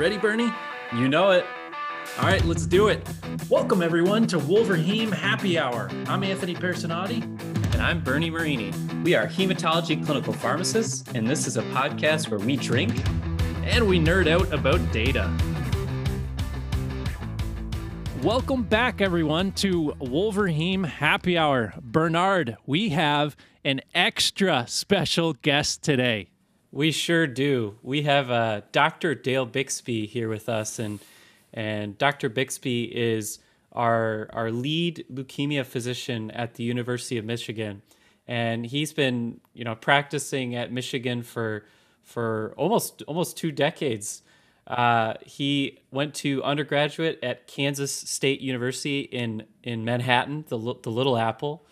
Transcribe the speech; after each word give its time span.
Ready, 0.00 0.16
Bernie? 0.16 0.50
You 0.94 1.10
know 1.10 1.30
it. 1.32 1.44
All 2.18 2.24
right, 2.24 2.42
let's 2.46 2.64
do 2.64 2.88
it. 2.88 3.06
Welcome, 3.50 3.82
everyone, 3.82 4.26
to 4.28 4.38
Wolverheme 4.38 5.12
Happy 5.12 5.58
Hour. 5.58 5.90
I'm 6.06 6.24
Anthony 6.24 6.54
Perissinotti. 6.54 7.22
And 7.74 7.82
I'm 7.82 8.02
Bernie 8.02 8.30
Marini. 8.30 8.72
We 9.04 9.14
are 9.14 9.26
hematology 9.26 10.02
clinical 10.02 10.32
pharmacists, 10.32 11.06
and 11.14 11.28
this 11.28 11.46
is 11.46 11.58
a 11.58 11.62
podcast 11.64 12.30
where 12.30 12.40
we 12.40 12.56
drink 12.56 12.98
and 13.62 13.86
we 13.86 14.00
nerd 14.00 14.26
out 14.26 14.50
about 14.54 14.80
data. 14.90 15.30
Welcome 18.22 18.62
back, 18.62 19.02
everyone, 19.02 19.52
to 19.52 19.92
Wolverheme 20.00 20.86
Happy 20.86 21.36
Hour. 21.36 21.74
Bernard, 21.78 22.56
we 22.64 22.88
have 22.88 23.36
an 23.66 23.82
extra 23.94 24.64
special 24.66 25.34
guest 25.34 25.82
today. 25.82 26.29
We 26.72 26.92
sure 26.92 27.26
do. 27.26 27.78
We 27.82 28.02
have 28.02 28.30
uh, 28.30 28.60
Dr. 28.70 29.16
Dale 29.16 29.46
Bixby 29.46 30.06
here 30.06 30.28
with 30.28 30.48
us, 30.48 30.78
and 30.78 31.00
and 31.52 31.98
Dr. 31.98 32.28
Bixby 32.28 32.84
is 32.84 33.40
our 33.72 34.28
our 34.32 34.52
lead 34.52 35.04
leukemia 35.12 35.66
physician 35.66 36.30
at 36.30 36.54
the 36.54 36.62
University 36.62 37.18
of 37.18 37.24
Michigan, 37.24 37.82
and 38.28 38.64
he's 38.66 38.92
been 38.92 39.40
you 39.52 39.64
know 39.64 39.74
practicing 39.74 40.54
at 40.54 40.70
Michigan 40.70 41.24
for 41.24 41.66
for 42.04 42.54
almost 42.56 43.02
almost 43.08 43.36
two 43.36 43.50
decades. 43.50 44.22
Uh, 44.68 45.14
he 45.26 45.80
went 45.90 46.14
to 46.14 46.40
undergraduate 46.44 47.18
at 47.20 47.48
Kansas 47.48 47.92
State 47.92 48.40
University 48.40 49.00
in 49.00 49.44
in 49.64 49.84
Manhattan, 49.84 50.44
the 50.46 50.56
the 50.84 50.90
Little 50.90 51.18
Apple. 51.18 51.66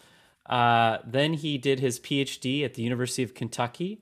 Uh, 0.47 0.99
then 1.07 1.35
he 1.35 1.57
did 1.57 1.79
his 1.79 2.01
PhD 2.01 2.65
at 2.65 2.75
the 2.75 2.83
University 2.83 3.23
of 3.23 3.35
Kentucky 3.35 4.01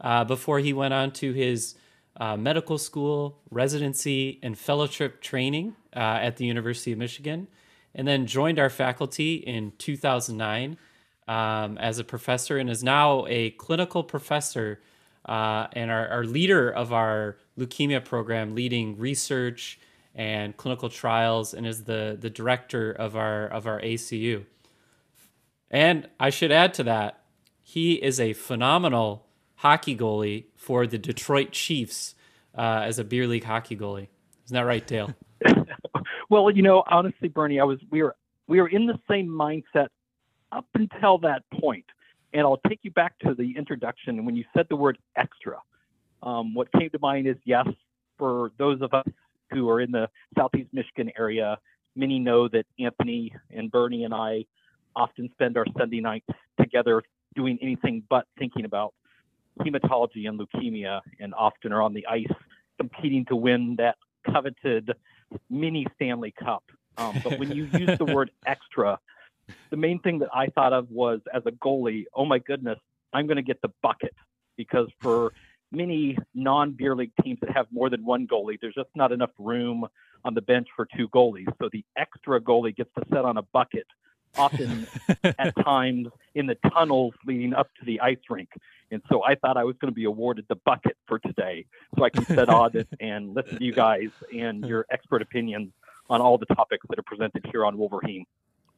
uh, 0.00 0.24
before 0.24 0.58
he 0.58 0.72
went 0.72 0.94
on 0.94 1.10
to 1.12 1.32
his 1.32 1.74
uh, 2.18 2.36
medical 2.36 2.78
school, 2.78 3.38
residency, 3.50 4.38
and 4.42 4.58
fellowship 4.58 5.20
training 5.20 5.74
uh, 5.94 6.18
at 6.20 6.36
the 6.36 6.44
University 6.44 6.92
of 6.92 6.98
Michigan, 6.98 7.48
and 7.94 8.06
then 8.06 8.26
joined 8.26 8.58
our 8.58 8.70
faculty 8.70 9.34
in 9.34 9.72
2009 9.78 10.76
um, 11.28 11.78
as 11.78 11.98
a 11.98 12.04
professor 12.04 12.58
and 12.58 12.68
is 12.68 12.82
now 12.82 13.24
a 13.28 13.50
clinical 13.50 14.02
professor 14.02 14.80
uh, 15.26 15.66
and 15.74 15.90
our, 15.90 16.08
our, 16.08 16.24
leader 16.24 16.70
of 16.70 16.92
our 16.92 17.36
leukemia 17.58 18.04
program, 18.04 18.54
leading 18.54 18.98
research 18.98 19.78
and 20.14 20.56
clinical 20.56 20.88
trials, 20.88 21.54
and 21.54 21.66
is 21.66 21.84
the, 21.84 22.16
the 22.18 22.30
director 22.30 22.90
of 22.90 23.16
our, 23.16 23.46
of 23.46 23.66
our 23.66 23.80
ACU. 23.80 24.44
And 25.70 26.08
I 26.18 26.30
should 26.30 26.50
add 26.50 26.74
to 26.74 26.82
that, 26.84 27.22
he 27.62 27.94
is 27.94 28.18
a 28.18 28.32
phenomenal 28.32 29.26
hockey 29.60 29.94
goalie 29.94 30.46
for 30.56 30.86
the 30.86 30.96
Detroit 30.96 31.52
Chiefs 31.52 32.14
uh, 32.56 32.80
as 32.82 32.98
a 32.98 33.04
beer 33.04 33.26
league 33.26 33.44
hockey 33.44 33.76
goalie. 33.76 34.08
Isn't 34.46 34.54
that 34.54 34.62
right, 34.62 34.86
Dale? 34.86 35.14
well, 36.30 36.50
you 36.50 36.62
know, 36.62 36.82
honestly, 36.86 37.28
Bernie, 37.28 37.60
I 37.60 37.64
was 37.64 37.78
we 37.90 38.02
were 38.02 38.16
we 38.46 38.60
were 38.60 38.68
in 38.68 38.86
the 38.86 38.98
same 39.08 39.28
mindset 39.28 39.88
up 40.50 40.66
until 40.74 41.18
that 41.18 41.42
point. 41.60 41.84
And 42.32 42.42
I'll 42.42 42.60
take 42.68 42.80
you 42.82 42.90
back 42.90 43.18
to 43.20 43.34
the 43.34 43.54
introduction. 43.56 44.24
When 44.24 44.34
you 44.34 44.44
said 44.56 44.66
the 44.70 44.76
word 44.76 44.98
extra, 45.16 45.58
um, 46.22 46.54
what 46.54 46.72
came 46.72 46.88
to 46.90 46.98
mind 46.98 47.26
is 47.26 47.36
yes, 47.44 47.66
for 48.18 48.52
those 48.56 48.80
of 48.80 48.94
us 48.94 49.06
who 49.52 49.68
are 49.68 49.80
in 49.80 49.90
the 49.90 50.08
Southeast 50.38 50.70
Michigan 50.72 51.10
area, 51.18 51.58
many 51.96 52.18
know 52.18 52.48
that 52.48 52.64
Anthony 52.78 53.34
and 53.50 53.70
Bernie 53.70 54.04
and 54.04 54.14
I 54.14 54.46
often 54.96 55.28
spend 55.32 55.58
our 55.58 55.66
Sunday 55.76 56.00
nights 56.00 56.28
together 56.58 57.02
doing 57.34 57.58
anything 57.60 58.02
but 58.08 58.26
thinking 58.38 58.64
about 58.64 58.94
hematology 59.60 60.28
and 60.28 60.38
leukemia, 60.38 61.00
and 61.18 61.34
often 61.34 61.72
are 61.72 61.82
on 61.82 61.94
the 61.94 62.06
ice 62.06 62.26
competing 62.78 63.24
to 63.26 63.36
win 63.36 63.76
that 63.76 63.96
coveted 64.30 64.92
mini 65.48 65.86
Stanley 65.94 66.34
Cup. 66.42 66.64
Um, 66.96 67.20
but 67.22 67.38
when 67.38 67.52
you 67.52 67.64
use 67.64 67.98
the 67.98 68.04
word 68.14 68.30
extra, 68.46 68.98
the 69.70 69.76
main 69.76 69.98
thing 70.00 70.18
that 70.20 70.28
I 70.34 70.46
thought 70.48 70.72
of 70.72 70.90
was 70.90 71.20
as 71.32 71.42
a 71.46 71.50
goalie, 71.52 72.04
oh 72.14 72.24
my 72.24 72.38
goodness, 72.38 72.78
I'm 73.12 73.26
going 73.26 73.36
to 73.36 73.42
get 73.42 73.60
the 73.62 73.70
bucket 73.82 74.14
because 74.56 74.88
for 75.00 75.32
many 75.72 76.18
non 76.34 76.72
beer 76.72 76.94
league 76.94 77.12
teams 77.22 77.38
that 77.40 77.50
have 77.50 77.66
more 77.70 77.90
than 77.90 78.04
one 78.04 78.26
goalie, 78.26 78.58
there's 78.60 78.74
just 78.74 78.90
not 78.94 79.12
enough 79.12 79.30
room 79.38 79.86
on 80.24 80.34
the 80.34 80.42
bench 80.42 80.68
for 80.76 80.86
two 80.96 81.08
goalies. 81.08 81.48
So 81.60 81.68
the 81.72 81.84
extra 81.96 82.40
goalie 82.40 82.76
gets 82.76 82.90
to 82.98 83.04
set 83.08 83.24
on 83.24 83.38
a 83.38 83.42
bucket, 83.42 83.86
often 84.36 84.86
at 85.24 85.54
times 85.64 86.08
in 86.34 86.46
the 86.46 86.56
tunnels 86.72 87.14
leading 87.26 87.54
up 87.54 87.68
to 87.78 87.84
the 87.84 88.00
ice 88.00 88.18
rink. 88.28 88.50
And 88.90 89.02
so 89.08 89.22
I 89.24 89.36
thought 89.36 89.56
I 89.56 89.64
was 89.64 89.76
going 89.80 89.92
to 89.92 89.94
be 89.94 90.04
awarded 90.04 90.46
the 90.48 90.56
bucket 90.56 90.96
for 91.06 91.18
today 91.18 91.66
so 91.96 92.04
I 92.04 92.10
can 92.10 92.24
set 92.24 92.48
audit 92.52 92.88
and 92.98 93.34
listen 93.34 93.58
to 93.58 93.64
you 93.64 93.72
guys 93.72 94.10
and 94.36 94.64
your 94.64 94.86
expert 94.90 95.22
opinions 95.22 95.70
on 96.08 96.20
all 96.20 96.38
the 96.38 96.46
topics 96.46 96.86
that 96.88 96.98
are 96.98 97.04
presented 97.04 97.46
here 97.52 97.64
on 97.64 97.78
Wolverine. 97.78 98.26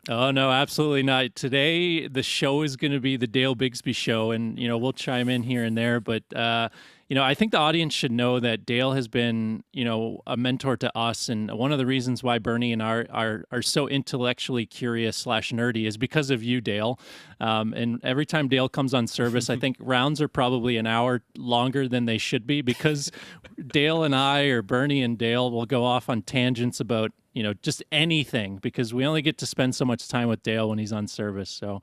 Oh 0.08 0.32
no, 0.32 0.50
absolutely 0.50 1.04
not. 1.04 1.36
Today 1.36 2.08
the 2.08 2.24
show 2.24 2.62
is 2.62 2.76
going 2.76 2.90
to 2.90 2.98
be 2.98 3.16
the 3.16 3.28
Dale 3.28 3.54
Bixby 3.54 3.92
show, 3.92 4.32
and 4.32 4.58
you 4.58 4.66
know 4.66 4.76
we'll 4.76 4.92
chime 4.92 5.28
in 5.28 5.44
here 5.44 5.62
and 5.62 5.78
there, 5.78 6.00
but 6.00 6.24
uh, 6.34 6.70
you 7.12 7.14
know 7.14 7.24
I 7.24 7.34
think 7.34 7.52
the 7.52 7.58
audience 7.58 7.92
should 7.92 8.10
know 8.10 8.40
that 8.40 8.64
Dale 8.64 8.92
has 8.92 9.06
been 9.06 9.64
you 9.70 9.84
know 9.84 10.22
a 10.26 10.34
mentor 10.34 10.78
to 10.78 10.96
us, 10.96 11.28
and 11.28 11.50
one 11.50 11.70
of 11.70 11.76
the 11.76 11.84
reasons 11.84 12.22
why 12.22 12.38
Bernie 12.38 12.72
and 12.72 12.82
I 12.82 12.90
are 12.90 13.06
are, 13.10 13.44
are 13.52 13.60
so 13.60 13.86
intellectually 13.86 14.64
curious 14.64 15.14
slash 15.14 15.52
nerdy 15.52 15.86
is 15.86 15.98
because 15.98 16.30
of 16.30 16.42
you, 16.42 16.62
Dale. 16.62 16.98
Um, 17.38 17.74
and 17.74 18.02
every 18.02 18.24
time 18.24 18.48
Dale 18.48 18.70
comes 18.70 18.94
on 18.94 19.06
service, 19.06 19.50
I 19.50 19.56
think 19.60 19.76
rounds 19.78 20.22
are 20.22 20.28
probably 20.28 20.78
an 20.78 20.86
hour 20.86 21.22
longer 21.36 21.86
than 21.86 22.06
they 22.06 22.16
should 22.16 22.46
be 22.46 22.62
because 22.62 23.12
Dale 23.62 24.04
and 24.04 24.14
I 24.16 24.44
or 24.44 24.62
Bernie 24.62 25.02
and 25.02 25.18
Dale 25.18 25.50
will 25.50 25.66
go 25.66 25.84
off 25.84 26.08
on 26.08 26.22
tangents 26.22 26.80
about 26.80 27.12
you 27.34 27.42
know, 27.42 27.54
just 27.54 27.82
anything 27.92 28.58
because 28.62 28.92
we 28.92 29.06
only 29.06 29.22
get 29.22 29.38
to 29.38 29.46
spend 29.46 29.74
so 29.74 29.84
much 29.84 30.08
time 30.08 30.28
with 30.28 30.42
Dale 30.42 30.68
when 30.68 30.78
he's 30.78 30.92
on 30.92 31.06
service. 31.06 31.50
So, 31.50 31.82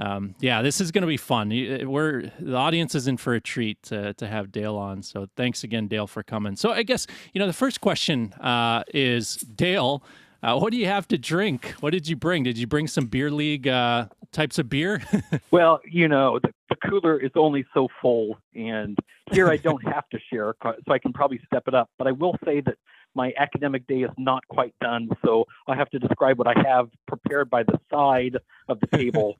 um, 0.00 0.34
yeah, 0.40 0.62
this 0.62 0.80
is 0.80 0.92
going 0.92 1.02
to 1.02 1.08
be 1.08 1.16
fun. 1.16 1.48
We're 1.48 2.30
the 2.38 2.54
audience 2.54 2.94
is 2.94 3.08
in 3.08 3.16
for 3.16 3.34
a 3.34 3.40
treat 3.40 3.82
to, 3.84 4.14
to 4.14 4.26
have 4.26 4.52
Dale 4.52 4.76
on. 4.76 5.02
So, 5.02 5.28
thanks 5.36 5.64
again, 5.64 5.88
Dale, 5.88 6.06
for 6.06 6.22
coming. 6.22 6.56
So, 6.56 6.70
I 6.70 6.82
guess 6.84 7.06
you 7.32 7.40
know 7.40 7.46
the 7.46 7.52
first 7.52 7.80
question 7.80 8.32
uh, 8.34 8.84
is 8.94 9.36
Dale. 9.36 10.02
Uh, 10.40 10.56
what 10.56 10.70
do 10.70 10.76
you 10.76 10.86
have 10.86 11.08
to 11.08 11.18
drink? 11.18 11.74
What 11.80 11.90
did 11.90 12.06
you 12.06 12.14
bring? 12.14 12.44
Did 12.44 12.58
you 12.58 12.68
bring 12.68 12.86
some 12.86 13.06
beer 13.06 13.28
league 13.28 13.66
uh, 13.66 14.06
types 14.30 14.58
of 14.60 14.68
beer? 14.68 15.02
well, 15.50 15.80
you 15.84 16.06
know, 16.06 16.38
the, 16.38 16.50
the, 16.68 16.76
cooler 16.88 17.18
is 17.18 17.32
only 17.34 17.66
so 17.74 17.88
full, 18.00 18.38
and 18.54 18.96
here 19.32 19.48
I 19.50 19.56
don't 19.56 19.82
have 19.88 20.08
to 20.10 20.18
share, 20.32 20.54
so 20.62 20.74
I 20.88 20.98
can 21.00 21.12
probably 21.12 21.40
step 21.46 21.64
it 21.66 21.74
up. 21.74 21.90
But 21.98 22.06
I 22.06 22.12
will 22.12 22.36
say 22.44 22.60
that 22.60 22.76
my 23.16 23.32
academic 23.36 23.84
day 23.88 24.02
is 24.02 24.10
not 24.16 24.46
quite 24.46 24.74
done, 24.80 25.08
so 25.24 25.44
I 25.66 25.74
have 25.74 25.90
to 25.90 25.98
describe 25.98 26.38
what 26.38 26.46
I 26.46 26.54
have 26.64 26.88
prepared 27.08 27.50
by 27.50 27.64
the 27.64 27.80
side 27.90 28.36
of 28.68 28.78
the 28.78 28.86
table 28.96 29.36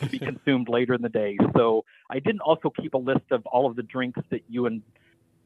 to 0.00 0.06
be 0.08 0.18
consumed 0.18 0.68
later 0.68 0.94
in 0.94 1.02
the 1.02 1.08
day. 1.08 1.36
So 1.56 1.84
I 2.10 2.18
didn't 2.18 2.40
also 2.40 2.70
keep 2.70 2.94
a 2.94 2.98
list 2.98 3.30
of 3.30 3.44
all 3.46 3.66
of 3.66 3.76
the 3.76 3.82
drinks 3.82 4.20
that 4.30 4.42
you 4.48 4.66
and 4.66 4.82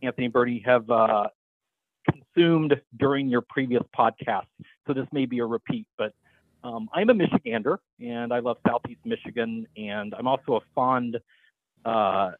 Anthony 0.02 0.28
Bernie 0.28 0.62
have 0.64 0.88
uh, 0.90 1.28
consumed 2.10 2.80
during 2.98 3.28
your 3.28 3.42
previous 3.42 3.82
podcast. 3.96 4.46
So 4.86 4.92
this 4.92 5.06
may 5.12 5.26
be 5.26 5.38
a 5.40 5.46
repeat, 5.46 5.86
but 5.98 6.12
um, 6.64 6.88
I'm 6.92 7.10
a 7.10 7.14
Michigander 7.14 7.78
and 8.00 8.32
I 8.32 8.40
love 8.40 8.58
Southeast 8.66 9.00
Michigan, 9.04 9.66
and 9.76 10.14
I'm 10.14 10.26
also 10.26 10.56
a 10.56 10.60
fond 10.74 11.18
uh, 11.84 12.32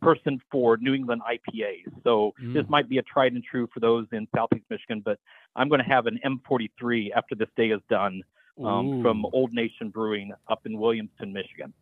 person 0.00 0.40
for 0.50 0.76
New 0.78 0.94
England 0.94 1.22
IPAs. 1.22 1.92
So 2.04 2.32
mm. 2.42 2.54
this 2.54 2.64
might 2.68 2.88
be 2.88 2.98
a 2.98 3.02
tried 3.02 3.32
and 3.32 3.44
true 3.44 3.68
for 3.72 3.80
those 3.80 4.06
in 4.12 4.26
Southeast 4.34 4.64
Michigan, 4.70 5.02
but 5.04 5.18
I'm 5.56 5.68
going 5.68 5.82
to 5.82 5.88
have 5.88 6.06
an 6.06 6.18
M43 6.24 7.10
after 7.14 7.34
this 7.34 7.48
day 7.56 7.68
is 7.68 7.80
done 7.88 8.22
um, 8.64 9.02
from 9.02 9.24
Old 9.32 9.52
Nation 9.52 9.90
Brewing 9.90 10.32
up 10.48 10.66
in 10.66 10.72
Williamston, 10.74 11.32
Michigan. 11.32 11.72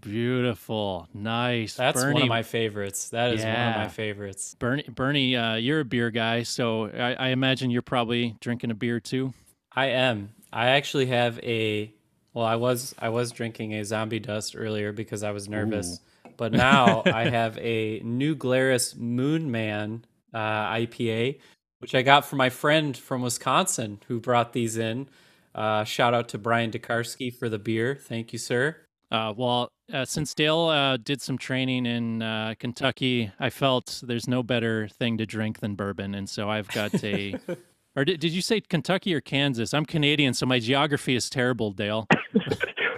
Beautiful, 0.00 1.08
nice. 1.14 1.74
That's 1.74 2.02
Bernie, 2.02 2.14
one 2.14 2.22
of 2.22 2.28
my 2.28 2.42
favorites. 2.42 3.10
That 3.10 3.34
is 3.34 3.42
yeah. 3.42 3.68
one 3.68 3.76
of 3.76 3.86
my 3.86 3.88
favorites. 3.88 4.56
Bernie, 4.58 4.84
Bernie, 4.88 5.36
uh, 5.36 5.54
you're 5.54 5.80
a 5.80 5.84
beer 5.84 6.10
guy, 6.10 6.42
so 6.42 6.86
I, 6.86 7.14
I 7.14 7.28
imagine 7.28 7.70
you're 7.70 7.82
probably 7.82 8.36
drinking 8.40 8.72
a 8.72 8.74
beer 8.74 8.98
too. 8.98 9.32
I 9.70 9.86
am. 9.86 10.30
I 10.52 10.68
actually 10.70 11.06
have 11.06 11.38
a. 11.40 11.92
Well, 12.34 12.44
I 12.44 12.56
was 12.56 12.94
I 12.98 13.10
was 13.10 13.30
drinking 13.30 13.74
a 13.74 13.84
Zombie 13.84 14.18
Dust 14.18 14.56
earlier 14.56 14.92
because 14.92 15.22
I 15.22 15.30
was 15.30 15.48
nervous. 15.48 16.00
Ooh 16.00 16.06
but 16.36 16.52
now 16.52 17.02
I 17.06 17.28
have 17.28 17.58
a 17.58 18.00
New 18.00 18.34
Glarus 18.34 18.94
Moonman 18.94 20.02
uh, 20.32 20.38
IPA, 20.38 21.40
which 21.78 21.94
I 21.94 22.02
got 22.02 22.24
from 22.24 22.38
my 22.38 22.50
friend 22.50 22.96
from 22.96 23.22
Wisconsin 23.22 24.00
who 24.08 24.20
brought 24.20 24.52
these 24.52 24.76
in. 24.76 25.08
Uh, 25.56 25.84
shout 25.84 26.12
out 26.12 26.28
to 26.28 26.38
Brian 26.38 26.70
Dekarski 26.70 27.34
for 27.34 27.48
the 27.48 27.58
beer. 27.58 27.98
Thank 27.98 28.34
you, 28.34 28.38
sir. 28.38 28.76
Uh, 29.10 29.32
well, 29.34 29.70
uh, 29.92 30.04
since 30.04 30.34
Dale 30.34 30.66
uh, 30.66 30.96
did 30.98 31.22
some 31.22 31.38
training 31.38 31.86
in 31.86 32.20
uh, 32.20 32.54
Kentucky, 32.58 33.32
I 33.40 33.48
felt 33.48 34.02
there's 34.06 34.28
no 34.28 34.42
better 34.42 34.88
thing 34.88 35.16
to 35.18 35.24
drink 35.24 35.60
than 35.60 35.74
bourbon, 35.74 36.14
and 36.14 36.28
so 36.28 36.50
I've 36.50 36.68
got 36.68 37.02
a. 37.02 37.36
or 37.96 38.04
did, 38.04 38.20
did 38.20 38.32
you 38.32 38.42
say 38.42 38.60
Kentucky 38.60 39.14
or 39.14 39.22
Kansas? 39.22 39.72
I'm 39.72 39.86
Canadian, 39.86 40.34
so 40.34 40.44
my 40.44 40.58
geography 40.58 41.14
is 41.14 41.30
terrible, 41.30 41.70
Dale. 41.70 42.06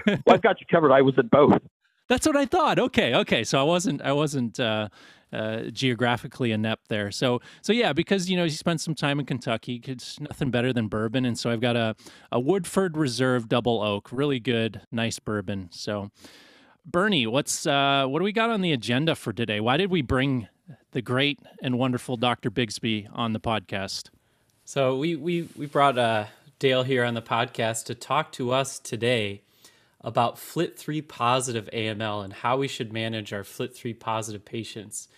well, 0.06 0.18
I've 0.28 0.42
got 0.42 0.60
you 0.60 0.66
covered. 0.68 0.90
I 0.90 1.02
was 1.02 1.14
at 1.18 1.30
both. 1.30 1.60
That's 2.08 2.26
what 2.26 2.36
I 2.36 2.46
thought. 2.46 2.78
Okay, 2.78 3.14
okay. 3.14 3.44
So 3.44 3.60
I 3.60 3.62
wasn't 3.62 4.02
I 4.02 4.12
wasn't 4.12 4.58
uh, 5.32 5.62
geographically 5.72 6.52
inept 6.52 6.88
there. 6.88 7.10
So 7.10 7.40
so 7.62 7.72
yeah, 7.72 7.92
because 7.92 8.30
you 8.30 8.36
know 8.36 8.44
he 8.44 8.50
spent 8.50 8.80
some 8.80 8.94
time 8.94 9.20
in 9.20 9.26
Kentucky, 9.26 9.80
it's 9.84 10.20
nothing 10.20 10.50
better 10.50 10.72
than 10.72 10.88
bourbon, 10.88 11.24
and 11.24 11.38
so 11.38 11.50
I've 11.50 11.60
got 11.60 11.76
a 11.76 11.94
a 12.32 12.40
Woodford 12.40 12.96
Reserve 12.96 13.48
Double 13.48 13.82
Oak, 13.82 14.10
really 14.12 14.40
good, 14.40 14.82
nice 14.90 15.18
bourbon. 15.18 15.68
So. 15.72 16.10
Bernie, 16.90 17.26
what's 17.26 17.66
uh, 17.66 18.06
what 18.06 18.18
do 18.18 18.24
we 18.24 18.32
got 18.32 18.48
on 18.48 18.62
the 18.62 18.72
agenda 18.72 19.14
for 19.14 19.30
today? 19.30 19.60
Why 19.60 19.76
did 19.76 19.90
we 19.90 20.00
bring 20.00 20.48
the 20.92 21.02
great 21.02 21.38
and 21.62 21.78
wonderful 21.78 22.16
Dr. 22.16 22.48
Bixby 22.48 23.06
on 23.12 23.34
the 23.34 23.40
podcast? 23.40 24.08
So 24.64 24.96
we 24.96 25.14
we 25.14 25.48
we 25.54 25.66
brought 25.66 25.98
uh, 25.98 26.26
Dale 26.58 26.84
here 26.84 27.04
on 27.04 27.12
the 27.12 27.20
podcast 27.20 27.84
to 27.86 27.94
talk 27.94 28.32
to 28.32 28.52
us 28.52 28.78
today 28.78 29.42
about 30.08 30.36
FLT3 30.36 31.06
positive 31.06 31.68
AML 31.70 32.24
and 32.24 32.32
how 32.32 32.56
we 32.56 32.66
should 32.66 32.94
manage 32.94 33.30
our 33.34 33.42
FLT3 33.42 34.00
positive 34.00 34.42
patients. 34.42 35.08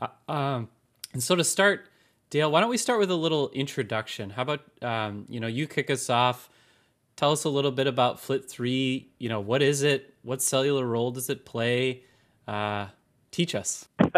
Uh, 0.00 0.08
um, 0.28 0.68
and 1.12 1.22
so 1.22 1.36
to 1.36 1.44
start, 1.44 1.86
Dale, 2.30 2.50
why 2.50 2.60
don't 2.60 2.70
we 2.70 2.78
start 2.78 2.98
with 2.98 3.10
a 3.10 3.16
little 3.16 3.50
introduction? 3.50 4.30
How 4.30 4.42
about 4.42 4.62
um, 4.80 5.26
you 5.28 5.40
know 5.40 5.46
you 5.46 5.66
kick 5.66 5.90
us 5.90 6.08
off? 6.08 6.48
Tell 7.16 7.32
us 7.32 7.44
a 7.44 7.50
little 7.50 7.70
bit 7.70 7.86
about 7.86 8.16
FLT3. 8.16 9.04
You 9.18 9.28
know 9.28 9.40
what 9.40 9.60
is 9.60 9.82
it? 9.82 10.14
What 10.22 10.40
cellular 10.40 10.86
role 10.86 11.10
does 11.10 11.28
it 11.28 11.44
play? 11.44 12.04
Uh, 12.48 12.86
teach 13.32 13.54
us. 13.54 13.88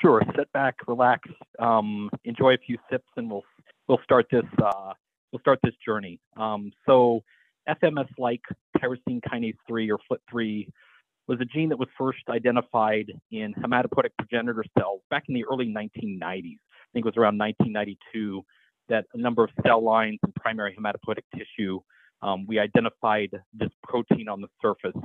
sure. 0.00 0.22
Sit 0.36 0.50
back, 0.52 0.76
relax, 0.86 1.28
um, 1.58 2.08
enjoy 2.24 2.54
a 2.54 2.58
few 2.58 2.78
sips, 2.90 3.08
and 3.16 3.30
we'll 3.30 3.44
we'll 3.88 4.00
start 4.04 4.26
this 4.30 4.46
uh, 4.64 4.94
we'll 5.32 5.40
start 5.40 5.58
this 5.62 5.74
journey. 5.84 6.18
Um, 6.38 6.72
so 6.86 7.22
FMS-like 7.68 8.42
tyrosine 8.80 9.20
kinase 9.20 9.56
3 9.66 9.90
or 9.90 9.98
FLT3 10.10 10.68
was 11.26 11.40
a 11.40 11.44
gene 11.44 11.68
that 11.68 11.78
was 11.78 11.88
first 11.96 12.22
identified 12.30 13.12
in 13.30 13.54
hematopoietic 13.54 14.10
progenitor 14.18 14.64
cells 14.78 15.02
back 15.10 15.24
in 15.28 15.34
the 15.34 15.44
early 15.44 15.66
1990s. 15.66 16.56
I 16.56 16.90
think 16.92 17.04
it 17.04 17.04
was 17.04 17.16
around 17.16 17.38
1992 17.38 18.42
that 18.88 19.04
a 19.12 19.18
number 19.18 19.44
of 19.44 19.50
cell 19.64 19.82
lines 19.82 20.18
in 20.24 20.32
primary 20.32 20.74
hematopoietic 20.74 21.24
tissue, 21.36 21.80
um, 22.22 22.46
we 22.46 22.58
identified 22.58 23.30
this 23.52 23.68
protein 23.82 24.28
on 24.28 24.40
the 24.40 24.48
surface. 24.62 25.00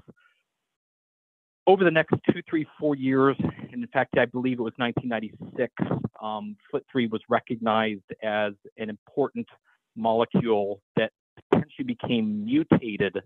Over 1.67 1.83
the 1.83 1.91
next 1.91 2.15
two, 2.29 2.41
three, 2.49 2.65
four 2.79 2.95
years, 2.95 3.35
and 3.39 3.83
in 3.83 3.87
fact, 3.87 4.17
I 4.17 4.25
believe 4.25 4.59
it 4.59 4.63
was 4.63 4.73
1996, 4.77 5.73
um, 6.21 6.55
FLT3 6.73 7.11
was 7.11 7.21
recognized 7.29 8.03
as 8.21 8.53
an 8.77 8.89
important 8.89 9.47
molecule 9.95 10.81
that 10.95 11.11
potentially 11.51 11.85
became 11.85 12.45
mutated 12.45 13.17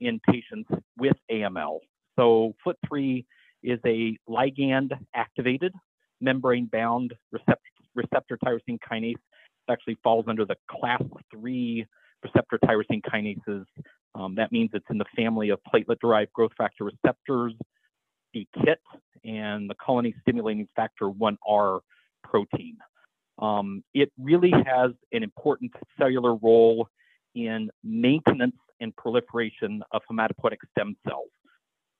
in 0.00 0.20
patients 0.30 0.70
with 0.96 1.16
AML. 1.30 1.78
So 2.16 2.54
FLT3 2.66 3.24
is 3.62 3.80
a 3.86 4.16
ligand 4.28 4.92
activated 5.14 5.72
membrane 6.20 6.66
bound 6.66 7.14
receptor, 7.32 8.38
tyrosine 8.44 8.78
kinase. 8.90 9.12
It 9.12 9.72
actually 9.72 9.98
falls 10.02 10.26
under 10.28 10.44
the 10.44 10.56
class 10.70 11.02
3 11.32 11.86
receptor 12.22 12.58
tyrosine 12.64 13.02
kinases. 13.02 13.64
Um, 14.14 14.34
that 14.36 14.50
means 14.52 14.70
it's 14.72 14.86
in 14.90 14.98
the 14.98 15.04
family 15.16 15.50
of 15.50 15.60
platelet 15.72 16.00
derived 16.00 16.32
growth 16.32 16.52
factor 16.56 16.84
receptors, 16.84 17.54
the 18.34 18.46
KIT, 18.64 18.80
and 19.24 19.68
the 19.68 19.74
colony 19.74 20.14
stimulating 20.22 20.66
factor 20.74 21.06
1R 21.06 21.80
protein. 22.24 22.78
Um, 23.38 23.84
it 23.94 24.10
really 24.18 24.50
has 24.50 24.90
an 25.12 25.22
important 25.22 25.72
cellular 25.98 26.34
role 26.34 26.88
in 27.34 27.70
maintenance 27.84 28.56
and 28.80 28.94
proliferation 28.96 29.82
of 29.92 30.02
hematopoietic 30.10 30.58
stem 30.72 30.96
cells. 31.06 31.30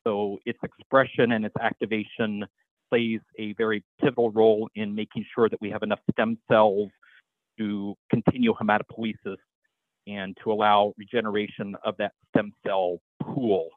So 0.06 0.38
its 0.46 0.58
expression 0.62 1.32
and 1.32 1.44
its 1.44 1.56
activation 1.60 2.44
plays 2.90 3.20
a 3.38 3.52
very 3.54 3.84
pivotal 4.00 4.30
role 4.30 4.68
in 4.74 4.94
making 4.94 5.24
sure 5.34 5.48
that 5.48 5.60
we 5.60 5.70
have 5.70 5.82
enough 5.82 6.00
stem 6.12 6.38
cells 6.50 6.90
to 7.58 7.94
continue 8.10 8.54
hematopoiesis 8.54 9.36
and 10.06 10.36
to 10.42 10.52
allow 10.52 10.94
regeneration 10.96 11.76
of 11.84 11.96
that 11.98 12.12
stem 12.30 12.52
cell 12.66 12.98
pool. 13.22 13.68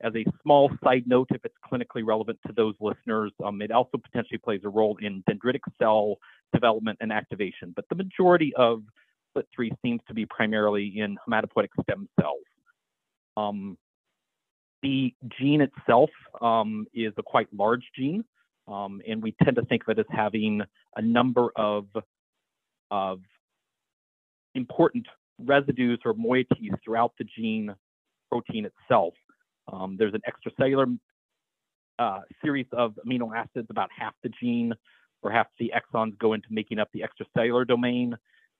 As 0.00 0.14
a 0.14 0.24
small 0.42 0.70
side 0.82 1.04
note, 1.06 1.28
if 1.34 1.44
it's 1.44 1.54
clinically 1.70 2.06
relevant 2.06 2.38
to 2.46 2.52
those 2.52 2.74
listeners, 2.80 3.32
um, 3.44 3.60
it 3.60 3.72
also 3.72 3.98
potentially 3.98 4.38
plays 4.38 4.60
a 4.64 4.68
role 4.68 4.96
in 5.02 5.24
dendritic 5.28 5.60
cell 5.78 6.16
development 6.54 6.98
and 7.00 7.12
activation. 7.12 7.72
But 7.74 7.84
the 7.88 7.96
majority 7.96 8.54
of 8.56 8.82
FLT3 9.36 9.70
seems 9.82 10.00
to 10.08 10.14
be 10.14 10.26
primarily 10.26 10.92
in 10.96 11.16
hematopoietic 11.28 11.68
stem 11.82 12.08
cells. 12.20 12.42
Um, 13.36 13.78
the 14.82 15.14
gene 15.40 15.60
itself 15.60 16.10
um, 16.40 16.86
is 16.94 17.12
a 17.16 17.22
quite 17.22 17.48
large 17.52 17.84
gene, 17.96 18.24
um, 18.66 19.00
and 19.08 19.22
we 19.22 19.34
tend 19.42 19.56
to 19.56 19.62
think 19.62 19.82
of 19.82 19.90
it 19.90 20.00
as 20.00 20.06
having 20.10 20.62
a 20.96 21.02
number 21.02 21.48
of, 21.56 21.86
of 22.90 23.20
important 24.54 25.06
residues 25.38 26.00
or 26.04 26.14
moieties 26.14 26.72
throughout 26.84 27.12
the 27.18 27.24
gene 27.24 27.74
protein 28.30 28.66
itself. 28.66 29.14
Um, 29.72 29.96
there's 29.98 30.14
an 30.14 30.22
extracellular 30.28 30.98
uh, 31.98 32.20
series 32.42 32.66
of 32.72 32.98
amino 33.06 33.36
acids, 33.36 33.66
about 33.70 33.90
half 33.96 34.14
the 34.22 34.30
gene 34.40 34.72
or 35.22 35.30
half 35.30 35.46
the 35.58 35.72
exons 35.74 36.16
go 36.18 36.32
into 36.32 36.46
making 36.50 36.78
up 36.78 36.88
the 36.92 37.02
extracellular 37.02 37.66
domain. 37.66 38.16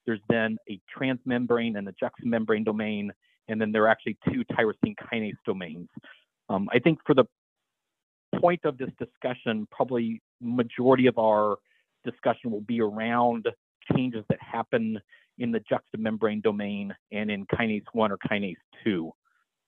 There's 0.09 0.23
then 0.31 0.57
a 0.71 0.81
transmembrane 0.99 1.77
and 1.77 1.87
a 1.87 1.93
juxtamembrane 1.93 2.65
domain, 2.65 3.13
and 3.49 3.61
then 3.61 3.73
there 3.73 3.83
are 3.83 3.89
actually 3.89 4.17
two 4.33 4.43
tyrosine 4.53 4.95
kinase 4.97 5.37
domains. 5.45 5.91
Um, 6.49 6.67
I 6.73 6.79
think 6.79 6.99
for 7.05 7.15
the 7.15 7.27
point 8.41 8.65
of 8.65 8.79
this 8.79 8.89
discussion, 8.99 9.69
probably 9.71 10.23
majority 10.41 11.09
of 11.09 11.19
our 11.19 11.59
discussion 12.07 12.51
will 12.51 12.63
be 12.63 12.81
around 12.81 13.49
changes 13.95 14.25
that 14.31 14.39
happen 14.41 14.99
in 15.37 15.53
the 15.53 15.61
juxtamembrane 15.71 16.43
domain 16.43 16.95
and 17.13 17.31
in 17.31 17.45
kinase 17.45 17.85
1 17.93 18.11
or 18.11 18.17
kinase 18.17 18.57
2 18.85 19.13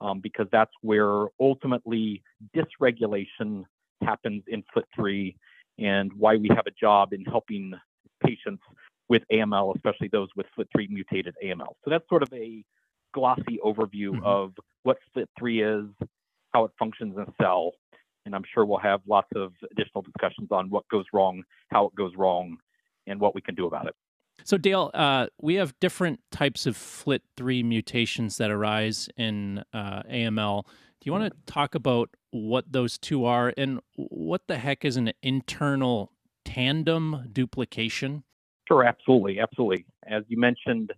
um, 0.00 0.20
because 0.20 0.46
that's 0.50 0.72
where 0.80 1.26
ultimately 1.38 2.22
dysregulation 2.56 3.64
happens 4.00 4.42
in 4.48 4.64
FLT3 4.74 5.34
and 5.78 6.10
why 6.14 6.36
we 6.36 6.48
have 6.48 6.66
a 6.66 6.70
job 6.80 7.12
in 7.12 7.26
helping 7.26 7.74
patients 8.24 8.62
with 9.10 9.22
AML, 9.30 9.74
especially 9.76 10.08
those 10.08 10.28
with 10.36 10.46
FLT3 10.56 10.88
mutated 10.88 11.34
AML. 11.44 11.74
So 11.84 11.90
that's 11.90 12.08
sort 12.08 12.22
of 12.22 12.32
a 12.32 12.64
glossy 13.12 13.58
overview 13.62 14.12
mm-hmm. 14.12 14.24
of 14.24 14.52
what 14.84 14.98
FLT3 15.14 15.82
is, 15.84 16.08
how 16.54 16.64
it 16.64 16.70
functions 16.78 17.14
in 17.16 17.22
a 17.22 17.34
cell, 17.42 17.72
and 18.24 18.34
I'm 18.34 18.44
sure 18.54 18.64
we'll 18.64 18.78
have 18.78 19.00
lots 19.08 19.28
of 19.34 19.52
additional 19.72 20.02
discussions 20.02 20.48
on 20.52 20.70
what 20.70 20.88
goes 20.88 21.06
wrong, 21.12 21.42
how 21.70 21.86
it 21.86 21.94
goes 21.96 22.12
wrong, 22.16 22.56
and 23.08 23.20
what 23.20 23.34
we 23.34 23.40
can 23.40 23.56
do 23.56 23.66
about 23.66 23.86
it. 23.86 23.94
So, 24.44 24.56
Dale, 24.56 24.90
uh, 24.94 25.26
we 25.42 25.56
have 25.56 25.74
different 25.80 26.20
types 26.30 26.64
of 26.64 26.76
FLT3 26.76 27.64
mutations 27.64 28.38
that 28.38 28.50
arise 28.50 29.08
in 29.16 29.64
uh, 29.72 30.02
AML. 30.04 30.64
Do 30.64 31.04
you 31.04 31.12
want 31.12 31.32
to 31.32 31.52
talk 31.52 31.74
about 31.74 32.10
what 32.30 32.70
those 32.70 32.96
two 32.96 33.24
are 33.24 33.52
and 33.56 33.80
what 33.96 34.42
the 34.46 34.58
heck 34.58 34.84
is 34.84 34.96
an 34.96 35.12
internal 35.22 36.12
tandem 36.44 37.28
duplication? 37.32 38.22
Sure, 38.70 38.84
absolutely, 38.84 39.40
absolutely. 39.40 39.84
As 40.06 40.22
you 40.28 40.38
mentioned, 40.38 40.92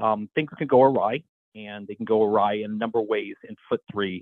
um, 0.00 0.28
things 0.34 0.50
can 0.58 0.68
go 0.68 0.82
awry, 0.82 1.22
and 1.56 1.86
they 1.86 1.94
can 1.94 2.04
go 2.04 2.22
awry 2.22 2.54
in 2.54 2.70
a 2.70 2.74
number 2.74 3.00
of 3.00 3.06
ways 3.06 3.34
in 3.48 3.56
FLT3. 3.70 4.20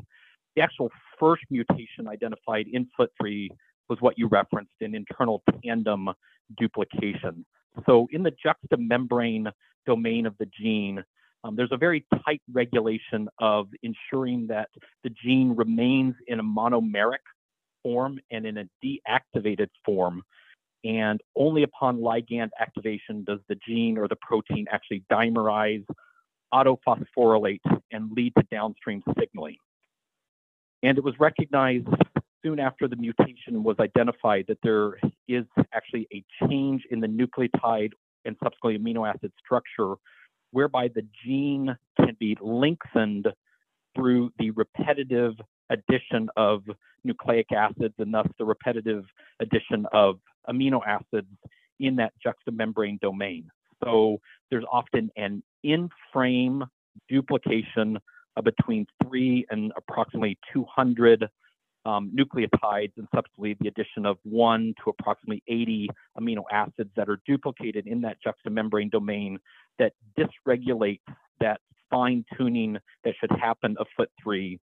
The 0.57 0.63
actual 0.63 0.91
first 1.21 1.43
mutation 1.51 2.09
identified 2.09 2.67
in 2.73 2.89
FLT3 2.99 3.49
was 3.89 3.99
what 4.01 4.19
you 4.19 4.27
referenced, 4.29 4.73
an 4.81 4.95
internal 4.95 5.43
tandem 5.63 6.09
duplication. 6.59 7.45
So 7.85 8.09
in 8.11 8.23
the 8.23 8.33
juxtamembrane 8.33 9.51
domain 9.85 10.25
of 10.25 10.35
the 10.39 10.47
gene, 10.47 11.05
um, 11.43 11.57
there's 11.57 11.73
a 11.73 11.77
very 11.77 12.07
tight 12.25 12.41
regulation 12.51 13.29
of 13.39 13.69
ensuring 13.83 14.47
that 14.47 14.71
the 15.03 15.11
gene 15.11 15.55
remains 15.55 16.15
in 16.27 16.41
a 16.41 16.43
monomeric 16.43 17.19
form 17.83 18.19
and 18.31 18.47
in 18.47 18.57
a 18.57 18.65
deactivated 18.83 19.69
form. 19.85 20.23
And 20.85 21.21
only 21.35 21.63
upon 21.63 21.99
ligand 21.99 22.51
activation 22.61 23.25
does 23.25 23.41
the 23.49 23.57
gene 23.67 23.97
or 23.97 24.07
the 24.07 24.17
protein 24.17 24.67
actually 24.71 25.03
dimerize, 25.11 25.85
autophosphorylate, 26.53 27.61
and 27.91 28.13
lead 28.13 28.35
to 28.37 28.45
downstream 28.51 29.03
signaling. 29.19 29.57
And 30.83 30.99
it 30.99 31.05
was 31.05 31.15
recognized 31.19 31.89
soon 32.45 32.61
after 32.61 32.87
the 32.87 32.97
mutation 32.97 33.63
was 33.63 33.77
identified 33.81 34.45
that 34.49 34.59
there 34.63 34.99
is 35.27 35.47
actually 35.73 36.07
a 36.13 36.23
change 36.47 36.83
in 36.91 37.01
the 37.01 37.07
nucleotide 37.07 37.93
and 38.27 38.37
subsequently 38.43 38.79
amino 38.79 39.09
acid 39.09 39.33
structure 39.43 39.95
whereby 40.51 40.89
the 40.95 41.07
gene 41.25 41.75
can 41.97 42.17
be 42.21 42.37
lengthened 42.41 43.27
through 43.97 44.31
the 44.39 44.51
repetitive 44.53 45.33
addition 45.71 46.29
of 46.37 46.63
nucleic 47.03 47.51
acids 47.53 47.95
and 47.99 48.13
thus 48.13 48.29
the 48.39 48.45
repetitive 48.45 49.05
addition 49.41 49.87
of 49.93 50.21
amino 50.49 50.81
acids 50.87 51.29
in 51.81 51.97
that 51.97 52.13
juxtamembrane 52.25 53.01
domain. 53.01 53.49
So 53.83 54.21
there's 54.51 54.65
often 54.71 55.11
an 55.17 55.43
in-frame 55.63 56.65
duplication 57.09 57.99
of 58.37 58.45
between 58.45 58.87
three 59.03 59.47
and 59.51 59.73
approximately 59.77 60.39
200 60.53 61.29
um, 61.87 62.11
nucleotides 62.17 62.93
and 62.97 63.07
subsequently 63.15 63.57
the 63.61 63.69
addition 63.69 64.07
of 64.07 64.17
one 64.23 64.75
to 64.83 64.91
approximately 64.91 65.43
80 65.49 65.91
amino 66.19 66.43
acids 66.51 66.91
that 66.97 67.09
are 67.09 67.21
duplicated 67.27 67.87
in 67.87 68.01
that 68.03 68.17
juxtamembrane 68.25 68.91
domain 68.91 69.39
that 69.79 69.93
dysregulate 70.19 71.01
that 71.41 71.61
fine 71.91 72.25
tuning 72.37 72.79
that 73.05 73.15
should 73.21 73.31
happen 73.39 73.77
of 73.79 73.87
FLT3. 73.99 74.59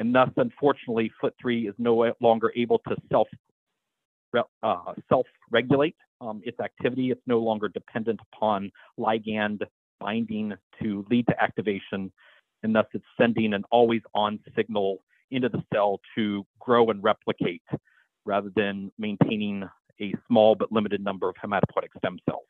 And 0.00 0.14
thus, 0.14 0.30
unfortunately, 0.36 1.10
FLT3 1.22 1.68
is 1.68 1.74
no 1.78 2.12
longer 2.20 2.52
able 2.54 2.78
to 2.88 2.96
self 3.10 3.26
uh, 4.62 4.92
self-regulate 5.08 5.96
um, 6.20 6.40
its 6.44 6.58
activity. 6.60 7.10
It's 7.10 7.20
no 7.26 7.38
longer 7.38 7.68
dependent 7.68 8.20
upon 8.32 8.70
ligand 8.98 9.62
binding 10.00 10.54
to 10.82 11.04
lead 11.10 11.26
to 11.26 11.42
activation, 11.42 12.12
and 12.62 12.74
thus 12.74 12.86
it's 12.92 13.04
sending 13.20 13.52
an 13.52 13.64
always-on 13.70 14.38
signal 14.56 15.02
into 15.30 15.48
the 15.48 15.62
cell 15.72 16.00
to 16.14 16.46
grow 16.58 16.90
and 16.90 17.02
replicate 17.02 17.62
rather 18.24 18.50
than 18.54 18.90
maintaining 18.98 19.68
a 20.00 20.14
small 20.26 20.54
but 20.54 20.70
limited 20.70 21.02
number 21.02 21.28
of 21.28 21.34
hematopoietic 21.36 21.88
stem 21.98 22.18
cells. 22.28 22.44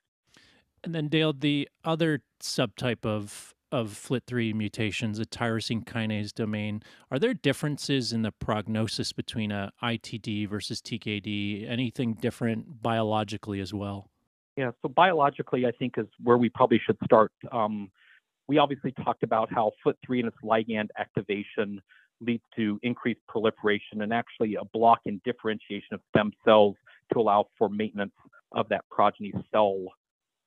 And 0.84 0.94
then 0.94 1.08
Dale, 1.08 1.32
the 1.32 1.68
other 1.84 2.20
subtype 2.40 3.04
of 3.04 3.54
of 3.70 3.90
FLT3 3.90 4.54
mutations, 4.54 5.18
a 5.18 5.24
tyrosine 5.24 5.84
kinase 5.84 6.32
domain, 6.32 6.82
are 7.10 7.18
there 7.18 7.34
differences 7.34 8.12
in 8.12 8.22
the 8.22 8.32
prognosis 8.32 9.12
between 9.12 9.52
a 9.52 9.72
ITD 9.82 10.48
versus 10.48 10.80
TKD? 10.80 11.68
Anything 11.68 12.14
different 12.14 12.82
biologically 12.82 13.60
as 13.60 13.74
well? 13.74 14.10
Yeah, 14.56 14.72
so 14.82 14.88
biologically, 14.88 15.66
I 15.66 15.72
think 15.72 15.94
is 15.98 16.06
where 16.22 16.38
we 16.38 16.48
probably 16.48 16.80
should 16.84 16.98
start. 17.04 17.32
Um, 17.52 17.90
we 18.48 18.58
obviously 18.58 18.92
talked 18.92 19.22
about 19.22 19.52
how 19.52 19.72
FLT3 19.86 20.20
and 20.20 20.28
its 20.28 20.36
ligand 20.42 20.88
activation 20.98 21.80
leads 22.20 22.42
to 22.56 22.80
increased 22.82 23.20
proliferation 23.28 24.02
and 24.02 24.12
actually 24.12 24.56
a 24.56 24.64
block 24.72 25.00
in 25.04 25.20
differentiation 25.24 25.92
of 25.92 26.00
stem 26.08 26.32
cells 26.44 26.74
to 27.12 27.20
allow 27.20 27.46
for 27.56 27.68
maintenance 27.68 28.12
of 28.52 28.68
that 28.70 28.84
progeny 28.90 29.32
cell 29.52 29.86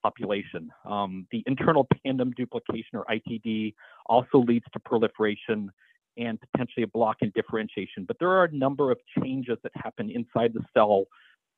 population. 0.02 0.70
Um, 0.84 1.26
the 1.30 1.42
internal 1.46 1.86
tandem 2.04 2.32
duplication 2.32 2.94
or 2.94 3.04
ITD 3.06 3.74
also 4.06 4.38
leads 4.38 4.66
to 4.72 4.80
proliferation 4.80 5.70
and 6.16 6.38
potentially 6.40 6.82
a 6.82 6.88
block 6.88 7.18
in 7.20 7.30
differentiation. 7.34 8.04
But 8.06 8.18
there 8.18 8.30
are 8.30 8.44
a 8.44 8.52
number 8.52 8.90
of 8.90 8.98
changes 9.22 9.58
that 9.62 9.72
happen 9.74 10.10
inside 10.10 10.52
the 10.52 10.64
cell 10.74 11.04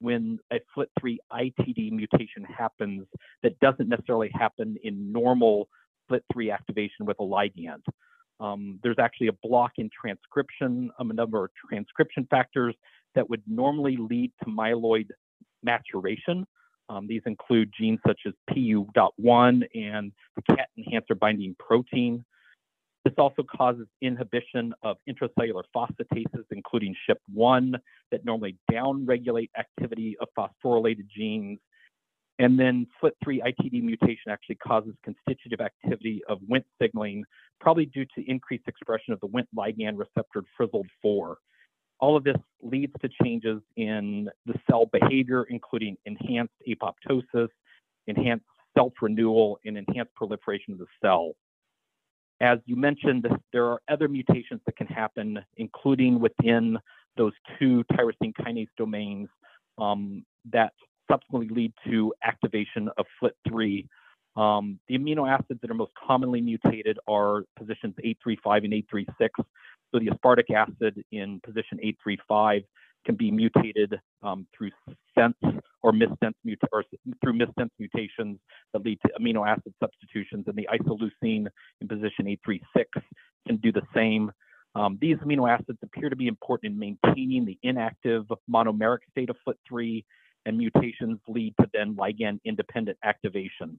when 0.01 0.39
a 0.53 0.61
FLT3 0.77 1.17
ITD 1.33 1.93
mutation 1.93 2.45
happens 2.45 3.07
that 3.43 3.59
doesn't 3.61 3.89
necessarily 3.89 4.31
happen 4.33 4.77
in 4.85 5.13
normal 5.13 5.69
FLT3 6.11 6.53
activation 6.53 7.07
with 7.07 7.17
a 7.21 7.23
ligand. 7.23 7.83
Um, 8.41 8.81
there's 8.83 8.99
actually 8.99 9.29
a 9.29 9.33
block 9.43 9.73
in 9.79 9.89
transcription, 9.89 10.91
um, 10.99 11.11
a 11.11 11.15
number 11.15 11.45
of 11.45 11.51
transcription 11.69 12.27
factors 12.31 12.75
that 13.15 13.29
would 13.31 13.43
normally 13.47 13.97
lead 13.97 14.33
to 14.43 14.51
myeloid 14.51 15.07
maturation. 15.63 16.47
Um, 16.88 17.07
these 17.07 17.23
include 17.26 17.73
genes 17.79 17.99
such 18.07 18.21
as 18.26 18.33
PU.1 18.49 19.62
and 19.75 20.12
the 20.37 20.43
CCAAT 20.43 20.67
enhancer 20.79 21.14
binding 21.14 21.57
protein. 21.59 22.25
This 23.05 23.14
also 23.19 23.43
causes 23.43 23.87
inhibition 24.00 24.75
of 24.83 24.97
intracellular 25.09 25.62
phosphatases, 25.76 26.45
including 26.50 26.95
SHIP1, 27.09 27.75
that 28.11 28.25
normally 28.25 28.57
downregulate 28.71 29.50
activity 29.59 30.17
of 30.21 30.29
phosphorylated 30.37 31.07
genes 31.14 31.59
and 32.38 32.59
then 32.59 32.87
FLT3 33.03 33.41
ITD 33.43 33.83
mutation 33.83 34.31
actually 34.31 34.57
causes 34.57 34.95
constitutive 35.05 35.61
activity 35.61 36.23
of 36.29 36.41
Wnt 36.50 36.64
signaling, 36.81 37.25
probably 37.61 37.87
due 37.87 38.05
to 38.17 38.29
increased 38.31 38.67
expression 38.67 39.12
of 39.12 39.21
the 39.21 39.29
Wnt 39.29 39.47
ligand 39.57 39.99
receptor 39.99 40.43
Frizzled4. 40.59 41.37
All 42.04 42.18
of 42.18 42.25
this 42.25 42.37
leads 42.61 42.92
to 43.00 43.08
changes 43.23 43.62
in 43.76 44.28
the 44.44 44.52
cell 44.68 44.84
behavior, 44.84 45.44
including 45.44 45.96
enhanced 46.04 46.52
apoptosis, 46.68 47.49
enhanced 48.06 48.44
self-renewal, 48.76 49.58
and 49.64 49.78
enhanced 49.78 50.14
proliferation 50.14 50.75
of 50.75 50.80
the 50.80 50.87
cell. 51.02 51.32
As 52.42 52.58
you 52.66 52.76
mentioned, 52.76 53.26
there 53.54 53.64
are 53.64 53.80
other 53.88 54.06
mutations 54.06 54.61
that 54.66 54.76
can 54.76 54.87
happen, 54.87 55.38
including 55.56 56.20
within 56.20 56.76
those 57.16 57.32
two 57.58 57.82
tyrosine 57.94 58.34
kinase 58.38 58.68
domains 58.76 59.30
um, 59.78 60.26
that 60.52 60.75
subsequently 61.11 61.49
lead 61.56 61.73
to 61.87 62.12
activation 62.23 62.90
of 62.99 63.06
FLT3. 63.23 63.88
Um, 64.37 64.81
the 64.88 64.99
amino 64.99 65.29
acids 65.29 65.61
that 65.61 65.71
are 65.71 65.75
most 65.75 65.93
commonly 66.07 66.41
mutated 66.41 66.99
are 67.07 67.45
positions 67.57 67.95
835 67.99 68.64
and 68.64 68.75
836. 68.75 69.41
So 69.93 70.00
the 70.00 70.07
aspartic 70.07 70.53
acid 70.55 71.05
in 71.12 71.41
position 71.45 71.79
835 71.81 72.62
can 73.05 73.14
be 73.14 73.31
mutated 73.31 74.00
um, 74.23 74.47
through 74.57 74.71
sense 75.17 75.37
or 75.83 75.93
missense 75.93 76.35
muta- 76.45 76.67
or 76.73 76.85
through 77.23 77.35
missense 77.35 77.69
mutations 77.79 78.38
that 78.73 78.85
lead 78.85 78.99
to 79.07 79.12
amino 79.21 79.47
acid 79.47 79.75
substitutions, 79.79 80.45
and 80.47 80.57
the 80.57 80.69
isoleucine 80.73 81.47
in 81.81 81.88
position 81.88 82.26
836 82.26 82.88
can 83.47 83.57
do 83.59 83.71
the 83.71 83.83
same. 83.95 84.33
Um, 84.75 84.99
these 85.00 85.17
amino 85.19 85.49
acids 85.49 85.79
appear 85.83 86.11
to 86.11 86.17
be 86.17 86.26
important 86.26 86.73
in 86.73 86.79
maintaining 86.79 87.45
the 87.45 87.59
inactive 87.62 88.25
monomeric 88.50 89.00
state 89.11 89.31
of 89.31 89.37
FLT3 89.47 90.05
and 90.47 90.59
mutations 90.59 91.21
lead 91.29 91.55
to 91.61 91.69
then 91.73 91.95
ligand 91.95 92.41
independent 92.45 92.99
activation. 93.05 93.79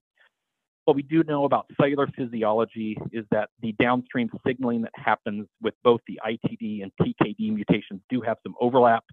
What 0.85 0.95
we 0.95 1.01
do 1.01 1.23
know 1.23 1.45
about 1.45 1.65
cellular 1.81 2.07
physiology 2.15 2.95
is 3.11 3.25
that 3.31 3.49
the 3.59 3.73
downstream 3.79 4.29
signaling 4.45 4.83
that 4.83 4.91
happens 4.95 5.47
with 5.59 5.73
both 5.83 5.99
the 6.07 6.19
ITD 6.25 6.83
and 6.83 6.91
TKD 7.01 7.53
mutations 7.53 8.01
do 8.07 8.21
have 8.21 8.37
some 8.43 8.53
overlap. 8.61 9.03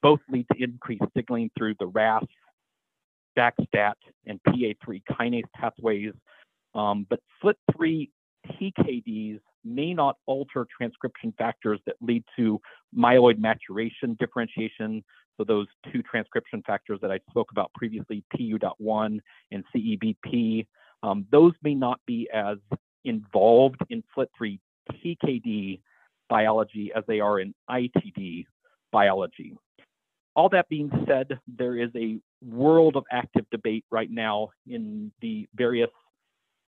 Both 0.00 0.20
lead 0.30 0.46
to 0.52 0.62
increased 0.62 1.04
signaling 1.14 1.50
through 1.56 1.74
the 1.78 1.86
RAS, 1.86 2.24
JAK-STAT, 3.36 3.98
and 4.26 4.40
PI3 4.48 5.02
kinase 5.10 5.42
pathways. 5.54 6.14
Um, 6.74 7.06
but 7.10 7.20
FLT3 7.44 8.08
TKDs 8.48 9.38
may 9.64 9.92
not 9.92 10.16
alter 10.26 10.66
transcription 10.76 11.34
factors 11.36 11.78
that 11.86 11.96
lead 12.00 12.24
to 12.36 12.58
myeloid 12.96 13.38
maturation 13.38 14.16
differentiation. 14.18 15.04
So 15.36 15.44
those 15.44 15.66
two 15.92 16.02
transcription 16.02 16.62
factors 16.66 16.98
that 17.02 17.12
I 17.12 17.20
spoke 17.28 17.50
about 17.52 17.70
previously, 17.74 18.24
PU.1 18.36 19.18
and 19.50 19.64
CEBP, 19.74 20.66
um, 21.02 21.26
those 21.30 21.52
may 21.62 21.74
not 21.74 22.00
be 22.06 22.28
as 22.32 22.58
involved 23.04 23.80
in 23.90 24.02
FLT3 24.16 24.58
TKD 24.92 25.80
biology 26.28 26.92
as 26.96 27.04
they 27.06 27.20
are 27.20 27.40
in 27.40 27.54
ITD 27.70 28.46
biology. 28.90 29.56
All 30.34 30.48
that 30.50 30.68
being 30.68 30.90
said, 31.06 31.38
there 31.46 31.76
is 31.76 31.90
a 31.94 32.18
world 32.42 32.96
of 32.96 33.04
active 33.10 33.44
debate 33.50 33.84
right 33.90 34.10
now 34.10 34.50
in 34.66 35.12
the 35.20 35.46
various 35.54 35.90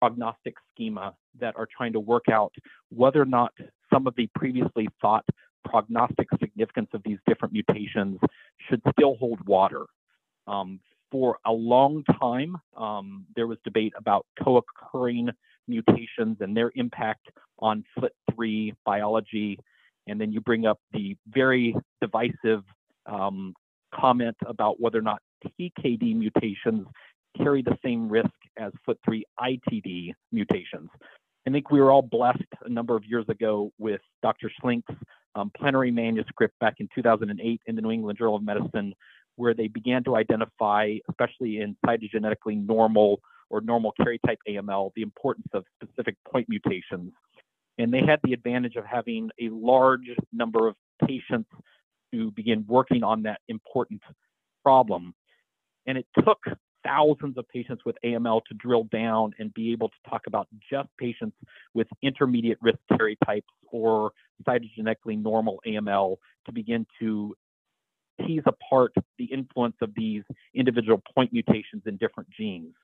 prognostic 0.01 0.55
schema 0.75 1.15
that 1.41 1.55
are 1.57 1.67
trying 1.75 1.95
to 1.95 2.01
work 2.01 2.25
out 2.31 2.53
whether 2.91 3.23
or 3.23 3.27
not 3.27 3.53
some 3.93 4.07
of 4.07 4.15
the 4.17 4.29
previously 4.35 4.87
thought 5.01 5.25
prognostic 5.65 6.29
significance 6.39 6.89
of 6.93 7.03
these 7.05 7.19
different 7.27 7.55
mutations 7.55 8.19
should 8.69 8.83
still 8.93 9.17
hold 9.17 9.41
water. 9.47 9.87
Um, 10.47 10.79
for 11.15 11.39
a 11.47 11.53
long 11.53 12.03
time, 12.21 12.57
um, 12.77 13.25
there 13.37 13.47
was 13.47 13.57
debate 13.63 13.93
about 13.97 14.27
co-occurring 14.43 15.31
mutations 15.69 16.37
and 16.41 16.57
their 16.57 16.73
impact 16.75 17.29
on 17.61 17.85
FLT3 17.97 18.75
biology. 18.85 19.57
And 20.09 20.21
then 20.21 20.33
you 20.33 20.41
bring 20.41 20.67
up 20.67 20.81
the 20.93 21.17
very 21.29 21.77
divisive 22.01 22.65
um, 23.07 23.55
comment 23.95 24.37
about 24.45 24.81
whether 24.81 24.99
or 24.99 25.03
not 25.03 25.23
TKD 25.47 26.17
mutations 26.17 26.85
carry 27.39 27.63
the 27.63 27.79
same 27.85 28.09
risk 28.09 28.35
as 28.59 28.73
FLT3 28.85 29.23
ITD 29.39 30.15
mutations. 30.33 30.91
I 31.47 31.51
think 31.53 31.71
we 31.71 31.81
were 31.81 31.93
all 31.93 32.03
blessed 32.03 32.43
a 32.65 32.69
number 32.69 32.97
of 32.97 33.05
years 33.05 33.27
ago 33.29 33.71
with 33.79 34.01
Dr. 34.21 34.51
Schlenk's 34.61 34.93
um, 35.37 35.53
plenary 35.57 35.93
manuscript 35.93 36.59
back 36.59 36.75
in 36.81 36.89
2008 36.93 37.61
in 37.67 37.77
the 37.77 37.83
New 37.83 37.93
England 37.93 38.19
Journal 38.19 38.35
of 38.35 38.43
Medicine, 38.43 38.95
where 39.37 39.55
they 39.55 39.69
began 39.69 40.05
to 40.05 40.17
identify, 40.17 40.95
especially 41.09 41.61
in 41.61 41.77
cytogenetically 41.85 42.65
normal 42.67 43.21
or 43.51 43.61
normal 43.61 43.93
karyotype 44.01 44.39
AML, 44.49 44.91
the 44.97 45.03
importance 45.03 45.47
of 45.53 45.65
specific 45.83 46.17
point 46.31 46.49
mutations. 46.49 47.13
And 47.79 47.93
they 47.93 48.01
had 48.01 48.21
the 48.23 48.33
advantage 48.33 48.77
of 48.77 48.85
having 48.85 49.31
a 49.41 49.49
large 49.51 50.09
number 50.33 50.69
of 50.69 50.77
patients 51.07 51.51
to 52.13 52.31
begin 52.31 52.65
working 52.69 53.03
on 53.03 53.23
that 53.25 53.41
important 53.49 54.01
problem. 54.63 55.15
And 55.87 55.99
it 55.99 56.07
took 56.25 56.39
thousands 56.85 57.37
of 57.39 57.49
patients 57.49 57.83
with 57.85 57.97
AML 58.05 58.43
to 58.45 58.55
drill 58.55 58.85
down 58.85 59.33
and 59.39 59.53
be 59.55 59.73
able 59.73 59.89
to 59.89 59.95
talk 60.09 60.23
about 60.27 60.47
just 60.71 60.89
patients 60.99 61.37
with 61.73 61.89
intermediate 62.03 62.59
risk 62.61 62.79
karyotypes 62.93 63.43
or 63.71 64.13
cytogenetically 64.47 65.21
normal 65.21 65.61
AML 65.67 66.17
to 66.47 66.53
begin 66.53 66.87
to 67.01 67.35
tease 68.27 68.43
apart 68.47 68.93
the 69.19 69.25
influence 69.25 69.77
of 69.81 69.91
these 69.97 70.23
individual 70.55 71.03
point 71.15 71.33
mutations 71.33 71.83
in 71.87 71.97
different 71.97 72.29
genes. 72.31 72.75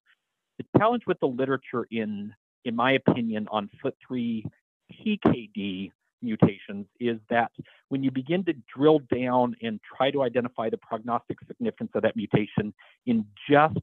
The 0.59 0.65
challenge 0.79 1.05
with 1.07 1.19
the 1.21 1.27
literature 1.27 1.87
in, 1.91 2.35
in 2.65 2.77
my 2.77 2.93
opinion, 2.93 3.49
on 3.51 3.71
FLT3 3.83 4.45
TKD 4.93 5.93
mutations 6.23 6.87
is 6.99 7.19
that 7.31 7.51
when 7.89 8.03
you 8.03 8.11
begin 8.11 8.45
to 8.45 8.55
drill 8.75 9.01
down 9.13 9.57
and 9.63 9.81
try 9.97 10.11
to 10.11 10.23
identify 10.23 10.69
the 10.69 10.77
prognostic 10.77 11.39
significance 11.47 11.91
of 11.95 12.03
that 12.03 12.17
mutation 12.17 12.75
in 13.07 13.25
just 13.49 13.79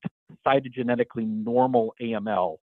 cytogenetically 0.46 1.28
normal 1.28 1.96
AML, 2.02 2.58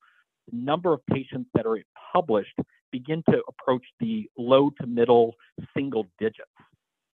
the 0.52 0.58
number 0.58 0.94
of 0.94 1.06
patients 1.08 1.50
that 1.54 1.66
are 1.66 1.80
published 2.14 2.58
begin 2.92 3.24
to 3.30 3.42
approach 3.48 3.84
the 4.00 4.30
low 4.38 4.70
to 4.80 4.86
middle 4.86 5.34
single 5.76 6.08
digits. 6.20 6.50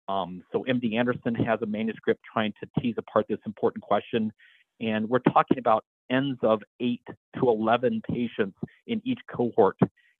Um, 0.09 0.43
so 0.53 0.65
MD 0.69 0.97
Anderson 0.97 1.35
has 1.35 1.61
a 1.63 1.67
manuscript 1.67 2.21
trying 2.33 2.53
to 2.63 2.81
tease 2.81 2.95
apart 2.99 3.27
this 3.29 3.39
important 3.47 3.83
question, 3.83 4.33
and 4.81 5.09
we're 5.09 5.19
talking 5.19 5.59
about 5.59 5.85
ends 6.11 6.39
of 6.43 6.63
8 6.81 7.01
to 7.41 7.49
11 7.49 8.03
patients 8.09 8.57
in 8.87 9.03
each 9.05 9.19
cohort 9.29 9.77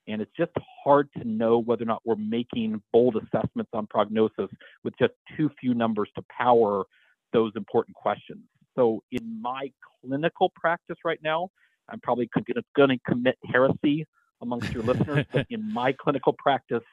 and 0.09 0.23
it's 0.23 0.31
just 0.37 0.53
hard 0.85 1.09
to 1.19 1.27
know 1.27 1.59
whether 1.59 1.83
or 1.83 1.87
not 1.87 2.03
we're 2.05 2.17
making 2.17 2.81
bold 2.93 3.17
assessments 3.17 3.71
on 3.73 3.87
prognosis 3.87 4.49
with 4.85 4.95
just 4.99 5.13
too 5.37 5.51
few 5.61 5.75
numbers 5.75 6.09
to 6.15 6.23
power 6.37 6.85
those 7.33 7.53
important 7.57 7.97
questions. 7.97 8.43
So, 8.77 9.03
in 9.11 9.41
my 9.41 9.73
clinical 10.01 10.53
practice 10.55 10.97
right 11.05 11.19
now, 11.23 11.49
I'm 11.89 12.01
probably 12.01 12.29
going 12.77 12.89
to 12.91 12.99
commit 13.09 13.37
heresy 13.45 14.07
amongst 14.43 14.73
your 14.73 14.83
listeners, 14.83 15.25
but 15.33 15.47
in 15.51 15.73
my 15.73 15.93
clinical 15.93 16.35
practice 16.39 16.85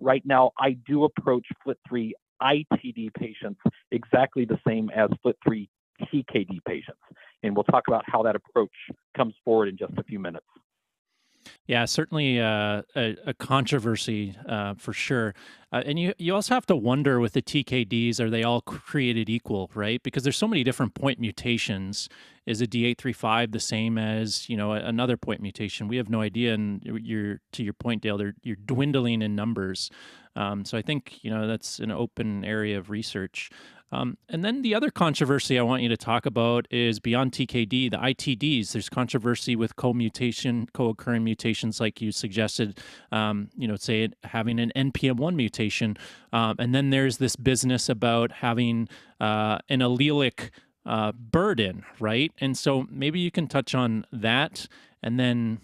right 0.00 0.22
now, 0.24 0.52
I 0.58 0.72
do 0.86 1.04
approach 1.04 1.46
FLT3 1.66 2.12
ITD 2.42 3.14
patients 3.14 3.60
exactly 3.90 4.44
the 4.44 4.58
same 4.66 4.90
as 4.90 5.10
FLT3 5.24 5.68
TKD 6.02 6.64
patients. 6.66 7.00
And 7.42 7.54
we'll 7.54 7.64
talk 7.64 7.84
about 7.88 8.04
how 8.06 8.22
that 8.22 8.36
approach 8.36 8.72
comes 9.16 9.34
forward 9.44 9.68
in 9.68 9.76
just 9.76 9.92
a 9.98 10.04
few 10.04 10.18
minutes. 10.18 10.46
Yeah, 11.66 11.84
certainly 11.84 12.40
uh, 12.40 12.82
a, 12.96 13.16
a, 13.26 13.34
controversy 13.34 14.36
uh, 14.48 14.74
for 14.74 14.92
sure. 14.92 15.34
Uh, 15.72 15.82
and 15.86 15.98
you 15.98 16.12
you 16.18 16.34
also 16.34 16.54
have 16.54 16.66
to 16.66 16.76
wonder 16.76 17.20
with 17.20 17.32
the 17.32 17.42
TKDs, 17.42 18.18
are 18.18 18.28
they 18.28 18.42
all 18.42 18.60
created 18.60 19.30
equal, 19.30 19.70
right? 19.74 20.02
Because 20.02 20.24
there's 20.24 20.36
so 20.36 20.48
many 20.48 20.64
different 20.64 20.94
point 20.94 21.20
mutations. 21.20 22.08
Is 22.46 22.60
a 22.60 22.66
D835 22.66 23.52
the 23.52 23.60
same 23.60 23.98
as 23.98 24.48
you 24.48 24.56
know 24.56 24.72
another 24.72 25.16
point 25.16 25.40
mutation? 25.40 25.86
We 25.86 25.96
have 25.96 26.10
no 26.10 26.20
idea. 26.20 26.54
And 26.54 26.82
you're 26.84 27.40
to 27.52 27.62
your 27.62 27.74
point, 27.74 28.02
Dale, 28.02 28.32
you're 28.42 28.56
dwindling 28.56 29.22
in 29.22 29.36
numbers. 29.36 29.90
Um, 30.36 30.64
so 30.64 30.76
I 30.76 30.82
think 30.82 31.22
you 31.22 31.30
know 31.30 31.46
that's 31.46 31.78
an 31.78 31.90
open 31.90 32.44
area 32.44 32.78
of 32.78 32.90
research. 32.90 33.50
Um, 33.92 34.16
and 34.28 34.44
then 34.44 34.62
the 34.62 34.74
other 34.74 34.90
controversy 34.90 35.58
I 35.58 35.62
want 35.62 35.82
you 35.82 35.88
to 35.88 35.96
talk 35.96 36.26
about 36.26 36.66
is 36.70 37.00
beyond 37.00 37.32
TKD, 37.32 37.90
the 37.90 37.96
ITDs. 37.96 38.72
There's 38.72 38.88
controversy 38.88 39.56
with 39.56 39.76
co-mutation, 39.76 40.68
co-occurring 40.72 41.24
mutations, 41.24 41.80
like 41.80 42.00
you 42.00 42.12
suggested. 42.12 42.78
Um, 43.10 43.50
you 43.56 43.66
know, 43.66 43.76
say 43.76 44.08
having 44.24 44.60
an 44.60 44.72
NPM1 44.76 45.34
mutation, 45.34 45.96
um, 46.32 46.56
and 46.58 46.74
then 46.74 46.90
there's 46.90 47.18
this 47.18 47.36
business 47.36 47.88
about 47.88 48.30
having 48.32 48.88
uh, 49.20 49.58
an 49.68 49.80
allelic 49.80 50.50
uh, 50.86 51.12
burden, 51.12 51.84
right? 51.98 52.32
And 52.38 52.56
so 52.56 52.86
maybe 52.90 53.18
you 53.20 53.30
can 53.30 53.48
touch 53.48 53.74
on 53.74 54.06
that, 54.12 54.66
and 55.02 55.18
then 55.18 55.60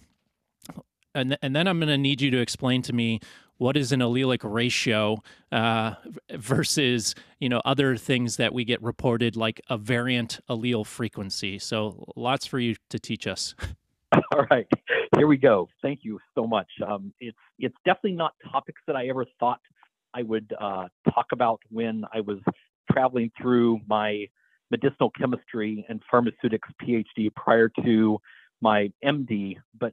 and, 1.16 1.38
and 1.40 1.56
then 1.56 1.66
I'm 1.66 1.78
going 1.78 1.88
to 1.88 1.98
need 1.98 2.20
you 2.20 2.30
to 2.30 2.38
explain 2.38 2.82
to 2.82 2.92
me 2.92 3.20
what 3.58 3.76
is 3.76 3.92
an 3.92 4.00
allelic 4.00 4.40
ratio 4.42 5.22
uh, 5.52 5.94
versus 6.30 7.14
you 7.40 7.48
know 7.48 7.62
other 7.64 7.96
things 7.96 8.36
that 8.36 8.52
we 8.52 8.64
get 8.64 8.82
reported 8.82 9.36
like 9.36 9.60
a 9.68 9.76
variant 9.76 10.40
allele 10.48 10.86
frequency. 10.86 11.58
So 11.58 12.12
lots 12.16 12.46
for 12.46 12.58
you 12.58 12.76
to 12.90 12.98
teach 12.98 13.26
us. 13.26 13.54
All 14.32 14.46
right. 14.50 14.66
Here 15.16 15.26
we 15.26 15.36
go. 15.36 15.68
Thank 15.82 16.00
you 16.02 16.18
so 16.34 16.46
much. 16.46 16.68
Um, 16.86 17.12
it's 17.20 17.36
it's 17.58 17.76
definitely 17.84 18.12
not 18.12 18.34
topics 18.50 18.80
that 18.86 18.96
i 18.96 19.06
ever 19.06 19.24
thought 19.38 19.60
i 20.14 20.22
would 20.22 20.52
uh, 20.60 20.86
talk 21.12 21.26
about 21.32 21.60
when 21.70 22.04
i 22.12 22.20
was 22.20 22.38
traveling 22.90 23.30
through 23.40 23.80
my 23.86 24.26
medicinal 24.70 25.10
chemistry 25.10 25.84
and 25.88 26.00
pharmaceutics 26.10 26.68
phd 26.82 27.34
prior 27.34 27.70
to 27.84 28.18
my 28.60 28.90
md 29.04 29.56
but 29.78 29.92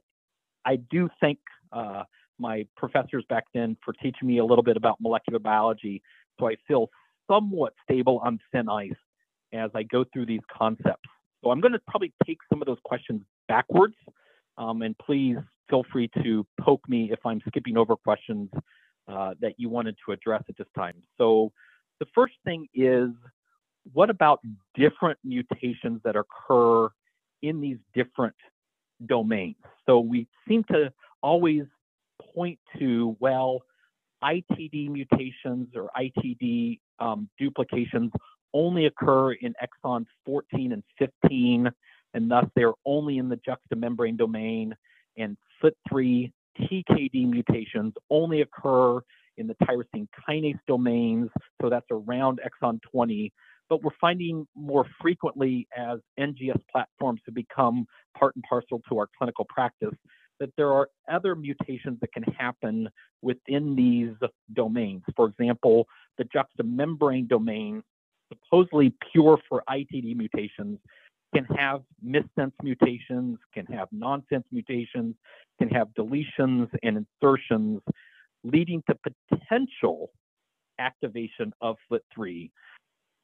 i 0.64 0.76
do 0.76 1.08
think 1.20 1.38
uh, 1.72 2.02
my 2.38 2.66
professors 2.76 3.24
back 3.28 3.44
then 3.54 3.76
for 3.84 3.92
teaching 3.94 4.28
me 4.28 4.38
a 4.38 4.44
little 4.44 4.64
bit 4.64 4.76
about 4.76 5.00
molecular 5.00 5.38
biology. 5.38 6.02
So 6.38 6.48
I 6.48 6.56
feel 6.66 6.90
somewhat 7.30 7.74
stable 7.82 8.20
on 8.24 8.38
thin 8.52 8.68
ice 8.68 8.92
as 9.52 9.70
I 9.74 9.84
go 9.84 10.04
through 10.12 10.26
these 10.26 10.40
concepts. 10.56 11.08
So 11.42 11.50
I'm 11.50 11.60
going 11.60 11.72
to 11.72 11.80
probably 11.86 12.12
take 12.26 12.38
some 12.50 12.60
of 12.62 12.66
those 12.66 12.78
questions 12.84 13.22
backwards. 13.48 13.94
Um, 14.56 14.82
and 14.82 14.96
please 14.98 15.36
feel 15.68 15.84
free 15.92 16.08
to 16.22 16.46
poke 16.60 16.88
me 16.88 17.10
if 17.12 17.18
I'm 17.24 17.40
skipping 17.48 17.76
over 17.76 17.96
questions 17.96 18.50
uh, 19.08 19.34
that 19.40 19.54
you 19.58 19.68
wanted 19.68 19.96
to 20.06 20.12
address 20.12 20.42
at 20.48 20.56
this 20.56 20.66
time. 20.76 20.94
So 21.18 21.52
the 22.00 22.06
first 22.14 22.34
thing 22.44 22.66
is 22.74 23.10
what 23.92 24.10
about 24.10 24.40
different 24.74 25.18
mutations 25.24 26.00
that 26.04 26.16
occur 26.16 26.88
in 27.42 27.60
these 27.60 27.78
different 27.94 28.34
domains? 29.06 29.56
So 29.86 30.00
we 30.00 30.26
seem 30.48 30.64
to 30.64 30.92
always 31.22 31.64
point 32.34 32.58
to, 32.78 33.16
well, 33.20 33.62
ITD 34.22 34.88
mutations 34.90 35.68
or 35.74 35.90
ITD 35.96 36.80
um, 36.98 37.28
duplications 37.38 38.10
only 38.52 38.86
occur 38.86 39.32
in 39.32 39.54
exons 39.62 40.06
14 40.24 40.72
and 40.72 40.82
15, 40.98 41.70
and 42.14 42.30
thus 42.30 42.46
they're 42.54 42.72
only 42.86 43.18
in 43.18 43.28
the 43.28 43.38
juxtamembrane 43.38 44.16
domain. 44.16 44.74
And 45.16 45.36
FLT3 45.62 46.32
TKD 46.60 47.28
mutations 47.28 47.94
only 48.10 48.40
occur 48.42 49.00
in 49.36 49.48
the 49.48 49.56
tyrosine 49.64 50.06
kinase 50.28 50.58
domains, 50.68 51.28
so 51.60 51.68
that's 51.68 51.86
around 51.90 52.40
exon 52.46 52.80
20. 52.92 53.32
But 53.68 53.82
we're 53.82 53.90
finding 54.00 54.46
more 54.54 54.86
frequently 55.00 55.66
as 55.76 55.98
NGS 56.18 56.60
platforms 56.70 57.20
have 57.26 57.34
become 57.34 57.86
part 58.16 58.36
and 58.36 58.44
parcel 58.48 58.80
to 58.88 58.98
our 58.98 59.08
clinical 59.18 59.46
practice 59.48 59.94
that 60.44 60.52
there 60.58 60.74
are 60.74 60.90
other 61.10 61.34
mutations 61.34 61.98
that 62.02 62.12
can 62.12 62.22
happen 62.24 62.86
within 63.22 63.74
these 63.74 64.12
domains. 64.52 65.02
For 65.16 65.26
example, 65.26 65.88
the 66.18 66.24
juxtamembrane 66.24 67.28
domain, 67.28 67.82
supposedly 68.30 68.92
pure 69.10 69.38
for 69.48 69.62
ITD 69.70 70.14
mutations, 70.14 70.78
can 71.34 71.46
have 71.56 71.80
missense 72.06 72.52
mutations, 72.62 73.38
can 73.54 73.64
have 73.66 73.88
nonsense 73.90 74.44
mutations, 74.52 75.14
can 75.58 75.70
have 75.70 75.88
deletions 75.98 76.68
and 76.82 77.06
insertions, 77.22 77.80
leading 78.44 78.82
to 78.86 79.14
potential 79.30 80.10
activation 80.78 81.54
of 81.62 81.76
FLT3. 81.90 82.50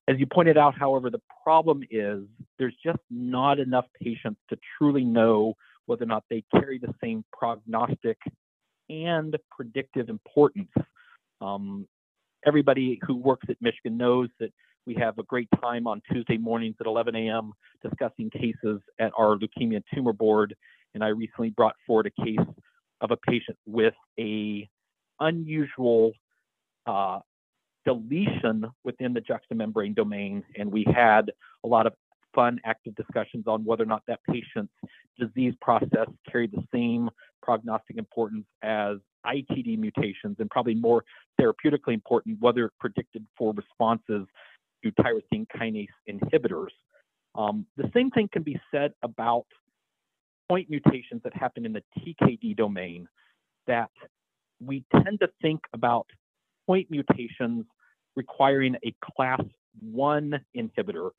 As 0.08 0.18
you 0.18 0.24
pointed 0.26 0.56
out, 0.56 0.74
however, 0.74 1.10
the 1.10 1.20
problem 1.44 1.82
is 1.90 2.22
there's 2.58 2.74
just 2.82 2.98
not 3.10 3.58
enough 3.58 3.84
patients 4.02 4.40
to 4.48 4.56
truly 4.78 5.04
know 5.04 5.54
whether 5.90 6.04
or 6.04 6.06
not 6.06 6.22
they 6.30 6.44
carry 6.54 6.78
the 6.78 6.94
same 7.02 7.24
prognostic 7.32 8.16
and 8.88 9.36
predictive 9.50 10.08
importance. 10.08 10.70
Um, 11.40 11.84
everybody 12.46 13.00
who 13.04 13.16
works 13.16 13.46
at 13.50 13.56
Michigan 13.60 13.96
knows 13.96 14.28
that 14.38 14.52
we 14.86 14.94
have 14.94 15.18
a 15.18 15.24
great 15.24 15.48
time 15.60 15.88
on 15.88 16.00
Tuesday 16.12 16.38
mornings 16.38 16.76
at 16.78 16.86
11 16.86 17.16
a.m. 17.16 17.52
discussing 17.82 18.30
cases 18.30 18.80
at 19.00 19.10
our 19.18 19.36
leukemia 19.36 19.82
tumor 19.92 20.12
board. 20.12 20.54
And 20.94 21.02
I 21.02 21.08
recently 21.08 21.50
brought 21.50 21.74
forward 21.84 22.06
a 22.06 22.24
case 22.24 22.38
of 23.00 23.10
a 23.10 23.16
patient 23.16 23.58
with 23.66 23.94
a 24.16 24.68
unusual 25.18 26.12
uh, 26.86 27.18
deletion 27.84 28.64
within 28.84 29.12
the 29.12 29.22
juxtamembrane 29.22 29.96
domain, 29.96 30.44
and 30.56 30.70
we 30.70 30.84
had 30.94 31.32
a 31.64 31.66
lot 31.66 31.88
of 31.88 31.94
fun, 32.40 32.58
active 32.64 32.94
discussions 32.94 33.44
on 33.46 33.64
whether 33.64 33.82
or 33.82 33.86
not 33.86 34.02
that 34.08 34.20
patient's 34.28 34.72
disease 35.18 35.54
process 35.60 36.06
carried 36.30 36.50
the 36.52 36.62
same 36.72 37.10
prognostic 37.42 37.98
importance 37.98 38.46
as 38.62 38.96
ITD 39.26 39.78
mutations, 39.78 40.36
and 40.38 40.48
probably 40.48 40.74
more 40.74 41.04
therapeutically 41.38 41.92
important, 41.92 42.38
whether 42.40 42.64
it 42.64 42.72
predicted 42.80 43.26
for 43.36 43.52
responses 43.52 44.26
to 44.82 44.90
tyrosine 44.92 45.46
kinase 45.54 45.88
inhibitors. 46.08 46.70
Um, 47.34 47.66
the 47.76 47.90
same 47.92 48.10
thing 48.10 48.30
can 48.32 48.42
be 48.42 48.58
said 48.70 48.92
about 49.02 49.44
point 50.48 50.70
mutations 50.70 51.20
that 51.22 51.34
happen 51.34 51.66
in 51.66 51.74
the 51.74 51.82
TKD 51.98 52.56
domain, 52.56 53.06
that 53.66 53.90
we 54.64 54.82
tend 54.92 55.20
to 55.20 55.28
think 55.42 55.60
about 55.74 56.06
point 56.66 56.90
mutations 56.90 57.66
requiring 58.16 58.76
a 58.84 58.94
class 59.14 59.42
one 59.80 60.40
inhibitor 60.56 61.10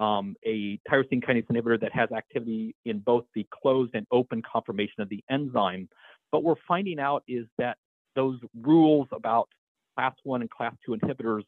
um, 0.00 0.34
a 0.44 0.78
tyrosine 0.90 1.24
kinase 1.24 1.46
inhibitor 1.46 1.80
that 1.80 1.92
has 1.92 2.10
activity 2.12 2.74
in 2.84 2.98
both 2.98 3.24
the 3.34 3.46
closed 3.50 3.92
and 3.94 4.06
open 4.10 4.42
conformation 4.42 5.00
of 5.00 5.08
the 5.08 5.22
enzyme. 5.30 5.88
But 6.32 6.42
we're 6.42 6.54
finding 6.66 6.98
out 6.98 7.22
is 7.28 7.46
that 7.58 7.78
those 8.16 8.38
rules 8.60 9.08
about 9.12 9.48
class 9.96 10.14
one 10.24 10.40
and 10.40 10.50
class 10.50 10.74
two 10.84 10.92
inhibitors 10.92 11.42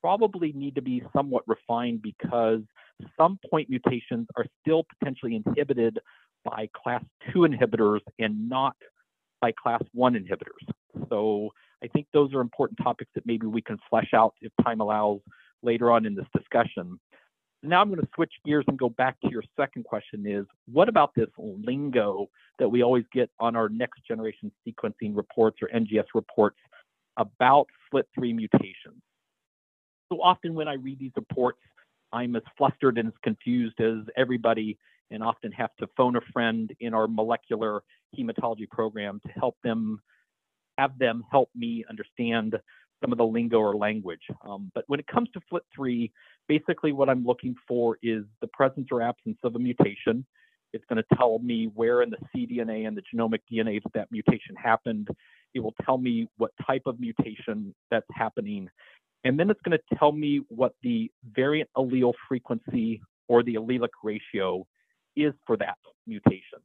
probably 0.00 0.52
need 0.52 0.74
to 0.74 0.82
be 0.82 1.02
somewhat 1.14 1.42
refined 1.46 2.02
because 2.02 2.60
some 3.18 3.38
point 3.50 3.70
mutations 3.70 4.26
are 4.36 4.44
still 4.60 4.84
potentially 4.98 5.42
inhibited 5.46 5.98
by 6.44 6.68
class 6.74 7.02
two 7.32 7.40
inhibitors 7.40 8.00
and 8.18 8.48
not 8.48 8.76
by 9.40 9.52
class 9.52 9.82
one 9.92 10.14
inhibitors. 10.14 11.08
So 11.08 11.50
I 11.82 11.88
think 11.88 12.06
those 12.12 12.32
are 12.34 12.40
important 12.40 12.78
topics 12.82 13.10
that 13.14 13.26
maybe 13.26 13.46
we 13.46 13.62
can 13.62 13.78
flesh 13.90 14.10
out 14.14 14.34
if 14.40 14.52
time 14.62 14.80
allows 14.80 15.20
later 15.62 15.90
on 15.90 16.06
in 16.06 16.14
this 16.14 16.26
discussion. 16.36 16.98
Now 17.64 17.80
I'm 17.80 17.88
going 17.88 18.00
to 18.00 18.08
switch 18.14 18.32
gears 18.44 18.64
and 18.68 18.78
go 18.78 18.90
back 18.90 19.18
to 19.22 19.30
your 19.30 19.42
second 19.56 19.84
question 19.84 20.26
is 20.26 20.44
what 20.70 20.88
about 20.88 21.14
this 21.14 21.28
lingo 21.38 22.28
that 22.58 22.68
we 22.68 22.82
always 22.82 23.04
get 23.12 23.30
on 23.40 23.56
our 23.56 23.70
next 23.70 24.06
generation 24.06 24.52
sequencing 24.68 25.16
reports 25.16 25.58
or 25.62 25.68
NGS 25.68 26.04
reports 26.14 26.58
about 27.16 27.66
FLT3 27.92 28.34
mutations? 28.34 29.00
So 30.12 30.20
often 30.20 30.54
when 30.54 30.68
I 30.68 30.74
read 30.74 30.98
these 30.98 31.12
reports, 31.16 31.58
I'm 32.12 32.36
as 32.36 32.42
flustered 32.58 32.98
and 32.98 33.08
as 33.08 33.14
confused 33.22 33.80
as 33.80 34.04
everybody 34.16 34.78
and 35.10 35.22
often 35.22 35.50
have 35.52 35.74
to 35.80 35.88
phone 35.96 36.16
a 36.16 36.20
friend 36.32 36.70
in 36.80 36.92
our 36.92 37.08
molecular 37.08 37.82
hematology 38.16 38.68
program 38.68 39.20
to 39.26 39.32
help 39.32 39.56
them 39.64 40.00
have 40.76 40.98
them 40.98 41.24
help 41.30 41.48
me 41.54 41.84
understand 41.88 42.56
some 43.00 43.12
of 43.12 43.18
the 43.18 43.24
lingo 43.24 43.58
or 43.58 43.76
language. 43.76 44.22
Um, 44.46 44.70
but 44.74 44.84
when 44.86 45.00
it 45.00 45.06
comes 45.06 45.28
to 45.32 45.40
FLT3, 45.52 46.10
basically 46.48 46.92
what 46.92 47.08
I'm 47.08 47.24
looking 47.24 47.54
for 47.66 47.98
is 48.02 48.24
the 48.40 48.48
presence 48.48 48.88
or 48.90 49.02
absence 49.02 49.38
of 49.42 49.54
a 49.54 49.58
mutation. 49.58 50.26
It's 50.72 50.84
going 50.88 51.02
to 51.02 51.16
tell 51.16 51.38
me 51.38 51.70
where 51.74 52.02
in 52.02 52.10
the 52.10 52.18
cDNA 52.34 52.86
and 52.86 52.96
the 52.96 53.02
genomic 53.02 53.40
DNA 53.50 53.82
that 53.82 53.92
that 53.94 54.08
mutation 54.10 54.56
happened. 54.56 55.08
It 55.54 55.60
will 55.60 55.74
tell 55.84 55.98
me 55.98 56.28
what 56.36 56.50
type 56.66 56.82
of 56.86 56.98
mutation 56.98 57.74
that's 57.90 58.06
happening. 58.12 58.68
And 59.22 59.38
then 59.38 59.50
it's 59.50 59.60
going 59.64 59.78
to 59.78 59.96
tell 59.96 60.12
me 60.12 60.42
what 60.48 60.74
the 60.82 61.10
variant 61.32 61.70
allele 61.76 62.12
frequency 62.28 63.00
or 63.28 63.42
the 63.42 63.54
allelic 63.54 63.92
ratio 64.02 64.66
is 65.16 65.32
for 65.46 65.56
that 65.56 65.78
mutation. 66.06 66.60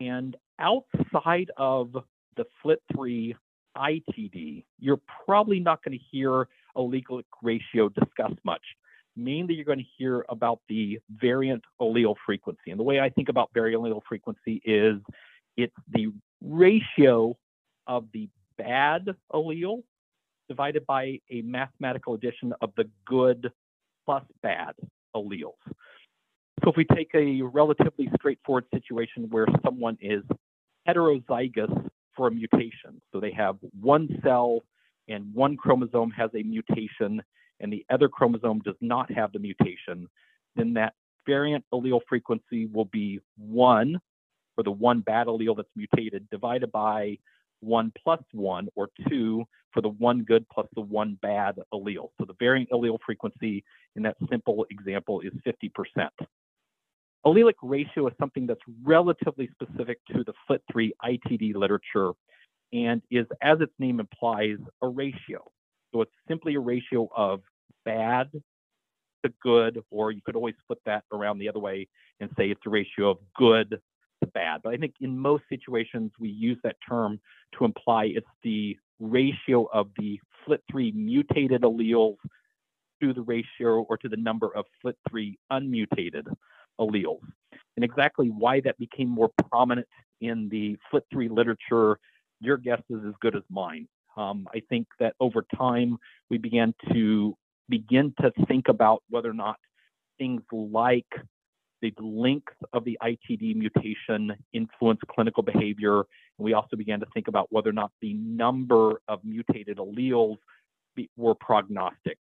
And 0.00 0.36
outside 0.58 1.50
of 1.56 1.96
the 2.36 2.44
FLT3 2.64 3.34
ITD, 3.76 4.64
you're 4.78 5.00
probably 5.26 5.60
not 5.60 5.82
going 5.84 5.98
to 5.98 6.04
hear 6.10 6.48
allelic 6.76 7.04
ratio 7.42 7.88
discussed 7.88 8.38
much. 8.44 8.62
Mainly, 9.16 9.54
you're 9.54 9.64
going 9.64 9.78
to 9.78 9.84
hear 9.96 10.24
about 10.28 10.60
the 10.68 10.98
variant 11.10 11.64
allele 11.80 12.14
frequency. 12.24 12.70
And 12.70 12.78
the 12.78 12.84
way 12.84 13.00
I 13.00 13.08
think 13.08 13.28
about 13.28 13.50
variant 13.54 13.82
allele 13.82 14.02
frequency 14.08 14.60
is 14.64 14.98
it's 15.56 15.74
the 15.92 16.12
ratio 16.42 17.36
of 17.86 18.06
the 18.12 18.28
bad 18.58 19.08
allele 19.32 19.82
divided 20.48 20.86
by 20.86 21.20
a 21.30 21.42
mathematical 21.42 22.14
addition 22.14 22.52
of 22.60 22.72
the 22.76 22.88
good 23.06 23.50
plus 24.04 24.24
bad 24.42 24.74
alleles. 25.14 25.54
So 26.62 26.70
if 26.70 26.76
we 26.76 26.84
take 26.84 27.10
a 27.14 27.42
relatively 27.42 28.08
straightforward 28.16 28.64
situation 28.72 29.28
where 29.30 29.46
someone 29.64 29.98
is 30.00 30.22
heterozygous 30.88 31.90
for 32.16 32.28
a 32.28 32.30
mutation. 32.30 33.00
So 33.12 33.20
they 33.20 33.32
have 33.32 33.56
one 33.80 34.08
cell 34.22 34.62
and 35.08 35.32
one 35.34 35.56
chromosome 35.56 36.10
has 36.12 36.30
a 36.34 36.42
mutation 36.42 37.22
and 37.60 37.72
the 37.72 37.84
other 37.90 38.08
chromosome 38.08 38.60
does 38.60 38.76
not 38.80 39.10
have 39.10 39.32
the 39.32 39.38
mutation, 39.38 40.08
then 40.54 40.74
that 40.74 40.94
variant 41.26 41.64
allele 41.72 42.00
frequency 42.08 42.66
will 42.66 42.84
be 42.86 43.20
one 43.36 43.98
for 44.54 44.62
the 44.62 44.70
one 44.70 45.00
bad 45.00 45.26
allele 45.26 45.56
that's 45.56 45.68
mutated 45.76 46.28
divided 46.30 46.70
by 46.72 47.18
one 47.60 47.92
plus 48.02 48.20
one 48.32 48.68
or 48.74 48.88
two 49.08 49.44
for 49.72 49.80
the 49.80 49.88
one 49.88 50.22
good 50.22 50.46
plus 50.48 50.66
the 50.74 50.80
one 50.80 51.18
bad 51.20 51.56
allele. 51.72 52.08
So 52.18 52.24
the 52.26 52.34
variant 52.38 52.70
allele 52.70 52.98
frequency 53.04 53.64
in 53.94 54.02
that 54.02 54.16
simple 54.30 54.66
example 54.70 55.20
is 55.20 55.32
50%. 55.46 56.08
Allelic 57.26 57.54
ratio 57.62 58.06
is 58.06 58.14
something 58.20 58.46
that's 58.46 58.60
relatively 58.84 59.50
specific 59.52 59.98
to 60.12 60.24
the 60.24 60.32
FLT3 60.48 60.90
ITD 61.04 61.54
literature 61.54 62.12
and 62.72 63.02
is, 63.10 63.26
as 63.42 63.60
its 63.60 63.72
name 63.78 64.00
implies, 64.00 64.58
a 64.82 64.88
ratio. 64.88 65.44
So 65.96 66.02
it's 66.02 66.12
simply 66.28 66.56
a 66.56 66.60
ratio 66.60 67.08
of 67.16 67.40
bad 67.86 68.30
to 69.24 69.32
good, 69.42 69.82
or 69.90 70.12
you 70.12 70.20
could 70.20 70.36
always 70.36 70.54
flip 70.66 70.78
that 70.84 71.04
around 71.10 71.38
the 71.38 71.48
other 71.48 71.58
way 71.58 71.88
and 72.20 72.28
say 72.36 72.50
it's 72.50 72.60
a 72.66 72.70
ratio 72.70 73.08
of 73.08 73.18
good 73.34 73.80
to 74.22 74.30
bad. 74.34 74.60
But 74.62 74.74
I 74.74 74.76
think 74.76 74.96
in 75.00 75.18
most 75.18 75.44
situations, 75.48 76.12
we 76.20 76.28
use 76.28 76.58
that 76.64 76.76
term 76.86 77.18
to 77.56 77.64
imply 77.64 78.10
it's 78.14 78.26
the 78.42 78.76
ratio 79.00 79.70
of 79.72 79.88
the 79.98 80.20
FLT3 80.46 80.94
mutated 80.94 81.62
alleles 81.62 82.16
to 83.02 83.14
the 83.14 83.22
ratio 83.22 83.80
or 83.88 83.96
to 83.96 84.08
the 84.10 84.18
number 84.18 84.54
of 84.54 84.66
FLT3 84.84 85.38
unmutated 85.50 86.26
alleles. 86.78 87.22
And 87.76 87.84
exactly 87.84 88.28
why 88.28 88.60
that 88.60 88.76
became 88.76 89.08
more 89.08 89.30
prominent 89.50 89.88
in 90.20 90.50
the 90.50 90.76
FLT3 90.92 91.30
literature, 91.30 91.98
your 92.40 92.58
guess 92.58 92.82
is 92.90 93.00
as 93.08 93.14
good 93.22 93.34
as 93.34 93.42
mine. 93.48 93.88
Um, 94.16 94.46
I 94.54 94.62
think 94.68 94.86
that 94.98 95.14
over 95.20 95.44
time 95.56 95.98
we 96.30 96.38
began 96.38 96.74
to 96.92 97.36
begin 97.68 98.14
to 98.20 98.32
think 98.46 98.68
about 98.68 99.02
whether 99.10 99.30
or 99.30 99.34
not 99.34 99.56
things 100.18 100.42
like 100.52 101.06
the 101.82 101.92
length 102.00 102.54
of 102.72 102.84
the 102.84 102.98
ITD 103.02 103.54
mutation 103.56 104.32
influence 104.52 105.00
clinical 105.08 105.42
behavior. 105.42 105.98
And 105.98 106.44
we 106.44 106.54
also 106.54 106.76
began 106.76 107.00
to 107.00 107.06
think 107.12 107.28
about 107.28 107.48
whether 107.50 107.70
or 107.70 107.74
not 107.74 107.92
the 108.00 108.14
number 108.14 109.00
of 109.08 109.20
mutated 109.24 109.78
alleles 109.78 110.38
be, 110.94 111.10
were 111.16 111.34
prognostic. 111.34 112.18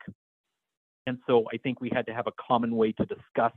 And 1.06 1.18
so 1.26 1.44
I 1.52 1.58
think 1.58 1.80
we 1.80 1.90
had 1.92 2.06
to 2.06 2.14
have 2.14 2.26
a 2.26 2.32
common 2.32 2.74
way 2.74 2.92
to 2.92 3.06
discuss 3.06 3.52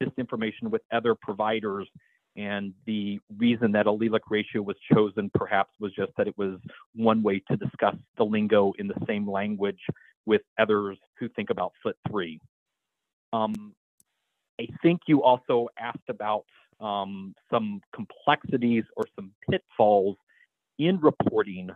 this 0.00 0.10
information 0.18 0.70
with 0.70 0.82
other 0.92 1.14
providers. 1.14 1.88
And 2.36 2.74
the 2.84 3.18
reason 3.38 3.72
that 3.72 3.86
allelic 3.86 4.20
ratio 4.28 4.60
was 4.60 4.76
chosen 4.92 5.30
perhaps 5.34 5.72
was 5.80 5.92
just 5.94 6.12
that 6.18 6.28
it 6.28 6.36
was 6.36 6.58
one 6.94 7.22
way 7.22 7.42
to 7.50 7.56
discuss 7.56 7.96
the 8.18 8.24
lingo 8.24 8.72
in 8.78 8.88
the 8.88 9.06
same 9.06 9.28
language 9.28 9.80
with 10.26 10.42
others 10.58 10.98
who 11.18 11.28
think 11.30 11.48
about 11.50 11.72
FLT3. 11.84 12.38
Um, 13.32 13.74
I 14.60 14.66
think 14.82 15.00
you 15.06 15.22
also 15.22 15.68
asked 15.78 16.08
about 16.08 16.44
um, 16.80 17.34
some 17.50 17.80
complexities 17.94 18.84
or 18.96 19.04
some 19.14 19.32
pitfalls 19.50 20.16
in 20.78 21.00
reporting 21.00 21.70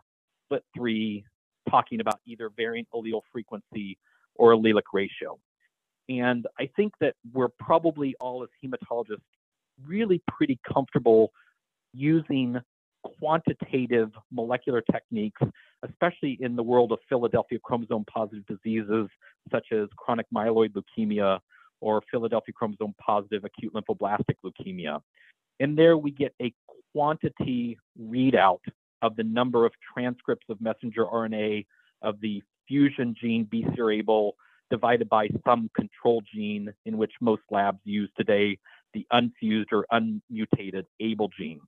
FLT3, 0.52 1.24
talking 1.70 2.00
about 2.00 2.20
either 2.26 2.50
variant 2.54 2.88
allele 2.94 3.22
frequency 3.32 3.96
or 4.34 4.54
allelic 4.54 4.92
ratio. 4.92 5.38
And 6.10 6.46
I 6.58 6.68
think 6.76 6.92
that 7.00 7.14
we're 7.32 7.48
probably 7.48 8.14
all 8.20 8.42
as 8.42 8.48
hematologists 8.62 9.20
really 9.86 10.22
pretty 10.28 10.58
comfortable 10.70 11.32
using 11.92 12.56
quantitative 13.02 14.10
molecular 14.30 14.82
techniques, 14.92 15.40
especially 15.88 16.38
in 16.40 16.56
the 16.56 16.62
world 16.62 16.92
of 16.92 16.98
Philadelphia 17.08 17.58
chromosome 17.62 18.04
positive 18.04 18.44
diseases 18.46 19.08
such 19.50 19.66
as 19.72 19.88
chronic 19.96 20.26
myeloid 20.34 20.74
leukemia 20.74 21.38
or 21.80 22.02
Philadelphia 22.10 22.52
chromosome 22.52 22.94
positive 23.00 23.44
acute 23.44 23.72
lymphoblastic 23.72 24.36
leukemia. 24.44 25.00
And 25.60 25.76
there 25.78 25.96
we 25.96 26.10
get 26.10 26.34
a 26.42 26.52
quantity 26.92 27.78
readout 28.00 28.60
of 29.02 29.16
the 29.16 29.24
number 29.24 29.64
of 29.64 29.72
transcripts 29.94 30.46
of 30.48 30.60
messenger 30.60 31.06
RNA 31.06 31.66
of 32.02 32.20
the 32.20 32.42
fusion 32.68 33.14
gene 33.20 33.46
BCR-ABL 33.46 34.32
divided 34.70 35.08
by 35.08 35.28
some 35.44 35.68
control 35.74 36.22
gene 36.32 36.72
in 36.86 36.96
which 36.96 37.12
most 37.20 37.42
labs 37.50 37.80
use 37.84 38.10
today, 38.16 38.58
the 38.94 39.06
unfused 39.10 39.68
or 39.72 39.86
unmutated 39.92 40.86
ABL 41.00 41.28
gene. 41.38 41.60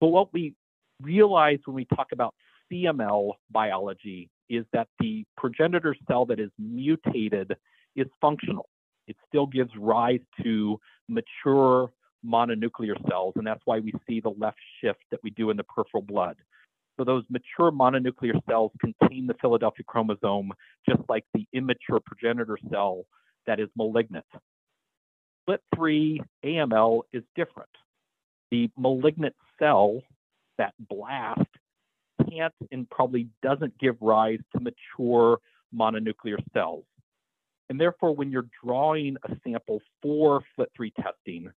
But 0.00 0.08
what 0.08 0.32
we 0.32 0.54
realize 1.00 1.58
when 1.64 1.76
we 1.76 1.84
talk 1.84 2.08
about 2.12 2.34
CML 2.72 3.32
biology 3.50 4.30
is 4.48 4.64
that 4.72 4.88
the 4.98 5.24
progenitor 5.36 5.94
cell 6.08 6.26
that 6.26 6.40
is 6.40 6.50
mutated 6.58 7.56
is 7.96 8.06
functional. 8.20 8.68
It 9.06 9.16
still 9.28 9.46
gives 9.46 9.70
rise 9.76 10.20
to 10.42 10.78
mature 11.08 11.90
mononuclear 12.24 12.94
cells, 13.08 13.34
and 13.36 13.46
that's 13.46 13.62
why 13.64 13.80
we 13.80 13.92
see 14.08 14.20
the 14.20 14.34
left 14.38 14.58
shift 14.80 15.00
that 15.10 15.20
we 15.22 15.30
do 15.30 15.50
in 15.50 15.56
the 15.56 15.64
peripheral 15.64 16.02
blood. 16.02 16.36
So 16.96 17.04
those 17.04 17.24
mature 17.30 17.72
mononuclear 17.72 18.40
cells 18.48 18.72
contain 18.80 19.26
the 19.26 19.34
Philadelphia 19.40 19.84
chromosome, 19.86 20.52
just 20.88 21.00
like 21.08 21.24
the 21.32 21.46
immature 21.52 22.00
progenitor 22.04 22.58
cell 22.70 23.04
that 23.46 23.58
is 23.58 23.68
malignant. 23.76 24.26
FLT3 25.48 26.20
AML 26.44 27.02
is 27.12 27.22
different. 27.34 27.70
The 28.50 28.70
malignant 28.76 29.34
cell, 29.58 30.02
that 30.58 30.74
blast, 30.88 31.40
can't 32.28 32.54
and 32.70 32.88
probably 32.90 33.28
doesn't 33.42 33.78
give 33.78 33.96
rise 34.00 34.40
to 34.54 34.60
mature 34.60 35.38
mononuclear 35.74 36.38
cells. 36.52 36.84
And 37.68 37.80
therefore, 37.80 38.14
when 38.14 38.30
you're 38.30 38.48
drawing 38.64 39.16
a 39.24 39.36
sample 39.44 39.80
for 40.02 40.42
FLT3 40.58 40.92
testing, 40.96 41.50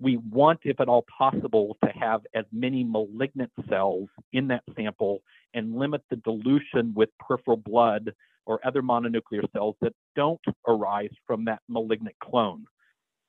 we 0.00 0.16
want, 0.16 0.60
if 0.64 0.80
at 0.80 0.88
all 0.88 1.04
possible, 1.16 1.76
to 1.84 1.90
have 1.90 2.22
as 2.34 2.44
many 2.52 2.82
malignant 2.82 3.52
cells 3.68 4.08
in 4.32 4.48
that 4.48 4.64
sample 4.76 5.22
and 5.54 5.76
limit 5.76 6.02
the 6.10 6.16
dilution 6.16 6.92
with 6.94 7.10
peripheral 7.20 7.56
blood 7.56 8.12
or 8.46 8.60
other 8.66 8.82
mononuclear 8.82 9.50
cells 9.52 9.76
that 9.80 9.94
don't 10.16 10.40
arise 10.66 11.12
from 11.26 11.44
that 11.44 11.60
malignant 11.68 12.16
clone. 12.18 12.66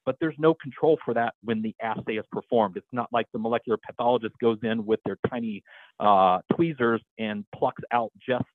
But 0.05 0.17
there's 0.19 0.35
no 0.37 0.53
control 0.53 0.97
for 1.03 1.13
that 1.13 1.33
when 1.43 1.61
the 1.61 1.75
assay 1.81 2.13
is 2.13 2.25
performed. 2.31 2.77
It's 2.77 2.85
not 2.91 3.09
like 3.11 3.27
the 3.33 3.39
molecular 3.39 3.77
pathologist 3.77 4.35
goes 4.41 4.59
in 4.63 4.85
with 4.85 4.99
their 5.05 5.17
tiny 5.29 5.63
uh, 5.99 6.39
tweezers 6.53 7.01
and 7.17 7.45
plucks 7.55 7.81
out 7.91 8.11
just 8.27 8.45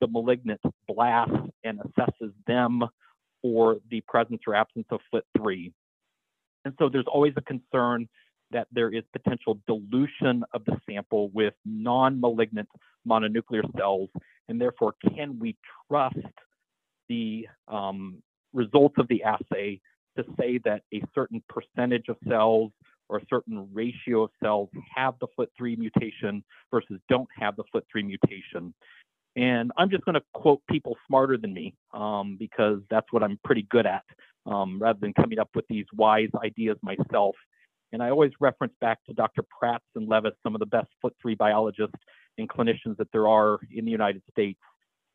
the 0.00 0.06
malignant 0.06 0.60
blasts 0.88 1.34
and 1.62 1.80
assesses 1.80 2.32
them 2.46 2.82
for 3.42 3.76
the 3.90 4.00
presence 4.08 4.40
or 4.46 4.54
absence 4.54 4.86
of 4.90 5.00
FLT3. 5.12 5.72
And 6.64 6.74
so 6.78 6.88
there's 6.88 7.06
always 7.06 7.34
a 7.36 7.42
concern 7.42 8.08
that 8.50 8.68
there 8.72 8.88
is 8.88 9.02
potential 9.12 9.58
dilution 9.66 10.44
of 10.54 10.64
the 10.64 10.76
sample 10.88 11.28
with 11.30 11.54
non-malignant 11.64 12.68
mononuclear 13.06 13.62
cells, 13.76 14.08
and 14.48 14.60
therefore 14.60 14.94
can 15.14 15.38
we 15.38 15.56
trust 15.88 16.16
the 17.08 17.46
um, 17.68 18.22
results 18.52 18.94
of 18.98 19.08
the 19.08 19.22
assay 19.22 19.80
to 20.16 20.24
say 20.38 20.58
that 20.64 20.82
a 20.92 21.02
certain 21.14 21.42
percentage 21.48 22.08
of 22.08 22.16
cells 22.28 22.72
or 23.08 23.18
a 23.18 23.26
certain 23.28 23.68
ratio 23.72 24.24
of 24.24 24.30
cells 24.42 24.70
have 24.94 25.14
the 25.20 25.26
FLT3 25.38 25.78
mutation 25.78 26.42
versus 26.70 27.00
don't 27.08 27.28
have 27.38 27.54
the 27.56 27.64
FLT3 27.74 28.06
mutation. 28.06 28.74
And 29.36 29.72
I'm 29.76 29.90
just 29.90 30.04
going 30.04 30.14
to 30.14 30.22
quote 30.32 30.62
people 30.70 30.96
smarter 31.06 31.36
than 31.36 31.52
me 31.52 31.74
um, 31.92 32.36
because 32.38 32.80
that's 32.88 33.06
what 33.10 33.22
I'm 33.22 33.38
pretty 33.44 33.66
good 33.68 33.86
at 33.86 34.04
um, 34.46 34.78
rather 34.78 34.98
than 35.00 35.12
coming 35.12 35.38
up 35.38 35.50
with 35.54 35.66
these 35.68 35.86
wise 35.92 36.30
ideas 36.42 36.76
myself. 36.82 37.34
And 37.92 38.02
I 38.02 38.10
always 38.10 38.32
reference 38.40 38.74
back 38.80 38.98
to 39.06 39.12
Dr. 39.12 39.42
Pratz 39.42 39.78
and 39.94 40.08
Levis, 40.08 40.32
some 40.42 40.54
of 40.54 40.60
the 40.60 40.66
best 40.66 40.88
FLT3 41.04 41.36
biologists 41.36 41.98
and 42.38 42.48
clinicians 42.48 42.96
that 42.98 43.10
there 43.12 43.28
are 43.28 43.58
in 43.70 43.84
the 43.84 43.90
United 43.90 44.22
States. 44.30 44.60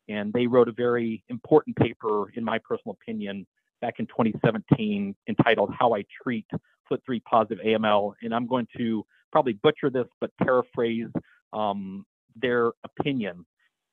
And 0.08 0.32
they 0.32 0.46
wrote 0.46 0.68
a 0.68 0.72
very 0.72 1.22
important 1.28 1.76
paper, 1.76 2.30
in 2.34 2.44
my 2.44 2.58
personal 2.58 2.96
opinion, 3.00 3.46
back 3.80 3.94
in 3.98 4.06
2017 4.06 5.14
entitled 5.28 5.72
How 5.78 5.94
I 5.94 6.04
Treat 6.22 6.46
FLT3 6.90 7.22
Positive 7.24 7.64
AML. 7.64 8.14
And 8.22 8.34
I'm 8.34 8.46
going 8.46 8.66
to 8.76 9.04
probably 9.32 9.54
butcher 9.54 9.90
this, 9.90 10.06
but 10.20 10.30
paraphrase 10.42 11.08
um, 11.52 12.04
their 12.36 12.72
opinion. 12.84 13.44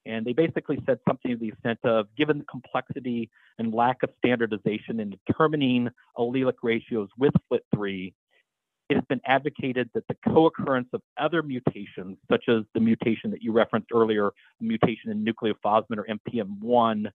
And 0.06 0.26
they 0.26 0.34
basically 0.34 0.80
said 0.86 1.00
something 1.08 1.32
to 1.32 1.38
the 1.38 1.50
extent 1.50 1.80
of 1.84 2.08
given 2.18 2.40
the 2.40 2.46
complexity 2.46 3.30
and 3.60 3.74
lack 3.74 4.04
of 4.04 4.10
standardization 4.18 5.00
in 5.00 5.14
determining 5.28 5.90
allelic 6.18 6.54
ratios 6.64 7.10
with 7.18 7.34
FLT3, 7.52 8.14
it 8.90 8.96
has 8.96 9.04
been 9.10 9.20
advocated 9.26 9.90
that 9.94 10.08
the 10.08 10.16
co-occurrence 10.26 10.88
of 10.94 11.02
other 11.18 11.44
mutations, 11.44 12.18
such 12.32 12.46
as 12.48 12.64
the 12.74 12.80
mutation 12.80 13.32
that 13.32 13.42
you 13.42 13.52
referenced 13.52 13.90
earlier, 13.94 14.32
mutation 14.62 15.12
in 15.12 15.26
nucleophosmin 15.26 15.98
or 15.98 16.08
NPM1, 16.08 17.08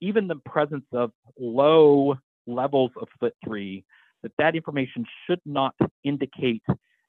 even 0.00 0.28
the 0.28 0.36
presence 0.36 0.84
of 0.92 1.12
low 1.38 2.16
levels 2.46 2.90
of 3.00 3.08
FLT3, 3.22 3.84
that 4.22 4.32
that 4.38 4.54
information 4.54 5.04
should 5.26 5.40
not 5.44 5.74
indicate 6.04 6.62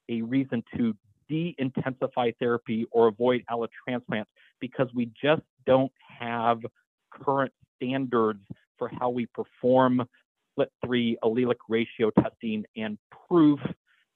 a 0.09 0.21
reason 0.21 0.63
to 0.75 0.95
de-intensify 1.29 2.31
therapy 2.39 2.85
or 2.91 3.07
avoid 3.07 3.43
allotransplant 3.49 4.25
because 4.59 4.87
we 4.93 5.11
just 5.21 5.41
don't 5.65 5.91
have 6.19 6.59
current 7.11 7.51
standards 7.75 8.43
for 8.77 8.89
how 8.99 9.09
we 9.09 9.25
perform 9.27 10.07
FLT3 10.57 11.15
allelic 11.23 11.57
ratio 11.69 12.09
testing 12.11 12.65
and 12.75 12.97
proof 13.27 13.59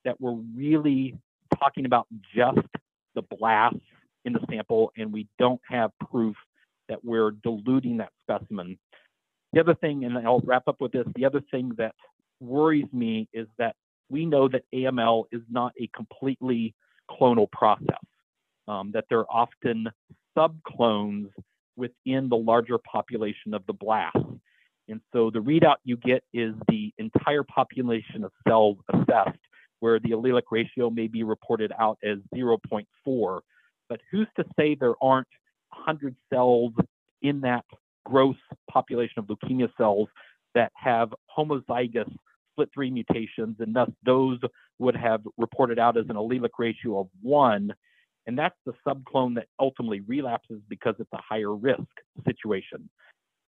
that 0.06 0.20
we're 0.20 0.40
really 0.56 1.16
talking 1.60 1.86
about 1.86 2.08
just 2.36 2.68
the 3.16 3.22
blasts 3.22 3.80
in 4.26 4.34
the 4.34 4.40
sample 4.50 4.92
and 4.98 5.12
we 5.12 5.28
don't 5.38 5.62
have 5.70 5.92
proof 6.10 6.36
that 6.90 7.04
we're 7.04 7.32
diluting 7.32 7.98
that 7.98 8.12
specimen. 8.22 8.78
The 9.54 9.60
other 9.60 9.76
thing, 9.76 10.06
and 10.06 10.18
I'll 10.18 10.42
wrap 10.42 10.68
up 10.68 10.80
with 10.80 10.92
this, 10.92 11.06
the 11.16 11.26
other 11.26 11.42
thing 11.52 11.72
that 11.78 11.94
worries 12.40 12.92
me 12.94 13.28
is 13.34 13.48
that 13.58 13.76
we 14.10 14.26
know 14.26 14.48
that 14.48 14.64
AML 14.74 15.26
is 15.32 15.42
not 15.50 15.74
a 15.80 15.90
completely 15.96 16.74
clonal 17.10 17.50
process, 17.52 18.04
um, 18.68 18.92
that 18.94 19.06
there 19.10 19.20
are 19.20 19.32
often 19.32 19.88
subclones 20.38 21.30
within 21.76 22.30
the 22.30 22.36
larger 22.36 22.78
population 22.78 23.54
of 23.54 23.66
the 23.68 23.74
blast. 23.74 24.18
And 24.88 25.00
so 25.14 25.30
the 25.30 25.40
readout 25.40 25.78
you 25.84 25.98
get 25.98 26.24
is 26.34 26.54
the 26.68 26.94
entire 26.98 27.44
population 27.44 28.24
of 28.24 28.32
cells 28.48 28.78
assessed, 28.94 29.40
where 29.80 30.00
the 30.00 30.12
allelic 30.12 30.44
ratio 30.52 30.90
may 30.90 31.08
be 31.08 31.24
reported 31.24 31.72
out 31.80 31.98
as 32.04 32.18
0.4. 32.36 33.40
But 33.90 34.02
who's 34.12 34.28
to 34.38 34.46
say 34.58 34.76
there 34.76 34.96
aren't 35.02 35.28
100 35.72 36.16
cells 36.32 36.74
in 37.22 37.42
that 37.42 37.66
gross 38.06 38.36
population 38.70 39.20
of 39.20 39.26
leukemia 39.26 39.70
cells 39.78 40.08
that 40.56 40.72
have 40.76 41.14
homozygous 41.38 42.12
FLT3 42.60 42.92
mutations, 42.92 43.56
and 43.60 43.76
thus 43.76 43.90
those 44.06 44.40
would 44.80 44.96
have 44.96 45.22
reported 45.38 45.80
out 45.80 45.98
as 45.98 46.06
an 46.10 46.16
allelic 46.16 46.52
ratio 46.58 47.00
of 47.00 47.08
one. 47.22 47.74
And 48.28 48.38
that's 48.38 48.56
the 48.66 48.74
subclone 48.88 49.36
that 49.36 49.48
ultimately 49.60 50.02
relapses 50.02 50.62
because 50.70 50.96
it's 51.00 51.12
a 51.14 51.22
higher 51.22 51.56
risk 51.56 51.82
situation. 52.26 52.90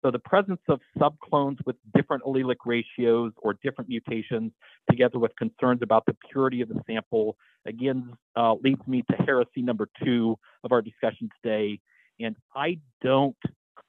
So 0.03 0.11
the 0.11 0.19
presence 0.19 0.61
of 0.69 0.81
subclones 0.99 1.59
with 1.65 1.77
different 1.95 2.25
allelic 2.25 2.57
ratios 2.67 3.33
or 3.37 3.55
different 3.63 3.89
mutations, 3.89 4.51
together 4.91 5.19
with 5.19 5.31
concerns 5.37 5.81
about 5.83 6.05
the 6.07 6.17
purity 6.31 6.61
of 6.61 6.69
the 6.69 6.81
sample, 6.87 7.37
again 7.67 8.13
uh, 8.35 8.55
leads 8.55 8.85
me 8.89 9.05
to 9.11 9.17
heresy 9.17 9.63
number 9.63 9.89
two 10.05 10.37
of 10.65 10.73
our 10.73 10.83
discussion 10.83 11.29
today. 11.41 11.79
And 12.25 12.37
I 12.55 12.79
don't 13.03 13.37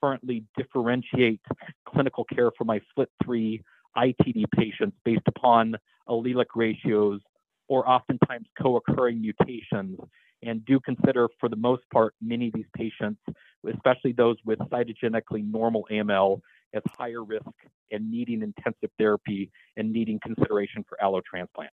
currently 0.01 0.43
differentiate 0.57 1.41
clinical 1.87 2.25
care 2.25 2.51
for 2.57 2.65
my 2.65 2.81
FLT3 2.97 3.61
ITD 3.95 4.45
patients 4.55 4.97
based 5.05 5.27
upon 5.27 5.75
allelic 6.09 6.47
ratios 6.55 7.21
or 7.67 7.87
oftentimes 7.89 8.47
co-occurring 8.61 9.21
mutations 9.21 9.97
and 10.41 10.65
do 10.65 10.79
consider 10.79 11.29
for 11.39 11.47
the 11.47 11.55
most 11.55 11.83
part 11.91 12.13
many 12.21 12.47
of 12.47 12.53
these 12.53 12.65
patients, 12.75 13.21
especially 13.71 14.11
those 14.11 14.35
with 14.45 14.59
cytogenically 14.59 15.49
normal 15.49 15.87
AML, 15.89 16.41
as 16.73 16.81
higher 16.97 17.23
risk 17.23 17.45
and 17.91 18.09
needing 18.09 18.41
intensive 18.41 18.89
therapy 18.97 19.51
and 19.77 19.91
needing 19.91 20.19
consideration 20.19 20.83
for 20.87 20.97
allotransplant. 21.01 21.67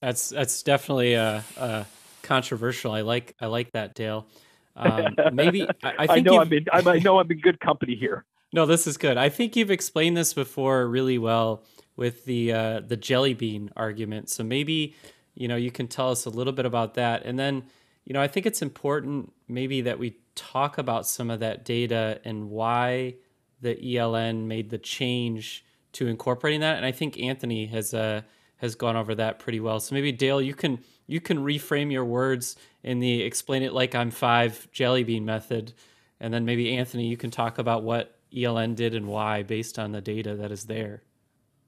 That's 0.00 0.28
that's 0.28 0.62
definitely 0.62 1.14
a, 1.14 1.44
a 1.56 1.86
controversial. 2.22 2.92
I 2.92 3.00
like 3.00 3.34
I 3.40 3.46
like 3.46 3.72
that, 3.72 3.94
Dale. 3.94 4.26
Um, 4.76 5.16
maybe 5.32 5.62
I, 5.82 5.94
I, 5.98 6.06
think 6.06 6.10
I 6.10 6.20
know 6.20 6.40
I'm 6.40 6.52
in, 6.52 6.66
I 6.72 6.98
know 6.98 7.18
I'm 7.18 7.30
in 7.30 7.40
good 7.40 7.60
company 7.60 7.94
here. 7.94 8.24
No, 8.54 8.66
this 8.66 8.86
is 8.86 8.98
good. 8.98 9.16
I 9.16 9.30
think 9.30 9.56
you've 9.56 9.70
explained 9.70 10.14
this 10.14 10.34
before 10.34 10.86
really 10.86 11.16
well 11.16 11.64
with 11.96 12.26
the 12.26 12.52
uh, 12.52 12.80
the 12.80 12.98
jelly 12.98 13.32
bean 13.32 13.70
argument. 13.78 14.28
So 14.28 14.44
maybe 14.44 14.94
you 15.34 15.48
know 15.48 15.56
you 15.56 15.70
can 15.70 15.88
tell 15.88 16.10
us 16.10 16.26
a 16.26 16.28
little 16.28 16.52
bit 16.52 16.66
about 16.66 16.92
that, 16.94 17.24
and 17.24 17.38
then 17.38 17.64
you 18.04 18.12
know 18.12 18.20
I 18.20 18.28
think 18.28 18.44
it's 18.44 18.60
important 18.60 19.32
maybe 19.48 19.80
that 19.80 19.98
we 19.98 20.18
talk 20.34 20.76
about 20.76 21.06
some 21.06 21.30
of 21.30 21.40
that 21.40 21.64
data 21.64 22.20
and 22.26 22.50
why 22.50 23.14
the 23.62 23.74
ELN 23.76 24.44
made 24.44 24.68
the 24.68 24.76
change 24.76 25.64
to 25.92 26.06
incorporating 26.06 26.60
that. 26.60 26.76
And 26.76 26.84
I 26.84 26.92
think 26.92 27.18
Anthony 27.18 27.66
has 27.66 27.94
uh, 27.94 28.20
has 28.56 28.74
gone 28.74 28.96
over 28.96 29.14
that 29.14 29.38
pretty 29.38 29.60
well. 29.60 29.80
So 29.80 29.94
maybe 29.94 30.12
Dale, 30.12 30.42
you 30.42 30.54
can 30.54 30.78
you 31.06 31.20
can 31.20 31.38
reframe 31.38 31.92
your 31.92 32.04
words 32.04 32.56
in 32.82 32.98
the 32.98 33.22
explain 33.22 33.62
it 33.62 33.72
like 33.72 33.94
I'm 33.94 34.10
five 34.10 34.68
jelly 34.72 35.04
bean 35.04 35.24
method, 35.24 35.72
and 36.20 36.32
then 36.32 36.44
maybe 36.44 36.76
Anthony, 36.76 37.06
you 37.06 37.16
can 37.16 37.30
talk 37.30 37.58
about 37.58 37.82
what 37.82 38.16
ELN 38.34 38.74
did 38.74 38.94
and 38.94 39.06
why 39.06 39.42
based 39.42 39.78
on 39.78 39.92
the 39.92 40.00
data 40.00 40.36
that 40.36 40.50
is 40.50 40.64
there. 40.64 41.02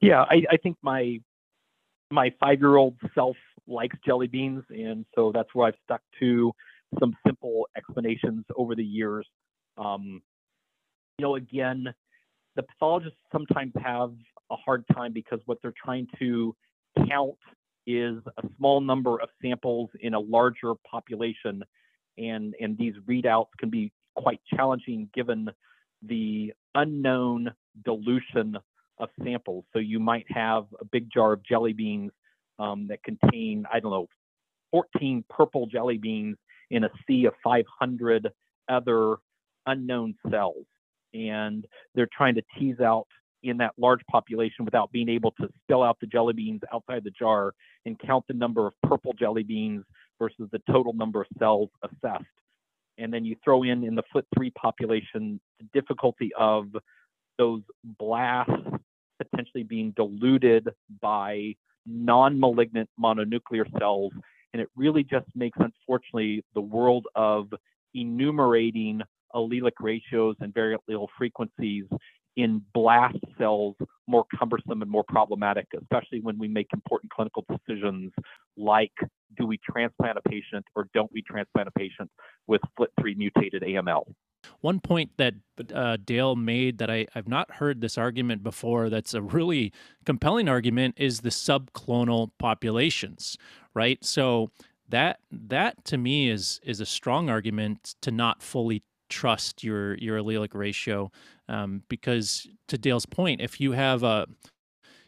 Yeah, 0.01 0.21
I, 0.21 0.43
I 0.51 0.57
think 0.57 0.77
my 0.81 1.19
my 2.11 2.33
five 2.39 2.59
year 2.59 2.75
old 2.75 2.95
self 3.13 3.37
likes 3.67 3.97
jelly 4.05 4.27
beans, 4.27 4.63
and 4.69 5.05
so 5.15 5.31
that's 5.33 5.49
where 5.53 5.67
I've 5.67 5.75
stuck 5.83 6.01
to 6.19 6.51
some 6.99 7.15
simple 7.25 7.67
explanations 7.75 8.45
over 8.55 8.75
the 8.75 8.83
years. 8.83 9.27
Um, 9.77 10.21
you 11.17 11.23
know, 11.23 11.35
again, 11.35 11.93
the 12.55 12.63
pathologists 12.63 13.17
sometimes 13.31 13.73
have 13.81 14.13
a 14.51 14.55
hard 14.55 14.85
time 14.93 15.13
because 15.13 15.39
what 15.45 15.57
they're 15.61 15.73
trying 15.83 16.07
to 16.19 16.55
count 17.09 17.37
is 17.87 18.17
a 18.37 18.47
small 18.57 18.81
number 18.81 19.21
of 19.21 19.29
samples 19.41 19.89
in 19.99 20.13
a 20.13 20.19
larger 20.19 20.73
population, 20.89 21.63
and 22.17 22.55
and 22.59 22.77
these 22.77 22.93
readouts 23.07 23.49
can 23.59 23.69
be 23.69 23.91
quite 24.15 24.39
challenging 24.55 25.09
given 25.13 25.49
the 26.01 26.53
unknown 26.73 27.51
dilution 27.83 28.57
of 28.99 29.09
samples. 29.23 29.65
So 29.73 29.79
you 29.79 29.99
might 29.99 30.25
have 30.29 30.65
a 30.79 30.85
big 30.85 31.09
jar 31.11 31.33
of 31.33 31.43
jelly 31.43 31.73
beans 31.73 32.11
um, 32.59 32.87
that 32.87 33.03
contain, 33.03 33.65
I 33.71 33.79
don't 33.79 33.91
know, 33.91 34.07
14 34.71 35.23
purple 35.29 35.67
jelly 35.67 35.97
beans 35.97 36.37
in 36.71 36.83
a 36.83 36.89
sea 37.07 37.25
of 37.25 37.33
500 37.43 38.31
other 38.69 39.17
unknown 39.65 40.15
cells. 40.29 40.65
And 41.13 41.65
they're 41.93 42.09
trying 42.15 42.35
to 42.35 42.43
tease 42.57 42.79
out 42.79 43.07
in 43.45 43.57
that 43.57 43.71
large 43.77 44.01
population 44.11 44.65
without 44.65 44.91
being 44.91 45.09
able 45.09 45.31
to 45.31 45.47
spill 45.63 45.83
out 45.83 45.97
the 46.01 46.07
jelly 46.07 46.33
beans 46.33 46.61
outside 46.73 47.03
the 47.03 47.11
jar 47.11 47.53
and 47.85 47.97
count 47.99 48.25
the 48.27 48.33
number 48.33 48.67
of 48.67 48.73
purple 48.83 49.13
jelly 49.13 49.43
beans 49.43 49.83
versus 50.19 50.47
the 50.51 50.61
total 50.69 50.93
number 50.93 51.21
of 51.21 51.27
cells 51.39 51.69
assessed 51.83 52.25
and 52.97 53.13
then 53.13 53.25
you 53.25 53.35
throw 53.43 53.63
in 53.63 53.83
in 53.83 53.95
the 53.95 54.03
FLT3 54.13 54.53
population 54.55 55.39
the 55.59 55.67
difficulty 55.73 56.31
of 56.37 56.67
those 57.37 57.61
blasts 57.83 58.51
potentially 59.19 59.63
being 59.63 59.91
diluted 59.95 60.69
by 61.01 61.55
non-malignant 61.85 62.89
mononuclear 62.99 63.65
cells. 63.79 64.13
And 64.53 64.61
it 64.61 64.69
really 64.75 65.03
just 65.03 65.25
makes, 65.35 65.57
unfortunately, 65.59 66.43
the 66.53 66.61
world 66.61 67.07
of 67.15 67.53
enumerating 67.93 69.01
allelic 69.33 69.73
ratios 69.79 70.35
and 70.39 70.53
variant 70.53 70.81
allele 70.89 71.07
frequencies 71.17 71.85
in 72.35 72.61
blast 72.73 73.17
cells 73.37 73.75
more 74.07 74.25
cumbersome 74.37 74.81
and 74.81 74.91
more 74.91 75.03
problematic, 75.07 75.67
especially 75.81 76.19
when 76.21 76.37
we 76.37 76.47
make 76.47 76.67
important 76.73 77.11
clinical 77.11 77.45
decisions 77.49 78.11
like 78.57 78.93
do 79.37 79.45
we 79.45 79.59
transplant 79.69 80.17
a 80.17 80.29
patient 80.29 80.65
or 80.75 80.87
don't 80.93 81.11
we 81.11 81.21
transplant 81.21 81.67
a 81.67 81.71
patient 81.71 82.09
with 82.47 82.61
FLT3 82.79 83.17
mutated 83.17 83.63
AML. 83.63 84.03
One 84.61 84.79
point 84.79 85.11
that 85.17 85.33
uh, 85.73 85.97
Dale 86.03 86.35
made 86.35 86.77
that 86.77 86.89
I, 86.89 87.07
I've 87.15 87.27
not 87.27 87.51
heard 87.51 87.81
this 87.81 87.97
argument 87.97 88.43
before 88.43 88.89
that's 88.89 89.13
a 89.13 89.21
really 89.21 89.73
compelling 90.05 90.47
argument 90.47 90.95
is 90.97 91.21
the 91.21 91.29
subclonal 91.29 92.29
populations, 92.37 93.37
right? 93.73 94.03
So 94.05 94.51
that 94.89 95.19
that 95.31 95.83
to 95.85 95.97
me 95.97 96.29
is 96.29 96.59
is 96.63 96.79
a 96.79 96.85
strong 96.85 97.29
argument 97.29 97.95
to 98.01 98.11
not 98.11 98.43
fully 98.43 98.83
trust 99.09 99.63
your 99.63 99.95
your 99.95 100.17
allelic 100.19 100.53
ratio 100.53 101.11
um, 101.47 101.83
because 101.89 102.47
to 102.67 102.77
Dale's 102.77 103.05
point, 103.05 103.41
if 103.41 103.59
you 103.59 103.73
have 103.73 104.03
a 104.03 104.27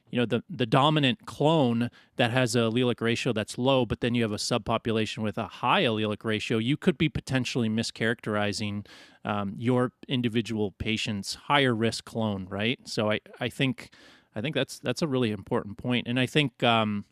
you 0.09 0.19
know 0.19 0.25
the 0.25 0.43
the 0.49 0.65
dominant 0.65 1.25
clone 1.25 1.89
that 2.15 2.31
has 2.31 2.55
a 2.55 2.59
allelic 2.59 3.01
ratio 3.01 3.33
that's 3.33 3.57
low, 3.57 3.85
but 3.85 4.01
then 4.01 4.15
you 4.15 4.23
have 4.23 4.31
a 4.31 4.37
subpopulation 4.37 5.19
with 5.19 5.37
a 5.37 5.47
high 5.47 5.83
allelic 5.83 6.23
ratio, 6.23 6.57
you 6.57 6.77
could 6.77 6.97
be 6.97 7.09
potentially 7.09 7.69
mischaracterizing 7.69 8.85
um, 9.25 9.53
your 9.57 9.91
individual 10.07 10.71
patient's 10.71 11.35
higher 11.35 11.75
risk 11.75 12.05
clone, 12.05 12.47
right? 12.49 12.79
So 12.85 13.11
I 13.11 13.19
I 13.39 13.49
think 13.49 13.89
I 14.35 14.41
think 14.41 14.55
that's 14.55 14.79
that's 14.79 15.01
a 15.01 15.07
really 15.07 15.31
important 15.31 15.77
point, 15.77 16.07
and 16.07 16.19
I 16.19 16.25
think 16.25 16.63
um, 16.63 17.05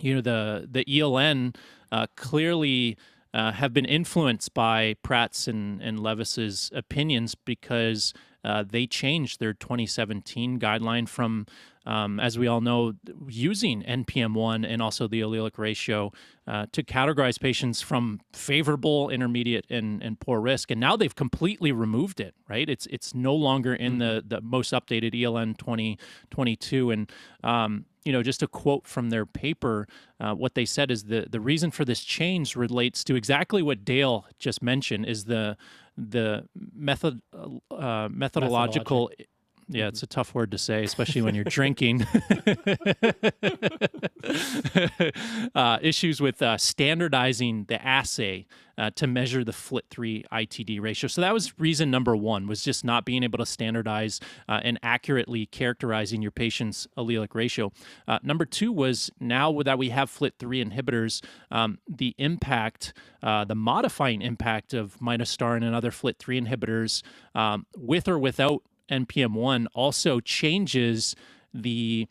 you 0.00 0.14
know 0.14 0.20
the 0.20 0.68
the 0.70 0.84
ELN 0.84 1.56
uh, 1.92 2.06
clearly 2.16 2.98
uh, 3.34 3.52
have 3.52 3.72
been 3.72 3.84
influenced 3.84 4.54
by 4.54 4.96
Pratz' 5.02 5.46
and, 5.48 5.80
and 5.82 6.00
Levis's 6.00 6.70
opinions 6.74 7.34
because 7.34 8.14
uh, 8.44 8.64
they 8.68 8.86
changed 8.86 9.40
their 9.40 9.52
2017 9.52 10.58
guideline 10.58 11.08
from, 11.08 11.46
um, 11.86 12.18
as 12.18 12.38
we 12.38 12.46
all 12.46 12.60
know, 12.60 12.94
using 13.28 13.82
NPM1 13.82 14.66
and 14.68 14.82
also 14.82 15.06
the 15.06 15.20
allelic 15.20 15.56
ratio 15.56 16.12
uh, 16.46 16.66
to 16.72 16.82
categorize 16.82 17.40
patients 17.40 17.80
from 17.80 18.20
favorable, 18.32 19.08
intermediate, 19.08 19.66
and, 19.70 20.02
and 20.02 20.18
poor 20.18 20.40
risk. 20.40 20.70
And 20.70 20.80
now 20.80 20.96
they've 20.96 21.14
completely 21.14 21.72
removed 21.72 22.20
it, 22.20 22.34
right? 22.48 22.68
It's 22.68 22.86
it's 22.86 23.14
no 23.14 23.34
longer 23.34 23.74
in 23.74 23.98
the, 23.98 24.04
mm-hmm. 24.20 24.28
the 24.28 24.40
most 24.40 24.72
updated 24.72 25.14
ELN 25.14 25.56
2022. 25.56 26.90
And 26.90 27.12
um, 27.44 27.86
you 28.04 28.12
know, 28.12 28.22
just 28.22 28.42
a 28.42 28.48
quote 28.48 28.86
from 28.86 29.10
their 29.10 29.26
paper, 29.26 29.88
uh, 30.20 30.34
what 30.34 30.54
they 30.54 30.64
said 30.64 30.90
is 30.90 31.04
the 31.04 31.26
the 31.30 31.40
reason 31.40 31.70
for 31.70 31.84
this 31.84 32.02
change 32.02 32.56
relates 32.56 33.04
to 33.04 33.14
exactly 33.14 33.62
what 33.62 33.84
Dale 33.84 34.26
just 34.38 34.62
mentioned 34.62 35.06
is 35.06 35.24
the 35.24 35.56
the 35.96 36.46
method 36.74 37.22
uh, 37.70 38.08
methodological 38.10 39.10
yeah, 39.68 39.88
it's 39.88 40.02
a 40.02 40.06
tough 40.06 40.34
word 40.34 40.52
to 40.52 40.58
say, 40.58 40.84
especially 40.84 41.22
when 41.22 41.34
you're 41.34 41.44
drinking. 41.44 42.06
uh, 45.54 45.78
issues 45.82 46.20
with 46.20 46.40
uh, 46.40 46.56
standardizing 46.56 47.64
the 47.64 47.84
assay 47.84 48.46
uh, 48.78 48.90
to 48.94 49.06
measure 49.06 49.42
the 49.42 49.52
FLT3 49.52 50.24
ITD 50.32 50.80
ratio. 50.80 51.08
So 51.08 51.20
that 51.20 51.32
was 51.32 51.58
reason 51.58 51.90
number 51.90 52.14
one, 52.14 52.46
was 52.46 52.62
just 52.62 52.84
not 52.84 53.04
being 53.04 53.24
able 53.24 53.38
to 53.38 53.46
standardize 53.46 54.20
uh, 54.48 54.60
and 54.62 54.78
accurately 54.82 55.46
characterizing 55.46 56.22
your 56.22 56.30
patient's 56.30 56.86
allelic 56.96 57.34
ratio. 57.34 57.72
Uh, 58.06 58.18
number 58.22 58.44
two 58.44 58.72
was 58.72 59.10
now 59.18 59.62
that 59.62 59.78
we 59.78 59.90
have 59.90 60.10
FLT3 60.10 60.70
inhibitors, 60.70 61.24
um, 61.50 61.78
the 61.88 62.14
impact, 62.18 62.92
uh, 63.22 63.44
the 63.44 63.54
modifying 63.54 64.22
impact 64.22 64.74
of 64.74 64.96
midostaurin 65.00 65.64
and 65.64 65.74
other 65.74 65.90
FLT3 65.90 66.46
inhibitors 66.46 67.02
um, 67.34 67.66
with 67.76 68.06
or 68.06 68.18
without 68.18 68.62
NPM1 68.90 69.66
also 69.74 70.20
changes 70.20 71.14
the 71.52 72.08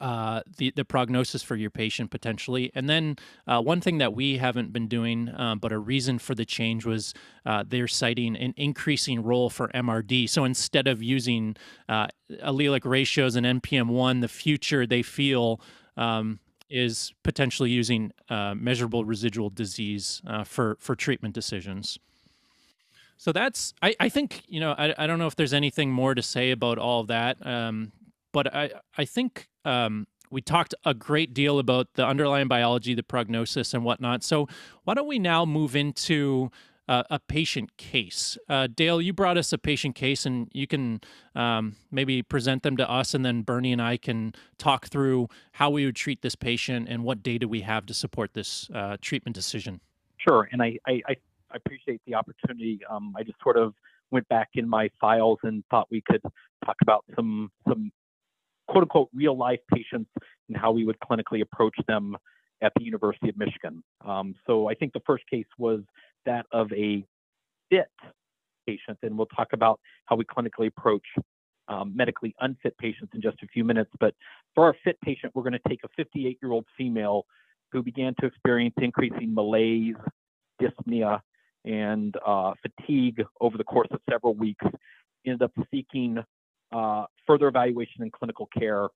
uh, 0.00 0.42
the 0.58 0.70
the 0.76 0.84
prognosis 0.84 1.42
for 1.42 1.56
your 1.56 1.70
patient 1.70 2.10
potentially. 2.10 2.70
And 2.74 2.88
then 2.88 3.16
uh, 3.46 3.60
one 3.62 3.80
thing 3.80 3.98
that 3.98 4.12
we 4.14 4.36
haven't 4.36 4.72
been 4.72 4.86
doing, 4.86 5.28
uh, 5.30 5.54
but 5.54 5.72
a 5.72 5.78
reason 5.78 6.18
for 6.18 6.34
the 6.34 6.44
change 6.44 6.84
was 6.84 7.14
uh, 7.46 7.64
they're 7.66 7.88
citing 7.88 8.36
an 8.36 8.54
increasing 8.56 9.22
role 9.22 9.50
for 9.50 9.68
MRD. 9.68 10.28
So 10.28 10.44
instead 10.44 10.86
of 10.86 11.02
using 11.02 11.56
uh, 11.88 12.08
allelic 12.44 12.84
ratios 12.84 13.36
and 13.36 13.46
NPM1, 13.46 14.20
the 14.20 14.28
future 14.28 14.86
they 14.86 15.02
feel. 15.02 15.60
Um, 15.96 16.40
is 16.70 17.14
potentially 17.22 17.70
using 17.70 18.12
uh, 18.28 18.54
measurable 18.54 19.02
residual 19.02 19.48
disease 19.48 20.20
for 20.44 20.76
for 20.78 20.94
treatment 20.94 21.34
decisions. 21.34 21.98
So 23.18 23.32
that's 23.32 23.74
I, 23.82 23.94
I 24.00 24.08
think 24.08 24.42
you 24.46 24.60
know 24.60 24.72
I, 24.78 24.94
I 24.96 25.06
don't 25.06 25.18
know 25.18 25.26
if 25.26 25.36
there's 25.36 25.52
anything 25.52 25.90
more 25.90 26.14
to 26.14 26.22
say 26.22 26.52
about 26.52 26.78
all 26.78 27.00
of 27.00 27.08
that, 27.08 27.44
um, 27.44 27.92
but 28.32 28.54
I 28.54 28.70
I 28.96 29.04
think 29.04 29.48
um, 29.64 30.06
we 30.30 30.40
talked 30.40 30.74
a 30.84 30.94
great 30.94 31.34
deal 31.34 31.58
about 31.58 31.88
the 31.94 32.06
underlying 32.06 32.48
biology, 32.48 32.94
the 32.94 33.02
prognosis, 33.02 33.74
and 33.74 33.84
whatnot. 33.84 34.22
So 34.22 34.48
why 34.84 34.94
don't 34.94 35.08
we 35.08 35.18
now 35.18 35.44
move 35.44 35.74
into 35.74 36.52
uh, 36.86 37.02
a 37.10 37.18
patient 37.18 37.76
case? 37.76 38.38
Uh, 38.48 38.68
Dale, 38.72 39.02
you 39.02 39.12
brought 39.12 39.36
us 39.36 39.52
a 39.52 39.58
patient 39.58 39.96
case, 39.96 40.24
and 40.24 40.48
you 40.52 40.68
can 40.68 41.00
um, 41.34 41.74
maybe 41.90 42.22
present 42.22 42.62
them 42.62 42.76
to 42.76 42.88
us, 42.88 43.14
and 43.14 43.24
then 43.24 43.42
Bernie 43.42 43.72
and 43.72 43.82
I 43.82 43.96
can 43.96 44.32
talk 44.58 44.86
through 44.86 45.28
how 45.52 45.70
we 45.70 45.84
would 45.84 45.96
treat 45.96 46.22
this 46.22 46.36
patient 46.36 46.88
and 46.88 47.02
what 47.02 47.24
data 47.24 47.48
we 47.48 47.62
have 47.62 47.84
to 47.86 47.94
support 47.94 48.34
this 48.34 48.70
uh, 48.72 48.96
treatment 49.00 49.34
decision. 49.34 49.80
Sure, 50.18 50.48
and 50.52 50.62
I, 50.62 50.78
I, 50.86 51.02
I 51.08 51.16
I 51.52 51.56
appreciate 51.56 52.00
the 52.06 52.14
opportunity. 52.14 52.80
Um, 52.90 53.14
I 53.16 53.22
just 53.22 53.38
sort 53.42 53.56
of 53.56 53.74
went 54.10 54.28
back 54.28 54.48
in 54.54 54.68
my 54.68 54.90
files 55.00 55.38
and 55.42 55.64
thought 55.70 55.86
we 55.90 56.02
could 56.06 56.22
talk 56.64 56.76
about 56.82 57.04
some 57.14 57.50
some 57.66 57.90
quote 58.68 58.82
unquote 58.82 59.08
real 59.14 59.36
life 59.36 59.60
patients 59.72 60.10
and 60.48 60.56
how 60.56 60.72
we 60.72 60.84
would 60.84 60.98
clinically 61.00 61.40
approach 61.42 61.76
them 61.86 62.16
at 62.62 62.72
the 62.76 62.84
University 62.84 63.28
of 63.28 63.36
Michigan. 63.36 63.82
Um, 64.04 64.34
so 64.46 64.68
I 64.68 64.74
think 64.74 64.92
the 64.92 65.02
first 65.06 65.24
case 65.30 65.46
was 65.58 65.80
that 66.26 66.46
of 66.52 66.72
a 66.72 67.04
fit 67.70 67.90
patient, 68.66 68.98
and 69.02 69.16
we'll 69.16 69.26
talk 69.26 69.48
about 69.52 69.80
how 70.06 70.16
we 70.16 70.24
clinically 70.24 70.66
approach 70.66 71.06
um, 71.68 71.92
medically 71.94 72.34
unfit 72.40 72.76
patients 72.78 73.12
in 73.14 73.20
just 73.20 73.36
a 73.42 73.46
few 73.46 73.62
minutes. 73.64 73.90
But 74.00 74.14
for 74.54 74.64
our 74.64 74.74
fit 74.84 75.00
patient, 75.02 75.32
we're 75.34 75.42
going 75.42 75.52
to 75.52 75.68
take 75.68 75.80
a 75.84 75.88
58 75.96 76.38
year 76.42 76.52
old 76.52 76.66
female 76.76 77.26
who 77.72 77.82
began 77.82 78.14
to 78.20 78.26
experience 78.26 78.74
increasing 78.80 79.34
malaise, 79.34 79.94
dyspnea, 80.60 81.20
and 81.64 82.16
uh, 82.24 82.54
fatigue 82.62 83.24
over 83.40 83.58
the 83.58 83.64
course 83.64 83.88
of 83.90 84.00
several 84.10 84.34
weeks, 84.34 84.64
ended 85.26 85.42
up 85.42 85.52
seeking 85.70 86.18
uh, 86.72 87.04
further 87.26 87.48
evaluation 87.48 88.02
and 88.02 88.12
clinical 88.12 88.48
care. 88.58 88.88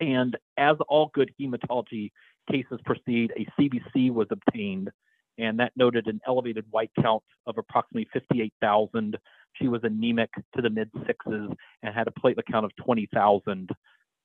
And 0.00 0.36
as 0.56 0.76
all 0.88 1.10
good 1.14 1.32
hematology 1.40 2.12
cases 2.50 2.78
proceed, 2.84 3.32
a 3.36 3.46
CBC 3.60 4.12
was 4.12 4.28
obtained, 4.30 4.90
and 5.38 5.58
that 5.58 5.72
noted 5.76 6.06
an 6.06 6.20
elevated 6.26 6.64
white 6.70 6.90
count 7.00 7.22
of 7.46 7.58
approximately 7.58 8.08
58,000. 8.12 9.16
She 9.54 9.68
was 9.68 9.80
anemic 9.84 10.30
to 10.54 10.62
the 10.62 10.70
mid 10.70 10.90
sixes 11.06 11.50
and 11.82 11.94
had 11.94 12.08
a 12.08 12.10
platelet 12.10 12.46
count 12.50 12.64
of 12.64 12.76
20,000. 12.76 13.70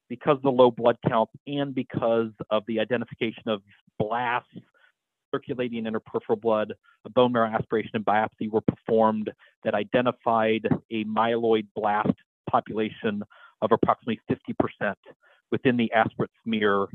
Because 0.09 0.35
of 0.35 0.41
the 0.41 0.51
low 0.51 0.71
blood 0.71 0.97
count 1.07 1.29
and 1.47 1.73
because 1.73 2.31
of 2.49 2.63
the 2.67 2.81
identification 2.81 3.43
of 3.47 3.61
blasts 3.97 4.49
circulating 5.31 5.85
interperipheral 5.85 6.39
blood, 6.39 6.73
a 7.05 7.09
bone 7.09 7.31
marrow 7.31 7.49
aspiration 7.49 7.91
and 7.93 8.05
biopsy 8.05 8.49
were 8.49 8.61
performed 8.61 9.31
that 9.63 9.73
identified 9.73 10.67
a 10.91 11.03
myeloid 11.05 11.67
blast 11.75 12.13
population 12.49 13.23
of 13.61 13.71
approximately 13.71 14.19
50% 14.29 14.95
within 15.51 15.77
the 15.77 15.91
aspirate 15.93 16.29
smear. 16.43 16.87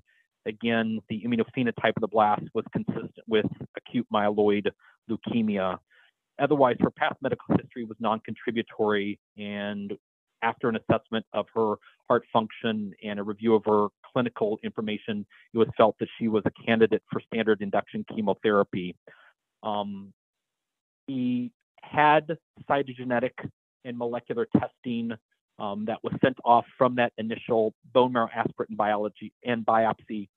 Again, 0.46 1.00
the 1.08 1.22
immunophenotype 1.26 1.96
of 1.96 2.00
the 2.00 2.08
blast 2.08 2.42
was 2.54 2.64
consistent 2.72 3.12
with 3.26 3.46
acute 3.76 4.06
myeloid 4.12 4.70
leukemia. 5.10 5.78
Otherwise, 6.38 6.76
her 6.80 6.90
past 6.90 7.16
medical 7.22 7.56
history 7.56 7.84
was 7.84 7.96
non-contributory, 7.98 9.18
and 9.38 9.96
after 10.42 10.68
an 10.68 10.76
assessment 10.76 11.24
of 11.32 11.46
her 11.54 11.76
heart 12.08 12.24
function 12.32 12.92
and 13.02 13.18
a 13.18 13.22
review 13.22 13.54
of 13.54 13.64
her 13.64 13.88
clinical 14.16 14.58
information, 14.62 15.26
it 15.52 15.58
was 15.58 15.68
felt 15.76 15.94
that 16.00 16.08
she 16.18 16.26
was 16.26 16.42
a 16.46 16.64
candidate 16.64 17.02
for 17.12 17.20
standard 17.20 17.60
induction 17.60 18.02
chemotherapy. 18.14 18.96
Um, 19.62 20.14
he 21.06 21.52
had 21.82 22.38
cytogenetic 22.68 23.32
and 23.84 23.98
molecular 23.98 24.46
testing 24.58 25.12
um, 25.58 25.84
that 25.84 25.98
was 26.02 26.14
sent 26.24 26.38
off 26.46 26.64
from 26.78 26.94
that 26.94 27.12
initial 27.18 27.74
bone 27.92 28.12
marrow 28.14 28.28
aspirate 28.34 28.70
and 28.70 28.78
biology 28.78 29.34
and 29.44 29.66
biopsy. 29.66 30.28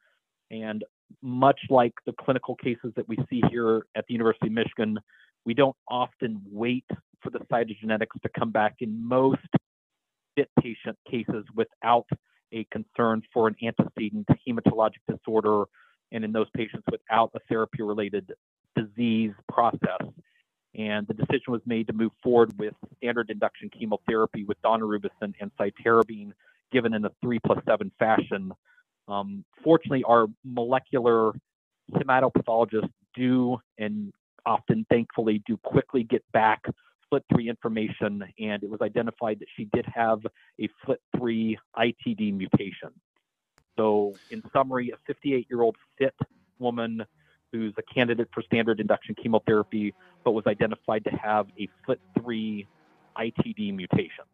And 0.52 0.84
much 1.22 1.60
like 1.70 1.94
the 2.06 2.14
clinical 2.20 2.56
cases 2.56 2.92
that 2.98 3.08
we 3.08 3.18
see 3.30 3.42
here 3.50 3.86
at 3.96 4.04
the 4.08 4.14
University 4.14 4.48
of 4.48 4.54
Michigan, 4.54 5.00
we 5.46 5.54
don't 5.54 5.76
often 5.88 6.42
wait 6.52 6.86
for 7.24 7.30
the 7.30 7.40
cytogenetics 7.52 8.22
to 8.24 8.30
come 8.38 8.52
back 8.52 8.76
in 8.82 9.08
most 9.08 9.40
FIT 10.36 10.50
patient 10.62 10.98
cases 11.10 11.46
without 11.56 12.06
a 12.52 12.66
concern 12.72 13.22
for 13.34 13.48
an 13.48 13.56
antecedent 13.64 14.28
hematologic 14.48 15.02
disorder 15.10 15.66
and 16.12 16.24
in 16.24 16.32
those 16.32 16.48
patients 16.56 16.84
without 16.92 17.32
a 17.36 17.40
therapy 17.48 17.82
related 17.82 18.32
disease 18.76 19.32
process. 19.52 20.02
And 20.76 21.08
the 21.08 21.14
decision 21.14 21.46
was 21.50 21.62
made 21.66 21.88
to 21.88 21.94
move 21.94 22.12
forward 22.24 22.58
with 22.58 22.74
standard 22.98 23.30
induction 23.30 23.70
chemotherapy 23.70 24.44
with 24.44 24.62
daunorubicin 24.62 25.34
and 25.40 25.52
cytarabine 25.60 26.32
given 26.72 26.94
in 26.94 27.06
a 27.06 27.12
3 27.22 27.40
plus 27.46 27.60
7 27.68 27.92
fashion. 27.98 28.52
Um, 29.08 29.44
fortunately, 29.64 30.04
our 30.04 30.28
molecular 30.44 31.34
hematopathologists 31.92 32.92
do 33.16 33.58
and 33.78 34.14
often, 34.46 34.86
thankfully, 34.90 35.42
do 35.48 35.58
quickly 35.58 36.04
get 36.04 36.24
back 36.32 36.62
FLT3 37.12 37.48
information, 37.48 38.24
and 38.40 38.64
it 38.64 38.70
was 38.70 38.82
identified 38.82 39.40
that 39.40 39.48
she 39.56 39.66
did 39.66 39.86
have 39.94 40.20
a 40.60 40.70
FLT3 40.88 41.58
ITD 41.78 42.34
mutation. 42.34 42.90
So, 43.78 44.16
in 44.30 44.44
summary, 44.52 44.92
a 44.92 44.98
58 45.08 45.48
year 45.50 45.62
old 45.62 45.78
fit 45.98 46.16
woman 46.60 47.06
who's 47.52 47.74
a 47.78 47.94
candidate 47.94 48.30
for 48.34 48.44
standard 48.44 48.80
induction 48.80 49.16
chemotherapy, 49.16 49.94
but 50.24 50.32
was 50.32 50.46
identified 50.46 51.04
to 51.06 51.12
have 51.12 51.48
a 51.58 51.68
FLT3 51.88 52.68
ITD 53.18 53.76
mutation. 53.76 54.26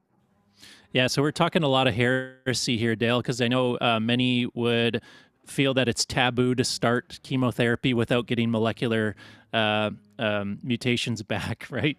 Yeah, 0.92 1.08
so 1.08 1.22
we're 1.22 1.32
talking 1.32 1.64
a 1.64 1.68
lot 1.68 1.88
of 1.88 1.94
heresy 1.94 2.78
here, 2.78 2.96
Dale, 2.96 3.22
because 3.22 3.42
I 3.42 3.48
know 3.48 3.78
uh, 3.80 4.00
many 4.00 4.48
would 4.54 5.02
feel 5.46 5.74
that 5.74 5.88
it's 5.88 6.06
taboo 6.06 6.56
to 6.56 6.64
start 6.64 7.20
chemotherapy 7.24 7.94
without 7.94 8.26
getting 8.26 8.52
molecular 8.52 9.16
uh, 9.54 9.90
um, 10.20 10.60
mutations 10.64 11.22
back, 11.24 11.68
right? 11.72 11.98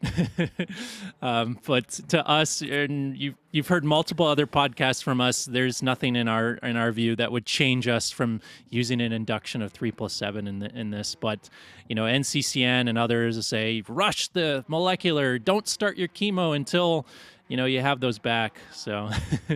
um, 1.22 1.58
but 1.66 1.88
to 2.08 2.26
us, 2.28 2.60
and 2.60 3.16
you've 3.16 3.36
you've 3.50 3.68
heard 3.68 3.84
multiple 3.84 4.26
other 4.26 4.46
podcasts 4.46 5.02
from 5.02 5.22
us. 5.22 5.46
There's 5.46 5.82
nothing 5.82 6.16
in 6.16 6.28
our 6.28 6.54
in 6.56 6.76
our 6.76 6.92
view 6.92 7.16
that 7.16 7.32
would 7.32 7.46
change 7.46 7.88
us 7.88 8.10
from 8.10 8.42
using 8.68 9.00
an 9.00 9.12
induction 9.12 9.62
of 9.62 9.72
three 9.72 9.90
plus 9.90 10.12
seven 10.12 10.46
in 10.46 10.58
the, 10.58 10.78
in 10.78 10.90
this. 10.90 11.14
But 11.14 11.48
you 11.88 11.94
know, 11.94 12.04
NCCN 12.04 12.88
and 12.88 12.98
others 12.98 13.46
say 13.46 13.82
rush 13.88 14.28
the 14.28 14.64
molecular. 14.68 15.38
Don't 15.38 15.66
start 15.66 15.96
your 15.96 16.08
chemo 16.08 16.54
until 16.54 17.06
you 17.48 17.56
know 17.56 17.64
you 17.64 17.80
have 17.80 18.00
those 18.00 18.18
back 18.18 18.58
so 18.72 19.08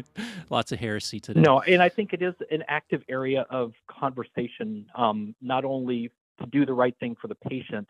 lots 0.50 0.72
of 0.72 0.78
heresy 0.78 1.20
today. 1.20 1.40
No 1.40 1.60
and 1.60 1.82
i 1.82 1.88
think 1.88 2.12
it 2.12 2.22
is 2.22 2.34
an 2.50 2.62
active 2.68 3.02
area 3.08 3.46
of 3.50 3.72
conversation 3.90 4.86
um, 4.94 5.34
not 5.40 5.64
only 5.64 6.10
to 6.40 6.46
do 6.46 6.64
the 6.64 6.72
right 6.72 6.94
thing 7.00 7.16
for 7.20 7.28
the 7.28 7.34
patient 7.34 7.86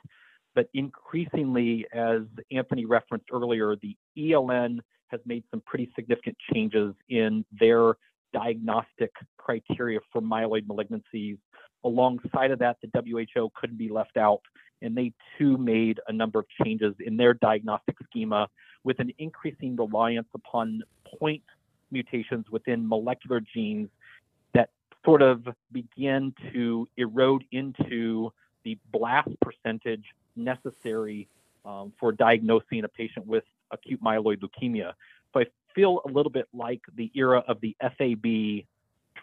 but 0.54 0.68
increasingly, 0.74 1.86
as 1.92 2.22
Anthony 2.50 2.84
referenced 2.84 3.28
earlier, 3.32 3.76
the 3.76 3.96
ELN 4.18 4.80
has 5.08 5.20
made 5.24 5.44
some 5.50 5.62
pretty 5.66 5.90
significant 5.94 6.36
changes 6.52 6.94
in 7.08 7.44
their 7.58 7.94
diagnostic 8.32 9.12
criteria 9.36 10.00
for 10.12 10.20
myeloid 10.20 10.66
malignancies. 10.66 11.38
Alongside 11.84 12.50
of 12.50 12.58
that, 12.58 12.76
the 12.82 12.90
WHO 12.94 13.50
couldn't 13.54 13.78
be 13.78 13.88
left 13.88 14.16
out, 14.16 14.42
and 14.82 14.96
they 14.96 15.12
too 15.38 15.56
made 15.56 16.00
a 16.08 16.12
number 16.12 16.38
of 16.38 16.46
changes 16.62 16.94
in 17.00 17.16
their 17.16 17.34
diagnostic 17.34 17.96
schema 18.04 18.48
with 18.84 18.98
an 19.00 19.12
increasing 19.18 19.76
reliance 19.76 20.28
upon 20.34 20.82
point 21.18 21.42
mutations 21.90 22.46
within 22.50 22.86
molecular 22.88 23.40
genes 23.40 23.88
that 24.54 24.70
sort 25.04 25.22
of 25.22 25.46
begin 25.72 26.32
to 26.52 26.88
erode 26.96 27.44
into 27.52 28.32
the 28.64 28.78
blast 28.92 29.30
percentage 29.40 30.04
necessary 30.36 31.28
um, 31.64 31.92
for 31.98 32.12
diagnosing 32.12 32.84
a 32.84 32.88
patient 32.88 33.26
with 33.26 33.44
acute 33.70 34.02
myeloid 34.02 34.38
leukemia. 34.38 34.92
So 35.32 35.40
I 35.40 35.46
feel 35.74 36.00
a 36.04 36.08
little 36.08 36.30
bit 36.30 36.46
like 36.52 36.80
the 36.94 37.10
era 37.14 37.42
of 37.46 37.60
the 37.60 37.76
FAB 37.80 38.64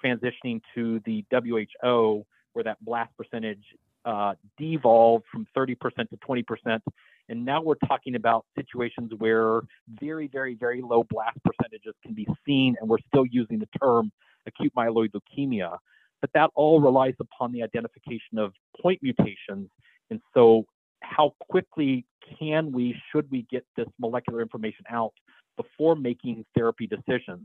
transitioning 0.04 0.62
to 0.76 1.02
the 1.06 1.26
WHO, 1.32 2.26
where 2.54 2.64
that 2.64 2.84
blast 2.84 3.12
percentage 3.18 3.64
uh, 4.06 4.34
devolved 4.58 5.26
from 5.32 5.46
30% 5.56 5.76
to 6.10 6.18
20%. 6.18 6.80
And 7.30 7.44
now 7.44 7.62
we're 7.62 7.76
talking 7.88 8.16
about 8.16 8.46
situations 8.56 9.12
where 9.18 9.62
very, 10.00 10.28
very, 10.28 10.56
very 10.56 10.82
low 10.82 11.04
blast 11.10 11.38
percentages 11.44 11.94
can 12.02 12.14
be 12.14 12.26
seen, 12.46 12.76
and 12.80 12.90
we're 12.90 13.00
still 13.08 13.26
using 13.26 13.60
the 13.60 13.68
term 13.82 14.12
acute 14.46 14.74
myeloid 14.76 15.12
leukemia. 15.12 15.78
But 16.22 16.30
that 16.34 16.52
all 16.56 16.80
relies 16.80 17.16
upon 17.20 17.52
the 17.52 17.64
identification 17.64 18.38
of 18.38 18.54
point 18.82 19.04
mutations. 19.04 19.70
And 20.10 20.22
so 20.34 20.66
how 21.02 21.36
quickly 21.50 22.06
can 22.40 22.72
we, 22.72 22.96
should 23.12 23.30
we 23.30 23.46
get 23.52 23.66
this 23.76 23.88
molecular 24.00 24.42
information 24.42 24.86
out 24.90 25.14
before 25.58 25.96
making 25.96 26.46
therapy 26.56 26.88
decisions? 26.88 27.44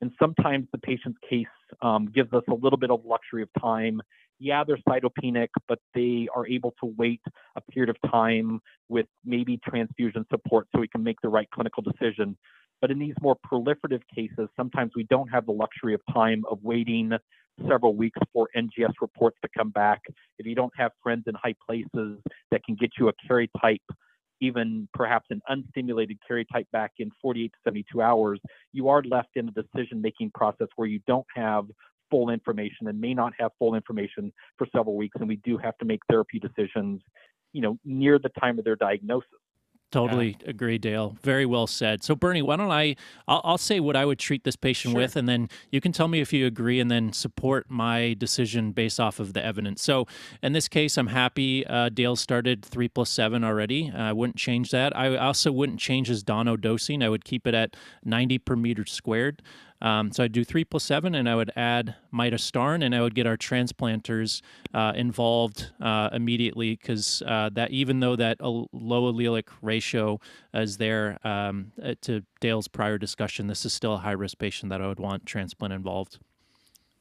And 0.00 0.12
sometimes 0.20 0.66
the 0.72 0.78
patient's 0.78 1.18
case 1.28 1.46
um, 1.80 2.06
gives 2.14 2.32
us 2.32 2.42
a 2.50 2.54
little 2.54 2.76
bit 2.76 2.90
of 2.90 3.04
luxury 3.04 3.42
of 3.42 3.48
time. 3.60 4.02
Yeah, 4.38 4.62
they're 4.64 4.78
cytopenic, 4.88 5.48
but 5.66 5.78
they 5.94 6.28
are 6.34 6.46
able 6.46 6.74
to 6.82 6.94
wait 6.98 7.22
a 7.56 7.60
period 7.62 7.88
of 7.88 8.10
time 8.10 8.60
with 8.88 9.06
maybe 9.24 9.58
transfusion 9.66 10.26
support 10.30 10.68
so 10.74 10.80
we 10.80 10.88
can 10.88 11.02
make 11.02 11.20
the 11.22 11.28
right 11.30 11.48
clinical 11.50 11.82
decision. 11.82 12.36
But 12.82 12.90
in 12.90 12.98
these 12.98 13.14
more 13.22 13.36
proliferative 13.50 14.02
cases, 14.14 14.48
sometimes 14.54 14.92
we 14.94 15.04
don't 15.04 15.28
have 15.28 15.46
the 15.46 15.52
luxury 15.52 15.94
of 15.94 16.02
time 16.12 16.44
of 16.50 16.58
waiting 16.62 17.12
several 17.66 17.94
weeks 17.94 18.18
for 18.34 18.48
NGS 18.54 18.92
reports 19.00 19.38
to 19.42 19.48
come 19.56 19.70
back. 19.70 20.02
If 20.38 20.46
you 20.46 20.54
don't 20.54 20.72
have 20.76 20.92
friends 21.02 21.24
in 21.26 21.34
high 21.34 21.54
places 21.66 22.18
that 22.50 22.62
can 22.64 22.74
get 22.74 22.90
you 22.98 23.08
a 23.08 23.12
karyotype, 23.30 23.78
even 24.40 24.88
perhaps 24.92 25.26
an 25.30 25.40
unstimulated 25.48 26.18
karyotype 26.28 26.66
back 26.72 26.92
in 26.98 27.10
48 27.22 27.52
to 27.52 27.58
72 27.64 28.02
hours, 28.02 28.40
you 28.72 28.88
are 28.88 29.02
left 29.02 29.30
in 29.36 29.48
a 29.48 29.52
decision 29.52 30.00
making 30.00 30.30
process 30.34 30.68
where 30.76 30.88
you 30.88 31.00
don't 31.06 31.26
have 31.34 31.66
full 32.10 32.30
information 32.30 32.88
and 32.88 33.00
may 33.00 33.14
not 33.14 33.32
have 33.38 33.50
full 33.58 33.74
information 33.74 34.32
for 34.58 34.66
several 34.74 34.96
weeks. 34.96 35.16
And 35.18 35.28
we 35.28 35.36
do 35.36 35.56
have 35.58 35.76
to 35.78 35.84
make 35.84 36.00
therapy 36.08 36.38
decisions, 36.38 37.02
you 37.52 37.62
know, 37.62 37.78
near 37.84 38.18
the 38.18 38.30
time 38.40 38.58
of 38.58 38.64
their 38.64 38.76
diagnosis. 38.76 39.30
Totally 39.92 40.36
yeah. 40.42 40.50
agree, 40.50 40.78
Dale. 40.78 41.16
Very 41.22 41.46
well 41.46 41.68
said. 41.68 42.02
So, 42.02 42.16
Bernie, 42.16 42.42
why 42.42 42.56
don't 42.56 42.72
I? 42.72 42.96
I'll, 43.28 43.40
I'll 43.44 43.58
say 43.58 43.78
what 43.78 43.94
I 43.94 44.04
would 44.04 44.18
treat 44.18 44.42
this 44.42 44.56
patient 44.56 44.92
sure. 44.92 45.00
with, 45.00 45.14
and 45.14 45.28
then 45.28 45.48
you 45.70 45.80
can 45.80 45.92
tell 45.92 46.08
me 46.08 46.20
if 46.20 46.32
you 46.32 46.44
agree, 46.44 46.80
and 46.80 46.90
then 46.90 47.12
support 47.12 47.66
my 47.70 48.14
decision 48.18 48.72
based 48.72 48.98
off 48.98 49.20
of 49.20 49.32
the 49.32 49.44
evidence. 49.44 49.82
So, 49.82 50.06
in 50.42 50.52
this 50.52 50.66
case, 50.66 50.98
I'm 50.98 51.06
happy 51.06 51.64
uh, 51.66 51.88
Dale 51.88 52.16
started 52.16 52.64
three 52.64 52.88
plus 52.88 53.10
seven 53.10 53.44
already. 53.44 53.92
I 53.94 54.12
wouldn't 54.12 54.36
change 54.36 54.72
that. 54.72 54.96
I 54.96 55.16
also 55.16 55.52
wouldn't 55.52 55.78
change 55.78 56.08
his 56.08 56.24
Dauno 56.24 56.60
dosing. 56.60 57.00
I 57.02 57.08
would 57.08 57.24
keep 57.24 57.46
it 57.46 57.54
at 57.54 57.76
90 58.04 58.38
per 58.38 58.56
meter 58.56 58.84
squared. 58.84 59.40
Um, 59.80 60.10
so 60.10 60.24
I'd 60.24 60.32
do 60.32 60.44
three 60.44 60.64
plus 60.64 60.84
seven, 60.84 61.14
and 61.14 61.28
I 61.28 61.34
would 61.34 61.52
add 61.54 61.94
midostaurin, 62.12 62.84
and 62.84 62.94
I 62.94 63.02
would 63.02 63.14
get 63.14 63.26
our 63.26 63.36
transplanters 63.36 64.42
uh, 64.72 64.92
involved 64.94 65.70
uh, 65.80 66.10
immediately 66.12 66.76
because 66.76 67.22
uh, 67.26 67.50
that 67.52 67.70
even 67.70 68.00
though 68.00 68.16
that 68.16 68.40
low 68.40 69.12
allelic 69.12 69.48
ratio 69.60 70.18
is 70.54 70.78
there, 70.78 71.18
um, 71.26 71.72
uh, 71.82 71.94
to 72.02 72.22
Dale's 72.40 72.68
prior 72.68 72.98
discussion, 72.98 73.46
this 73.46 73.64
is 73.66 73.72
still 73.72 73.94
a 73.94 73.98
high 73.98 74.12
risk 74.12 74.38
patient 74.38 74.70
that 74.70 74.80
I 74.80 74.88
would 74.88 75.00
want 75.00 75.26
transplant 75.26 75.74
involved. 75.74 76.18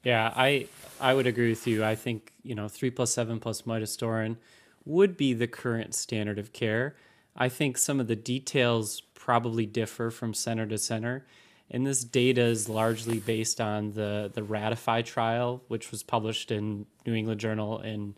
Yeah, 0.03 0.31
I 0.35 0.67
I 0.99 1.13
would 1.13 1.27
agree 1.27 1.49
with 1.49 1.65
you. 1.65 1.83
I 1.83 1.95
think 1.95 2.33
you 2.43 2.55
know 2.55 2.67
three 2.67 2.91
plus 2.91 3.13
seven 3.13 3.39
plus 3.39 3.63
midostaurin 3.63 4.37
would 4.85 5.17
be 5.17 5.33
the 5.33 5.47
current 5.47 5.95
standard 5.95 6.37
of 6.37 6.53
care. 6.53 6.95
I 7.35 7.49
think 7.49 7.77
some 7.77 7.99
of 7.99 8.07
the 8.07 8.15
details 8.15 9.01
probably 9.13 9.65
differ 9.65 10.11
from 10.11 10.33
center 10.33 10.65
to 10.67 10.77
center 10.77 11.25
and 11.71 11.85
this 11.85 12.03
data 12.03 12.41
is 12.41 12.69
largely 12.69 13.19
based 13.19 13.59
on 13.59 13.91
the, 13.91 14.31
the 14.33 14.43
Ratify 14.43 15.01
trial, 15.01 15.63
which 15.67 15.91
was 15.91 16.03
published 16.03 16.51
in 16.51 16.85
New 17.05 17.13
England 17.13 17.39
Journal 17.39 17.79
in 17.79 18.15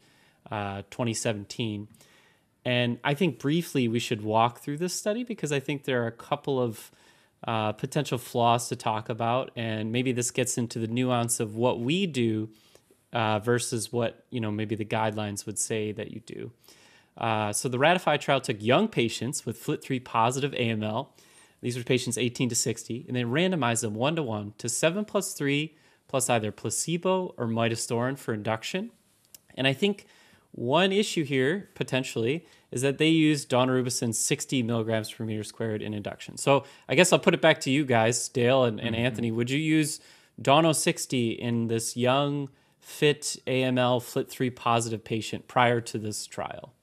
uh, 0.51 0.83
2017. 0.91 1.87
And 2.65 2.99
I 3.03 3.13
think 3.13 3.39
briefly 3.39 3.87
we 3.87 3.99
should 3.99 4.21
walk 4.21 4.59
through 4.59 4.77
this 4.77 4.93
study 4.93 5.23
because 5.23 5.51
I 5.51 5.59
think 5.59 5.85
there 5.85 6.03
are 6.03 6.07
a 6.07 6.11
couple 6.11 6.61
of 6.61 6.91
uh, 7.45 7.71
potential 7.71 8.17
flaws 8.17 8.67
to 8.69 8.75
talk 8.75 9.09
about, 9.09 9.51
and 9.55 9.91
maybe 9.91 10.11
this 10.11 10.31
gets 10.31 10.57
into 10.57 10.79
the 10.79 10.87
nuance 10.87 11.39
of 11.39 11.55
what 11.55 11.79
we 11.79 12.05
do 12.05 12.49
uh, 13.13 13.39
versus 13.39 13.93
what 13.93 14.25
you 14.29 14.41
know 14.41 14.51
maybe 14.51 14.75
the 14.75 14.85
guidelines 14.85 15.45
would 15.45 15.57
say 15.57 15.91
that 15.91 16.11
you 16.11 16.19
do. 16.21 16.51
Uh, 17.17 17.53
so 17.53 17.69
the 17.69 17.79
Ratify 17.79 18.17
trial 18.17 18.41
took 18.41 18.61
young 18.61 18.87
patients 18.87 19.45
with 19.45 19.63
FLT3 19.63 20.03
positive 20.03 20.51
AML 20.51 21.07
these 21.61 21.77
were 21.77 21.83
patients 21.83 22.17
18 22.17 22.49
to 22.49 22.55
60, 22.55 23.05
and 23.07 23.15
they 23.15 23.23
randomized 23.23 23.81
them 23.81 23.95
one 23.95 24.15
to 24.15 24.23
one 24.23 24.53
to 24.57 24.69
7 24.69 25.05
plus 25.05 25.33
3 25.33 25.75
plus 26.07 26.29
either 26.29 26.51
placebo 26.51 27.33
or 27.37 27.47
midostaurin 27.47 28.17
for 28.17 28.33
induction. 28.33 28.91
And 29.55 29.67
I 29.67 29.73
think 29.73 30.05
one 30.51 30.91
issue 30.91 31.23
here, 31.23 31.69
potentially, 31.75 32.45
is 32.71 32.81
that 32.81 32.97
they 32.97 33.09
used 33.09 33.49
daunorubicin 33.49 34.13
60 34.15 34.63
milligrams 34.63 35.11
per 35.11 35.25
meter 35.25 35.43
squared 35.43 35.81
in 35.81 35.93
induction. 35.93 36.37
So 36.37 36.63
I 36.87 36.95
guess 36.95 37.11
I'll 37.11 37.19
put 37.19 37.33
it 37.33 37.41
back 37.41 37.59
to 37.61 37.71
you 37.71 37.85
guys, 37.85 38.29
Dale 38.29 38.63
and, 38.63 38.79
and 38.79 38.95
mm-hmm. 38.95 39.05
Anthony. 39.05 39.31
Would 39.31 39.49
you 39.49 39.59
use 39.59 39.99
Dauno 40.41 40.75
60 40.75 41.31
in 41.31 41.67
this 41.67 41.97
young, 41.97 42.49
fit 42.79 43.37
AML 43.47 44.01
FLT3 44.01 44.55
positive 44.55 45.03
patient 45.03 45.47
prior 45.47 45.81
to 45.81 45.97
this 45.97 46.25
trial? 46.25 46.73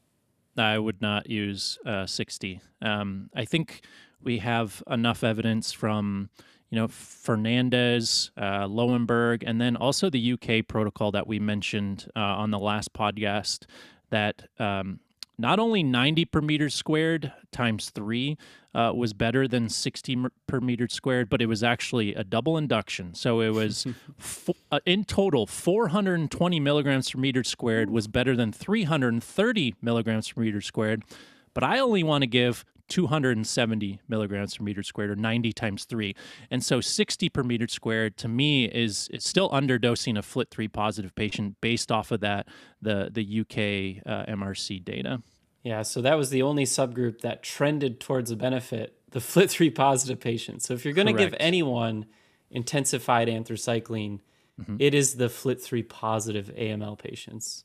I 0.57 0.79
would 0.79 1.01
not 1.01 1.29
use 1.29 1.79
uh, 1.85 2.07
60. 2.07 2.61
Um, 2.81 3.31
I 3.35 3.45
think 3.45 3.83
we 4.25 4.39
have 4.39 4.83
enough 4.89 5.23
evidence 5.23 5.73
from 5.73 6.31
you 6.71 6.81
know, 6.81 6.89
Fernandez, 6.89 8.33
uh, 8.37 8.67
Lowenberg, 8.67 9.45
and 9.47 9.61
then 9.61 9.77
also 9.77 10.11
the 10.11 10.33
UK 10.33 10.67
protocol 10.67 11.13
that 11.13 11.29
we 11.29 11.39
mentioned 11.39 12.09
uh, 12.17 12.21
on 12.21 12.51
the 12.51 12.59
last 12.59 12.93
podcast 12.93 13.67
that 14.11 14.49
um, 14.59 14.99
not 15.39 15.61
only 15.61 15.85
90 15.85 16.25
per 16.25 16.41
meter 16.41 16.69
squared 16.69 17.33
times 17.53 17.91
three 17.91 18.37
uh, 18.75 18.93
was 18.95 19.13
better 19.13 19.47
than 19.47 19.69
60 19.69 20.27
per 20.49 20.61
meter 20.61 20.89
squared, 20.89 21.29
but 21.29 21.41
it 21.41 21.47
was 21.47 21.63
actually 21.63 22.15
a 22.15 22.25
double 22.25 22.57
induction. 22.59 23.15
So 23.15 23.41
it 23.41 23.51
was 23.51 23.87
fo- 24.19 24.57
uh, 24.73 24.81
in 24.85 25.05
total 25.05 25.47
420 25.47 26.59
milligrams 26.61 27.11
per 27.11 27.21
meter 27.21 27.45
squared 27.45 27.91
was 27.91 28.09
better 28.09 28.35
than 28.35 28.53
330 28.53 29.75
milligrams 29.81 30.33
per 30.33 30.41
meter 30.43 30.61
squared. 30.61 31.05
But 31.53 31.63
I 31.63 31.79
only 31.79 32.03
want 32.03 32.23
to 32.23 32.27
give 32.27 32.65
270 32.89 34.01
milligrams 34.09 34.57
per 34.57 34.65
meter 34.65 34.83
squared 34.83 35.11
or 35.11 35.17
90 35.17 35.53
times 35.53 35.85
3 35.85 36.15
and 36.51 36.65
so 36.65 36.81
60 36.81 37.29
per 37.29 37.43
meter 37.43 37.67
squared 37.69 38.17
to 38.17 38.29
me 38.29 38.67
is, 38.67 39.09
is 39.13 39.25
still 39.25 39.51
underdosing 39.51 40.19
a 40.19 40.23
FLT3 40.23 40.73
positive 40.73 41.15
patient 41.15 41.57
based 41.61 41.91
off 41.91 42.11
of 42.11 42.21
that 42.21 42.47
the 42.83 43.11
the 43.13 43.41
uk 43.41 43.57
uh, 44.07 44.31
mrc 44.33 44.85
data. 44.85 45.23
Yeah 45.63 45.83
so 45.83 46.03
that 46.03 46.17
was 46.17 46.31
the 46.31 46.43
only 46.43 46.65
subgroup 46.65 47.21
that 47.21 47.43
trended 47.43 48.01
towards 48.01 48.31
a 48.31 48.37
benefit 48.37 48.99
the 49.11 49.21
FLT3 49.21 49.75
positive 49.75 50.21
patients 50.21 50.67
so 50.67 50.75
if 50.75 50.85
you're 50.85 50.95
going 50.95 51.07
to 51.07 51.13
give 51.13 51.35
anyone 51.39 52.07
intensified 52.51 53.29
anthracycline 53.29 54.21
mm-hmm. 54.61 54.77
it 54.79 54.95
is 54.95 55.15
the 55.15 55.29
FLT3 55.29 55.89
positive 55.89 56.53
aml 56.57 56.99
patients 56.99 57.65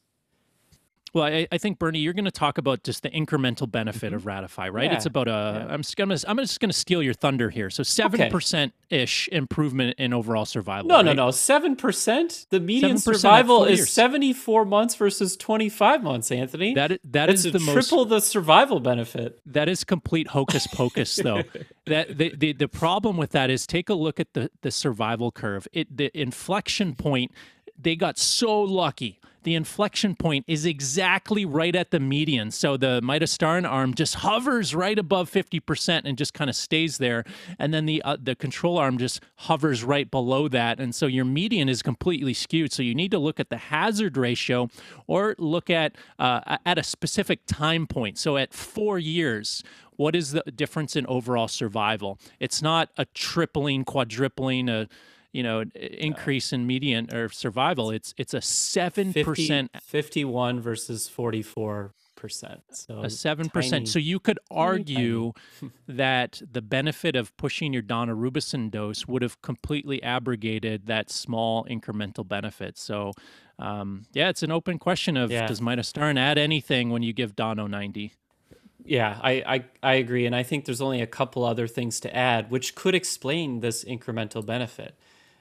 well, 1.14 1.26
I, 1.26 1.48
I, 1.52 1.58
think 1.58 1.80
Bernie, 1.80 2.00
you're 2.00 2.14
going 2.14 2.26
to 2.26 2.32
talk 2.32 2.58
about 2.58 2.84
just 2.84 3.04
the 3.04 3.10
incremental 3.10 3.70
benefit 3.70 4.08
mm-hmm. 4.08 4.16
of 4.16 4.26
Ratify, 4.26 4.70
right? 4.70 4.86
Yeah. 4.86 4.96
It's 4.96 5.06
about 5.06 5.28
a. 5.28 5.68
I'm 5.70 5.82
just 5.82 5.98
going 5.98 6.10
to. 6.10 6.30
I'm 6.30 6.38
just 6.38 6.60
going 6.60 6.70
to 6.70 6.78
steal 6.78 7.02
your 7.02 7.14
thunder 7.14 7.50
here. 7.50 7.70
So 7.70 7.84
seven 7.84 8.30
percent 8.30 8.74
ish 8.90 9.28
improvement 9.32 9.96
in 9.98 10.14
overall 10.14 10.46
survival. 10.46 10.88
No, 10.88 10.98
right? 10.98 11.06
no, 11.06 11.14
no. 11.14 11.32
Seven 11.32 11.76
percent. 11.76 12.46
The 12.50 12.60
median 12.60 12.98
survival 12.98 13.66
is 13.66 13.90
74 13.92 14.66
months 14.66 14.96
versus 14.96 15.36
25 15.38 16.04
months. 16.04 16.32
Anthony, 16.32 16.74
that 16.74 16.92
is, 16.92 17.00
that 17.06 17.28
That's 17.28 17.46
is 17.46 17.54
the 17.54 17.60
triple 17.60 18.06
most, 18.06 18.10
the 18.10 18.22
survival 18.22 18.80
benefit. 18.80 19.40
That 19.46 19.70
is 19.70 19.84
complete 19.84 20.28
hocus 20.28 20.68
pocus, 20.68 21.16
though. 21.16 21.44
that 21.86 22.18
the, 22.18 22.34
the 22.36 22.54
the 22.54 22.68
problem 22.68 23.18
with 23.18 23.32
that 23.32 23.50
is 23.50 23.66
take 23.66 23.90
a 23.90 23.94
look 23.94 24.20
at 24.20 24.34
the 24.34 24.52
the 24.62 24.72
survival 24.72 25.32
curve. 25.32 25.68
It 25.74 25.96
the 25.96 26.12
inflection 26.20 26.96
point. 26.96 27.32
They 27.82 27.96
got 27.96 28.18
so 28.18 28.62
lucky 28.62 29.20
the 29.44 29.56
inflection 29.56 30.16
point 30.16 30.46
is 30.48 30.66
exactly 30.66 31.46
right 31.46 31.76
at 31.76 31.92
the 31.92 32.00
median. 32.00 32.52
So 32.52 32.78
the 32.78 33.02
midostaurin 33.02 33.70
arm 33.70 33.94
just 33.94 34.16
hovers 34.16 34.76
right 34.76 34.98
above 34.98 35.32
50% 35.32 36.02
and 36.06 36.18
just 36.18 36.34
kind 36.34 36.50
of 36.50 36.56
stays 36.56 36.98
there. 36.98 37.24
And 37.58 37.74
then 37.74 37.86
the 37.86 38.02
uh, 38.04 38.18
the 38.22 38.36
control 38.36 38.78
arm 38.78 38.98
just 38.98 39.22
hovers 39.36 39.84
right 39.84 40.10
below 40.10 40.48
that. 40.50 40.80
And 40.80 40.94
so 40.94 41.06
your 41.06 41.26
median 41.26 41.70
is 41.70 41.82
completely 41.82 42.34
skewed. 42.34 42.74
So 42.74 42.84
you 42.84 42.96
need 42.96 43.12
to 43.12 43.20
look 43.20 43.40
at 43.40 43.50
the 43.50 43.58
hazard 43.58 44.18
ratio 44.18 44.70
or 45.08 45.36
look 45.38 45.70
at 45.70 45.96
uh, 46.18 46.58
at 46.66 46.78
a 46.78 46.84
specific 46.84 47.46
time 47.46 47.88
point. 47.88 48.18
So 48.18 48.38
at 48.38 48.54
four 48.54 49.00
years, 49.00 49.64
what 49.96 50.16
is 50.16 50.32
the 50.32 50.44
difference 50.56 50.96
in 50.96 51.06
overall 51.08 51.48
survival? 51.48 52.20
It's 52.40 52.62
not 52.62 52.90
a 52.98 53.06
tripling, 53.06 53.84
quadrupling, 53.84 54.70
a 54.70 54.88
you 55.32 55.44
know 55.44 55.64
increase 55.76 56.52
in 56.52 56.66
median 56.66 57.14
or 57.14 57.30
survival 57.30 57.92
it's 57.92 58.14
it's 58.18 58.34
a 58.34 58.40
7% 58.40 59.70
51 59.82 60.60
versus 60.60 61.08
44 61.08 61.94
percent 62.16 62.62
so 62.72 63.00
a 63.00 63.06
7% 63.06 63.52
tiny, 63.52 63.86
so 63.86 63.98
you 63.98 64.20
could 64.20 64.40
argue 64.52 65.32
that 65.88 66.42
the 66.52 66.62
benefit 66.62 67.16
of 67.16 67.36
pushing 67.38 67.72
your 67.72 67.84
daunorubicin 67.84 68.70
dose 68.70 69.08
would 69.08 69.22
have 69.22 69.42
completely 69.42 70.04
abrogated 70.04 70.88
that 70.88 71.10
small 71.10 71.64
incremental 71.66 72.28
benefit 72.28 72.78
so 72.78 73.14
um, 73.58 74.06
yeah 74.14 74.30
it's 74.30 74.44
an 74.44 74.52
open 74.52 74.78
question 74.78 75.16
of 75.16 75.32
yeah. 75.32 75.48
does 75.48 75.62
midostaurin 75.62 76.20
add 76.20 76.38
anything 76.38 76.90
when 76.90 77.04
you 77.04 77.14
give 77.14 77.36
dauno 77.36 77.70
90 77.70 78.14
yeah, 78.86 79.20
I, 79.22 79.32
I, 79.46 79.64
I 79.84 79.94
agree. 79.96 80.26
And 80.26 80.36
I 80.36 80.42
think 80.42 80.66
there's 80.66 80.82
only 80.82 81.02
a 81.02 81.06
couple 81.06 81.44
other 81.44 81.68
things 81.68 82.00
to 82.00 82.16
add, 82.16 82.50
which 82.50 82.74
could 82.74 82.96
explain 82.96 83.60
this 83.60 83.84
incremental 83.84 84.44
benefit. 84.44 84.98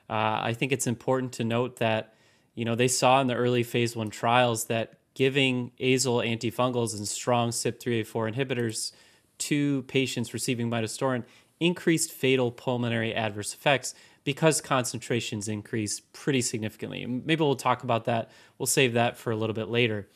Uh, 0.08 0.40
I 0.42 0.52
think 0.54 0.72
it's 0.72 0.86
important 0.86 1.32
to 1.34 1.44
note 1.44 1.76
that 1.76 2.14
you 2.54 2.64
know 2.64 2.74
they 2.74 2.88
saw 2.88 3.20
in 3.20 3.26
the 3.26 3.34
early 3.34 3.62
phase 3.62 3.94
one 3.94 4.10
trials 4.10 4.66
that 4.66 4.94
giving 5.14 5.72
azole 5.80 6.24
antifungals 6.26 6.96
and 6.96 7.06
strong 7.06 7.50
CYP3A4 7.50 8.34
inhibitors 8.34 8.92
to 9.38 9.82
patients 9.82 10.32
receiving 10.32 10.70
midostaurin 10.70 11.24
increased 11.60 12.12
fatal 12.12 12.50
pulmonary 12.50 13.14
adverse 13.14 13.52
effects 13.52 13.94
because 14.24 14.60
concentrations 14.60 15.48
increased 15.48 16.12
pretty 16.12 16.42
significantly. 16.42 17.04
Maybe 17.06 17.42
we'll 17.42 17.56
talk 17.56 17.82
about 17.82 18.04
that. 18.04 18.30
We'll 18.58 18.66
save 18.66 18.92
that 18.92 19.16
for 19.16 19.30
a 19.30 19.36
little 19.36 19.54
bit 19.54 19.68
later. 19.68 20.08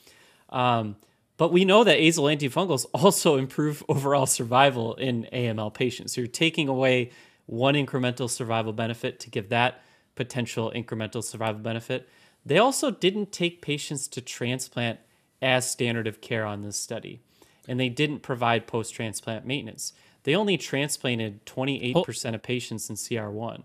Um, 0.50 0.96
but 1.36 1.50
we 1.50 1.64
know 1.64 1.82
that 1.82 1.98
azole 1.98 2.36
antifungals 2.36 2.86
also 2.94 3.36
improve 3.36 3.82
overall 3.88 4.26
survival 4.26 4.94
in 4.94 5.26
AML 5.32 5.74
patients. 5.74 6.14
So 6.14 6.20
you're 6.20 6.28
taking 6.28 6.68
away 6.68 7.10
one 7.52 7.74
incremental 7.74 8.30
survival 8.30 8.72
benefit 8.72 9.20
to 9.20 9.28
give 9.28 9.50
that 9.50 9.82
potential 10.14 10.72
incremental 10.74 11.22
survival 11.22 11.60
benefit. 11.60 12.08
They 12.46 12.56
also 12.56 12.90
didn't 12.90 13.30
take 13.30 13.60
patients 13.60 14.08
to 14.08 14.22
transplant 14.22 15.00
as 15.42 15.70
standard 15.70 16.06
of 16.06 16.22
care 16.22 16.46
on 16.46 16.62
this 16.62 16.78
study, 16.78 17.20
and 17.68 17.78
they 17.78 17.90
didn't 17.90 18.20
provide 18.20 18.66
post 18.66 18.94
transplant 18.94 19.46
maintenance. 19.46 19.92
They 20.22 20.34
only 20.34 20.56
transplanted 20.56 21.44
28% 21.44 22.34
of 22.34 22.42
patients 22.42 22.88
in 22.88 22.96
CR1. 22.96 23.64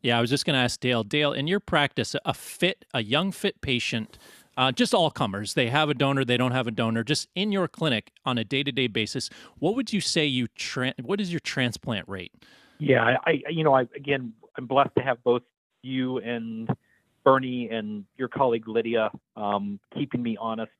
Yeah, 0.00 0.18
I 0.18 0.20
was 0.20 0.30
just 0.30 0.46
going 0.46 0.54
to 0.54 0.60
ask 0.60 0.78
Dale. 0.78 1.02
Dale, 1.02 1.32
in 1.32 1.48
your 1.48 1.60
practice, 1.60 2.14
a 2.24 2.34
fit, 2.34 2.84
a 2.94 3.02
young 3.02 3.32
fit 3.32 3.60
patient, 3.60 4.16
uh, 4.56 4.70
just 4.70 4.94
all 4.94 5.10
comers, 5.10 5.54
they 5.54 5.70
have 5.70 5.88
a 5.88 5.94
donor, 5.94 6.24
they 6.24 6.36
don't 6.36 6.52
have 6.52 6.68
a 6.68 6.70
donor, 6.70 7.02
just 7.02 7.28
in 7.34 7.50
your 7.50 7.66
clinic 7.66 8.12
on 8.24 8.38
a 8.38 8.44
day 8.44 8.62
to 8.62 8.70
day 8.70 8.86
basis, 8.86 9.28
what 9.58 9.74
would 9.74 9.92
you 9.92 10.00
say 10.00 10.24
you, 10.24 10.46
tra- 10.46 10.94
what 11.02 11.20
is 11.20 11.32
your 11.32 11.40
transplant 11.40 12.08
rate? 12.08 12.32
Yeah, 12.84 13.16
I, 13.24 13.42
you 13.48 13.64
know, 13.64 13.72
I 13.72 13.86
again, 13.96 14.34
I'm 14.58 14.66
blessed 14.66 14.90
to 14.98 15.02
have 15.02 15.22
both 15.24 15.40
you 15.82 16.18
and 16.18 16.68
Bernie 17.24 17.70
and 17.70 18.04
your 18.18 18.28
colleague 18.28 18.68
Lydia 18.68 19.10
um, 19.36 19.80
keeping 19.96 20.22
me 20.22 20.36
honest 20.38 20.72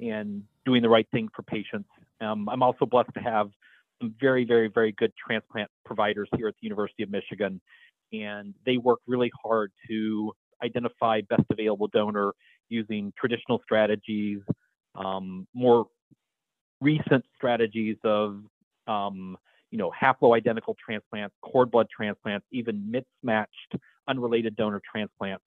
and 0.00 0.42
doing 0.66 0.82
the 0.82 0.88
right 0.88 1.06
thing 1.12 1.28
for 1.34 1.42
patients. 1.42 1.88
Um, 2.20 2.48
I'm 2.48 2.64
also 2.64 2.84
blessed 2.84 3.14
to 3.14 3.20
have 3.20 3.50
some 4.00 4.12
very, 4.20 4.44
very, 4.44 4.66
very 4.66 4.90
good 4.90 5.12
transplant 5.24 5.70
providers 5.84 6.28
here 6.36 6.48
at 6.48 6.54
the 6.60 6.64
University 6.66 7.04
of 7.04 7.10
Michigan, 7.10 7.60
and 8.12 8.54
they 8.66 8.76
work 8.78 8.98
really 9.06 9.30
hard 9.44 9.70
to 9.88 10.32
identify 10.64 11.20
best 11.30 11.44
available 11.48 11.86
donor 11.86 12.32
using 12.70 13.12
traditional 13.16 13.60
strategies, 13.62 14.40
um, 14.96 15.46
more 15.54 15.86
recent 16.80 17.24
strategies 17.36 17.98
of 18.02 18.40
um, 18.88 19.36
you 19.72 19.78
know, 19.78 19.90
haploidentical 19.90 20.76
transplants, 20.84 21.34
cord 21.40 21.70
blood 21.70 21.88
transplants, 21.94 22.46
even 22.52 22.88
mismatched 22.88 23.74
unrelated 24.06 24.54
donor 24.54 24.80
transplants. 24.88 25.42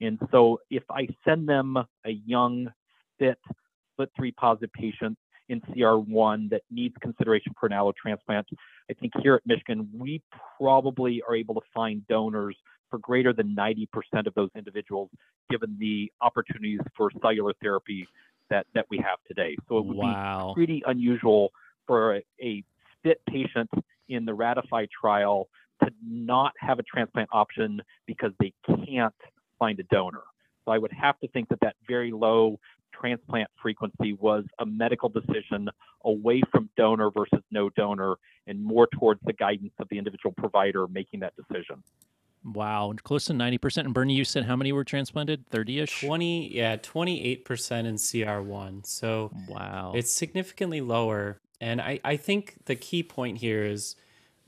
And 0.00 0.18
so 0.30 0.60
if 0.70 0.82
I 0.90 1.08
send 1.24 1.48
them 1.48 1.76
a 1.78 2.10
young, 2.26 2.68
fit, 3.18 3.38
FLT3 3.98 4.36
positive 4.36 4.72
patient 4.74 5.16
in 5.48 5.60
CR1 5.62 6.50
that 6.50 6.62
needs 6.70 6.94
consideration 7.00 7.54
for 7.58 7.66
an 7.66 7.72
allo 7.72 7.92
transplant, 8.00 8.46
I 8.90 8.94
think 8.94 9.12
here 9.22 9.34
at 9.34 9.42
Michigan, 9.46 9.88
we 9.96 10.22
probably 10.58 11.22
are 11.26 11.34
able 11.34 11.54
to 11.54 11.62
find 11.72 12.06
donors 12.08 12.56
for 12.90 12.98
greater 12.98 13.32
than 13.32 13.56
90% 13.56 13.86
of 14.26 14.34
those 14.34 14.50
individuals, 14.54 15.08
given 15.50 15.76
the 15.80 16.12
opportunities 16.20 16.80
for 16.94 17.10
cellular 17.22 17.54
therapy 17.62 18.06
that, 18.50 18.66
that 18.74 18.84
we 18.90 18.98
have 18.98 19.18
today. 19.26 19.56
So 19.66 19.78
it 19.78 19.86
would 19.86 19.96
wow. 19.96 20.52
be 20.54 20.60
pretty 20.60 20.82
unusual 20.84 21.52
for 21.86 22.16
a, 22.16 22.22
a 22.42 22.64
fit 23.02 23.20
patient 23.28 23.70
in 24.08 24.24
the 24.24 24.34
Ratify 24.34 24.86
trial 25.00 25.48
to 25.82 25.90
not 26.04 26.52
have 26.58 26.78
a 26.78 26.82
transplant 26.82 27.28
option 27.32 27.80
because 28.06 28.32
they 28.38 28.52
can't 28.86 29.14
find 29.58 29.78
a 29.80 29.84
donor. 29.84 30.22
So 30.64 30.72
I 30.72 30.78
would 30.78 30.92
have 30.92 31.18
to 31.20 31.28
think 31.28 31.48
that 31.48 31.60
that 31.60 31.76
very 31.88 32.12
low 32.12 32.58
transplant 32.92 33.50
frequency 33.60 34.12
was 34.12 34.44
a 34.58 34.66
medical 34.66 35.08
decision 35.08 35.68
away 36.04 36.42
from 36.50 36.68
donor 36.76 37.10
versus 37.10 37.40
no 37.50 37.70
donor 37.70 38.16
and 38.46 38.62
more 38.62 38.86
towards 38.98 39.20
the 39.24 39.32
guidance 39.32 39.72
of 39.78 39.88
the 39.90 39.98
individual 39.98 40.32
provider 40.36 40.86
making 40.88 41.20
that 41.20 41.32
decision. 41.36 41.82
Wow, 42.44 42.92
close 43.04 43.26
to 43.26 43.32
90%. 43.32 43.78
And 43.78 43.94
Bernie, 43.94 44.14
you 44.14 44.24
said 44.24 44.44
how 44.44 44.56
many 44.56 44.72
were 44.72 44.84
transplanted? 44.84 45.46
30 45.48 45.80
ish? 45.80 46.00
20, 46.00 46.52
yeah, 46.52 46.76
28% 46.76 47.84
in 47.86 47.94
CR1. 47.94 48.84
So 48.86 49.30
wow, 49.48 49.92
it's 49.94 50.12
significantly 50.12 50.80
lower. 50.80 51.40
And 51.62 51.80
I, 51.80 52.00
I 52.04 52.16
think 52.16 52.56
the 52.64 52.74
key 52.74 53.04
point 53.04 53.38
here 53.38 53.64
is 53.64 53.94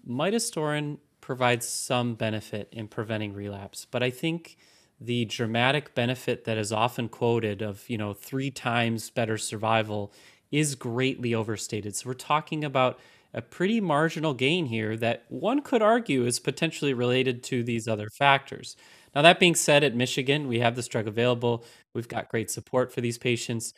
midostaurin 0.07 0.99
provides 1.21 1.67
some 1.67 2.17
benefit 2.17 2.69
in 2.73 2.89
preventing 2.89 3.33
relapse, 3.33 3.87
but 3.89 4.03
I 4.03 4.11
think 4.11 4.57
the 5.01 5.25
dramatic 5.25 5.95
benefit 5.95 6.45
that 6.45 6.59
is 6.59 6.73
often 6.73 7.09
quoted 7.09 7.63
of, 7.63 7.89
you 7.89 7.97
know, 7.97 8.15
three 8.15 8.51
times 8.51 9.11
better 9.11 9.39
survival 9.39 10.13
is 10.51 10.75
greatly 10.75 11.37
overstated. 11.37 11.95
So 11.95 12.09
we're 12.11 12.15
talking 12.15 12.65
about 12.65 12.99
a 13.33 13.41
pretty 13.41 13.81
marginal 13.81 14.35
gain 14.35 14.67
here 14.67 14.97
that 14.97 15.25
one 15.29 15.63
could 15.63 15.83
argue 15.83 16.27
is 16.27 16.41
potentially 16.41 16.95
related 16.95 17.45
to 17.45 17.63
these 17.63 17.87
other 17.87 18.09
factors. 18.11 18.77
Now, 19.15 19.23
that 19.23 19.39
being 19.39 19.55
said, 19.55 19.85
at 19.85 19.95
Michigan, 19.95 20.49
we 20.49 20.59
have 20.59 20.75
this 20.75 20.89
drug 20.89 21.07
available. 21.07 21.65
We've 21.95 22.09
got 22.09 22.29
great 22.29 22.51
support 22.51 22.93
for 22.93 23.01
these 23.01 23.19
patients. 23.19 23.73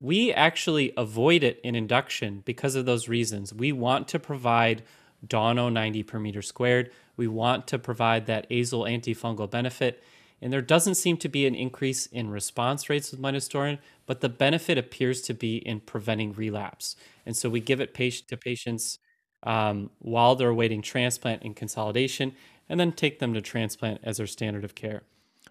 We 0.00 0.32
actually 0.32 0.92
avoid 0.96 1.42
it 1.42 1.60
in 1.64 1.74
induction 1.74 2.42
because 2.44 2.74
of 2.74 2.86
those 2.86 3.08
reasons. 3.08 3.52
We 3.52 3.72
want 3.72 4.08
to 4.08 4.18
provide 4.18 4.82
Dauno 5.26 5.72
90 5.72 6.02
per 6.04 6.18
meter 6.18 6.42
squared. 6.42 6.92
We 7.16 7.26
want 7.26 7.66
to 7.68 7.78
provide 7.78 8.26
that 8.26 8.48
azole 8.50 8.88
antifungal 8.88 9.50
benefit. 9.50 10.02
And 10.40 10.52
there 10.52 10.62
doesn't 10.62 10.94
seem 10.94 11.16
to 11.18 11.28
be 11.28 11.46
an 11.46 11.56
increase 11.56 12.06
in 12.06 12.30
response 12.30 12.88
rates 12.88 13.10
with 13.10 13.20
midostaurin, 13.20 13.78
but 14.06 14.20
the 14.20 14.28
benefit 14.28 14.78
appears 14.78 15.20
to 15.22 15.34
be 15.34 15.56
in 15.56 15.80
preventing 15.80 16.32
relapse. 16.32 16.94
And 17.26 17.36
so 17.36 17.50
we 17.50 17.60
give 17.60 17.80
it 17.80 17.92
patient 17.92 18.28
to 18.28 18.36
patients 18.36 19.00
um, 19.42 19.90
while 19.98 20.36
they're 20.36 20.48
awaiting 20.48 20.82
transplant 20.82 21.42
and 21.42 21.56
consolidation, 21.56 22.34
and 22.68 22.78
then 22.78 22.92
take 22.92 23.18
them 23.18 23.34
to 23.34 23.40
transplant 23.40 24.00
as 24.04 24.18
their 24.18 24.26
standard 24.26 24.64
of 24.64 24.74
care. 24.74 25.02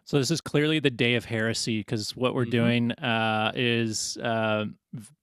So 0.08 0.18
this 0.18 0.32
is 0.32 0.39
clearly 0.39 0.80
the 0.80 0.89
day 0.89 1.16
of 1.16 1.26
heresy 1.26 1.80
because 1.80 2.16
what 2.16 2.34
we're 2.34 2.43
mm-hmm. 2.43 2.51
doing 2.51 2.91
uh, 2.93 3.51
is 3.53 4.16
uh, 4.24 4.64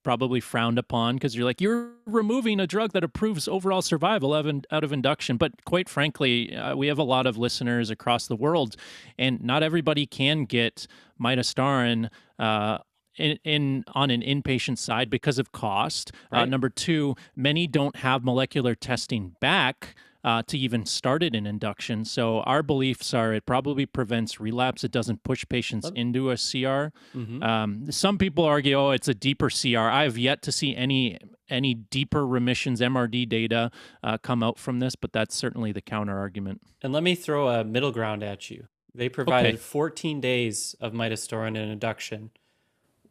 probably 0.03 0.39
frowned 0.39 0.77
upon 0.77 1.15
because 1.15 1.35
you're 1.35 1.43
like 1.43 1.59
you're 1.59 1.89
removing 2.05 2.59
a 2.59 2.67
drug 2.67 2.93
that 2.93 3.03
improves 3.03 3.47
overall 3.47 3.81
survival 3.81 4.35
out 4.35 4.45
of, 4.45 4.63
out 4.69 4.83
of 4.83 4.93
induction. 4.93 5.37
But 5.37 5.65
quite 5.65 5.89
frankly, 5.89 6.55
uh, 6.55 6.75
we 6.75 6.85
have 6.85 6.99
a 6.99 7.03
lot 7.03 7.25
of 7.25 7.35
listeners 7.35 7.89
across 7.89 8.27
the 8.27 8.35
world, 8.35 8.75
and 9.17 9.41
not 9.41 9.63
everybody 9.63 10.05
can 10.05 10.45
get 10.45 10.85
midostaurin 11.19 12.11
uh, 12.37 12.77
in, 13.17 13.39
in, 13.43 13.85
on 13.95 14.11
an 14.11 14.21
inpatient 14.21 14.77
side 14.77 15.09
because 15.09 15.39
of 15.39 15.51
cost. 15.51 16.11
Uh, 16.13 16.27
right. 16.31 16.41
Uh, 16.43 16.45
number 16.45 16.69
two, 16.69 17.15
many 17.35 17.65
don't 17.65 17.95
have 17.95 18.23
molecular 18.23 18.75
testing 18.75 19.35
back 19.41 19.95
uh, 20.25 20.41
to 20.47 20.57
even 20.57 20.85
start 20.87 21.21
it 21.21 21.35
in 21.35 21.45
induction. 21.45 22.03
So 22.03 22.39
our 22.41 22.63
beliefs 22.63 23.13
are 23.13 23.31
it 23.31 23.45
probably 23.45 23.85
prevents 23.85 24.39
relapse. 24.39 24.83
It 24.83 24.91
doesn't 24.91 25.23
push 25.23 25.45
patients 25.47 25.91
into 25.93 26.31
a 26.31 26.35
CR. 26.35 26.89
Mm-hmm. 27.15 27.43
Um, 27.43 27.91
some 27.91 28.17
people 28.17 28.43
argue, 28.43 28.75
oh, 28.75 28.89
it's 28.89 29.07
a 29.07 29.13
deeper 29.13 29.49
CR. 29.49 29.77
I 29.77 30.03
have 30.03 30.17
yet 30.17 30.41
to 30.41 30.51
see 30.51 30.75
any 30.75 31.19
any 31.47 31.75
deeper 31.75 32.25
remissions 32.25 32.81
MRD 32.81 33.29
data 33.29 33.69
uh, 34.03 34.17
come 34.17 34.41
out 34.41 34.57
from 34.57 34.79
this, 34.79 34.95
but 34.95 35.13
that's 35.13 35.35
certainly 35.35 35.71
the 35.71 35.81
counter 35.81 36.17
argument. 36.17 36.59
And 36.81 36.91
let 36.91 37.03
me 37.03 37.13
throw 37.13 37.47
a 37.49 37.63
middle 37.63 37.91
ground 37.91 38.23
at 38.23 38.49
you. 38.49 38.65
They 38.95 39.09
provided 39.09 39.55
okay. 39.55 39.57
14 39.57 40.19
days 40.21 40.75
of 40.81 40.93
midostaurin 40.93 41.49
in 41.49 41.69
induction. 41.69 42.31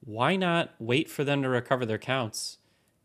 Why 0.00 0.34
not 0.34 0.74
wait 0.80 1.08
for 1.08 1.22
them 1.22 1.42
to 1.42 1.48
recover 1.48 1.86
their 1.86 1.96
counts? 1.96 2.58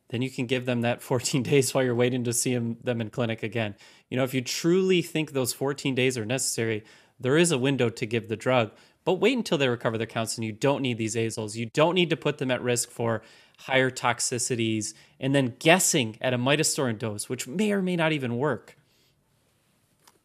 Then 0.09 0.21
you 0.21 0.29
can 0.29 0.45
give 0.45 0.65
them 0.65 0.81
that 0.81 1.01
14 1.01 1.43
days 1.43 1.73
while 1.73 1.83
you're 1.83 1.95
waiting 1.95 2.23
to 2.23 2.33
see 2.33 2.53
them, 2.53 2.77
them 2.83 3.01
in 3.01 3.09
clinic 3.09 3.41
again. 3.43 3.75
You 4.09 4.17
know, 4.17 4.23
if 4.23 4.33
you 4.33 4.41
truly 4.41 5.01
think 5.01 5.31
those 5.31 5.53
14 5.53 5.95
days 5.95 6.17
are 6.17 6.25
necessary, 6.25 6.83
there 7.19 7.37
is 7.37 7.51
a 7.51 7.57
window 7.57 7.89
to 7.89 8.05
give 8.05 8.27
the 8.27 8.35
drug, 8.35 8.71
but 9.05 9.15
wait 9.15 9.37
until 9.37 9.57
they 9.57 9.67
recover 9.67 9.97
their 9.97 10.07
counts 10.07 10.37
and 10.37 10.45
you 10.45 10.51
don't 10.51 10.81
need 10.81 10.97
these 10.97 11.15
azoles. 11.15 11.55
You 11.55 11.67
don't 11.67 11.95
need 11.95 12.09
to 12.09 12.17
put 12.17 12.37
them 12.37 12.51
at 12.51 12.61
risk 12.61 12.89
for 12.89 13.21
higher 13.59 13.91
toxicities 13.91 14.93
and 15.19 15.35
then 15.35 15.55
guessing 15.59 16.17
at 16.21 16.33
a 16.33 16.37
midostaurin 16.37 16.97
dose, 16.97 17.27
which 17.27 17.47
may 17.47 17.71
or 17.71 17.81
may 17.81 17.95
not 17.95 18.11
even 18.11 18.37
work. 18.37 18.75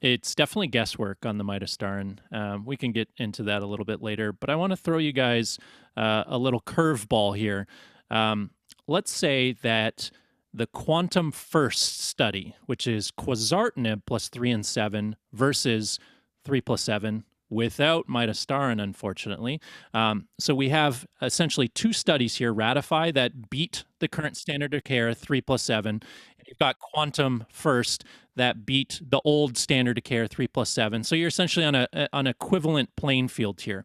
It's 0.00 0.34
definitely 0.34 0.66
guesswork 0.66 1.24
on 1.24 1.38
the 1.38 1.44
midostaurin. 1.44 2.18
Um, 2.30 2.64
we 2.66 2.76
can 2.76 2.92
get 2.92 3.08
into 3.16 3.44
that 3.44 3.62
a 3.62 3.66
little 3.66 3.86
bit 3.86 4.02
later, 4.02 4.32
but 4.32 4.50
I 4.50 4.56
want 4.56 4.70
to 4.70 4.76
throw 4.76 4.98
you 4.98 5.12
guys 5.12 5.58
uh, 5.96 6.24
a 6.26 6.36
little 6.36 6.60
curveball 6.60 7.36
here. 7.36 7.66
Um, 8.10 8.50
let's 8.86 9.10
say 9.10 9.52
that 9.62 10.10
the 10.52 10.66
quantum 10.68 11.32
first 11.32 12.00
study, 12.00 12.54
which 12.66 12.86
is 12.86 13.10
quizartinib 13.10 14.02
plus 14.06 14.28
three 14.28 14.50
and 14.50 14.64
seven 14.64 15.16
versus 15.32 15.98
three 16.44 16.60
plus 16.60 16.82
seven 16.82 17.24
without 17.50 18.08
midostaurin, 18.08 18.82
unfortunately. 18.82 19.60
Um, 19.92 20.28
so 20.38 20.54
we 20.54 20.68
have 20.70 21.06
essentially 21.22 21.68
two 21.68 21.92
studies 21.92 22.36
here 22.36 22.52
ratify 22.52 23.10
that 23.12 23.50
beat 23.50 23.84
the 24.00 24.08
current 24.08 24.36
standard 24.36 24.74
of 24.74 24.84
care, 24.84 25.12
three 25.12 25.40
plus 25.40 25.62
seven. 25.62 26.00
And 26.38 26.48
you've 26.48 26.58
got 26.58 26.78
quantum 26.78 27.44
first 27.50 28.04
that 28.36 28.66
beat 28.66 29.00
the 29.08 29.20
old 29.24 29.56
standard 29.56 29.98
of 29.98 30.04
care, 30.04 30.26
three 30.26 30.48
plus 30.48 30.70
seven. 30.70 31.04
So 31.04 31.14
you're 31.14 31.28
essentially 31.28 31.64
on 31.64 31.74
a 31.74 31.88
an 32.12 32.26
equivalent 32.26 32.94
playing 32.96 33.28
field 33.28 33.60
here. 33.62 33.84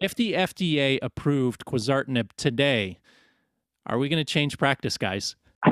If 0.00 0.14
the 0.14 0.34
FDA 0.34 0.98
approved 1.00 1.64
quizartinib 1.64 2.30
today, 2.36 2.98
are 3.86 3.98
we 3.98 4.08
going 4.08 4.24
to 4.24 4.30
change 4.30 4.58
practice, 4.58 4.98
guys? 4.98 5.36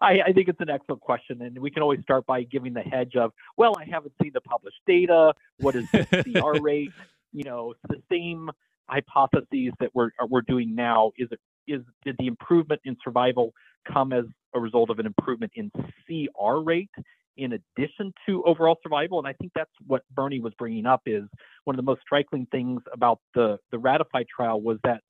I, 0.00 0.20
I, 0.26 0.32
think 0.32 0.48
it's 0.48 0.60
an 0.60 0.70
excellent 0.70 1.00
question, 1.00 1.42
and 1.42 1.58
we 1.58 1.70
can 1.70 1.82
always 1.82 2.00
start 2.02 2.24
by 2.26 2.42
giving 2.44 2.72
the 2.72 2.80
hedge 2.80 3.16
of, 3.16 3.32
well, 3.56 3.74
I 3.78 3.84
haven't 3.84 4.14
seen 4.22 4.32
the 4.32 4.40
published 4.40 4.80
data. 4.86 5.34
What 5.58 5.74
is 5.74 5.90
the 5.90 6.06
CR 6.06 6.60
rate? 6.62 6.92
You 7.32 7.44
know, 7.44 7.74
the 7.88 8.00
same 8.10 8.50
hypotheses 8.88 9.72
that 9.80 9.90
we're 9.94 10.10
uh, 10.20 10.26
we're 10.28 10.42
doing 10.42 10.74
now. 10.74 11.12
Is 11.18 11.28
it 11.32 11.40
is 11.66 11.82
did 12.04 12.16
the 12.18 12.26
improvement 12.26 12.80
in 12.84 12.96
survival 13.02 13.52
come 13.90 14.12
as 14.12 14.24
a 14.54 14.60
result 14.60 14.90
of 14.90 14.98
an 14.98 15.06
improvement 15.06 15.52
in 15.54 15.70
CR 16.06 16.58
rate 16.58 16.90
in 17.36 17.52
addition 17.52 18.12
to 18.26 18.44
overall 18.44 18.78
survival? 18.82 19.18
And 19.18 19.26
I 19.26 19.32
think 19.34 19.52
that's 19.54 19.70
what 19.86 20.02
Bernie 20.14 20.40
was 20.40 20.52
bringing 20.58 20.86
up. 20.86 21.02
Is 21.06 21.24
one 21.64 21.74
of 21.74 21.78
the 21.78 21.90
most 21.90 22.02
striking 22.02 22.46
things 22.52 22.82
about 22.92 23.20
the 23.34 23.58
the 23.70 23.78
Ratify 23.78 24.24
trial 24.34 24.60
was 24.60 24.78
that 24.84 25.00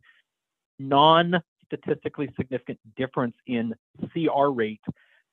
non 0.78 1.42
statistically 1.72 2.28
significant 2.36 2.78
difference 2.96 3.34
in 3.46 3.74
CR 4.12 4.48
rate 4.48 4.80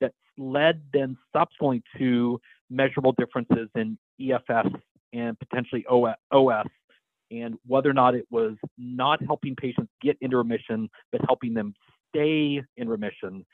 that 0.02 0.14
led 0.38 0.82
then 0.94 1.18
subsequently 1.34 1.84
to 1.98 2.40
measurable 2.70 3.14
differences 3.14 3.70
in 3.76 3.98
EFS 4.22 4.74
and 5.14 5.38
potentially 5.40 5.86
OS, 5.90 6.68
and 7.32 7.56
whether 7.66 7.90
or 7.90 7.94
not 7.94 8.16
it 8.16 8.26
was 8.30 8.56
not 8.78 9.24
helping 9.24 9.56
patients 9.56 9.92
get 10.02 10.18
into 10.22 10.38
remission, 10.38 10.90
but 11.12 11.22
helping 11.28 11.54
them 11.54 11.74
stay 12.10 12.62
in 12.78 12.90
remission. 12.90 13.46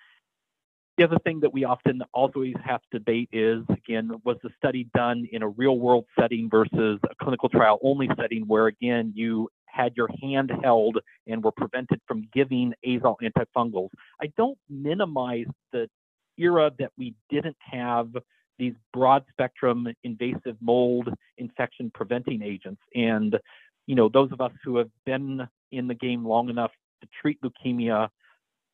The 0.98 1.04
other 1.04 1.18
thing 1.26 1.42
that 1.42 1.52
we 1.52 1.66
often 1.66 2.02
always 2.14 2.56
have 2.64 2.80
to 2.92 3.00
debate 3.00 3.30
is 3.34 3.64
again, 3.70 4.12
was 4.24 4.38
the 4.44 4.50
study 4.58 4.88
done 4.96 5.28
in 5.32 5.44
a 5.44 5.50
real 5.50 5.78
world 5.78 6.06
setting 6.18 6.50
versus 6.50 7.00
a 7.04 7.16
clinical 7.22 7.50
trial 7.50 7.80
only 7.84 8.10
setting 8.18 8.44
where 8.48 8.68
again 8.68 9.12
you 9.14 9.50
had 9.76 9.96
your 9.96 10.10
hand 10.22 10.52
held 10.64 10.98
and 11.28 11.44
were 11.44 11.52
prevented 11.52 12.00
from 12.08 12.28
giving 12.34 12.74
azole 12.86 13.18
antifungals. 13.22 13.90
I 14.22 14.28
don't 14.38 14.58
minimize 14.70 15.48
the 15.72 15.90
era 16.38 16.72
that 16.80 16.92
we 16.98 17.16
didn't 17.30 17.58
have 17.60 18.10
these 18.58 18.74
broad 18.94 19.24
spectrum 19.32 19.88
invasive 20.04 20.56
mold 20.62 21.10
infection 21.38 21.92
preventing 21.94 22.42
agents. 22.42 22.82
And, 22.94 23.38
you 23.86 23.96
know, 23.96 24.10
those 24.10 24.32
of 24.32 24.42
us 24.42 24.52
who 24.64 24.78
have 24.78 24.90
been 25.06 25.48
in 25.72 25.88
the 25.88 25.94
game 25.94 26.26
long 26.26 26.50
enough 26.50 26.72
to 27.02 27.08
treat 27.22 27.38
leukemia 27.42 28.10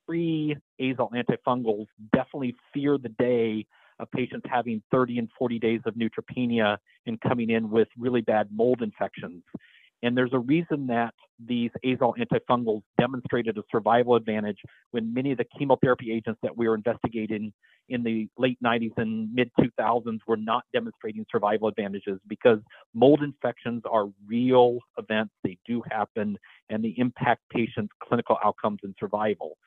pre 0.05 0.55
azole 0.79 1.13
antifungals 1.13 1.87
definitely 2.13 2.55
fear 2.73 2.97
the 2.97 3.09
day 3.09 3.65
of 3.99 4.09
patients 4.11 4.45
having 4.49 4.81
30 4.91 5.19
and 5.19 5.29
40 5.37 5.59
days 5.59 5.81
of 5.85 5.95
neutropenia 5.95 6.77
and 7.05 7.21
coming 7.21 7.49
in 7.49 7.69
with 7.69 7.87
really 7.97 8.21
bad 8.21 8.49
mold 8.51 8.81
infections. 8.81 9.43
And 10.03 10.17
there's 10.17 10.33
a 10.33 10.39
reason 10.39 10.87
that 10.87 11.13
these 11.43 11.71
azole 11.85 12.13
antifungals 12.17 12.81
demonstrated 12.99 13.57
a 13.57 13.63
survival 13.71 14.15
advantage 14.15 14.57
when 14.91 15.13
many 15.13 15.31
of 15.31 15.37
the 15.37 15.45
chemotherapy 15.57 16.11
agents 16.11 16.39
that 16.43 16.55
we 16.55 16.67
were 16.67 16.75
investigating 16.75 17.53
in 17.89 18.03
the 18.03 18.27
late 18.37 18.57
90s 18.63 18.91
and 18.97 19.33
mid 19.33 19.51
2000s 19.59 20.19
were 20.27 20.37
not 20.37 20.63
demonstrating 20.73 21.25
survival 21.31 21.67
advantages 21.67 22.19
because 22.27 22.59
mold 22.93 23.21
infections 23.21 23.83
are 23.89 24.07
real 24.25 24.79
events. 24.97 25.33
They 25.43 25.57
do 25.67 25.81
happen 25.89 26.37
and 26.69 26.83
they 26.83 26.93
impact 26.97 27.41
patients' 27.49 27.93
clinical 28.01 28.37
outcomes 28.43 28.79
and 28.83 28.95
survival. 28.99 29.57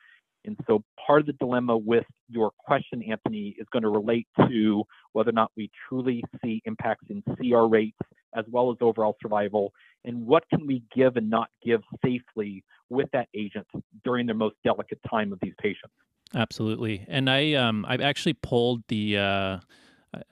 And 0.45 0.57
so 0.67 0.83
part 1.05 1.21
of 1.21 1.27
the 1.27 1.33
dilemma 1.33 1.77
with 1.77 2.05
your 2.29 2.51
question, 2.57 3.03
Anthony, 3.03 3.55
is 3.59 3.67
going 3.71 3.83
to 3.83 3.89
relate 3.89 4.27
to 4.47 4.83
whether 5.13 5.29
or 5.29 5.33
not 5.33 5.51
we 5.55 5.69
truly 5.87 6.23
see 6.43 6.61
impacts 6.65 7.05
in 7.09 7.21
CR 7.35 7.65
rates 7.65 7.97
as 8.35 8.45
well 8.49 8.69
as 8.71 8.77
overall 8.81 9.15
survival, 9.21 9.71
and 10.03 10.25
what 10.25 10.43
can 10.49 10.67
we 10.67 10.83
give 10.93 11.15
and 11.15 11.29
not 11.29 11.47
give 11.63 11.81
safely 12.03 12.63
with 12.89 13.07
that 13.13 13.27
agent 13.33 13.67
during 14.03 14.27
the 14.27 14.33
most 14.33 14.55
delicate 14.63 14.99
time 15.09 15.31
of 15.31 15.39
these 15.41 15.53
patients. 15.59 15.93
Absolutely, 16.33 17.05
and 17.07 17.29
I 17.29 17.53
um, 17.53 17.85
I've 17.87 18.01
actually 18.01 18.33
pulled 18.33 18.83
the 18.87 19.17
uh, 19.17 19.59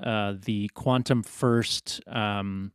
uh, 0.04 0.34
the 0.44 0.70
quantum 0.74 1.24
first. 1.24 2.02
Um, 2.08 2.72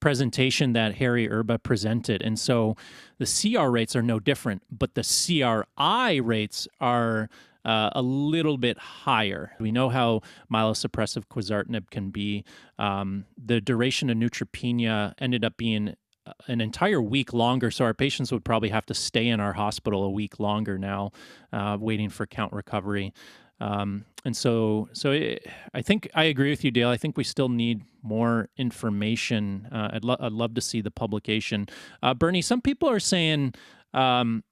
presentation 0.00 0.72
that 0.72 0.96
Harry 0.96 1.28
Erba 1.28 1.58
presented. 1.58 2.22
And 2.22 2.38
so 2.38 2.76
the 3.18 3.26
CR 3.26 3.68
rates 3.68 3.96
are 3.96 4.02
no 4.02 4.20
different, 4.20 4.62
but 4.70 4.94
the 4.94 5.02
CRI 5.02 6.20
rates 6.20 6.68
are 6.80 7.28
uh, 7.64 7.90
a 7.92 8.02
little 8.02 8.56
bit 8.56 8.78
higher. 8.78 9.52
We 9.60 9.72
know 9.72 9.88
how 9.88 10.22
myelosuppressive 10.52 11.24
quizartinib 11.26 11.90
can 11.90 12.10
be. 12.10 12.44
Um, 12.78 13.26
the 13.36 13.60
duration 13.60 14.08
of 14.10 14.16
neutropenia 14.16 15.14
ended 15.18 15.44
up 15.44 15.56
being 15.56 15.94
uh, 16.26 16.32
an 16.46 16.60
entire 16.60 17.02
week 17.02 17.32
longer. 17.32 17.70
So 17.70 17.84
our 17.84 17.94
patients 17.94 18.32
would 18.32 18.44
probably 18.44 18.70
have 18.70 18.86
to 18.86 18.94
stay 18.94 19.28
in 19.28 19.40
our 19.40 19.52
hospital 19.52 20.04
a 20.04 20.10
week 20.10 20.38
longer 20.40 20.78
now, 20.78 21.10
uh, 21.52 21.76
waiting 21.80 22.08
for 22.08 22.26
count 22.26 22.52
recovery. 22.52 23.12
Um, 23.60 24.04
and 24.24 24.36
so, 24.36 24.88
so 24.92 25.12
it, 25.12 25.46
I 25.74 25.82
think 25.82 26.08
I 26.14 26.24
agree 26.24 26.50
with 26.50 26.64
you, 26.64 26.70
Dale. 26.70 26.88
I 26.88 26.96
think 26.96 27.16
we 27.16 27.24
still 27.24 27.48
need 27.48 27.82
more 28.02 28.48
information. 28.56 29.68
Uh, 29.72 29.90
I'd, 29.94 30.04
lo- 30.04 30.16
I'd 30.20 30.32
love 30.32 30.54
to 30.54 30.60
see 30.60 30.80
the 30.80 30.90
publication. 30.90 31.66
Uh, 32.02 32.14
Bernie, 32.14 32.42
some 32.42 32.60
people 32.60 32.88
are 32.88 33.00
saying 33.00 33.54
um, 33.94 34.44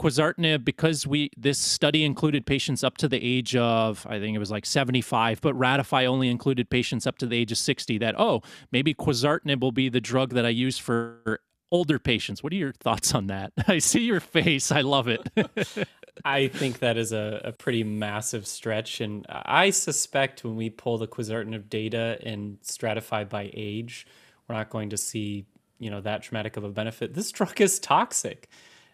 quizartinib 0.00 0.64
because 0.64 1.06
we 1.06 1.30
this 1.36 1.58
study 1.58 2.04
included 2.04 2.46
patients 2.46 2.82
up 2.82 2.96
to 2.98 3.08
the 3.08 3.22
age 3.22 3.54
of 3.54 4.06
I 4.08 4.18
think 4.18 4.34
it 4.34 4.38
was 4.38 4.50
like 4.50 4.66
75, 4.66 5.40
but 5.40 5.54
Ratify 5.54 6.04
only 6.06 6.28
included 6.28 6.70
patients 6.70 7.06
up 7.06 7.18
to 7.18 7.26
the 7.26 7.36
age 7.36 7.52
of 7.52 7.58
60. 7.58 7.98
That 7.98 8.18
oh 8.18 8.42
maybe 8.70 8.94
quizartinib 8.94 9.60
will 9.60 9.72
be 9.72 9.88
the 9.88 10.00
drug 10.00 10.34
that 10.34 10.44
I 10.44 10.50
use 10.50 10.78
for 10.78 11.40
older 11.70 11.98
patients. 11.98 12.42
What 12.42 12.52
are 12.52 12.56
your 12.56 12.72
thoughts 12.72 13.14
on 13.14 13.28
that? 13.28 13.52
I 13.68 13.78
see 13.78 14.00
your 14.00 14.20
face. 14.20 14.72
I 14.72 14.80
love 14.80 15.08
it. 15.08 15.28
I 16.24 16.48
think 16.48 16.80
that 16.80 16.96
is 16.96 17.12
a, 17.12 17.40
a 17.44 17.52
pretty 17.52 17.84
massive 17.84 18.46
stretch. 18.46 19.00
And 19.00 19.26
I 19.28 19.70
suspect 19.70 20.44
when 20.44 20.56
we 20.56 20.70
pull 20.70 20.98
the 20.98 21.08
quizartinib 21.08 21.68
data 21.68 22.18
and 22.22 22.60
stratify 22.60 23.28
by 23.28 23.50
age, 23.54 24.06
we're 24.46 24.54
not 24.54 24.70
going 24.70 24.90
to 24.90 24.96
see, 24.96 25.46
you 25.78 25.90
know, 25.90 26.00
that 26.02 26.22
dramatic 26.22 26.56
of 26.56 26.64
a 26.64 26.68
benefit. 26.68 27.14
This 27.14 27.30
drug 27.32 27.60
is 27.60 27.78
toxic. 27.78 28.48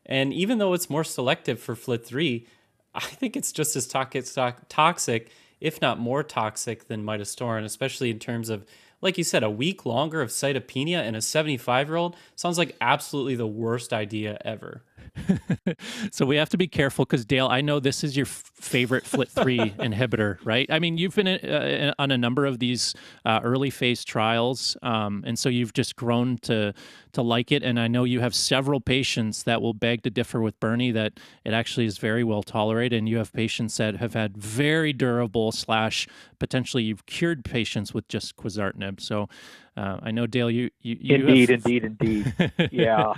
And 0.06 0.32
even 0.32 0.58
though 0.58 0.72
it's 0.74 0.88
more 0.88 1.04
selective 1.04 1.60
for 1.60 1.74
FLT3, 1.74 2.46
I 2.94 3.00
think 3.00 3.36
it's 3.36 3.52
just 3.52 3.76
as 3.76 3.86
toxic, 3.86 5.30
if 5.60 5.82
not 5.82 5.98
more 5.98 6.22
toxic 6.22 6.88
than 6.88 7.04
midostaurin, 7.04 7.64
especially 7.64 8.10
in 8.10 8.18
terms 8.18 8.48
of, 8.48 8.64
like 9.00 9.18
you 9.18 9.24
said, 9.24 9.42
a 9.42 9.50
week 9.50 9.84
longer 9.84 10.22
of 10.22 10.30
cytopenia 10.30 11.04
in 11.04 11.14
a 11.14 11.20
75 11.20 11.88
year 11.88 11.96
old 11.96 12.16
sounds 12.36 12.58
like 12.58 12.76
absolutely 12.80 13.34
the 13.36 13.46
worst 13.46 13.92
idea 13.92 14.38
ever. 14.44 14.82
so 16.11 16.26
we 16.26 16.36
have 16.36 16.48
to 16.50 16.56
be 16.56 16.66
careful 16.66 17.04
because 17.04 17.24
Dale, 17.24 17.48
I 17.48 17.61
know 17.61 17.80
this 17.80 18.02
is 18.04 18.16
your 18.16 18.26
f- 18.26 18.50
favorite 18.54 19.04
FLT3 19.04 19.76
inhibitor, 19.92 20.38
right? 20.44 20.66
I 20.70 20.78
mean, 20.78 20.98
you've 20.98 21.14
been 21.14 21.28
uh, 21.28 21.94
on 21.98 22.11
a 22.11 22.18
number 22.18 22.46
of 22.46 22.59
these 22.59 22.94
uh, 23.24 23.40
early 23.42 23.70
phase 23.70 24.04
trials, 24.04 24.76
um, 24.82 25.24
and 25.26 25.38
so 25.38 25.48
you've 25.48 25.72
just 25.72 25.96
grown 25.96 26.38
to 26.38 26.74
to 27.12 27.22
like 27.22 27.50
it. 27.50 27.62
And 27.62 27.80
I 27.80 27.88
know 27.88 28.04
you 28.04 28.20
have 28.20 28.34
several 28.34 28.80
patients 28.80 29.42
that 29.44 29.62
will 29.62 29.74
beg 29.74 30.02
to 30.02 30.11
differ 30.11 30.40
with 30.40 30.59
Bernie 30.61 30.90
that 30.92 31.14
it 31.44 31.52
actually 31.52 31.86
is 31.86 31.98
very 31.98 32.24
well 32.24 32.42
tolerated, 32.42 32.98
and 32.98 33.09
you 33.09 33.18
have 33.18 33.32
patients 33.32 33.76
that 33.78 33.96
have 33.96 34.14
had 34.14 34.36
very 34.36 34.92
durable 34.92 35.52
slash 35.52 36.06
potentially 36.38 36.84
you've 36.84 37.06
cured 37.06 37.44
patients 37.44 37.94
with 37.94 38.09
just 38.09 38.36
quizartinib. 38.36 39.00
So 39.00 39.28
uh, 39.76 39.98
I 40.02 40.11
know 40.11 40.26
Dale, 40.26 40.50
you 40.50 40.70
you, 40.80 40.96
you 41.00 41.14
indeed, 41.16 41.48
have... 41.50 41.64
indeed, 41.64 41.84
indeed, 41.84 42.52
yeah. 42.72 43.14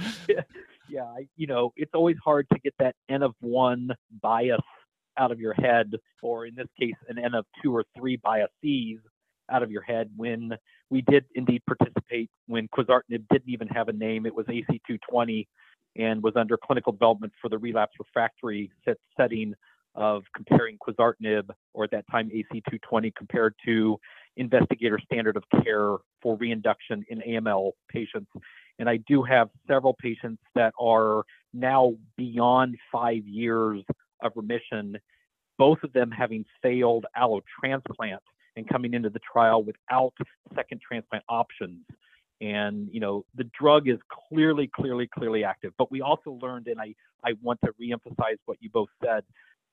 Yeah, 0.90 1.04
I, 1.04 1.26
you 1.36 1.46
know, 1.46 1.72
it's 1.76 1.92
always 1.94 2.16
hard 2.24 2.46
to 2.52 2.58
get 2.58 2.74
that 2.78 2.94
N 3.08 3.22
of 3.22 3.34
one 3.40 3.90
bias 4.22 4.60
out 5.16 5.30
of 5.30 5.40
your 5.40 5.54
head, 5.54 5.92
or 6.22 6.46
in 6.46 6.54
this 6.54 6.68
case, 6.78 6.94
an 7.08 7.18
N 7.18 7.34
of 7.34 7.46
two 7.62 7.74
or 7.74 7.84
three 7.96 8.16
biases 8.16 9.00
out 9.50 9.62
of 9.62 9.70
your 9.70 9.82
head 9.82 10.10
when 10.16 10.52
we 10.90 11.02
did 11.02 11.24
indeed 11.34 11.62
participate 11.66 12.30
when 12.46 12.68
quizartinib 12.68 13.24
didn't 13.30 13.48
even 13.48 13.68
have 13.68 13.88
a 13.88 13.92
name. 13.92 14.26
It 14.26 14.34
was 14.34 14.46
AC220 14.46 15.46
and 15.96 16.22
was 16.22 16.34
under 16.36 16.56
clinical 16.56 16.92
development 16.92 17.32
for 17.40 17.48
the 17.48 17.58
relapse 17.58 17.94
refractory 17.98 18.70
set 18.84 18.96
setting 19.16 19.54
of 19.96 20.22
comparing 20.34 20.78
quizartinib, 20.78 21.50
or 21.74 21.84
at 21.84 21.90
that 21.90 22.04
time 22.10 22.30
AC220, 22.30 23.14
compared 23.16 23.54
to 23.64 23.98
investigator 24.40 24.98
standard 25.04 25.36
of 25.36 25.44
care 25.62 25.96
for 26.22 26.36
reinduction 26.36 27.04
in 27.08 27.20
AML 27.20 27.72
patients. 27.88 28.30
And 28.78 28.88
I 28.88 28.96
do 28.96 29.22
have 29.22 29.50
several 29.68 29.94
patients 29.94 30.42
that 30.54 30.72
are 30.80 31.24
now 31.52 31.94
beyond 32.16 32.76
five 32.90 33.26
years 33.26 33.84
of 34.22 34.32
remission, 34.34 34.96
both 35.58 35.78
of 35.84 35.92
them 35.92 36.10
having 36.10 36.44
failed 36.62 37.04
allo 37.14 37.42
transplant 37.60 38.22
and 38.56 38.68
coming 38.68 38.94
into 38.94 39.10
the 39.10 39.20
trial 39.20 39.62
without 39.62 40.14
second 40.54 40.80
transplant 40.80 41.24
options. 41.28 41.84
And 42.40 42.88
you 42.90 43.00
know 43.00 43.26
the 43.34 43.44
drug 43.58 43.86
is 43.86 43.98
clearly, 44.30 44.70
clearly, 44.74 45.06
clearly 45.06 45.44
active. 45.44 45.74
But 45.76 45.90
we 45.90 46.00
also 46.00 46.38
learned, 46.40 46.68
and 46.68 46.80
I, 46.80 46.94
I 47.22 47.34
want 47.42 47.60
to 47.66 47.72
reemphasize 47.78 48.38
what 48.46 48.56
you 48.60 48.70
both 48.70 48.88
said. 49.04 49.24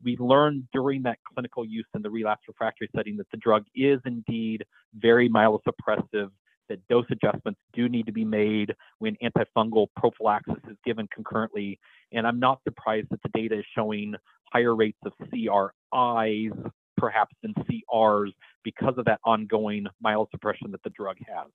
We 0.04 0.18
learned 0.18 0.68
during 0.74 1.04
that 1.04 1.20
clinical 1.34 1.66
use 1.66 1.88
in 1.96 2.02
the 2.02 2.10
relapse 2.10 2.44
refractory 2.48 2.90
setting 2.96 3.18
that 3.18 3.30
the 3.32 3.38
drug 3.38 3.66
is 3.76 4.00
indeed 4.06 4.64
very 4.96 5.30
myelosuppressive 5.30 6.30
that 6.70 6.86
dose 6.88 7.06
adjustments 7.10 7.60
do 7.74 7.90
need 7.90 8.06
to 8.06 8.12
be 8.12 8.26
made 8.26 8.76
when 9.00 9.16
antifungal 9.24 9.88
prophylaxis 9.96 10.58
is 10.70 10.78
given 10.86 11.08
concurrently. 11.14 11.80
And 12.12 12.28
I'm 12.28 12.40
not 12.40 12.60
surprised 12.64 13.08
that 13.12 13.22
the 13.24 13.30
data 13.30 13.60
is 13.60 13.66
showing 13.76 14.16
higher 14.52 14.76
rates 14.76 15.00
of 15.06 15.14
CRIs, 15.30 16.52
perhaps 16.98 17.36
than 17.42 17.54
CRs, 17.54 18.32
because 18.64 18.96
of 18.98 19.06
that 19.06 19.20
ongoing 19.24 19.88
myelosuppression 20.04 20.72
that 20.72 20.84
the 20.84 20.90
drug 20.92 21.18
has. 21.28 21.48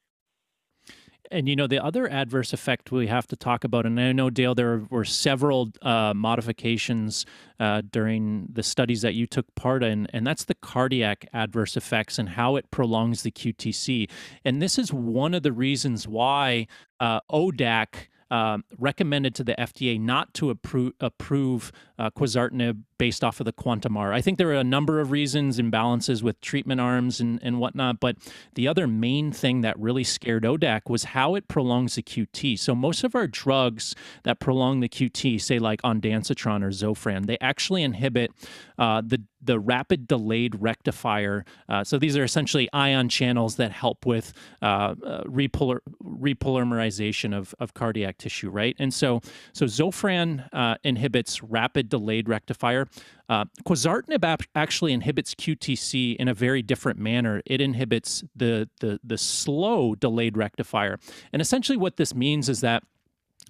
And 1.31 1.49
you 1.49 1.57
know, 1.57 1.67
the 1.67 1.83
other 1.83 2.09
adverse 2.11 2.53
effect 2.53 2.91
we 2.91 3.07
have 3.07 3.27
to 3.29 3.37
talk 3.37 3.65
about, 3.65 3.87
and 3.87 3.99
I 3.99 4.13
know, 4.13 4.29
Dale, 4.29 4.55
there 4.55 4.83
were 4.91 5.05
several 5.05 5.71
uh, 5.81 6.13
modifications 6.15 7.25
uh, 7.59 7.83
during 7.91 8.49
the 8.53 8.63
studies 8.63 9.03
that 9.03 9.15
you 9.15 9.27
took 9.27 9.55
part 9.55 9.83
in, 9.83 10.09
and 10.13 10.27
that's 10.27 10.45
the 10.45 10.55
cardiac 10.55 11.27
adverse 11.33 11.77
effects 11.77 12.19
and 12.19 12.31
how 12.31 12.57
it 12.57 12.71
prolongs 12.71 13.23
the 13.23 13.31
QTC. 13.31 14.11
And 14.45 14.61
this 14.61 14.79
is 14.79 14.93
one 14.93 15.33
of 15.33 15.43
the 15.43 15.53
reasons 15.53 16.07
why 16.07 16.67
uh, 17.01 17.21
ODAC 17.31 18.09
um, 18.33 18.65
recommended 18.79 19.35
to 19.35 19.45
the 19.45 19.55
FDA 19.59 20.01
not 20.01 20.33
to 20.33 20.53
appro- 20.53 20.95
approve 21.01 21.71
uh, 21.99 22.09
quizartinib 22.11 22.81
based 22.97 23.23
off 23.23 23.41
of 23.41 23.45
the 23.45 23.53
QuANTUM-R. 23.53 24.11
I 24.11 24.23
think 24.23 24.39
there 24.39 24.49
are 24.49 24.55
a 24.55 24.65
number 24.65 25.01
of 25.01 25.11
reasons, 25.11 25.59
imbalances 25.59 26.23
with 26.23 26.41
treatment 26.41 26.81
arms 26.81 27.21
and, 27.21 27.39
and 27.43 27.59
whatnot, 27.59 28.01
but 28.01 28.17
the 28.55 28.67
other 28.67 28.87
main 28.87 29.33
thing 29.33 29.61
that 29.61 29.79
really 29.79 30.03
scared 30.03 30.45
ODAC 30.45 30.89
was 30.89 31.05
how 31.05 31.35
it 31.35 31.47
prolongs 31.47 31.97
the 31.97 32.03
QT. 32.03 32.59
So 32.59 32.75
most 32.75 33.05
of 33.05 33.15
our 33.15 33.27
drugs 33.27 33.95
that 34.23 34.41
prolong 34.41 34.81
the 34.81 34.89
QT, 34.89 35.39
say 35.41 35.59
like 35.59 35.83
ondansetron 35.83 36.63
or 36.63 36.71
Zofran, 36.71 37.27
they 37.27 37.37
actually 37.41 37.83
inhibit 37.83 38.31
uh, 38.79 39.03
the 39.05 39.23
the 39.43 39.59
rapid 39.59 40.07
delayed 40.07 40.61
rectifier. 40.61 41.45
Uh, 41.69 41.85
so 41.85 41.99
these 41.99 42.17
are 42.17 42.25
essentially 42.25 42.69
ion 42.73 43.09
channels 43.09 43.57
that 43.57 43.73
help 43.73 44.07
with 44.07 44.33
uh, 44.63 44.95
uh, 45.05 45.25
repolar, 45.25 45.81
repolymerization 46.03 47.37
of, 47.37 47.55
of 47.59 47.75
cardiac 47.75 48.19
tissue, 48.19 48.51
right? 48.51 48.77
And 48.79 48.95
so, 48.95 49.21
so 49.53 49.67
Zofran 49.67 50.49
uh, 50.53 50.77
inhibits 50.85 51.43
rapid 51.43 51.89
delayed 51.89 52.29
rectifier. 52.29 52.89
Uh, 53.29 53.47
quizartinib 53.67 54.45
actually 54.55 54.93
inhibits 54.93 55.35
QTC 55.35 56.17
in 56.17 56.29
a 56.29 56.35
very 56.35 56.63
different 56.63 56.99
manner. 56.99 57.41
It 57.47 57.61
inhibits 57.61 58.23
the, 58.37 58.69
the, 58.81 59.01
the 59.03 59.19
slow 59.19 59.95
delayed 59.95 60.37
rectifier. 60.37 60.99
And 61.33 61.41
essentially 61.41 61.79
what 61.79 61.97
this 61.97 62.15
means 62.15 62.49
is 62.49 62.61
that 62.61 62.83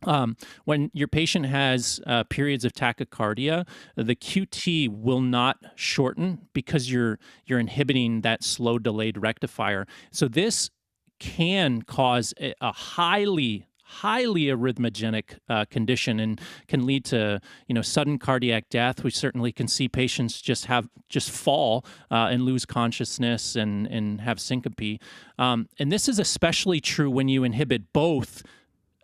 um, 0.04 0.36
when 0.64 0.90
your 0.92 1.08
patient 1.08 1.46
has 1.46 2.00
uh, 2.06 2.24
periods 2.24 2.64
of 2.64 2.72
tachycardia, 2.72 3.66
the 3.96 4.14
QT 4.14 4.88
will 4.88 5.20
not 5.20 5.58
shorten 5.74 6.48
because 6.52 6.90
you're 6.90 7.18
you're 7.46 7.60
inhibiting 7.60 8.22
that 8.22 8.42
slow 8.42 8.78
delayed 8.78 9.18
rectifier. 9.18 9.86
So 10.10 10.28
this 10.28 10.70
can 11.18 11.82
cause 11.82 12.34
a, 12.40 12.54
highly 12.72 13.66
highly 13.84 14.44
arrhythmogenic 14.44 15.36
uh, 15.50 15.66
condition 15.66 16.18
and 16.18 16.40
can 16.66 16.86
lead 16.86 17.04
to 17.04 17.38
you 17.68 17.74
know 17.74 17.82
sudden 17.82 18.18
cardiac 18.18 18.68
death. 18.70 19.04
We 19.04 19.10
certainly 19.10 19.52
can 19.52 19.68
see 19.68 19.88
patients 19.88 20.40
just 20.40 20.66
have 20.66 20.88
just 21.08 21.30
fall 21.30 21.84
uh, 22.10 22.28
and 22.30 22.42
lose 22.42 22.64
consciousness 22.64 23.54
and 23.54 23.86
and 23.86 24.20
have 24.22 24.40
syncope. 24.40 24.98
Um, 25.38 25.68
and 25.78 25.92
this 25.92 26.08
is 26.08 26.18
especially 26.18 26.80
true 26.80 27.10
when 27.10 27.28
you 27.28 27.44
inhibit 27.44 27.92
both 27.92 28.42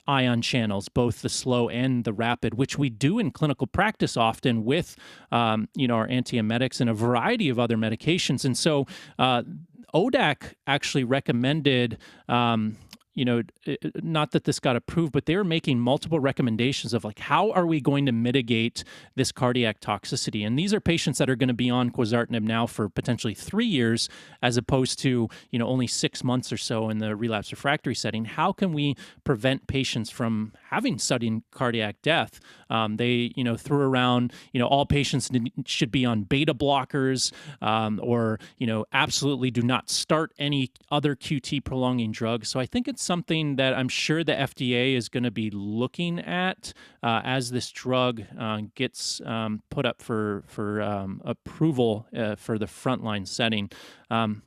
ion 0.09 0.43
channels, 0.43 0.89
both 0.89 1.23
the 1.23 1.29
slow 1.29 1.69
and 1.69 2.05
the 2.05 2.13
rapid, 2.13 2.55
which 2.55 2.79
we 2.79 2.89
do 2.89 3.19
in 3.19 3.31
clinical 3.31 3.67
practice 3.67 4.17
often 4.17 4.65
with, 4.65 4.97
um, 5.31 5.69
you 5.77 5.87
know, 5.87 5.95
our 5.95 6.09
antiemetics 6.09 6.81
and 6.81 6.91
a 6.91 6.95
variety 6.95 7.49
of 7.49 7.59
other 7.59 7.77
medications. 7.77 8.45
And 8.45 8.57
so, 8.57 8.87
uh, 9.19 9.43
ODAC 9.95 10.55
actually 10.67 11.05
recommended 11.05 11.99
um, 12.29 12.77
you 13.19 13.25
know, 13.25 13.43
not 13.97 14.31
that 14.31 14.45
this 14.45 14.61
got 14.61 14.77
approved, 14.77 15.11
but 15.13 15.27
they 15.27 15.35
were 15.35 15.43
making 15.43 15.81
multiple 15.81 16.21
recommendations 16.21 16.95
of 16.95 17.03
like, 17.03 17.19
how 17.19 17.51
are 17.51 17.67
we 17.67 17.81
going 17.81 18.07
to 18.07 18.13
mitigate 18.13 18.85
this 19.17 19.33
cardiac 19.33 19.81
toxicity? 19.81 20.47
And 20.47 20.57
these 20.57 20.73
are 20.73 20.79
patients 20.79 21.19
that 21.19 21.29
are 21.29 21.35
going 21.35 21.49
to 21.49 21.55
be 21.55 21.69
on 21.69 21.91
quizartinib 21.91 22.43
now 22.43 22.69
for 22.69 22.89
potentially 22.89 23.35
three 23.35 23.67
years, 23.67 24.09
as 24.41 24.57
opposed 24.57 25.01
to, 25.01 25.29
you 25.51 25.59
know, 25.59 25.67
only 25.67 25.89
six 25.89 26.23
months 26.23 26.53
or 26.53 26.57
so 26.57 26.91
in 26.91 26.99
the 26.99 27.17
relapse 27.17 27.51
refractory 27.51 27.97
setting. 27.97 28.25
How 28.25 28.53
can 28.53 28.73
we 28.73 28.95
prevent 29.25 29.67
patients 29.67 30.11
from 30.11 30.53
having 30.71 30.99
sudden 30.99 31.43
cardiac 31.51 31.97
death. 32.03 32.41
Um, 32.71 32.97
they, 32.97 33.33
you 33.35 33.43
know, 33.43 33.57
threw 33.57 33.81
around, 33.81 34.33
you 34.53 34.61
know, 34.61 34.67
all 34.67 34.87
patients 34.87 35.31
should 35.65 35.91
be 35.91 36.05
on 36.05 36.23
beta 36.23 36.55
blockers, 36.55 37.33
um, 37.63 37.99
or 38.03 38.39
you 38.59 38.67
know, 38.67 38.85
absolutely 38.93 39.51
do 39.51 39.63
not 39.63 39.89
start 39.89 40.33
any 40.39 40.71
other 40.91 41.17
QT 41.17 41.65
prolonging 41.65 42.13
drugs. 42.13 42.49
So 42.49 42.61
I 42.61 42.67
think 42.67 42.87
it's 42.89 43.03
something 43.09 43.57
that 43.57 43.73
I'm 43.73 43.89
sure 43.89 44.23
the 44.23 44.35
FDA 44.35 44.95
is 44.95 45.09
going 45.09 45.23
to 45.23 45.31
be 45.31 45.51
looking 45.51 46.19
at 46.19 46.75
uh, 47.03 47.23
as 47.25 47.51
this 47.51 47.71
drug 47.73 48.23
uh, 48.39 48.61
gets 48.75 49.23
um, 49.25 49.63
put 49.71 49.87
up 49.87 50.03
for 50.03 50.45
for 50.47 50.83
um, 50.83 51.23
approval 51.25 52.07
uh, 52.15 52.37
for 52.37 52.59
the 52.59 52.67
frontline 52.67 53.27
setting. 53.27 53.71
Um, 54.11 54.43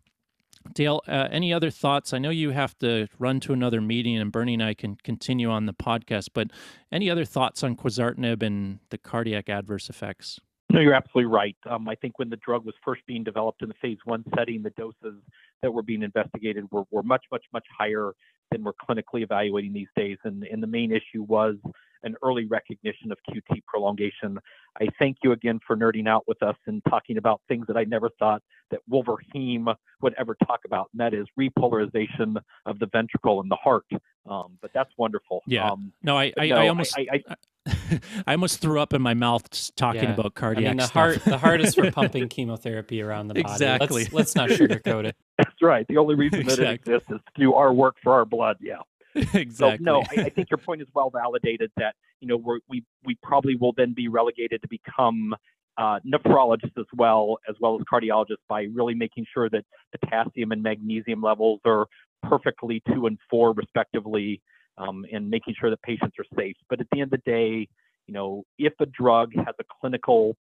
Dale, 0.75 1.01
uh, 1.07 1.27
any 1.31 1.51
other 1.51 1.71
thoughts? 1.71 2.13
I 2.13 2.19
know 2.19 2.29
you 2.29 2.51
have 2.51 2.77
to 2.79 3.07
run 3.17 3.39
to 3.41 3.53
another 3.53 3.81
meeting, 3.81 4.15
and 4.19 4.31
Bernie 4.31 4.53
and 4.53 4.63
I 4.63 4.75
can 4.75 4.95
continue 5.03 5.49
on 5.49 5.65
the 5.65 5.73
podcast. 5.73 6.29
But 6.35 6.51
any 6.91 7.09
other 7.09 7.25
thoughts 7.25 7.63
on 7.63 7.75
quizartinib 7.75 8.43
and 8.43 8.77
the 8.91 8.99
cardiac 8.99 9.49
adverse 9.49 9.89
effects? 9.89 10.39
No, 10.71 10.79
you're 10.79 10.93
absolutely 10.93 11.31
right. 11.31 11.55
Um, 11.69 11.87
I 11.89 11.95
think 11.95 12.17
when 12.17 12.29
the 12.29 12.37
drug 12.37 12.65
was 12.65 12.75
first 12.83 13.01
being 13.05 13.23
developed 13.23 13.61
in 13.61 13.67
the 13.67 13.75
phase 13.81 13.97
one 14.05 14.23
setting, 14.35 14.63
the 14.63 14.69
doses 14.71 15.21
that 15.61 15.71
were 15.71 15.83
being 15.83 16.03
investigated 16.03 16.65
were, 16.71 16.83
were 16.91 17.03
much, 17.03 17.25
much, 17.31 17.43
much 17.51 17.65
higher 17.77 18.13
than 18.51 18.63
we're 18.63 18.73
clinically 18.73 19.23
evaluating 19.23 19.73
these 19.73 19.87
days. 19.95 20.17
And, 20.23 20.43
and 20.43 20.63
the 20.63 20.67
main 20.67 20.91
issue 20.91 21.23
was 21.23 21.55
an 22.03 22.15
early 22.23 22.45
recognition 22.45 23.11
of 23.11 23.17
QT 23.29 23.63
prolongation. 23.67 24.39
I 24.79 24.87
thank 24.97 25.17
you 25.23 25.33
again 25.33 25.59
for 25.65 25.77
nerding 25.77 26.07
out 26.07 26.27
with 26.27 26.41
us 26.41 26.55
and 26.67 26.81
talking 26.89 27.17
about 27.17 27.41
things 27.47 27.67
that 27.67 27.77
I 27.77 27.83
never 27.83 28.09
thought 28.17 28.41
that 28.71 28.79
Wolverheme 28.89 29.75
would 30.01 30.15
ever 30.17 30.35
talk 30.45 30.61
about, 30.65 30.89
and 30.93 30.99
that 30.99 31.13
is 31.13 31.27
repolarization 31.39 32.37
of 32.65 32.79
the 32.79 32.87
ventricle 32.87 33.41
and 33.41 33.51
the 33.51 33.57
heart. 33.57 33.85
Um, 34.27 34.57
but 34.61 34.71
that's 34.73 34.91
wonderful. 34.97 35.41
Yeah. 35.45 35.69
Um, 35.69 35.93
no, 36.01 36.17
I, 36.17 36.33
I, 36.37 36.47
no, 36.47 36.55
I 36.55 36.67
almost. 36.69 36.97
I, 36.97 37.07
I, 37.11 37.35
I, 38.25 38.33
almost 38.33 38.59
threw 38.59 38.79
up 38.79 38.93
in 38.93 39.01
my 39.01 39.13
mouth 39.13 39.49
just 39.51 39.75
talking 39.75 40.03
yeah. 40.03 40.13
about 40.13 40.33
cardiac. 40.33 40.65
I 40.65 40.69
mean, 40.69 40.77
the 40.77 40.83
stuff. 40.83 40.93
heart, 40.93 41.25
the 41.25 41.37
heart 41.37 41.61
is 41.61 41.75
for 41.75 41.91
pumping 41.91 42.27
chemotherapy 42.27 43.01
around 43.01 43.27
the 43.27 43.35
body. 43.35 43.51
Exactly. 43.53 44.03
Let's, 44.03 44.13
let's 44.13 44.35
not 44.35 44.49
sugarcoat 44.49 45.05
it. 45.05 45.15
That's 45.37 45.61
right. 45.61 45.85
The 45.87 45.97
only 45.97 46.15
reason 46.15 46.41
exactly. 46.41 46.65
that 46.65 46.71
it 46.71 46.75
exists 46.75 47.11
is 47.11 47.19
to 47.35 47.41
do 47.41 47.53
our 47.53 47.71
work 47.71 47.95
for 48.03 48.13
our 48.13 48.25
blood. 48.25 48.57
Yeah. 48.59 48.77
exactly. 49.15 49.53
So, 49.53 49.75
no, 49.79 49.99
I, 49.99 50.23
I, 50.23 50.29
think 50.29 50.49
your 50.49 50.57
point 50.57 50.81
is 50.81 50.87
well 50.95 51.09
validated. 51.09 51.69
That 51.77 51.95
you 52.19 52.27
know 52.27 52.37
we're, 52.37 52.59
we 52.69 52.83
we 53.05 53.17
probably 53.21 53.55
will 53.55 53.73
then 53.75 53.93
be 53.93 54.07
relegated 54.07 54.61
to 54.61 54.67
become 54.69 55.35
uh, 55.77 55.99
nephrologists 56.05 56.77
as 56.77 56.85
well 56.95 57.37
as 57.47 57.55
well 57.59 57.75
as 57.75 57.81
cardiologists 57.91 58.43
by 58.47 58.67
really 58.73 58.93
making 58.95 59.25
sure 59.33 59.49
that 59.49 59.65
potassium 59.91 60.51
and 60.51 60.63
magnesium 60.63 61.21
levels 61.21 61.59
are 61.65 61.87
perfectly 62.23 62.81
two 62.93 63.07
and 63.07 63.17
four 63.29 63.53
respectively, 63.53 64.41
um, 64.77 65.05
and 65.11 65.29
making 65.29 65.55
sure 65.59 65.69
that 65.69 65.81
patients 65.81 66.15
are 66.19 66.37
safe. 66.37 66.55
But 66.69 66.81
at 66.81 66.87
the 66.91 67.01
end 67.01 67.13
of 67.13 67.21
the 67.23 67.31
day, 67.31 67.67
you 68.07 68.13
know, 68.13 68.43
if 68.57 68.73
a 68.79 68.85
drug 68.85 69.31
has 69.35 69.55
a 69.59 69.63
clinical 69.79 70.35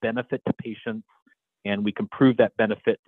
benefit 0.00 0.42
to 0.46 0.52
patients 0.54 1.06
and 1.64 1.84
we 1.84 1.92
can 1.92 2.08
prove 2.08 2.36
that 2.38 2.56
benefit 2.56 2.98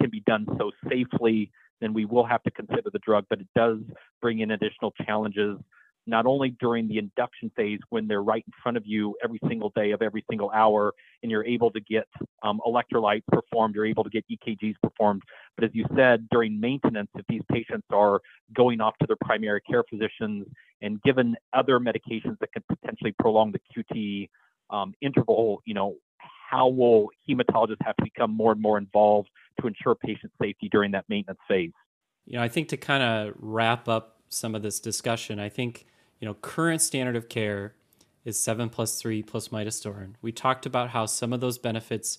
can 0.00 0.10
be 0.10 0.20
done 0.26 0.46
so 0.58 0.70
safely 0.88 1.50
then 1.80 1.92
we 1.92 2.04
will 2.04 2.24
have 2.24 2.42
to 2.44 2.50
consider 2.50 2.88
the 2.92 2.98
drug, 3.00 3.24
but 3.28 3.40
it 3.40 3.48
does 3.54 3.78
bring 4.22 4.40
in 4.40 4.52
additional 4.52 4.92
challenges, 5.04 5.58
not 6.06 6.26
only 6.26 6.50
during 6.60 6.86
the 6.88 6.98
induction 6.98 7.50
phase 7.56 7.78
when 7.90 8.06
they're 8.06 8.22
right 8.22 8.44
in 8.46 8.52
front 8.62 8.76
of 8.76 8.84
you 8.86 9.14
every 9.22 9.40
single 9.48 9.72
day 9.74 9.92
of 9.92 10.02
every 10.02 10.24
single 10.28 10.50
hour, 10.50 10.92
and 11.22 11.30
you're 11.30 11.44
able 11.44 11.70
to 11.70 11.80
get 11.80 12.06
um, 12.42 12.60
electrolytes 12.66 13.24
performed, 13.32 13.74
you're 13.74 13.86
able 13.86 14.04
to 14.04 14.10
get 14.10 14.24
EKGs 14.30 14.74
performed, 14.82 15.22
but 15.56 15.64
as 15.64 15.70
you 15.72 15.84
said, 15.96 16.28
during 16.30 16.60
maintenance, 16.60 17.08
if 17.14 17.24
these 17.28 17.42
patients 17.50 17.86
are 17.90 18.20
going 18.54 18.80
off 18.80 18.94
to 19.00 19.06
their 19.06 19.16
primary 19.24 19.60
care 19.62 19.82
physicians 19.88 20.46
and 20.82 21.00
given 21.02 21.34
other 21.52 21.78
medications 21.80 22.38
that 22.40 22.52
could 22.52 22.66
potentially 22.68 23.14
prolong 23.18 23.52
the 23.52 23.60
QT 23.74 24.28
um, 24.70 24.94
interval, 25.00 25.62
you 25.64 25.74
know, 25.74 25.94
how 26.50 26.68
will 26.68 27.08
hematologists 27.28 27.82
have 27.82 27.96
to 27.96 28.04
become 28.04 28.30
more 28.30 28.52
and 28.52 28.60
more 28.60 28.78
involved 28.78 29.28
to 29.60 29.66
ensure 29.66 29.94
patient 29.94 30.32
safety 30.40 30.68
during 30.70 30.90
that 30.92 31.04
maintenance 31.08 31.38
phase? 31.48 31.72
You 32.26 32.36
know, 32.36 32.42
I 32.42 32.48
think 32.48 32.68
to 32.68 32.76
kind 32.76 33.02
of 33.02 33.34
wrap 33.38 33.88
up 33.88 34.20
some 34.28 34.54
of 34.54 34.62
this 34.62 34.80
discussion, 34.80 35.38
I 35.38 35.48
think, 35.48 35.86
you 36.20 36.26
know, 36.26 36.34
current 36.34 36.80
standard 36.80 37.16
of 37.16 37.28
care 37.28 37.74
is 38.24 38.38
7 38.38 38.70
plus 38.70 39.00
3 39.00 39.22
plus 39.22 39.48
midostaurin. 39.48 40.14
We 40.22 40.32
talked 40.32 40.66
about 40.66 40.90
how 40.90 41.06
some 41.06 41.32
of 41.32 41.40
those 41.40 41.58
benefits 41.58 42.18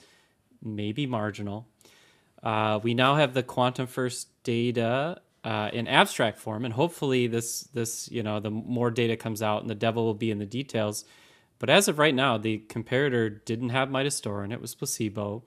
may 0.61 0.91
be 0.91 1.05
marginal. 1.07 1.67
Uh, 2.43 2.79
we 2.81 2.93
now 2.93 3.15
have 3.15 3.33
the 3.33 3.43
quantum 3.43 3.87
first 3.87 4.29
data 4.43 5.21
uh, 5.43 5.69
in 5.73 5.87
abstract 5.87 6.37
form, 6.37 6.65
and 6.65 6.73
hopefully 6.73 7.27
this 7.27 7.61
this 7.73 8.09
you 8.11 8.23
know 8.23 8.39
the 8.39 8.51
more 8.51 8.91
data 8.91 9.15
comes 9.15 9.41
out, 9.41 9.61
and 9.61 9.69
the 9.69 9.75
devil 9.75 10.05
will 10.05 10.13
be 10.13 10.31
in 10.31 10.37
the 10.37 10.45
details 10.45 11.05
but 11.59 11.69
as 11.69 11.87
of 11.87 11.99
right 11.99 12.13
now, 12.13 12.37
the 12.37 12.63
comparator 12.67 13.43
didn't 13.45 13.69
have 13.69 13.89
midostaurin, 13.89 14.51
it 14.51 14.61
was 14.61 14.75
placebo. 14.75 15.43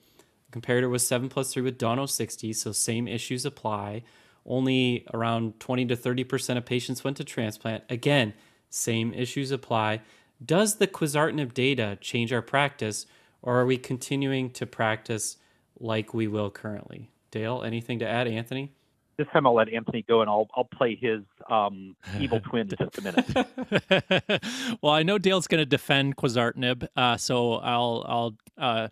The 0.51 0.61
comparator 0.61 0.88
was 0.88 1.07
7 1.07 1.28
plus 1.28 1.53
3 1.53 1.62
with 1.62 1.78
Dauno 1.78 2.09
60, 2.09 2.53
so 2.55 2.72
same 2.72 3.07
issues 3.07 3.44
apply. 3.44 4.03
Only 4.49 5.07
around 5.14 5.61
20 5.61 5.86
to 5.86 5.96
30% 5.96 6.57
of 6.57 6.64
patients 6.64 7.05
went 7.05 7.18
to 7.18 7.24
transplant. 7.24 7.84
Again, 7.88 8.34
same 8.70 9.12
issues 9.12 9.51
apply. 9.51 10.01
Does 10.44 10.76
the 10.76 10.86
quizartinib 10.86 11.55
data 11.55 11.99
change 12.01 12.32
our 12.32 12.42
practice, 12.42 13.07
or 13.42 13.61
are 13.61 13.66
we 13.66 13.76
continuing 13.76 14.51
to 14.51 14.66
practice 14.66 15.36
like 15.78 16.14
we 16.14 16.26
will 16.26 16.51
currently? 16.51 17.11
Dale, 17.30 17.62
anything 17.62 17.99
to 17.99 18.09
add, 18.09 18.26
Anthony? 18.26 18.72
this 19.18 19.26
time 19.32 19.46
I'll 19.46 19.55
let 19.55 19.68
Anthony 19.68 20.05
go 20.09 20.20
and 20.20 20.30
I'll 20.30 20.49
I'll 20.55 20.64
play 20.64 20.94
his 20.94 21.22
um, 21.51 21.96
evil 22.18 22.40
twin 22.40 22.68
in 22.70 22.76
just 22.78 22.99
a 22.99 23.03
minute. 23.03 24.78
well, 24.80 24.92
I 24.92 25.03
know 25.03 25.18
Dale's 25.18 25.49
going 25.49 25.61
to 25.61 25.66
defend 25.66 26.16
Quizartinib, 26.16 26.86
uh, 26.96 27.16
so 27.16 27.55
I'll 27.55 28.05
I'll 28.09 28.36
uh, 28.57 28.88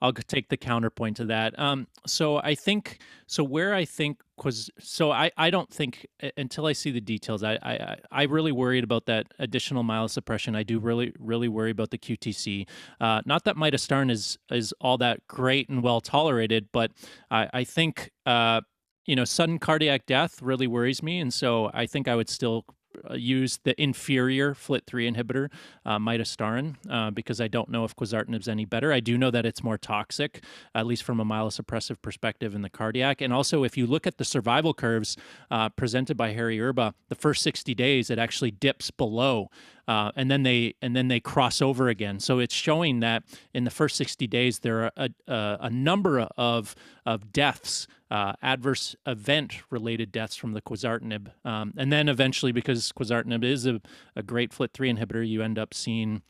I'll 0.00 0.12
take 0.12 0.48
the 0.48 0.56
counterpoint 0.56 1.16
to 1.16 1.24
that. 1.26 1.58
Um, 1.58 1.86
so 2.06 2.38
I 2.38 2.54
think 2.54 2.98
so 3.26 3.42
where 3.42 3.74
I 3.74 3.84
think 3.84 4.20
Quiz 4.36 4.70
so 4.78 5.10
I, 5.10 5.30
I 5.36 5.50
don't 5.50 5.68
think 5.68 6.06
until 6.36 6.66
I 6.66 6.72
see 6.72 6.90
the 6.90 7.00
details 7.00 7.42
I, 7.42 7.58
I 7.62 7.96
I 8.10 8.22
really 8.24 8.52
worried 8.52 8.84
about 8.84 9.06
that 9.06 9.26
additional 9.38 9.82
myelosuppression. 9.82 10.56
I 10.56 10.62
do 10.62 10.78
really 10.78 11.12
really 11.18 11.48
worry 11.48 11.70
about 11.70 11.90
the 11.90 11.98
QTC. 11.98 12.68
Uh, 13.00 13.22
not 13.26 13.44
that 13.44 13.56
midostaurin 13.56 14.10
is 14.10 14.38
is 14.50 14.72
all 14.80 14.98
that 14.98 15.26
great 15.26 15.68
and 15.68 15.82
well 15.82 16.00
tolerated, 16.00 16.68
but 16.72 16.92
I 17.30 17.48
I 17.52 17.64
think. 17.64 18.10
Uh, 18.26 18.60
you 19.06 19.16
know, 19.16 19.24
sudden 19.24 19.58
cardiac 19.58 20.04
death 20.04 20.42
really 20.42 20.66
worries 20.66 21.02
me, 21.02 21.18
and 21.18 21.32
so 21.32 21.70
I 21.72 21.86
think 21.86 22.08
I 22.08 22.14
would 22.14 22.28
still 22.28 22.66
use 23.14 23.58
the 23.64 23.80
inferior 23.80 24.54
FLT3 24.54 25.14
inhibitor, 25.14 25.48
uh, 25.84 25.98
midostaurin, 25.98 26.76
uh, 26.90 27.10
because 27.10 27.40
I 27.40 27.48
don't 27.48 27.68
know 27.68 27.84
if 27.84 27.94
quizartinib 27.96 28.40
is 28.40 28.48
any 28.48 28.64
better. 28.64 28.92
I 28.92 29.00
do 29.00 29.18
know 29.18 29.30
that 29.30 29.46
it's 29.46 29.62
more 29.62 29.78
toxic, 29.78 30.42
at 30.74 30.86
least 30.86 31.02
from 31.02 31.20
a 31.20 31.24
myelosuppressive 31.24 32.00
perspective 32.02 32.54
in 32.54 32.62
the 32.62 32.70
cardiac. 32.70 33.20
And 33.20 33.32
also, 33.32 33.64
if 33.64 33.76
you 33.76 33.86
look 33.86 34.06
at 34.06 34.18
the 34.18 34.24
survival 34.24 34.74
curves 34.74 35.16
uh, 35.50 35.68
presented 35.70 36.16
by 36.16 36.32
Harry 36.32 36.60
Erba, 36.60 36.94
the 37.08 37.14
first 37.14 37.42
60 37.42 37.74
days 37.74 38.10
it 38.10 38.18
actually 38.18 38.50
dips 38.50 38.90
below 38.90 39.50
uh, 39.88 40.12
and 40.14 40.30
then 40.30 40.42
they 40.42 40.74
and 40.82 40.94
then 40.94 41.08
they 41.08 41.18
cross 41.18 41.60
over 41.62 41.88
again. 41.88 42.20
So 42.20 42.38
it's 42.38 42.54
showing 42.54 43.00
that 43.00 43.24
in 43.54 43.64
the 43.64 43.70
first 43.70 43.96
60 43.96 44.26
days 44.26 44.58
there 44.60 44.84
are 44.84 44.92
a, 44.96 45.10
a, 45.26 45.58
a 45.62 45.70
number 45.70 46.20
of 46.36 46.76
of 47.06 47.32
deaths, 47.32 47.88
uh, 48.10 48.34
adverse 48.42 48.94
event 49.06 49.62
related 49.70 50.12
deaths 50.12 50.36
from 50.36 50.52
the 50.52 50.60
quizartinib, 50.60 51.28
um, 51.44 51.72
and 51.76 51.90
then 51.90 52.08
eventually 52.08 52.52
because 52.52 52.92
quizartinib 52.92 53.42
is 53.42 53.66
a, 53.66 53.80
a 54.14 54.22
great 54.22 54.52
FLT3 54.52 54.98
inhibitor, 54.98 55.26
you 55.26 55.42
end 55.42 55.58
up 55.58 55.72
seeing 55.72 56.22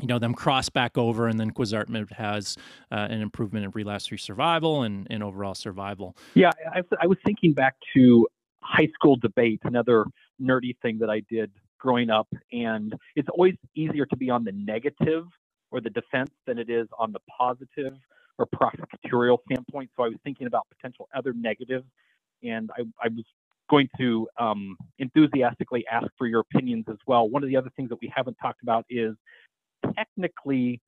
you 0.00 0.06
know 0.06 0.18
them 0.18 0.34
cross 0.34 0.68
back 0.68 0.96
over 0.96 1.26
and 1.26 1.38
then 1.38 1.50
quizartinib 1.50 2.12
has 2.12 2.56
uh, 2.92 3.06
an 3.10 3.20
improvement 3.20 3.64
in 3.64 3.70
relapse-free 3.72 4.18
survival 4.18 4.82
and, 4.82 5.06
and 5.08 5.22
overall 5.22 5.54
survival 5.54 6.16
yeah 6.34 6.50
I, 6.72 6.82
I, 7.00 7.06
was 7.06 7.16
thinking 7.24 7.52
back 7.52 7.76
to 7.94 8.26
high 8.58 8.88
school 8.92 9.14
debate 9.14 9.60
another 9.62 10.04
nerdy 10.42 10.76
thing 10.82 10.98
that 10.98 11.10
i 11.10 11.20
did 11.30 11.52
growing 11.84 12.08
up. 12.08 12.26
And 12.50 12.94
it's 13.14 13.28
always 13.28 13.54
easier 13.76 14.06
to 14.06 14.16
be 14.16 14.30
on 14.30 14.42
the 14.42 14.52
negative 14.52 15.26
or 15.70 15.80
the 15.80 15.90
defense 15.90 16.30
than 16.46 16.58
it 16.58 16.70
is 16.70 16.88
on 16.98 17.12
the 17.12 17.20
positive 17.38 17.92
or 18.38 18.46
prosecutorial 18.46 19.38
standpoint. 19.44 19.90
So 19.96 20.04
I 20.04 20.08
was 20.08 20.16
thinking 20.24 20.46
about 20.46 20.66
potential 20.74 21.08
other 21.14 21.34
negatives, 21.34 21.84
and 22.42 22.70
I, 22.76 22.82
I 23.02 23.08
was 23.08 23.24
going 23.68 23.88
to 23.98 24.26
um, 24.38 24.76
enthusiastically 24.98 25.84
ask 25.90 26.06
for 26.16 26.26
your 26.26 26.40
opinions 26.40 26.86
as 26.88 26.96
well. 27.06 27.28
One 27.28 27.42
of 27.42 27.48
the 27.48 27.56
other 27.56 27.70
things 27.76 27.90
that 27.90 27.98
we 28.00 28.10
haven't 28.14 28.36
talked 28.40 28.62
about 28.62 28.86
is 28.88 29.14
technically 29.94 30.80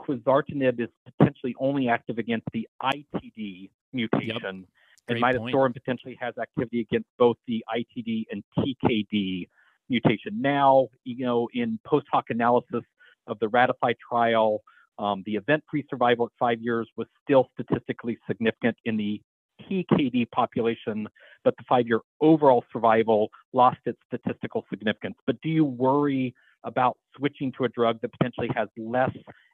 quizartinib 0.00 0.80
is 0.80 0.88
potentially 1.16 1.54
only 1.60 1.88
active 1.88 2.18
against 2.18 2.46
the 2.52 2.66
ITD 2.82 3.70
mutation. 3.92 4.40
Yep. 4.42 4.42
and 4.44 5.22
midostaurin 5.22 5.72
potentially 5.72 6.16
has 6.20 6.34
activity 6.38 6.80
against 6.80 7.08
both 7.18 7.36
the 7.46 7.64
ITD 7.76 8.24
and 8.30 8.42
TKD 8.58 9.48
mutation. 9.90 10.40
Now, 10.40 10.88
you 11.04 11.24
know, 11.24 11.48
in 11.52 11.78
post 11.86 12.06
hoc 12.12 12.26
analysis 12.30 12.82
of 13.26 13.38
the 13.40 13.48
Ratify 13.48 13.94
trial, 14.08 14.62
um, 14.98 15.22
the 15.26 15.36
event-free 15.36 15.84
survival 15.88 16.26
at 16.26 16.32
five 16.38 16.60
years 16.60 16.88
was 16.96 17.06
still 17.24 17.48
statistically 17.54 18.18
significant 18.28 18.76
in 18.84 18.96
the 18.96 19.20
TKD 19.62 20.30
population, 20.30 21.06
but 21.44 21.54
the 21.58 21.64
five 21.68 21.86
year 21.86 22.00
overall 22.20 22.64
survival 22.72 23.30
lost 23.52 23.78
its 23.86 23.98
statistical 24.06 24.64
significance. 24.70 25.16
But 25.26 25.40
do 25.42 25.48
you 25.48 25.64
worry 25.64 26.34
about 26.64 26.96
switching 27.16 27.52
to 27.56 27.64
a 27.64 27.68
drug 27.68 28.00
that 28.02 28.12
potentially 28.12 28.50
has 28.54 28.68
less 28.76 29.10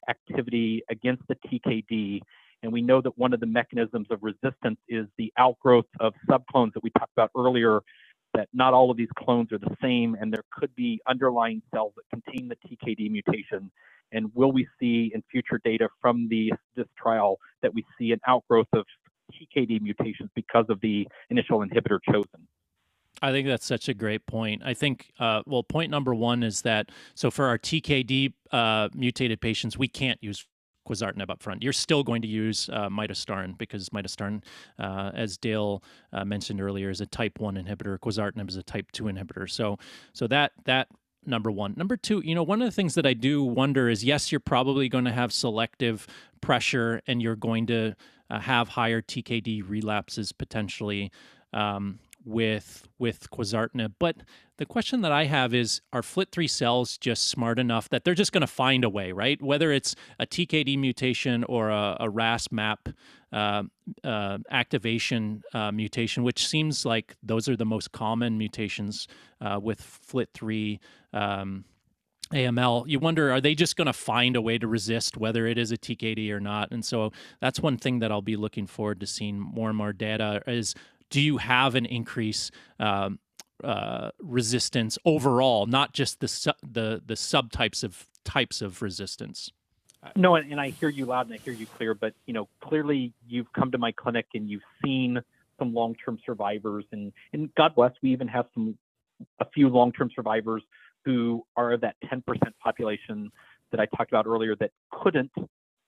activity 0.09 0.83
against 0.91 1.23
the 1.29 1.37
TKD? 1.47 2.21
And 2.63 2.73
we 2.73 2.83
know 2.83 3.01
that 3.03 3.17
one 3.17 3.33
of 3.33 3.41
the 3.41 3.47
mechanisms 3.47 4.07
of 4.11 4.19
resistance 4.23 4.79
is 4.89 5.07
the 5.19 5.33
outgrowth 5.39 5.87
of 6.01 6.15
subclones 6.29 6.73
that 6.75 6.83
we 6.83 6.91
talked 6.91 7.13
about 7.17 7.31
earlier, 7.37 7.81
that 8.37 8.49
not 8.53 8.75
all 8.75 8.91
of 8.91 8.97
these 8.97 9.09
clones 9.19 9.51
are 9.53 9.59
the 9.59 9.75
same, 9.83 10.17
and 10.21 10.33
there 10.33 10.45
could 10.53 10.75
be 10.77 11.01
underlying 11.09 11.63
cells 11.75 11.95
that 11.97 12.05
contain 12.11 12.49
the 12.49 12.57
TKD 12.57 13.11
mutation. 13.11 13.71
And 14.13 14.31
will 14.35 14.53
we 14.53 14.69
see 14.79 15.11
in 15.15 15.23
future 15.31 15.61
data 15.65 15.89
from 16.01 16.29
the, 16.29 16.53
this 16.77 16.87
trial 16.97 17.39
that 17.63 17.75
we 17.75 17.85
see 17.99 18.13
an 18.13 18.21
outgrowth 18.27 18.69
of 18.73 18.85
TKD 19.33 19.81
mutations 19.81 20.31
because 20.35 20.67
of 20.69 20.81
the 20.81 21.09
initial 21.31 21.61
inhibitor 21.61 21.99
chosen? 22.11 22.47
I 23.23 23.33
think 23.33 23.49
that's 23.49 23.65
such 23.65 23.89
a 23.89 23.95
great 23.95 24.27
point. 24.27 24.63
I 24.65 24.75
think, 24.75 25.11
uh, 25.19 25.43
well, 25.47 25.63
point 25.63 25.91
number 25.91 26.15
one 26.15 26.43
is 26.43 26.63
that 26.63 26.91
so 27.15 27.31
for 27.31 27.47
our 27.47 27.59
TKD 27.59 28.35
uh, 28.53 28.91
mutated 28.95 29.41
patients, 29.41 29.79
we 29.79 29.89
can't 29.89 30.23
use 30.23 30.47
quizartinib 30.87 31.31
up 31.31 31.43
front. 31.43 31.63
You're 31.63 31.73
still 31.73 32.03
going 32.03 32.23
to 32.23 32.29
use 32.29 32.69
uh, 32.73 32.89
midostaurin 32.89 33.59
because 33.59 33.89
midostaurin, 33.91 34.43
uh, 34.79 35.11
as 35.15 35.37
Dale 35.37 35.83
uh, 36.13 36.25
mentioned 36.25 36.61
earlier, 36.61 36.91
is 36.91 37.01
a 37.01 37.07
type 37.07 37.39
one 37.39 37.57
inhibitor. 37.57 37.99
Quizartinib 37.99 38.49
is 38.49 38.57
a 38.57 38.63
type 38.63 38.93
two 38.93 39.05
inhibitor. 39.05 39.51
So, 39.51 39.79
so 40.13 40.27
that 40.29 40.53
that 40.65 40.89
number 41.27 41.51
one. 41.51 41.75
Number 41.77 41.97
two, 41.97 42.23
you 42.25 42.35
know, 42.35 42.43
one 42.43 42.63
of 42.63 42.67
the 42.67 42.73
things 42.73 42.95
that 42.95 43.07
I 43.07 43.13
do 43.13 43.43
wonder 43.43 43.89
is 43.89 44.05
yes, 44.05 44.31
you're 44.31 44.41
probably 44.41 44.89
going 44.89 45.05
to 45.05 45.13
have 45.13 45.33
selective 45.33 46.07
pressure 46.41 47.03
and 47.07 47.21
you're 47.21 47.37
going 47.37 47.67
to 47.67 47.95
uh, 48.31 48.41
have 48.41 48.69
higher 48.69 49.03
TKD 49.03 49.69
relapses 49.69 50.33
potentially. 50.33 51.11
Um, 51.53 51.99
with 52.27 52.89
with 52.99 53.31
quizartinib. 53.31 53.95
But 53.99 54.17
the 54.59 54.67
question 54.67 55.01
that 55.03 55.13
I 55.13 55.25
have 55.25 55.55
is: 55.55 55.81
Are 55.93 56.03
FLT3 56.03 56.51
cells 56.51 56.99
just 56.99 57.29
smart 57.29 57.59
enough 57.59 57.89
that 57.91 58.05
they're 58.05 58.15
just 58.15 58.33
going 58.33 58.43
to 58.43 58.47
find 58.47 58.85
a 58.85 58.91
way, 58.91 59.13
right? 59.13 59.41
Whether 59.41 59.73
it's 59.73 59.95
a 60.19 60.27
TKD 60.27 60.79
mutation 60.79 61.45
or 61.45 61.71
a, 61.71 61.97
a 62.01 62.11
RAS 62.11 62.51
MAP 62.51 62.89
uh, 63.33 63.63
uh, 64.05 64.39
activation 64.51 65.43
uh, 65.55 65.71
mutation, 65.71 66.25
which 66.25 66.47
seems 66.47 66.85
like 66.85 67.17
those 67.23 67.49
are 67.49 67.57
the 67.57 67.67
most 67.67 67.93
common 67.93 68.37
mutations 68.37 69.07
uh, 69.41 69.59
with 69.63 69.81
FLT3. 69.81 70.79
Um, 71.13 71.65
AML, 72.33 72.89
you 72.89 72.99
wonder, 72.99 73.31
are 73.31 73.41
they 73.41 73.55
just 73.55 73.77
going 73.77 73.87
to 73.87 73.93
find 73.93 74.35
a 74.35 74.43
way 74.43 74.59
to 74.59 74.67
resist 74.67 75.17
whether 75.17 75.47
it 75.47 75.59
is 75.59 75.71
a 75.71 75.77
TKD 75.77 76.31
or 76.31 76.41
not? 76.41 76.73
And 76.73 76.85
so 76.85 77.13
that's 77.41 77.61
one 77.61 77.77
thing 77.77 78.01
that 78.01 78.11
I'll 78.11 78.21
be 78.21 78.35
looking 78.35 78.67
forward 78.67 78.99
to 79.01 79.07
seeing 79.07 79.39
more 79.39 79.69
and 79.69 79.79
more 79.79 79.93
data 79.93 80.43
is 80.47 80.75
do 81.11 81.21
you 81.21 81.39
have 81.39 81.75
an 81.75 81.87
increase 81.87 82.51
um, 82.81 83.19
uh, 83.63 84.11
resistance 84.21 84.99
overall, 85.05 85.67
not 85.67 85.93
just 85.93 86.21
the 86.21 86.29
su- 86.29 86.53
the 86.63 87.03
the 87.05 87.15
subtypes 87.15 87.83
of 87.83 88.07
types 88.25 88.61
of 88.61 88.83
resistance? 88.83 89.51
No, 90.15 90.37
and, 90.37 90.53
and 90.53 90.61
I 90.61 90.71
hear 90.71 90.89
you 90.89 91.07
loud 91.07 91.27
and 91.27 91.35
I 91.35 91.39
hear 91.39 91.53
you 91.53 91.67
clear, 91.67 91.95
but 91.95 92.15
you 92.27 92.35
know 92.35 92.49
clearly 92.61 93.13
you've 93.27 93.53
come 93.53 93.71
to 93.73 93.79
my 93.79 93.93
clinic 93.93 94.27
and 94.35 94.49
you've 94.49 94.63
seen 94.85 95.21
some 95.59 95.73
long-term 95.73 96.19
survivors, 96.25 96.85
and 96.93 97.13
and 97.33 97.55
God 97.55 97.75
bless, 97.75 97.93
we 98.03 98.13
even 98.13 98.29
have 98.29 98.47
some 98.55 98.77
a 99.41 99.47
few 99.55 99.69
long-term 99.69 100.11
survivors 100.15 100.63
who 101.07 101.43
are 101.57 101.73
of 101.73 101.81
that 101.81 101.95
10% 102.13 102.23
population 102.63 103.31
that 103.71 103.81
I 103.81 103.87
talked 103.97 104.11
about 104.11 104.27
earlier 104.27 104.55
that 104.57 104.73
couldn't 104.91 105.31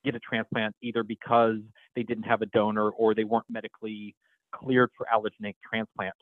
get 0.05 0.15
a 0.15 0.21
transplant 0.21 0.75
either 0.81 1.03
because 1.03 1.59
they 1.95 2.03
didn't 2.05 2.23
have 2.23 2.41
a 2.41 2.47
donor 2.47 2.89
or 2.89 3.15
they 3.15 3.25
weren't 3.25 3.45
medically 3.51 4.15
cleared 4.53 4.91
for 4.97 5.07
allogeneic 5.13 5.55
transplant. 5.69 6.15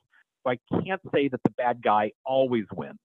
So 0.45 0.53
I 0.53 0.83
can't 0.83 1.01
say 1.15 1.29
that 1.29 1.41
the 1.45 1.51
bad 1.51 1.83
guy 1.83 2.13
always 2.25 2.65
wins, 2.75 2.99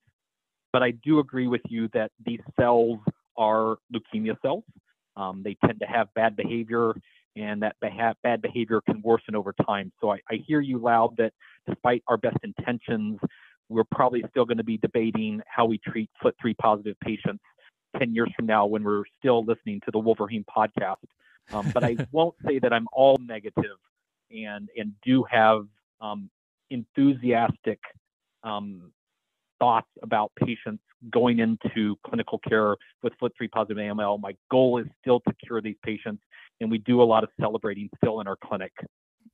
but 0.71 0.83
I 0.83 0.91
do 0.91 1.19
agree 1.19 1.47
with 1.47 1.61
you 1.69 1.89
that 1.93 2.11
these 2.25 2.39
cells 2.59 2.99
are 3.37 3.77
leukemia 3.93 4.39
cells. 4.41 4.63
Um, 5.15 5.41
they 5.43 5.57
tend 5.65 5.79
to 5.79 5.85
have 5.85 6.13
bad 6.13 6.35
behavior, 6.35 6.93
and 7.35 7.61
that 7.63 7.75
beha- 7.81 8.15
bad 8.23 8.41
behavior 8.41 8.81
can 8.81 9.01
worsen 9.01 9.35
over 9.35 9.53
time. 9.65 9.91
So 10.01 10.11
I, 10.11 10.19
I 10.29 10.35
hear 10.45 10.61
you 10.61 10.77
loud 10.77 11.17
that 11.17 11.33
despite 11.67 12.03
our 12.07 12.17
best 12.17 12.37
intentions, 12.43 13.19
we're 13.69 13.83
probably 13.85 14.23
still 14.29 14.45
going 14.45 14.57
to 14.57 14.63
be 14.63 14.77
debating 14.77 15.41
how 15.47 15.65
we 15.65 15.79
treat 15.79 16.09
FLT3 16.23 16.57
positive 16.57 16.95
patients 17.01 17.43
10 17.97 18.13
years 18.13 18.31
from 18.35 18.45
now 18.45 18.65
when 18.65 18.83
we're 18.83 19.03
still 19.19 19.43
listening 19.43 19.81
to 19.85 19.91
the 19.91 19.99
Wolverine 19.99 20.45
podcast. 20.45 20.95
Um, 21.53 21.69
but 21.73 21.83
I 21.83 21.97
won't 22.11 22.35
say 22.45 22.59
that 22.59 22.73
I'm 22.73 22.87
all 22.93 23.17
negative 23.17 23.77
and 24.33 24.69
and 24.75 24.93
do 25.03 25.23
have 25.29 25.65
um, 25.99 26.29
enthusiastic 26.69 27.79
um, 28.43 28.91
thoughts 29.59 29.89
about 30.01 30.31
patients 30.43 30.83
going 31.11 31.39
into 31.39 31.95
clinical 32.05 32.39
care 32.47 32.75
with 33.03 33.13
FLT3 33.21 33.51
positive 33.51 33.77
AML. 33.77 34.19
My 34.19 34.35
goal 34.49 34.77
is 34.79 34.87
still 35.01 35.19
to 35.21 35.33
cure 35.45 35.61
these 35.61 35.75
patients, 35.83 36.23
and 36.59 36.69
we 36.69 36.79
do 36.79 37.01
a 37.01 37.03
lot 37.03 37.23
of 37.23 37.29
celebrating 37.39 37.89
still 37.97 38.21
in 38.21 38.27
our 38.27 38.37
clinic 38.43 38.71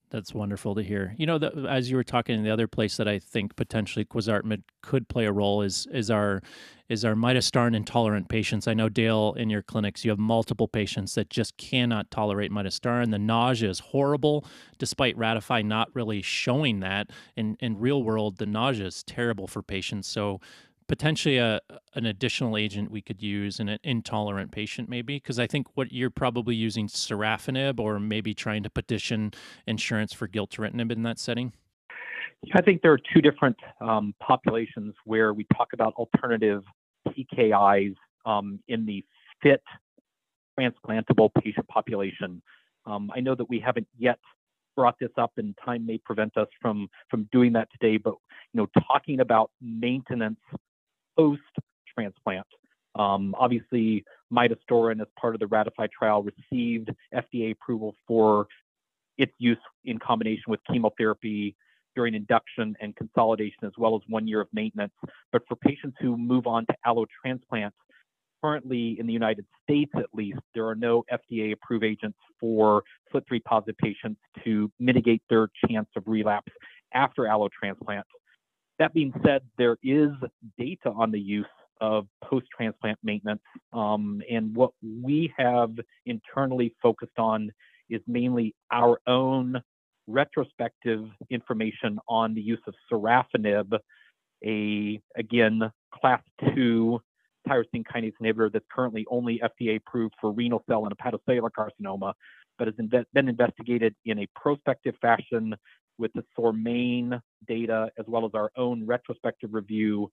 that's 0.09 0.33
wonderful 0.33 0.75
to 0.75 0.81
hear. 0.81 1.13
You 1.17 1.25
know, 1.25 1.37
the, 1.37 1.67
as 1.69 1.89
you 1.89 1.97
were 1.97 2.03
talking, 2.03 2.41
the 2.43 2.49
other 2.49 2.67
place 2.67 2.97
that 2.97 3.07
I 3.07 3.19
think 3.19 3.55
potentially 3.55 4.05
quizartinib 4.05 4.63
could 4.81 5.09
play 5.09 5.25
a 5.25 5.31
role 5.31 5.61
is 5.61 5.87
is 5.91 6.09
our 6.09 6.41
is 6.87 7.03
our 7.03 7.15
midostaurin 7.15 7.75
intolerant 7.75 8.29
patients. 8.29 8.67
I 8.67 8.73
know 8.73 8.87
Dale, 8.87 9.33
in 9.37 9.49
your 9.49 9.61
clinics, 9.61 10.05
you 10.05 10.11
have 10.11 10.19
multiple 10.19 10.69
patients 10.69 11.15
that 11.15 11.29
just 11.29 11.57
cannot 11.57 12.09
tolerate 12.09 12.51
midostaurin. 12.51 13.11
The 13.11 13.19
nausea 13.19 13.69
is 13.69 13.79
horrible, 13.79 14.45
despite 14.77 15.17
Ratify 15.17 15.61
not 15.63 15.89
really 15.93 16.21
showing 16.21 16.79
that. 16.79 17.09
In 17.35 17.57
in 17.59 17.77
real 17.77 18.01
world, 18.03 18.37
the 18.37 18.45
nausea 18.45 18.85
is 18.85 19.03
terrible 19.03 19.47
for 19.47 19.61
patients. 19.61 20.07
So 20.07 20.39
potentially 20.87 21.37
a 21.37 21.59
an 21.95 22.05
additional 22.05 22.57
agent 22.57 22.91
we 22.91 23.01
could 23.01 23.21
use 23.21 23.59
in 23.59 23.69
an 23.69 23.79
intolerant 23.83 24.51
patient 24.51 24.89
maybe? 24.89 25.17
Because 25.17 25.39
i 25.39 25.47
think 25.47 25.67
what 25.75 25.91
you're 25.91 26.09
probably 26.09 26.55
using 26.55 26.87
sorafenib 26.87 27.79
or 27.79 27.99
maybe 27.99 28.33
trying 28.33 28.63
to 28.63 28.69
petition 28.69 29.31
insurance 29.65 30.13
for 30.13 30.27
gilteritinib 30.27 30.91
in 30.91 31.03
that 31.03 31.19
setting? 31.19 31.53
I 32.53 32.61
think 32.61 32.81
there 32.81 32.93
are 32.93 32.99
two 33.13 33.21
different 33.21 33.57
um, 33.81 34.13
populations 34.21 34.93
where 35.05 35.33
we 35.33 35.45
talk 35.55 35.69
about 35.73 35.93
alternative 35.95 36.63
tkis 37.07 37.95
um, 38.25 38.59
in 38.67 38.85
the 38.85 39.03
fit 39.41 39.63
transplantable 40.59 41.29
patient 41.41 41.67
population. 41.67 42.41
Um, 42.85 43.11
i 43.13 43.19
know 43.19 43.35
that 43.35 43.49
we 43.49 43.59
haven't 43.59 43.87
yet 43.97 44.19
brought 44.77 44.95
this 44.99 45.09
up 45.17 45.31
and 45.37 45.57
time 45.65 45.85
may 45.85 45.97
prevent 45.97 46.37
us 46.37 46.47
from 46.61 46.87
from 47.09 47.27
doing 47.31 47.53
that 47.53 47.67
today 47.71 47.97
but 47.97 48.13
you 48.53 48.61
know 48.61 48.67
talking 48.87 49.19
about 49.19 49.51
maintenance 49.59 50.39
post 51.17 51.41
transplant. 51.93 52.47
Um, 52.95 53.35
obviously, 53.37 54.03
midostaurin, 54.33 55.01
as 55.01 55.07
part 55.19 55.35
of 55.35 55.39
the 55.39 55.47
Ratify 55.47 55.87
trial, 55.97 56.23
received 56.23 56.89
FDA 57.13 57.51
approval 57.51 57.95
for 58.07 58.47
its 59.17 59.33
use 59.39 59.57
in 59.85 59.99
combination 59.99 60.45
with 60.47 60.59
chemotherapy 60.71 61.55
during 61.95 62.13
induction 62.13 62.75
and 62.79 62.95
consolidation, 62.95 63.63
as 63.63 63.71
well 63.77 63.95
as 63.95 64.01
one 64.07 64.27
year 64.27 64.41
of 64.41 64.47
maintenance. 64.53 64.93
But 65.31 65.41
for 65.47 65.55
patients 65.55 65.97
who 65.99 66.17
move 66.17 66.45
on 66.45 66.65
to 66.67 66.75
allotransplant, 66.85 67.71
currently 68.43 68.97
in 68.99 69.07
the 69.07 69.13
United 69.13 69.45
States 69.63 69.91
at 69.95 70.05
least, 70.13 70.39
there 70.53 70.67
are 70.67 70.75
no 70.75 71.03
FDA 71.11 71.53
approved 71.53 71.83
agents 71.83 72.17
for 72.39 72.83
FLT3 73.13 73.43
positive 73.43 73.77
patients 73.79 74.21
to 74.43 74.71
mitigate 74.79 75.23
their 75.29 75.49
chance 75.67 75.87
of 75.95 76.03
relapse 76.05 76.51
after 76.93 77.23
allotransplant. 77.23 78.03
That 78.79 78.93
being 78.93 79.13
said, 79.25 79.41
there 79.57 79.77
is 79.83 80.11
data 80.57 80.91
on 80.91 81.11
the 81.11 81.19
use 81.19 81.45
of 81.81 82.07
post 82.23 82.47
transplant 82.55 82.97
maintenance. 83.03 83.41
Um, 83.73 84.21
and 84.29 84.55
what 84.55 84.71
we 84.81 85.33
have 85.37 85.71
internally 86.05 86.75
focused 86.81 87.17
on 87.17 87.51
is 87.89 88.01
mainly 88.07 88.55
our 88.71 88.99
own 89.07 89.61
retrospective 90.07 91.05
information 91.29 91.99
on 92.07 92.33
the 92.33 92.41
use 92.41 92.61
of 92.67 92.73
sorafenib, 92.91 93.77
a, 94.45 95.01
again, 95.15 95.71
class 95.93 96.21
two 96.53 97.01
tyrosine 97.47 97.83
kinase 97.85 98.13
inhibitor 98.21 98.51
that's 98.51 98.65
currently 98.71 99.05
only 99.09 99.41
FDA 99.43 99.77
approved 99.77 100.13
for 100.19 100.31
renal 100.31 100.63
cell 100.69 100.85
and 100.85 100.97
hepatocellular 100.97 101.49
carcinoma, 101.57 102.13
but 102.57 102.67
has 102.67 102.75
been 103.13 103.29
investigated 103.29 103.95
in 104.05 104.19
a 104.19 104.27
prospective 104.35 104.95
fashion 105.01 105.55
with 105.97 106.11
the 106.13 106.23
SORMAIN 106.35 107.21
data 107.47 107.89
as 107.97 108.05
well 108.07 108.25
as 108.25 108.31
our 108.33 108.51
own 108.55 108.85
retrospective 108.85 109.53
review 109.53 110.11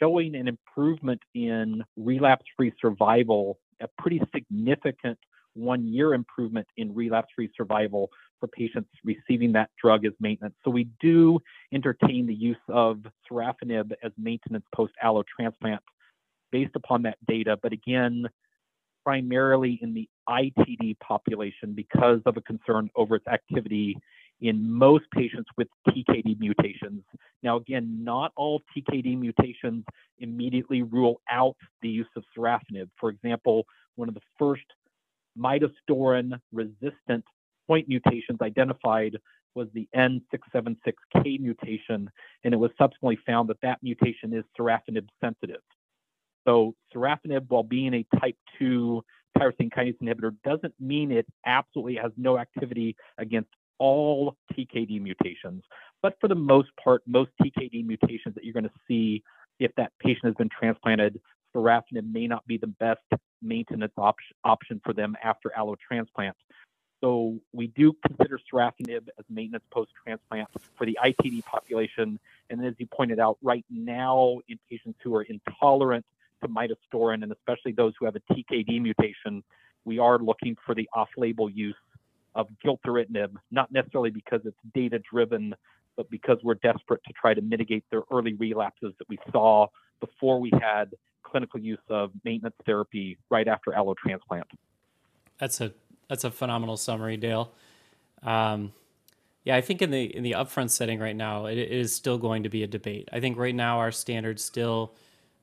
showing 0.00 0.34
an 0.34 0.48
improvement 0.48 1.20
in 1.34 1.82
relapse-free 1.96 2.72
survival, 2.80 3.58
a 3.80 3.88
pretty 3.98 4.20
significant 4.34 5.18
one-year 5.54 6.14
improvement 6.14 6.66
in 6.76 6.92
relapse-free 6.94 7.50
survival 7.56 8.10
for 8.40 8.48
patients 8.48 8.90
receiving 9.04 9.52
that 9.52 9.70
drug 9.80 10.04
as 10.04 10.12
maintenance. 10.20 10.54
So 10.64 10.70
we 10.70 10.88
do 11.00 11.38
entertain 11.72 12.26
the 12.26 12.34
use 12.34 12.56
of 12.68 13.04
sorafenib 13.30 13.92
as 14.02 14.10
maintenance 14.18 14.64
post-allo 14.74 15.22
transplant 15.36 15.82
based 16.50 16.74
upon 16.74 17.02
that 17.02 17.18
data, 17.26 17.56
but 17.62 17.72
again, 17.72 18.28
primarily 19.04 19.78
in 19.82 19.94
the 19.94 20.08
ITD 20.28 20.98
population 21.00 21.72
because 21.74 22.20
of 22.26 22.36
a 22.36 22.40
concern 22.40 22.90
over 22.96 23.16
its 23.16 23.26
activity 23.26 23.96
in 24.40 24.70
most 24.70 25.04
patients 25.12 25.48
with 25.56 25.68
TKD 25.88 26.38
mutations. 26.38 27.02
Now, 27.42 27.56
again, 27.56 28.02
not 28.02 28.32
all 28.36 28.62
TKD 28.76 29.18
mutations 29.18 29.84
immediately 30.18 30.82
rule 30.82 31.20
out 31.30 31.56
the 31.82 31.88
use 31.88 32.08
of 32.16 32.24
sorafenib. 32.36 32.88
For 32.98 33.10
example, 33.10 33.64
one 33.96 34.08
of 34.08 34.14
the 34.14 34.20
first 34.38 34.64
midostaurin 35.38 36.38
resistant 36.52 37.24
point 37.66 37.88
mutations 37.88 38.40
identified 38.42 39.16
was 39.54 39.68
the 39.72 39.88
N676K 39.94 41.40
mutation, 41.40 42.10
and 42.42 42.52
it 42.52 42.56
was 42.56 42.70
subsequently 42.76 43.18
found 43.24 43.48
that 43.48 43.60
that 43.62 43.78
mutation 43.82 44.34
is 44.34 44.44
sorafenib 44.58 45.06
sensitive. 45.22 45.62
So 46.46 46.74
sorafenib, 46.94 47.46
while 47.48 47.62
being 47.62 47.94
a 47.94 48.18
type 48.18 48.36
2 48.58 49.02
tyrosine 49.38 49.72
kinase 49.72 49.96
inhibitor, 50.02 50.34
doesn't 50.44 50.74
mean 50.78 51.10
it 51.10 51.26
absolutely 51.46 51.96
has 51.96 52.12
no 52.16 52.38
activity 52.38 52.96
against 53.18 53.50
all 53.78 54.36
TKD 54.52 55.00
mutations. 55.00 55.62
But 56.02 56.16
for 56.20 56.28
the 56.28 56.34
most 56.34 56.68
part, 56.82 57.02
most 57.06 57.30
TKD 57.42 57.86
mutations 57.86 58.34
that 58.34 58.44
you're 58.44 58.52
going 58.52 58.64
to 58.64 58.70
see 58.86 59.22
if 59.58 59.74
that 59.76 59.92
patient 59.98 60.24
has 60.26 60.34
been 60.34 60.48
transplanted, 60.48 61.20
sorafenib 61.54 62.12
may 62.12 62.26
not 62.26 62.46
be 62.46 62.58
the 62.58 62.66
best 62.66 63.00
maintenance 63.40 63.92
op- 63.96 64.16
option 64.44 64.80
for 64.84 64.92
them 64.92 65.16
after 65.22 65.52
allotransplant. 65.56 66.32
So 67.00 67.38
we 67.52 67.66
do 67.68 67.94
consider 68.06 68.40
sorafenib 68.50 69.08
as 69.18 69.24
maintenance 69.28 69.64
post-transplant 69.70 70.48
for 70.76 70.86
the 70.86 70.98
ITD 71.04 71.44
population. 71.44 72.18
And 72.48 72.64
as 72.64 72.74
you 72.78 72.86
pointed 72.86 73.20
out, 73.20 73.36
right 73.42 73.64
now 73.70 74.38
in 74.48 74.58
patients 74.70 74.98
who 75.02 75.14
are 75.14 75.22
intolerant 75.22 76.06
to 76.42 76.48
midostaurin, 76.48 77.22
and 77.22 77.30
especially 77.30 77.72
those 77.72 77.92
who 77.98 78.06
have 78.06 78.16
a 78.16 78.32
TKD 78.32 78.80
mutation, 78.80 79.44
we 79.84 79.98
are 79.98 80.18
looking 80.18 80.56
for 80.64 80.74
the 80.74 80.88
off-label 80.94 81.50
use 81.50 81.76
of 82.34 82.48
gilteritinib, 82.64 83.34
not 83.50 83.70
necessarily 83.72 84.10
because 84.10 84.40
it's 84.44 84.56
data-driven, 84.74 85.54
but 85.96 86.10
because 86.10 86.38
we're 86.42 86.54
desperate 86.54 87.00
to 87.06 87.12
try 87.12 87.34
to 87.34 87.40
mitigate 87.40 87.84
their 87.90 88.02
early 88.12 88.34
relapses 88.34 88.92
that 88.98 89.08
we 89.08 89.18
saw 89.30 89.66
before 90.00 90.40
we 90.40 90.50
had 90.60 90.94
clinical 91.22 91.60
use 91.60 91.78
of 91.88 92.10
maintenance 92.24 92.54
therapy 92.66 93.18
right 93.30 93.48
after 93.48 93.70
allotransplant. 93.70 94.44
That's 95.38 95.60
a 95.60 95.72
that's 96.08 96.24
a 96.24 96.30
phenomenal 96.30 96.76
summary, 96.76 97.16
Dale. 97.16 97.52
Um, 98.22 98.72
yeah, 99.44 99.56
I 99.56 99.60
think 99.60 99.82
in 99.82 99.90
the 99.90 100.04
in 100.16 100.22
the 100.22 100.32
upfront 100.32 100.70
setting 100.70 100.98
right 100.98 101.16
now, 101.16 101.46
it, 101.46 101.58
it 101.58 101.72
is 101.72 101.94
still 101.94 102.18
going 102.18 102.42
to 102.44 102.48
be 102.48 102.62
a 102.62 102.66
debate. 102.66 103.08
I 103.12 103.20
think 103.20 103.36
right 103.36 103.54
now 103.54 103.78
our 103.78 103.90
standard 103.90 104.40
still 104.40 104.94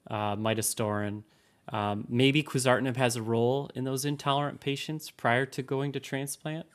uh, 0.09 0.35
midostaurin. 0.35 1.23
Um, 1.69 2.05
maybe 2.09 2.43
quizartinib 2.43 2.97
has 2.97 3.15
a 3.15 3.21
role 3.21 3.69
in 3.75 3.83
those 3.83 4.03
intolerant 4.03 4.59
patients 4.59 5.11
prior 5.11 5.45
to 5.47 5.61
going 5.61 5.91
to 5.93 5.99
transplant 5.99 6.65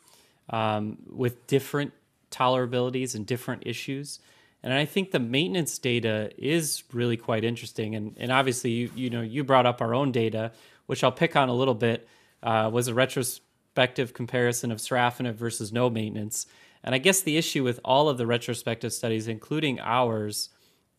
um, 0.50 0.98
with 1.08 1.46
different 1.46 1.92
tolerabilities 2.30 3.14
and 3.14 3.26
different 3.26 3.62
issues. 3.66 4.20
And 4.62 4.72
I 4.72 4.84
think 4.84 5.10
the 5.10 5.20
maintenance 5.20 5.78
data 5.78 6.30
is 6.36 6.82
really 6.92 7.16
quite 7.16 7.44
interesting. 7.44 7.94
And, 7.94 8.16
and 8.18 8.32
obviously, 8.32 8.70
you, 8.70 8.90
you 8.96 9.10
know, 9.10 9.22
you 9.22 9.44
brought 9.44 9.66
up 9.66 9.80
our 9.80 9.94
own 9.94 10.12
data, 10.12 10.52
which 10.86 11.04
I'll 11.04 11.12
pick 11.12 11.36
on 11.36 11.48
a 11.48 11.54
little 11.54 11.74
bit, 11.74 12.08
uh, 12.42 12.68
was 12.72 12.88
a 12.88 12.94
retrospective 12.94 14.12
comparison 14.12 14.72
of 14.72 14.78
sorafenib 14.78 15.34
versus 15.34 15.72
no 15.72 15.88
maintenance. 15.88 16.46
And 16.82 16.94
I 16.94 16.98
guess 16.98 17.20
the 17.20 17.36
issue 17.36 17.64
with 17.64 17.80
all 17.84 18.08
of 18.08 18.18
the 18.18 18.26
retrospective 18.26 18.92
studies, 18.92 19.28
including 19.28 19.80
ours, 19.80 20.50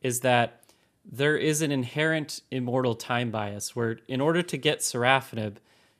is 0.02 0.22
that 0.22 0.64
there 1.10 1.38
is 1.38 1.62
an 1.62 1.72
inherent 1.72 2.42
immortal 2.52 2.96
time 2.96 3.32
bias 3.32 3.76
where 3.76 4.00
in 4.08 4.20
order 4.22 4.42
to 4.42 4.58
get 4.58 4.80
sorafenib, 4.80 5.56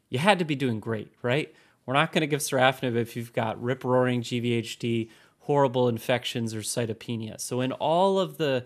you 0.10 0.20
had 0.20 0.40
to 0.40 0.46
be 0.46 0.56
doing 0.56 0.80
great, 0.80 1.14
right? 1.22 1.54
We're 1.88 1.94
not 1.94 2.12
going 2.12 2.22
to 2.22 2.28
give 2.28 2.42
sorafenib 2.42 2.96
if 2.96 3.16
you've 3.16 3.34
got 3.34 3.62
rip 3.64 3.84
roaring 3.84 4.22
GVHD, 4.22 5.10
horrible 5.40 5.88
infections, 5.88 6.54
or 6.54 6.60
cytopenia. 6.60 7.40
So 7.40 7.62
in 7.62 7.72
all 7.72 8.20
of 8.20 8.38
the 8.38 8.66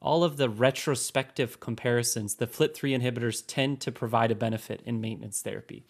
all 0.00 0.22
of 0.22 0.36
the 0.36 0.48
retrospective 0.48 1.58
comparisons, 1.58 2.36
the 2.36 2.46
FLT3 2.46 3.00
inhibitors 3.00 3.42
tend 3.44 3.80
to 3.80 3.90
provide 3.90 4.30
a 4.30 4.36
benefit 4.36 4.80
in 4.84 5.00
maintenance 5.00 5.42
therapy. 5.42 5.84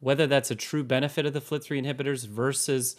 Whether 0.00 0.26
that's 0.26 0.50
a 0.50 0.56
true 0.56 0.82
benefit 0.82 1.24
of 1.24 1.34
the 1.34 1.40
FLT3 1.40 1.84
inhibitors 1.84 2.26
versus 2.26 2.96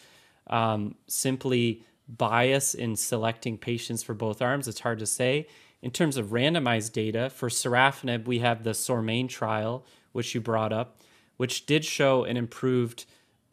um, 0.47 0.95
simply 1.07 1.83
bias 2.07 2.73
in 2.73 2.95
selecting 2.95 3.57
patients 3.57 4.01
for 4.01 4.13
both 4.13 4.41
arms, 4.41 4.69
it's 4.69 4.79
hard 4.79 4.99
to 4.99 5.05
say. 5.05 5.47
In 5.81 5.91
terms 5.91 6.15
of 6.15 6.27
randomized 6.27 6.93
data, 6.93 7.29
for 7.29 7.49
sorafenib, 7.49 8.25
we 8.25 8.39
have 8.39 8.63
the 8.63 8.73
SORMAIN 8.73 9.27
trial, 9.27 9.85
which 10.13 10.33
you 10.33 10.39
brought 10.39 10.71
up, 10.71 11.01
which 11.37 11.65
did 11.65 11.85
show 11.85 12.23
an 12.23 12.37
improved 12.37 13.05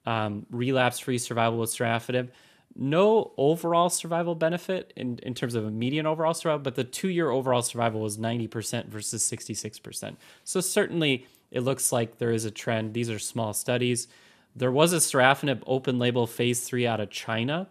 um, 0.07 0.47
relapse-free 0.51 1.19
survival 1.19 1.59
with 1.59 1.71
sorafenib. 1.71 2.29
No 2.75 3.33
overall 3.37 3.91
survival 3.91 4.35
benefit 4.35 4.93
in, 4.97 5.19
in 5.23 5.35
terms 5.35 5.55
of 5.55 5.65
a 5.65 5.71
median 5.71 6.07
overall 6.07 6.35
survival, 6.35 6.63
but 6.63 6.75
the 6.75 6.85
two-year 6.85 7.31
overall 7.31 7.63
survival 7.63 8.01
was 8.01 8.17
90% 8.17 8.87
versus 8.87 9.23
66%. 9.31 10.17
So 10.45 10.61
certainly 10.61 11.27
it 11.51 11.61
looks 11.61 11.93
like 11.93 12.19
there 12.19 12.33
is 12.33 12.45
a 12.45 12.51
trend. 12.51 12.95
These 12.95 13.11
are 13.11 13.19
small 13.19 13.53
studies. 13.53 14.09
There 14.57 14.73
was 14.73 14.93
a 14.93 14.97
sorafenib 14.97 15.63
open 15.67 15.99
label 15.99 16.27
phase 16.27 16.63
three 16.63 16.87
out 16.87 17.01
of 17.01 17.11
China 17.11 17.69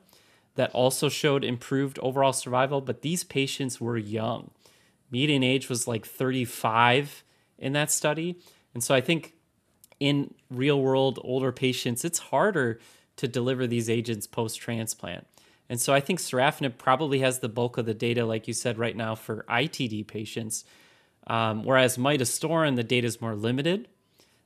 that 0.56 0.72
also 0.72 1.10
showed 1.10 1.44
improved 1.44 1.98
overall 2.00 2.34
survival, 2.34 2.82
but 2.82 3.02
these 3.02 3.24
patients 3.24 3.80
were 3.80 3.98
young. 3.98 4.52
Median 5.10 5.44
age 5.44 5.70
was 5.70 5.88
like 5.88 6.06
35 6.06 7.24
in 7.58 7.74
that 7.74 7.92
study. 7.92 8.40
And 8.74 8.84
so 8.84 8.96
I 8.96 9.02
think 9.02 9.34
in 10.02 10.34
real 10.50 10.82
world 10.82 11.20
older 11.24 11.52
patients, 11.52 12.04
it's 12.04 12.18
harder 12.18 12.80
to 13.18 13.28
deliver 13.28 13.68
these 13.68 13.88
agents 13.88 14.26
post 14.26 14.60
transplant. 14.60 15.28
And 15.70 15.80
so 15.80 15.94
I 15.94 16.00
think 16.00 16.20
sorafenib 16.20 16.80
probably 16.80 17.20
has 17.20 17.40
the 17.40 17.48
bulk 17.48 17.78
of 17.78 17.86
the 17.86 17.94
data, 17.94 18.26
like 18.26 18.48
you 18.48 18.54
said, 18.54 18.80
right 18.80 18.98
now 18.98 19.14
for 19.14 19.46
ITD 19.48 20.08
patients. 20.08 20.66
Um, 21.28 21.64
whereas 21.64 21.98
midostaurin, 21.98 22.76
the 22.76 22.84
data 22.84 23.06
is 23.06 23.22
more 23.22 23.36
limited. 23.36 23.88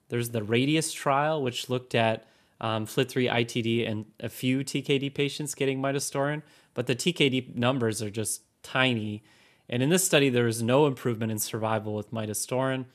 There's 0.10 0.32
the 0.32 0.44
RADIUS 0.44 0.94
trial, 0.94 1.42
which 1.42 1.70
looked 1.70 1.96
at 1.96 2.28
um, 2.60 2.86
FLT3 2.86 3.32
ITD 3.32 3.90
and 3.90 4.06
a 4.20 4.30
few 4.30 4.60
TKD 4.60 5.14
patients 5.14 5.56
getting 5.56 5.82
midostaurin, 5.82 6.42
but 6.74 6.86
the 6.86 6.96
TKD 6.96 7.56
numbers 7.56 8.02
are 8.02 8.12
just 8.12 8.42
tiny. 8.62 9.24
And 9.70 9.82
in 9.82 9.90
this 9.90 10.06
study, 10.06 10.30
there 10.30 10.46
was 10.46 10.62
no 10.62 10.86
improvement 10.86 11.32
in 11.32 11.40
survival 11.40 11.96
with 11.96 12.12
midostaurin. 12.12 12.86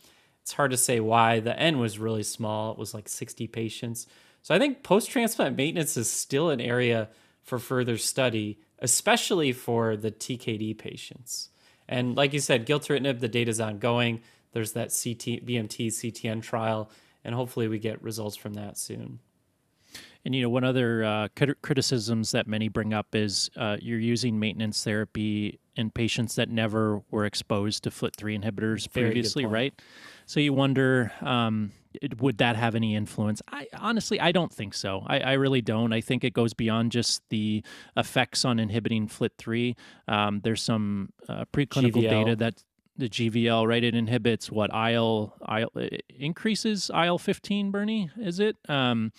It's 0.42 0.52
hard 0.52 0.70
to 0.70 0.76
say 0.76 1.00
why. 1.00 1.40
The 1.40 1.58
N 1.58 1.78
was 1.78 1.98
really 1.98 2.22
small, 2.22 2.72
it 2.72 2.78
was 2.78 2.94
like 2.94 3.08
60 3.08 3.46
patients. 3.48 4.06
So 4.42 4.54
I 4.54 4.58
think 4.58 4.82
post 4.82 5.10
transplant 5.10 5.56
maintenance 5.56 5.96
is 5.96 6.10
still 6.10 6.50
an 6.50 6.60
area 6.60 7.08
for 7.42 7.58
further 7.58 7.98
study, 7.98 8.58
especially 8.78 9.52
for 9.52 9.96
the 9.96 10.10
TKD 10.10 10.78
patients. 10.78 11.50
And 11.88 12.16
like 12.16 12.32
you 12.32 12.40
said, 12.40 12.66
gilteritinib, 12.66 13.20
the 13.20 13.28
data 13.28 13.50
is 13.50 13.60
ongoing. 13.60 14.20
There's 14.52 14.72
that 14.72 14.88
CT, 14.88 15.44
BMT 15.46 15.88
CTN 15.88 16.42
trial, 16.42 16.90
and 17.24 17.34
hopefully 17.34 17.68
we 17.68 17.78
get 17.78 18.02
results 18.02 18.36
from 18.36 18.54
that 18.54 18.78
soon. 18.78 19.20
And 20.24 20.34
you 20.34 20.42
know, 20.42 20.50
one 20.50 20.64
other 20.64 21.02
uh, 21.04 21.28
criticisms 21.62 22.32
that 22.32 22.46
many 22.46 22.68
bring 22.68 22.92
up 22.92 23.14
is 23.14 23.50
uh, 23.56 23.76
you're 23.80 23.98
using 23.98 24.38
maintenance 24.38 24.84
therapy 24.84 25.58
in 25.76 25.90
patients 25.90 26.34
that 26.34 26.48
never 26.48 27.02
were 27.10 27.24
exposed 27.24 27.84
to 27.84 27.90
FLT3 27.90 28.42
inhibitors 28.42 28.88
Very 28.90 29.06
previously, 29.10 29.46
right? 29.46 29.72
So 30.26 30.38
you 30.38 30.52
wonder, 30.52 31.10
um, 31.22 31.72
would 32.18 32.38
that 32.38 32.56
have 32.56 32.74
any 32.74 32.94
influence? 32.94 33.40
I 33.50 33.66
honestly, 33.76 34.20
I 34.20 34.30
don't 34.30 34.52
think 34.52 34.74
so. 34.74 35.02
I, 35.06 35.20
I, 35.20 35.32
really 35.32 35.60
don't. 35.60 35.92
I 35.92 36.00
think 36.00 36.22
it 36.22 36.34
goes 36.34 36.54
beyond 36.54 36.92
just 36.92 37.22
the 37.30 37.64
effects 37.96 38.44
on 38.44 38.60
inhibiting 38.60 39.08
FLT3. 39.08 39.74
Um, 40.06 40.40
there's 40.44 40.62
some 40.62 41.12
uh, 41.28 41.46
preclinical 41.52 42.02
GVL. 42.02 42.10
data 42.10 42.36
that 42.36 42.62
the 43.00 43.08
GVL, 43.08 43.66
right? 43.66 43.82
It 43.82 43.94
inhibits 43.94 44.50
what 44.50 44.70
IL, 44.72 45.34
IL 45.48 45.72
increases 46.18 46.90
IL 46.94 47.18
fifteen. 47.18 47.70
Bernie, 47.70 48.10
is 48.18 48.40
it? 48.40 48.56
Um, 48.68 49.12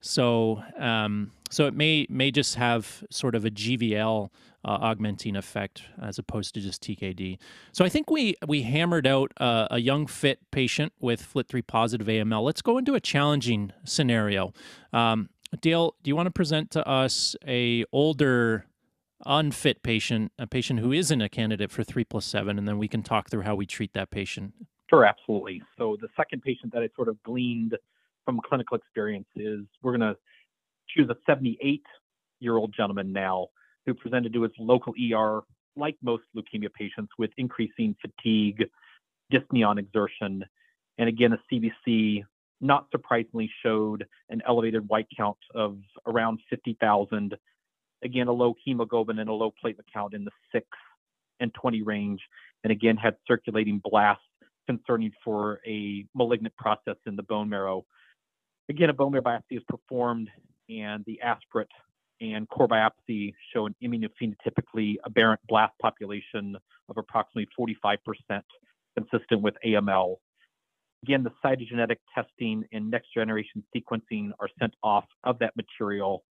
so, 0.00 0.62
um, 0.78 1.32
so 1.50 1.66
it 1.66 1.74
may 1.74 2.06
may 2.08 2.30
just 2.30 2.56
have 2.56 3.04
sort 3.10 3.34
of 3.34 3.44
a 3.44 3.50
GVL 3.50 4.30
uh, 4.64 4.68
augmenting 4.68 5.36
effect 5.36 5.82
as 6.00 6.18
opposed 6.18 6.54
to 6.54 6.60
just 6.60 6.82
TKD. 6.82 7.38
So 7.72 7.84
I 7.84 7.88
think 7.88 8.10
we 8.10 8.34
we 8.46 8.62
hammered 8.62 9.06
out 9.06 9.32
a 9.38 9.78
young 9.78 10.06
fit 10.06 10.38
patient 10.50 10.92
with 11.00 11.32
FLT3 11.32 11.66
positive 11.66 12.06
AML. 12.06 12.42
Let's 12.42 12.62
go 12.62 12.78
into 12.78 12.94
a 12.94 13.00
challenging 13.00 13.72
scenario. 13.84 14.52
Um, 14.92 15.28
Dale, 15.60 15.94
do 16.02 16.08
you 16.08 16.16
want 16.16 16.26
to 16.26 16.30
present 16.32 16.70
to 16.72 16.86
us 16.88 17.36
a 17.46 17.84
older 17.92 18.66
unfit 19.26 19.82
patient, 19.82 20.32
a 20.38 20.46
patient 20.46 20.80
who 20.80 20.92
isn't 20.92 21.20
a 21.20 21.28
candidate 21.28 21.70
for 21.70 21.84
three 21.84 22.04
plus 22.04 22.24
seven, 22.24 22.58
and 22.58 22.66
then 22.66 22.78
we 22.78 22.88
can 22.88 23.02
talk 23.02 23.30
through 23.30 23.42
how 23.42 23.54
we 23.54 23.66
treat 23.66 23.92
that 23.94 24.10
patient. 24.10 24.54
Sure, 24.90 25.04
absolutely. 25.04 25.62
So 25.78 25.96
the 26.00 26.08
second 26.16 26.42
patient 26.42 26.72
that 26.74 26.82
I 26.82 26.88
sort 26.94 27.08
of 27.08 27.22
gleaned 27.22 27.76
from 28.24 28.40
clinical 28.46 28.76
experience 28.76 29.28
is 29.34 29.60
we're 29.82 29.96
going 29.96 30.14
to 30.14 30.16
choose 30.88 31.08
a 31.08 31.16
78 31.26 31.82
year 32.40 32.56
old 32.56 32.74
gentleman 32.76 33.12
now 33.12 33.48
who 33.86 33.94
presented 33.94 34.32
to 34.32 34.42
his 34.42 34.52
local 34.58 34.92
ER, 35.12 35.42
like 35.76 35.96
most 36.02 36.24
leukemia 36.36 36.72
patients, 36.72 37.10
with 37.18 37.30
increasing 37.38 37.96
fatigue, 38.00 38.64
dyspnea 39.32 39.66
on 39.66 39.78
exertion, 39.78 40.44
and 40.98 41.08
again, 41.08 41.32
a 41.32 41.38
CBC 41.50 42.22
not 42.60 42.86
surprisingly 42.92 43.50
showed 43.62 44.06
an 44.28 44.40
elevated 44.46 44.88
white 44.88 45.08
count 45.16 45.38
of 45.54 45.78
around 46.06 46.38
50,000 46.48 47.34
again, 48.02 48.28
a 48.28 48.32
low 48.32 48.54
hemoglobin 48.64 49.18
and 49.18 49.28
a 49.28 49.32
low 49.32 49.52
platelet 49.64 49.84
count 49.92 50.14
in 50.14 50.24
the 50.24 50.30
6 50.52 50.66
and 51.40 51.52
20 51.54 51.82
range, 51.82 52.20
and 52.64 52.70
again 52.70 52.96
had 52.96 53.16
circulating 53.26 53.80
blasts 53.82 54.22
concerning 54.66 55.12
for 55.24 55.60
a 55.66 56.06
malignant 56.14 56.56
process 56.56 56.96
in 57.06 57.16
the 57.16 57.22
bone 57.22 57.48
marrow. 57.48 57.84
Again, 58.68 58.90
a 58.90 58.92
bone 58.92 59.12
marrow 59.12 59.24
biopsy 59.24 59.56
is 59.56 59.62
performed, 59.68 60.28
and 60.68 61.04
the 61.04 61.20
aspirate 61.20 61.68
and 62.20 62.48
core 62.48 62.68
biopsy 62.68 63.34
show 63.52 63.66
an 63.66 63.74
immunophenotypically 63.82 64.96
aberrant 65.04 65.40
blast 65.48 65.72
population 65.80 66.56
of 66.88 66.96
approximately 66.96 67.48
45%, 67.58 67.98
consistent 68.96 69.42
with 69.42 69.54
AML. 69.66 70.16
Again, 71.02 71.24
the 71.24 71.32
cytogenetic 71.44 71.96
testing 72.14 72.64
and 72.72 72.88
next 72.88 73.12
generation 73.12 73.64
sequencing 73.74 74.30
are 74.38 74.48
sent 74.60 74.74
off 74.84 75.04
of 75.24 75.40
that 75.40 75.56
material. 75.56 76.22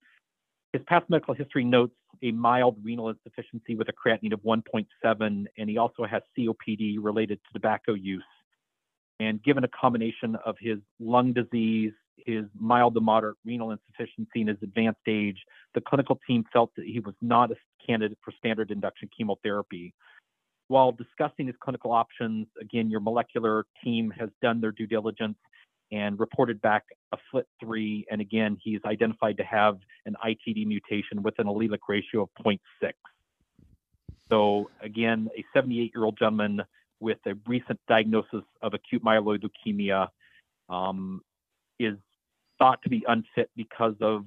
His 0.73 0.81
past 0.87 1.09
medical 1.09 1.33
history 1.33 1.65
notes 1.65 1.93
a 2.23 2.31
mild 2.31 2.77
renal 2.83 3.09
insufficiency 3.09 3.75
with 3.75 3.89
a 3.89 3.93
creatinine 3.93 4.33
of 4.33 4.41
1.7, 4.41 5.45
and 5.57 5.69
he 5.69 5.77
also 5.77 6.05
has 6.05 6.21
COPD 6.37 6.97
related 6.99 7.39
to 7.45 7.53
tobacco 7.53 7.93
use. 7.93 8.23
And 9.19 9.43
given 9.43 9.63
a 9.63 9.67
combination 9.67 10.35
of 10.45 10.55
his 10.59 10.77
lung 10.99 11.33
disease, 11.33 11.93
his 12.25 12.45
mild 12.57 12.93
to 12.95 13.01
moderate 13.01 13.37
renal 13.43 13.71
insufficiency, 13.71 14.41
and 14.41 14.49
his 14.49 14.57
advanced 14.61 15.01
age, 15.07 15.37
the 15.73 15.81
clinical 15.81 16.19
team 16.27 16.45
felt 16.53 16.71
that 16.75 16.85
he 16.85 16.99
was 16.99 17.15
not 17.21 17.51
a 17.51 17.55
candidate 17.85 18.17
for 18.23 18.31
standard 18.37 18.71
induction 18.71 19.09
chemotherapy. 19.15 19.93
While 20.67 20.93
discussing 20.93 21.47
his 21.47 21.55
clinical 21.59 21.91
options, 21.91 22.47
again, 22.61 22.89
your 22.89 23.01
molecular 23.01 23.65
team 23.83 24.13
has 24.17 24.29
done 24.41 24.61
their 24.61 24.71
due 24.71 24.87
diligence 24.87 25.37
and 25.91 26.19
reported 26.19 26.61
back 26.61 26.83
a 27.11 27.17
FLT3, 27.33 28.05
and 28.09 28.21
again, 28.21 28.57
he's 28.61 28.79
identified 28.85 29.37
to 29.37 29.43
have 29.43 29.77
an 30.05 30.15
ITD 30.25 30.65
mutation 30.65 31.21
with 31.21 31.37
an 31.39 31.47
allelic 31.47 31.79
ratio 31.89 32.23
of 32.23 32.29
0.6. 32.45 32.59
So 34.29 34.69
again, 34.81 35.29
a 35.37 35.57
78-year-old 35.57 36.17
gentleman 36.17 36.61
with 37.01 37.17
a 37.25 37.33
recent 37.47 37.79
diagnosis 37.89 38.43
of 38.61 38.73
acute 38.73 39.03
myeloid 39.03 39.43
leukemia 39.43 40.07
um, 40.69 41.21
is 41.79 41.97
thought 42.57 42.81
to 42.83 42.89
be 42.89 43.03
unfit 43.07 43.49
because 43.57 43.95
of 43.99 44.23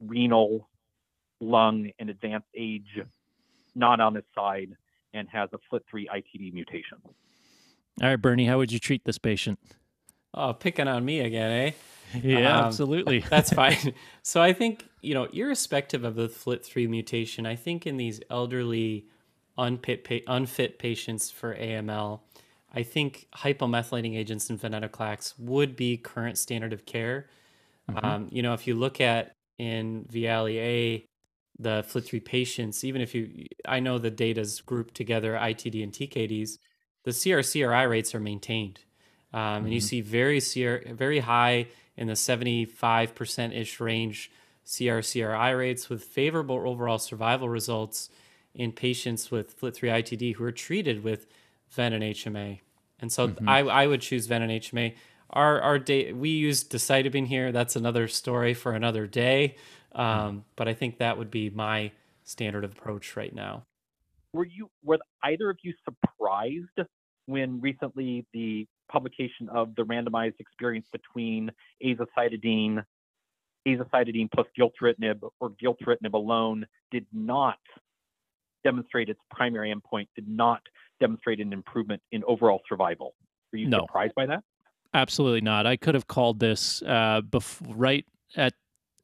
renal, 0.00 0.68
lung, 1.40 1.90
and 1.98 2.10
advanced 2.10 2.48
age 2.56 2.98
not 3.76 4.00
on 4.00 4.14
his 4.14 4.24
side 4.34 4.70
and 5.12 5.28
has 5.28 5.48
a 5.52 5.58
FLT3 5.74 6.06
ITD 6.08 6.52
mutation. 6.52 6.98
All 7.04 8.08
right, 8.08 8.16
Bernie, 8.16 8.46
how 8.46 8.58
would 8.58 8.72
you 8.72 8.78
treat 8.78 9.04
this 9.04 9.18
patient? 9.18 9.58
Oh, 10.36 10.52
picking 10.52 10.86
on 10.86 11.04
me 11.04 11.20
again, 11.20 11.50
eh? 11.50 12.18
Yeah, 12.22 12.58
um, 12.58 12.64
absolutely. 12.66 13.20
that's 13.30 13.52
fine. 13.52 13.94
So 14.22 14.42
I 14.42 14.52
think, 14.52 14.86
you 15.00 15.14
know, 15.14 15.24
irrespective 15.32 16.04
of 16.04 16.14
the 16.14 16.28
FLT3 16.28 16.88
mutation, 16.88 17.46
I 17.46 17.56
think 17.56 17.86
in 17.86 17.96
these 17.96 18.20
elderly, 18.30 19.06
unfit, 19.56 20.06
unfit 20.26 20.78
patients 20.78 21.30
for 21.30 21.54
AML, 21.54 22.20
I 22.74 22.82
think 22.82 23.28
hypomethylating 23.34 24.16
agents 24.16 24.50
and 24.50 24.60
venetoclax 24.60 25.34
would 25.38 25.76
be 25.76 25.96
current 25.96 26.36
standard 26.36 26.72
of 26.72 26.84
care. 26.84 27.28
Mm-hmm. 27.90 28.04
Um, 28.06 28.28
you 28.30 28.42
know, 28.42 28.52
if 28.52 28.66
you 28.66 28.74
look 28.74 29.00
at 29.00 29.32
in 29.58 30.04
VIALE-A, 30.10 31.06
the 31.58 31.84
FLT3 31.88 32.22
patients, 32.22 32.84
even 32.84 33.00
if 33.00 33.14
you, 33.14 33.46
I 33.64 33.80
know 33.80 33.98
the 33.98 34.10
data's 34.10 34.60
grouped 34.60 34.94
together, 34.94 35.32
ITD 35.32 35.82
and 35.82 35.92
TKDs, 35.92 36.58
the 37.04 37.12
CR/CRI 37.12 37.84
rates 37.88 38.14
are 38.14 38.20
maintained. 38.20 38.80
Um, 39.36 39.42
mm-hmm. 39.42 39.64
And 39.66 39.74
you 39.74 39.80
mm-hmm. 39.80 39.86
see 39.86 40.00
very 40.00 40.40
CR, 40.40 40.94
very 40.94 41.18
high 41.18 41.66
in 41.96 42.06
the 42.06 42.14
75% 42.14 43.54
ish 43.54 43.80
range 43.80 44.30
CR/CRI 44.64 45.50
rates 45.50 45.90
with 45.90 46.02
favorable 46.02 46.62
overall 46.66 46.98
survival 46.98 47.48
results 47.48 48.08
in 48.54 48.72
patients 48.72 49.30
with 49.30 49.60
FLT3 49.60 50.02
ITD 50.02 50.34
who 50.36 50.44
are 50.44 50.52
treated 50.52 51.04
with 51.04 51.26
Ven 51.70 51.92
and 51.92 52.02
HMA. 52.02 52.60
And 52.98 53.12
so 53.12 53.28
mm-hmm. 53.28 53.46
I, 53.46 53.60
I 53.60 53.86
would 53.86 54.00
choose 54.00 54.26
Ven 54.26 54.40
and 54.40 54.50
HMA. 54.50 54.94
Our 55.28 55.60
our 55.60 55.78
day 55.78 56.12
we 56.12 56.30
use 56.30 56.64
decitabine 56.64 57.26
here. 57.26 57.52
That's 57.52 57.76
another 57.76 58.08
story 58.08 58.54
for 58.54 58.72
another 58.72 59.06
day. 59.06 59.56
Um, 59.92 60.06
mm-hmm. 60.06 60.38
but 60.56 60.66
I 60.66 60.72
think 60.72 60.98
that 60.98 61.18
would 61.18 61.30
be 61.30 61.50
my 61.50 61.92
standard 62.24 62.64
of 62.64 62.72
approach 62.72 63.16
right 63.16 63.34
now. 63.34 63.64
Were 64.32 64.46
you 64.46 64.70
were 64.82 64.98
either 65.22 65.50
of 65.50 65.58
you 65.62 65.74
surprised 65.84 66.88
when 67.26 67.60
recently 67.60 68.24
the 68.32 68.66
publication 68.90 69.48
of 69.48 69.74
the 69.74 69.82
randomized 69.82 70.38
experience 70.38 70.86
between 70.92 71.50
azacitidine, 71.84 72.84
azacitidine 73.66 74.30
plus 74.32 74.46
gilteritinib 74.58 75.20
or 75.40 75.50
gilteritinib 75.50 76.14
alone 76.14 76.66
did 76.90 77.06
not 77.12 77.58
demonstrate 78.64 79.08
its 79.08 79.20
primary 79.30 79.74
endpoint, 79.74 80.06
did 80.14 80.28
not 80.28 80.60
demonstrate 81.00 81.40
an 81.40 81.52
improvement 81.52 82.00
in 82.12 82.22
overall 82.26 82.60
survival. 82.68 83.14
Were 83.52 83.58
you 83.58 83.68
no. 83.68 83.80
surprised 83.80 84.14
by 84.14 84.26
that? 84.26 84.42
Absolutely 84.94 85.40
not. 85.40 85.66
I 85.66 85.76
could 85.76 85.94
have 85.94 86.06
called 86.06 86.40
this 86.40 86.82
uh, 86.82 87.20
bef- 87.20 87.60
right 87.68 88.04
at 88.36 88.54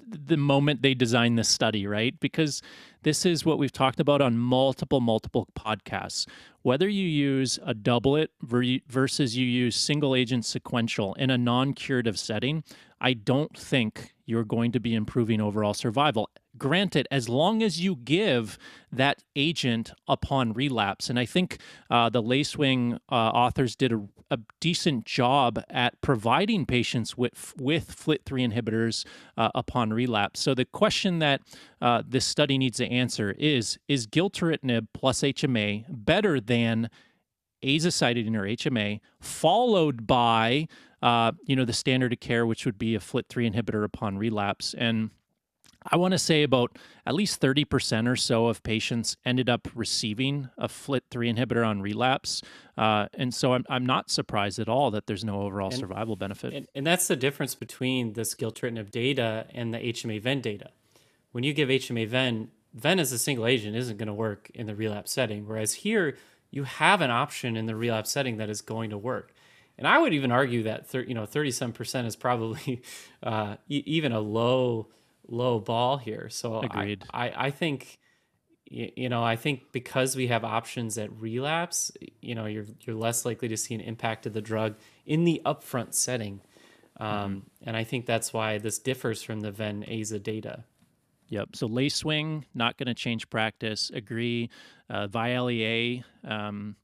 the 0.08 0.36
moment 0.36 0.82
they 0.82 0.94
designed 0.94 1.38
this 1.38 1.48
study, 1.48 1.86
right? 1.86 2.18
Because 2.20 2.62
this 3.02 3.26
is 3.26 3.44
what 3.44 3.58
we've 3.58 3.72
talked 3.72 4.00
about 4.00 4.20
on 4.20 4.38
multiple, 4.38 5.00
multiple 5.00 5.48
podcasts. 5.58 6.26
Whether 6.62 6.88
you 6.88 7.06
use 7.06 7.58
a 7.64 7.74
doublet 7.74 8.30
versus 8.42 9.36
you 9.36 9.46
use 9.46 9.76
single 9.76 10.14
agent 10.14 10.44
sequential 10.44 11.14
in 11.14 11.30
a 11.30 11.38
non 11.38 11.72
curative 11.72 12.18
setting, 12.18 12.62
I 13.00 13.14
don't 13.14 13.56
think 13.56 14.14
you're 14.24 14.44
going 14.44 14.72
to 14.72 14.80
be 14.80 14.94
improving 14.94 15.40
overall 15.40 15.74
survival. 15.74 16.30
Granted, 16.58 17.08
as 17.10 17.28
long 17.28 17.62
as 17.62 17.80
you 17.80 17.96
give 17.96 18.58
that 18.90 19.22
agent 19.34 19.92
upon 20.06 20.52
relapse. 20.52 21.08
And 21.08 21.18
I 21.18 21.24
think 21.24 21.58
uh, 21.90 22.10
the 22.10 22.22
Lacewing 22.22 22.98
uh, 23.10 23.14
authors 23.14 23.74
did 23.74 23.92
a, 23.92 24.02
a, 24.30 24.38
decent 24.60 25.06
job 25.06 25.62
at 25.70 25.98
providing 26.02 26.66
patients 26.66 27.16
with, 27.16 27.54
with 27.58 27.96
FLT3 27.96 28.52
inhibitors 28.52 29.06
uh, 29.36 29.48
upon 29.54 29.92
relapse. 29.92 30.40
So 30.40 30.54
the 30.54 30.66
question 30.66 31.20
that 31.20 31.40
uh, 31.80 32.02
this 32.06 32.26
study 32.26 32.58
needs 32.58 32.76
to 32.78 32.86
answer 32.86 33.34
is 33.38 33.78
Is 33.88 34.06
gilteritinib 34.06 34.88
plus 34.92 35.20
HMA 35.22 35.86
better 35.88 36.38
than 36.38 36.90
azacitidine 37.64 38.36
or 38.36 38.42
HMA, 38.42 39.00
followed 39.20 40.06
by 40.06 40.66
uh, 41.02 41.32
you 41.46 41.56
know, 41.56 41.64
the 41.64 41.72
standard 41.72 42.12
of 42.12 42.20
care, 42.20 42.46
which 42.46 42.64
would 42.64 42.78
be 42.78 42.94
a 42.94 43.00
FLT3 43.00 43.52
inhibitor 43.52 43.84
upon 43.84 44.16
relapse. 44.16 44.74
And 44.78 45.10
I 45.90 45.96
want 45.96 46.12
to 46.12 46.18
say 46.18 46.42
about 46.42 46.78
at 47.06 47.14
least 47.14 47.40
30% 47.40 48.08
or 48.08 48.16
so 48.16 48.46
of 48.46 48.62
patients 48.62 49.16
ended 49.24 49.48
up 49.48 49.68
receiving 49.74 50.48
a 50.58 50.68
FLT3 50.68 51.36
inhibitor 51.36 51.66
on 51.66 51.82
relapse. 51.82 52.42
Uh, 52.76 53.06
and 53.14 53.34
so 53.34 53.54
I'm, 53.54 53.64
I'm 53.68 53.84
not 53.84 54.10
surprised 54.10 54.58
at 54.58 54.68
all 54.68 54.90
that 54.92 55.06
there's 55.06 55.24
no 55.24 55.42
overall 55.42 55.70
and, 55.70 55.78
survival 55.78 56.16
benefit. 56.16 56.54
And, 56.54 56.68
and, 56.74 56.86
that's 56.86 57.08
the 57.08 57.16
difference 57.16 57.54
between 57.54 58.14
this 58.14 58.34
gilteritinib 58.34 58.90
data 58.90 59.46
and 59.52 59.74
the 59.74 59.78
HMA 59.78 60.20
Ven 60.20 60.40
data. 60.40 60.70
When 61.32 61.44
you 61.44 61.52
give 61.52 61.68
HMA 61.68 62.08
Ven, 62.08 62.50
Ven 62.74 62.98
as 62.98 63.12
a 63.12 63.18
single 63.18 63.46
agent 63.46 63.76
isn't 63.76 63.98
going 63.98 64.06
to 64.06 64.14
work 64.14 64.50
in 64.54 64.66
the 64.66 64.74
relapse 64.74 65.12
setting. 65.12 65.46
Whereas 65.46 65.74
here, 65.74 66.16
you 66.50 66.64
have 66.64 67.00
an 67.00 67.10
option 67.10 67.56
in 67.56 67.66
the 67.66 67.76
relapse 67.76 68.10
setting 68.10 68.36
that 68.38 68.48
is 68.48 68.60
going 68.60 68.90
to 68.90 68.98
work. 68.98 69.32
And 69.78 69.86
I 69.86 69.98
would 69.98 70.12
even 70.12 70.30
argue 70.30 70.62
that 70.64 70.92
you 70.94 71.14
know 71.14 71.26
37 71.26 71.72
percent 71.72 72.06
is 72.06 72.14
probably 72.14 72.82
uh, 73.22 73.56
e- 73.68 73.82
even 73.86 74.12
a 74.12 74.20
low 74.20 74.88
low 75.26 75.58
ball 75.60 75.98
here. 75.98 76.28
So 76.30 76.60
agreed. 76.60 77.04
I, 77.10 77.28
I, 77.28 77.46
I 77.46 77.50
think 77.50 77.98
you 78.64 79.08
know 79.08 79.22
I 79.22 79.36
think 79.36 79.72
because 79.72 80.16
we 80.16 80.28
have 80.28 80.44
options 80.44 80.96
at 80.98 81.12
relapse, 81.12 81.92
you 82.20 82.34
know 82.34 82.46
you're 82.46 82.66
you're 82.80 82.96
less 82.96 83.24
likely 83.24 83.48
to 83.48 83.56
see 83.56 83.74
an 83.74 83.80
impact 83.80 84.26
of 84.26 84.32
the 84.32 84.42
drug 84.42 84.76
in 85.06 85.24
the 85.24 85.40
upfront 85.44 85.94
setting. 85.94 86.40
Um, 87.00 87.08
mm-hmm. 87.08 87.38
And 87.68 87.76
I 87.76 87.84
think 87.84 88.06
that's 88.06 88.32
why 88.32 88.58
this 88.58 88.78
differs 88.78 89.22
from 89.22 89.40
the 89.40 89.50
Ven 89.50 89.84
Aza 89.88 90.22
data. 90.22 90.64
Yep. 91.28 91.56
So 91.56 91.66
Lacewing, 91.66 92.44
not 92.54 92.76
going 92.76 92.88
to 92.88 92.94
change 92.94 93.30
practice. 93.30 93.90
Agree. 93.94 94.50
Uh, 94.90 95.06
VIALE-A, 95.06 96.04
um, 96.24 96.76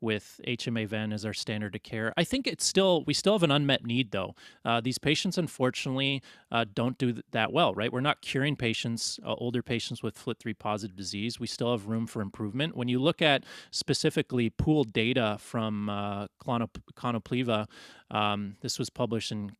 with 0.00 0.40
HMA 0.46 0.86
Ven 0.86 1.12
as 1.12 1.24
our 1.24 1.32
standard 1.32 1.74
of 1.74 1.82
care. 1.82 2.12
I 2.16 2.24
think 2.24 2.46
it's 2.46 2.64
still 2.64 3.04
we 3.06 3.14
still 3.14 3.34
have 3.34 3.42
an 3.42 3.50
unmet 3.50 3.84
need 3.84 4.10
though. 4.10 4.34
Uh, 4.64 4.80
these 4.80 4.98
patients 4.98 5.38
unfortunately 5.38 6.22
uh, 6.50 6.64
don't 6.72 6.98
do 6.98 7.20
that 7.32 7.52
well, 7.52 7.74
right? 7.74 7.92
We're 7.92 8.00
not 8.00 8.22
curing 8.22 8.56
patients, 8.56 9.18
uh, 9.24 9.34
older 9.34 9.62
patients 9.62 10.02
with 10.02 10.16
FLT3 10.16 10.58
positive 10.58 10.96
disease. 10.96 11.38
We 11.38 11.46
still 11.46 11.72
have 11.72 11.86
room 11.86 12.06
for 12.06 12.22
improvement. 12.22 12.76
When 12.76 12.88
you 12.88 13.00
look 13.00 13.22
at 13.22 13.44
specifically 13.70 14.50
pooled 14.50 14.92
data 14.92 15.36
from 15.40 15.88
uh, 15.88 16.26
Konopleva, 16.42 17.66
um, 18.10 18.56
this 18.60 18.78
was 18.78 18.90
published 18.90 19.32
in 19.32 19.52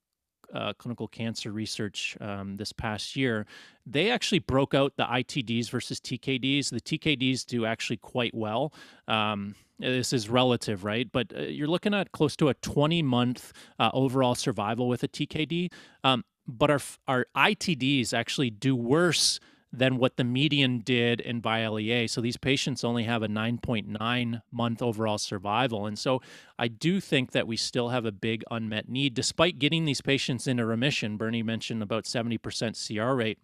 uh, 0.55 0.73
clinical 0.75 1.09
cancer 1.09 1.53
research 1.53 2.17
um, 2.21 2.57
this 2.57 2.73
past 2.73 3.17
year, 3.17 3.47
they 3.87 4.11
actually 4.11 4.39
broke 4.41 4.75
out 4.75 4.95
the 4.97 5.05
ITDs 5.05 5.71
versus 5.71 6.01
TKDs. 6.01 6.71
The 6.71 6.81
TKDs 6.81 7.47
do 7.47 7.65
actually 7.65 7.99
quite 7.99 8.35
well. 8.35 8.73
Um, 9.09 9.55
this 9.79 10.13
is 10.13 10.29
relative, 10.29 10.85
right? 10.85 11.11
But 11.11 11.33
uh, 11.37 11.43
you're 11.43 11.69
looking 11.69 11.95
at 11.95 12.13
close 12.13 12.37
to 12.37 12.49
a 12.49 12.55
20 12.55 13.03
month 13.03 13.53
uh, 13.79 13.91
overall 13.95 14.35
survival 14.35 14.89
with 14.89 15.03
a 15.03 15.09
TKD. 15.09 15.73
Um, 16.05 16.25
but 16.47 16.71
our 16.71 16.81
our 17.07 17.27
ITDs 17.37 18.13
actually 18.13 18.51
do 18.51 18.75
worse 18.75 19.41
than 19.73 19.99
what 19.99 20.17
the 20.17 20.25
median 20.25 20.81
did 20.81 21.21
in 21.21 21.41
VIALE-A. 21.41 22.09
So 22.09 22.21
these 22.21 22.37
patients 22.37 22.83
only 22.83 23.05
have 23.05 23.23
a 23.23 23.29
9.9 23.29 24.43
month 24.51 24.83
overall 24.83 25.19
survival. 25.19 25.87
And 25.87 25.99
so 25.99 26.21
I 26.59 26.69
do 26.69 27.01
think 27.01 27.31
that 27.33 27.47
we 27.47 27.57
still 27.57 27.91
have 27.91 28.05
a 28.05 28.13
big 28.13 28.43
unmet 28.51 28.89
need, 28.89 29.15
despite 29.15 29.59
getting 29.59 29.85
these 29.85 30.01
patients 30.01 30.47
into 30.47 30.65
remission. 30.65 31.17
Bernie 31.17 31.43
mentioned 31.43 31.83
about 31.83 32.05
70% 32.05 32.87
CR 32.87 33.15
rate. 33.15 33.39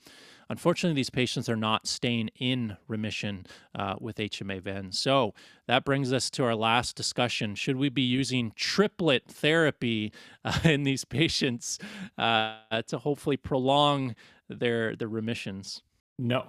Unfortunately, 0.49 0.95
these 0.95 1.11
patients 1.11 1.49
are 1.49 1.57
not 1.57 1.87
staying 1.89 2.31
in 2.39 2.77
remission 2.87 3.47
uh, 3.75 3.97
with 4.01 4.17
HMA 4.17 4.63
ven. 4.63 4.93
So 4.93 5.35
that 5.67 5.85
brings 5.85 6.13
us 6.13 6.31
to 6.31 6.45
our 6.45 6.55
last 6.55 6.95
discussion. 6.95 7.57
Should 7.57 7.77
we 7.77 7.89
be 7.89 8.03
using 8.03 8.53
triplet 8.55 9.27
therapy 9.27 10.13
uh, 10.45 10.59
in 10.65 10.85
these 10.85 11.05
patients 11.05 11.79
uh, 12.17 12.59
to 12.87 12.99
hopefully 12.99 13.37
prolong 13.37 14.15
their 14.49 14.95
their 14.95 15.09
remissions? 15.09 15.83
No. 16.19 16.49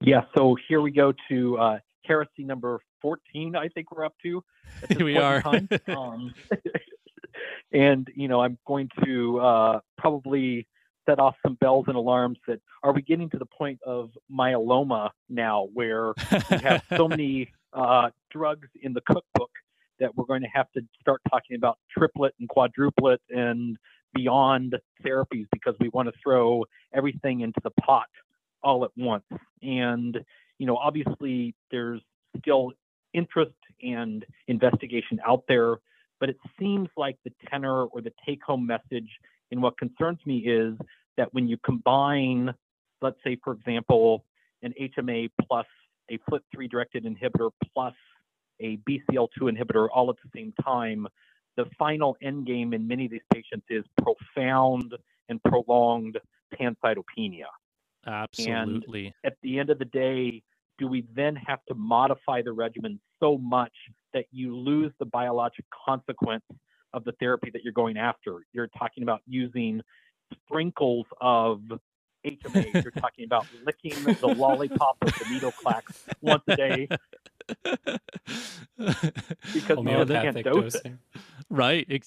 yeah. 0.00 0.22
So 0.36 0.56
here 0.68 0.80
we 0.80 0.90
go 0.90 1.12
to 1.28 1.58
uh, 1.58 1.78
heresy 2.04 2.44
number 2.44 2.80
14. 3.02 3.56
I 3.56 3.68
think 3.68 3.90
we're 3.90 4.04
up 4.04 4.14
to. 4.22 4.42
we 5.00 5.16
are. 5.16 5.42
um, 5.88 6.34
and 7.72 8.08
you 8.14 8.28
know, 8.28 8.40
I'm 8.40 8.58
going 8.66 8.88
to 9.04 9.40
uh, 9.40 9.80
probably 9.98 10.66
set 11.06 11.18
off 11.18 11.36
some 11.42 11.54
bells 11.54 11.84
and 11.86 11.96
alarms 11.96 12.38
that 12.48 12.60
are 12.82 12.92
we 12.92 13.02
getting 13.02 13.30
to 13.30 13.38
the 13.38 13.46
point 13.46 13.78
of 13.86 14.10
myeloma 14.30 15.10
now 15.28 15.68
where 15.72 16.14
we 16.50 16.58
have 16.58 16.82
so 16.96 17.06
many 17.06 17.48
uh, 17.72 18.10
drugs 18.30 18.68
in 18.82 18.92
the 18.92 19.00
cookbook 19.02 19.50
that 20.00 20.14
we're 20.16 20.24
going 20.24 20.42
to 20.42 20.48
have 20.48 20.70
to 20.72 20.82
start 21.00 21.20
talking 21.30 21.56
about 21.56 21.78
triplet 21.96 22.34
and 22.40 22.48
quadruplet 22.48 23.18
and 23.30 23.76
beyond 24.16 24.76
therapies 25.04 25.46
because 25.52 25.74
we 25.80 25.88
want 25.90 26.08
to 26.08 26.14
throw 26.22 26.64
everything 26.94 27.40
into 27.40 27.60
the 27.62 27.70
pot 27.70 28.08
all 28.62 28.84
at 28.84 28.90
once. 28.96 29.24
And, 29.62 30.18
you 30.58 30.66
know, 30.66 30.76
obviously 30.76 31.54
there's 31.70 32.00
still 32.38 32.72
interest 33.14 33.52
and 33.82 34.24
investigation 34.48 35.20
out 35.26 35.44
there, 35.48 35.76
but 36.20 36.28
it 36.28 36.36
seems 36.58 36.88
like 36.96 37.16
the 37.24 37.32
tenor 37.50 37.84
or 37.84 38.00
the 38.00 38.12
take 38.26 38.42
home 38.42 38.66
message 38.66 39.08
and 39.50 39.62
what 39.62 39.78
concerns 39.78 40.18
me 40.26 40.38
is 40.38 40.76
that 41.16 41.32
when 41.32 41.48
you 41.48 41.56
combine, 41.64 42.52
let's 43.00 43.18
say, 43.24 43.38
for 43.42 43.52
example, 43.52 44.24
an 44.62 44.74
HMA 44.80 45.30
plus 45.46 45.66
a 46.10 46.18
FLT3 46.30 46.70
directed 46.70 47.04
inhibitor 47.04 47.50
plus 47.72 47.94
a 48.60 48.78
BCL2 48.88 49.28
inhibitor 49.42 49.88
all 49.92 50.10
at 50.10 50.16
the 50.24 50.30
same 50.34 50.52
time, 50.64 51.06
the 51.56 51.66
final 51.78 52.16
end 52.22 52.46
game 52.46 52.72
in 52.72 52.86
many 52.86 53.06
of 53.06 53.10
these 53.10 53.20
patients 53.32 53.66
is 53.70 53.84
profound 54.02 54.94
and 55.28 55.42
prolonged 55.42 56.18
pancytopenia. 56.58 57.46
Absolutely. 58.06 59.06
And 59.06 59.32
at 59.32 59.38
the 59.42 59.58
end 59.58 59.70
of 59.70 59.78
the 59.78 59.84
day, 59.86 60.42
do 60.78 60.86
we 60.86 61.06
then 61.14 61.36
have 61.36 61.60
to 61.68 61.74
modify 61.74 62.42
the 62.42 62.52
regimen 62.52 63.00
so 63.20 63.38
much 63.38 63.72
that 64.12 64.26
you 64.30 64.56
lose 64.56 64.92
the 64.98 65.06
biologic 65.06 65.64
consequence 65.86 66.44
of 66.92 67.04
the 67.04 67.12
therapy 67.18 67.50
that 67.52 67.64
you're 67.64 67.72
going 67.72 67.96
after? 67.96 68.42
You're 68.52 68.68
talking 68.78 69.02
about 69.02 69.22
using 69.26 69.80
sprinkles 70.44 71.06
of 71.20 71.62
HMA. 72.26 72.74
You're 72.82 72.90
talking 72.92 73.24
about 73.24 73.46
licking 73.64 73.94
the 74.14 74.26
lollipop 74.26 74.96
of 75.02 75.12
the 75.14 75.24
venetoclax 75.24 75.82
once 76.20 76.42
a 76.48 76.56
day 76.56 76.88
because 79.54 79.82
man 79.82 80.08
can't 80.08 80.44
dose 80.44 80.74
it. 80.76 80.92
Right. 81.48 82.04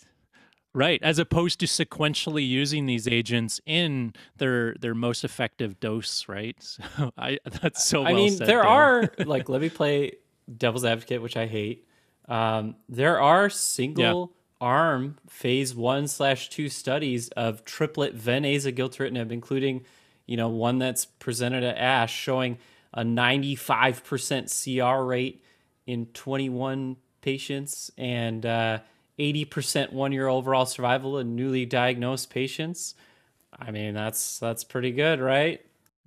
Right, 0.71 1.01
as 1.01 1.17
opposed 1.17 1.59
to 1.61 1.65
sequentially 1.65 2.47
using 2.47 2.85
these 2.85 3.07
agents 3.07 3.59
in 3.65 4.13
their 4.37 4.75
their 4.75 4.93
most 4.93 5.23
effective 5.23 5.79
dose, 5.79 6.27
right? 6.27 6.55
So 6.95 7.11
I 7.17 7.39
that's 7.61 7.83
so. 7.83 8.03
I 8.03 8.13
well 8.13 8.21
mean, 8.21 8.31
said, 8.33 8.47
there 8.47 8.61
Dan. 8.61 8.71
are 8.71 9.09
like 9.25 9.49
let 9.49 9.61
me 9.61 9.69
play 9.69 10.13
devil's 10.55 10.85
advocate, 10.85 11.23
which 11.23 11.35
I 11.35 11.47
hate. 11.47 11.87
Um, 12.27 12.75
there 12.87 13.19
are 13.19 13.49
single 13.49 14.31
yeah. 14.31 14.67
arm 14.67 15.17
phase 15.27 15.73
one 15.73 16.07
slash 16.07 16.49
two 16.49 16.69
studies 16.69 17.29
of 17.29 17.65
triplet 17.65 18.13
ven-aza-gilteritinib, 18.13 19.31
including 19.31 19.83
you 20.27 20.37
know 20.37 20.49
one 20.49 20.77
that's 20.77 21.05
presented 21.05 21.63
at 21.63 21.77
ASH 21.77 22.13
showing 22.13 22.59
a 22.93 23.03
95% 23.03 24.97
CR 24.97 25.03
rate 25.03 25.43
in 25.85 26.05
21 26.07 26.97
patients 27.21 27.91
and 27.97 28.45
uh, 28.45 28.79
80% 29.17 29.91
one 29.91 30.11
year 30.11 30.27
overall 30.27 30.65
survival 30.65 31.19
in 31.19 31.35
newly 31.35 31.65
diagnosed 31.65 32.29
patients. 32.29 32.95
I 33.57 33.71
mean, 33.71 33.93
that's 33.93 34.39
that's 34.39 34.63
pretty 34.63 34.91
good, 34.91 35.19
right? 35.19 35.59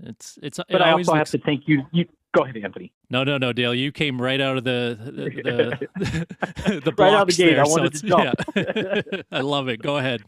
It's 0.02 0.38
it's. 0.42 0.58
But 0.58 0.80
it 0.80 0.80
I 0.80 0.92
also 0.92 1.12
looks... 1.12 1.18
have 1.32 1.40
to 1.40 1.44
thank 1.44 1.68
you. 1.68 1.84
You 1.92 2.06
go 2.34 2.44
ahead, 2.44 2.56
Anthony. 2.56 2.92
No, 3.10 3.24
no, 3.24 3.36
no, 3.36 3.52
Dale. 3.52 3.74
You 3.74 3.92
came 3.92 4.20
right 4.20 4.40
out 4.40 4.56
of 4.56 4.64
the 4.64 4.98
the 4.98 5.88
the, 5.98 6.80
the 6.84 6.92
right 6.96 7.12
out 7.12 7.28
of 7.28 7.36
the 7.36 7.44
gate. 7.44 7.54
There, 7.54 7.64
I 7.64 7.68
wanted 7.68 7.96
so 7.96 8.00
to 8.00 8.08
jump. 8.08 8.34
Yeah. 8.56 9.22
I 9.32 9.40
love 9.40 9.68
it. 9.68 9.82
Go 9.82 9.98
ahead. 9.98 10.22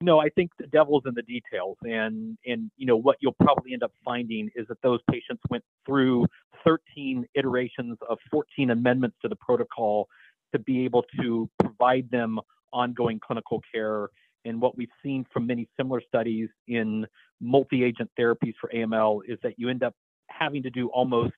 No, 0.00 0.20
I 0.20 0.28
think 0.28 0.52
the 0.58 0.66
devil's 0.68 1.02
in 1.06 1.14
the 1.14 1.22
details, 1.22 1.76
and 1.82 2.38
and 2.46 2.70
you 2.76 2.86
know 2.86 2.96
what 2.96 3.16
you'll 3.20 3.36
probably 3.42 3.72
end 3.72 3.82
up 3.82 3.92
finding 4.04 4.48
is 4.54 4.66
that 4.68 4.80
those 4.80 5.00
patients 5.10 5.42
went 5.50 5.64
through 5.84 6.26
13 6.64 7.26
iterations 7.34 7.98
of 8.08 8.18
14 8.30 8.70
amendments 8.70 9.16
to 9.22 9.28
the 9.28 9.36
protocol 9.36 10.08
to 10.52 10.58
be 10.60 10.84
able 10.84 11.04
to 11.20 11.50
provide 11.58 12.08
them 12.10 12.38
ongoing 12.72 13.18
clinical 13.18 13.60
care. 13.72 14.08
And 14.44 14.60
what 14.60 14.76
we've 14.76 14.88
seen 15.02 15.26
from 15.32 15.46
many 15.46 15.68
similar 15.76 16.00
studies 16.06 16.48
in 16.68 17.04
multi 17.40 17.82
agent 17.82 18.10
therapies 18.18 18.54
for 18.60 18.70
AML 18.72 19.22
is 19.26 19.38
that 19.42 19.58
you 19.58 19.68
end 19.68 19.82
up 19.82 19.94
having 20.28 20.62
to 20.62 20.70
do 20.70 20.88
almost 20.88 21.32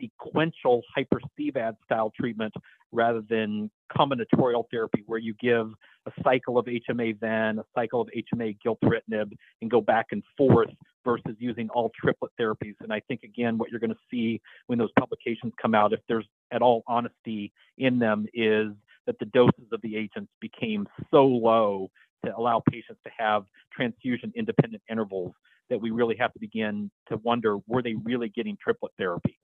sequential 0.00 0.82
hyper 0.94 1.20
CVAD 1.38 1.76
style 1.84 2.12
treatment 2.18 2.54
rather 2.92 3.22
than 3.28 3.70
combinatorial 3.96 4.64
therapy 4.70 5.02
where 5.06 5.18
you 5.18 5.34
give 5.40 5.72
a 6.06 6.12
cycle 6.22 6.58
of 6.58 6.66
HMA 6.66 7.18
then, 7.20 7.58
a 7.58 7.64
cycle 7.74 8.00
of 8.00 8.08
HMA 8.08 8.56
gilteritinib, 8.64 9.32
and 9.60 9.70
go 9.70 9.80
back 9.80 10.06
and 10.12 10.22
forth 10.36 10.70
versus 11.04 11.36
using 11.38 11.68
all 11.70 11.90
triplet 12.00 12.32
therapies. 12.40 12.74
And 12.80 12.92
I 12.92 13.00
think 13.00 13.22
again, 13.22 13.58
what 13.58 13.70
you're 13.70 13.80
going 13.80 13.90
to 13.90 13.98
see 14.10 14.40
when 14.66 14.78
those 14.78 14.90
publications 14.98 15.52
come 15.60 15.74
out, 15.74 15.92
if 15.92 16.00
there's 16.08 16.26
at 16.50 16.62
all 16.62 16.82
honesty 16.86 17.52
in 17.78 17.98
them, 17.98 18.26
is 18.34 18.68
that 19.06 19.18
the 19.18 19.26
doses 19.26 19.68
of 19.72 19.80
the 19.82 19.96
agents 19.96 20.30
became 20.40 20.86
so 21.10 21.26
low 21.26 21.90
to 22.24 22.36
allow 22.36 22.62
patients 22.70 23.00
to 23.04 23.10
have 23.16 23.44
transfusion 23.72 24.32
independent 24.36 24.82
intervals 24.90 25.32
that 25.70 25.80
we 25.80 25.90
really 25.90 26.16
have 26.16 26.32
to 26.32 26.38
begin 26.38 26.90
to 27.08 27.16
wonder 27.18 27.58
were 27.66 27.82
they 27.82 27.94
really 28.04 28.28
getting 28.28 28.58
triplet 28.62 28.92
therapy? 28.98 29.38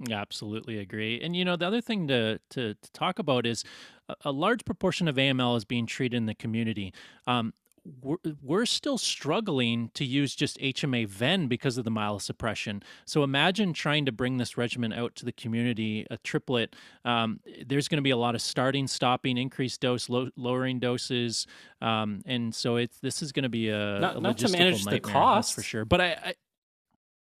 Yeah, 0.00 0.20
absolutely 0.20 0.78
agree. 0.78 1.20
And 1.20 1.36
you 1.36 1.44
know, 1.44 1.56
the 1.56 1.66
other 1.66 1.80
thing 1.80 2.08
to 2.08 2.40
to, 2.50 2.74
to 2.74 2.92
talk 2.92 3.18
about 3.18 3.46
is 3.46 3.64
a, 4.08 4.14
a, 4.26 4.32
large 4.32 4.64
proportion 4.64 5.08
of 5.08 5.16
AML 5.16 5.56
is 5.56 5.64
being 5.64 5.86
treated 5.86 6.16
in 6.16 6.26
the 6.26 6.34
community. 6.34 6.92
Um, 7.26 7.52
we're, 8.00 8.16
we're 8.42 8.66
still 8.66 8.96
struggling 8.98 9.90
to 9.94 10.04
use 10.04 10.34
just 10.34 10.58
HMA 10.58 11.06
ven 11.06 11.48
because 11.48 11.76
of 11.76 11.84
the 11.84 11.90
myelosuppression. 11.90 12.82
So 13.04 13.22
imagine 13.22 13.72
trying 13.72 14.06
to 14.06 14.12
bring 14.12 14.38
this 14.38 14.56
regimen 14.56 14.92
out 14.92 15.14
to 15.16 15.24
the 15.24 15.32
community, 15.32 16.06
a 16.10 16.16
triplet. 16.18 16.74
Um, 17.04 17.40
there's 17.66 17.88
going 17.88 17.98
to 17.98 18.02
be 18.02 18.10
a 18.10 18.16
lot 18.16 18.34
of 18.34 18.40
starting, 18.40 18.86
stopping, 18.86 19.36
increased 19.36 19.80
dose, 19.80 20.08
low, 20.08 20.30
lowering 20.36 20.80
doses, 20.80 21.46
um, 21.82 22.22
and 22.24 22.54
so 22.54 22.76
it's 22.76 22.98
this 23.00 23.20
is 23.20 23.32
going 23.32 23.42
to 23.42 23.48
be 23.48 23.68
a, 23.68 23.98
not, 24.00 24.16
a 24.16 24.20
not 24.20 24.38
to 24.38 24.48
manage 24.48 24.84
the 24.84 25.00
cost 25.00 25.54
for 25.54 25.62
sure. 25.62 25.84
But 25.84 26.00
I, 26.00 26.06
I 26.06 26.34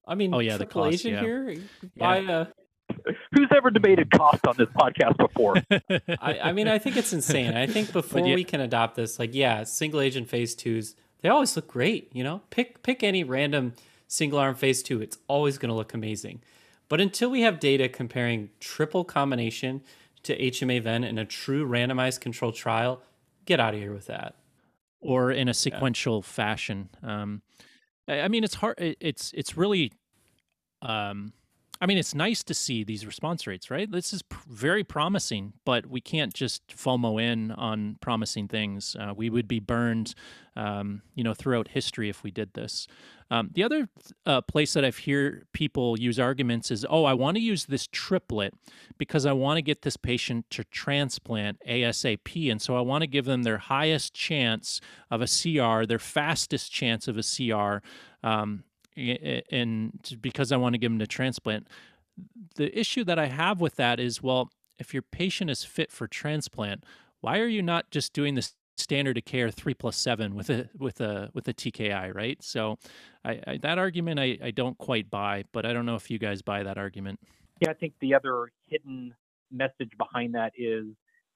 I 0.06 0.14
mean, 0.14 0.34
oh 0.34 0.40
yeah, 0.40 0.56
the 0.56 0.66
cost, 0.66 0.94
agent 0.94 1.14
yeah. 1.14 1.20
here. 1.20 1.56
Buy 1.96 2.18
yeah. 2.18 2.40
a. 2.40 2.46
Who's 3.32 3.48
ever 3.56 3.70
debated 3.70 4.10
cost 4.10 4.46
on 4.46 4.54
this 4.56 4.68
podcast 4.68 5.16
before? 5.16 5.56
I, 6.20 6.38
I, 6.50 6.52
mean, 6.52 6.68
I 6.68 6.78
think 6.78 6.96
it's 6.96 7.12
insane. 7.12 7.56
I 7.56 7.66
think 7.66 7.92
before 7.92 8.26
yeah. 8.26 8.34
we 8.34 8.44
can 8.44 8.60
adopt 8.60 8.94
this, 8.96 9.18
like, 9.18 9.34
yeah, 9.34 9.64
single 9.64 10.00
agent 10.00 10.28
phase 10.28 10.54
twos, 10.54 10.94
they 11.22 11.28
always 11.28 11.56
look 11.56 11.66
great. 11.66 12.10
You 12.14 12.22
know, 12.24 12.42
pick 12.50 12.82
pick 12.82 13.02
any 13.02 13.24
random 13.24 13.72
single 14.14 14.38
arm 14.38 14.54
phase 14.54 14.82
two, 14.82 15.00
it's 15.02 15.18
always 15.28 15.58
going 15.58 15.68
to 15.70 15.74
look 15.74 15.94
amazing. 15.94 16.42
But 16.88 17.00
until 17.00 17.30
we 17.30 17.42
have 17.42 17.60
data 17.60 17.88
comparing 17.88 18.50
triple 18.60 19.04
combination 19.04 19.82
to 20.22 20.38
HMA 20.38 20.82
ven 20.82 21.04
in 21.04 21.18
a 21.18 21.24
true 21.24 21.66
randomized 21.66 22.20
controlled 22.20 22.54
trial, 22.54 23.02
get 23.46 23.60
out 23.60 23.74
of 23.74 23.80
here 23.80 23.92
with 23.92 24.06
that. 24.06 24.36
Or 25.00 25.30
in 25.30 25.48
a 25.48 25.54
sequential 25.54 26.18
yeah. 26.18 26.22
fashion. 26.22 26.88
Um, 27.02 27.42
I 28.08 28.28
mean, 28.28 28.44
it's 28.44 28.54
hard. 28.54 28.76
It's 28.78 29.32
it's 29.34 29.56
really. 29.56 29.92
Um, 30.82 31.32
I 31.80 31.86
mean, 31.86 31.98
it's 31.98 32.14
nice 32.14 32.42
to 32.44 32.54
see 32.54 32.84
these 32.84 33.04
response 33.04 33.46
rates, 33.46 33.70
right? 33.70 33.90
This 33.90 34.12
is 34.12 34.22
pr- 34.22 34.38
very 34.48 34.84
promising, 34.84 35.54
but 35.64 35.86
we 35.86 36.00
can't 36.00 36.32
just 36.32 36.66
FOMO 36.68 37.20
in 37.20 37.50
on 37.50 37.96
promising 38.00 38.48
things. 38.48 38.96
Uh, 38.98 39.12
we 39.14 39.28
would 39.28 39.48
be 39.48 39.58
burned, 39.58 40.14
um, 40.56 41.02
you 41.14 41.24
know, 41.24 41.34
throughout 41.34 41.68
history 41.68 42.08
if 42.08 42.22
we 42.22 42.30
did 42.30 42.54
this. 42.54 42.86
Um, 43.30 43.50
the 43.52 43.64
other 43.64 43.88
uh, 44.24 44.40
place 44.42 44.74
that 44.74 44.84
I've 44.84 44.98
heard 44.98 45.46
people 45.52 45.98
use 45.98 46.20
arguments 46.20 46.70
is, 46.70 46.86
oh, 46.88 47.04
I 47.04 47.14
want 47.14 47.36
to 47.36 47.42
use 47.42 47.64
this 47.64 47.88
triplet 47.88 48.54
because 48.96 49.26
I 49.26 49.32
want 49.32 49.58
to 49.58 49.62
get 49.62 49.82
this 49.82 49.96
patient 49.96 50.48
to 50.50 50.62
transplant 50.64 51.58
ASAP. 51.66 52.50
And 52.50 52.62
so 52.62 52.76
I 52.76 52.82
want 52.82 53.02
to 53.02 53.08
give 53.08 53.24
them 53.24 53.42
their 53.42 53.58
highest 53.58 54.14
chance 54.14 54.80
of 55.10 55.20
a 55.20 55.26
CR, 55.26 55.86
their 55.86 55.98
fastest 55.98 56.70
chance 56.70 57.08
of 57.08 57.18
a 57.18 57.22
CR. 57.22 57.84
Um, 58.26 58.64
and 58.96 60.18
because 60.20 60.52
I 60.52 60.56
want 60.56 60.74
to 60.74 60.78
give 60.78 60.90
them 60.90 60.98
to 60.98 61.06
transplant. 61.06 61.68
The 62.56 62.76
issue 62.78 63.04
that 63.04 63.18
I 63.18 63.26
have 63.26 63.60
with 63.60 63.76
that 63.76 63.98
is, 63.98 64.22
well, 64.22 64.50
if 64.78 64.92
your 64.92 65.02
patient 65.02 65.50
is 65.50 65.64
fit 65.64 65.90
for 65.90 66.06
transplant, 66.06 66.84
why 67.20 67.38
are 67.38 67.46
you 67.46 67.62
not 67.62 67.90
just 67.90 68.12
doing 68.12 68.34
this 68.34 68.54
standard 68.76 69.16
of 69.16 69.24
care 69.24 69.50
three 69.50 69.74
plus 69.74 69.96
seven 69.96 70.34
with 70.34 70.50
a 70.50 70.68
with 70.78 71.00
a 71.00 71.30
with 71.32 71.48
a 71.48 71.54
TKI, 71.54 72.14
right? 72.14 72.42
So, 72.42 72.78
I, 73.24 73.40
I 73.46 73.56
that 73.62 73.78
argument 73.78 74.20
I, 74.20 74.38
I 74.42 74.50
don't 74.50 74.78
quite 74.78 75.10
buy, 75.10 75.44
but 75.52 75.66
I 75.66 75.72
don't 75.72 75.86
know 75.86 75.96
if 75.96 76.10
you 76.10 76.18
guys 76.18 76.42
buy 76.42 76.62
that 76.62 76.78
argument. 76.78 77.20
Yeah, 77.60 77.70
I 77.70 77.74
think 77.74 77.94
the 78.00 78.14
other 78.14 78.52
hidden 78.68 79.14
message 79.50 79.90
behind 79.96 80.34
that 80.34 80.52
is 80.56 80.86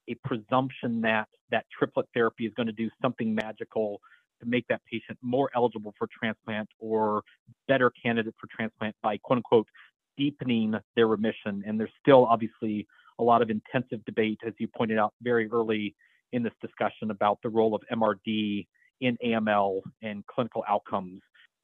a 0.09 0.15
presumption 0.27 1.01
that 1.03 1.29
that 1.51 1.67
triplet 1.77 2.07
therapy 2.15 2.47
is 2.47 2.53
going 2.55 2.67
to 2.67 2.73
do 2.73 2.91
something 3.01 3.35
magical 3.35 4.01
to 4.41 4.47
make 4.47 4.67
that 4.69 4.81
patient 4.91 5.19
more 5.23 5.51
eligible 5.55 5.95
for 5.99 6.09
transplant 6.19 6.69
or 6.79 7.23
better 7.69 7.93
candidate 8.03 8.35
for 8.41 8.49
transplant 8.55 8.97
by 9.03 9.19
quote 9.19 9.39
unquote 9.39 9.69
deepening 10.17 10.75
their 10.97 11.07
remission. 11.07 11.63
And 11.67 11.79
there's 11.79 11.93
still 12.01 12.27
obviously 12.27 12.87
a 13.21 13.23
lot 13.23 13.43
of 13.43 13.51
intensive 13.51 14.05
debate, 14.05 14.41
as 14.47 14.53
you 14.59 14.69
pointed 14.77 14.99
out 14.99 15.15
very 15.23 15.49
early 15.51 15.95
in 16.33 16.43
this 16.43 16.53
discussion, 16.61 17.11
about 17.11 17.39
the 17.43 17.49
role 17.49 17.75
of 17.75 17.83
MRD 17.93 18.67
in 19.01 19.17
AML 19.25 19.81
and 20.03 20.27
clinical 20.27 20.65
outcomes. 20.69 21.21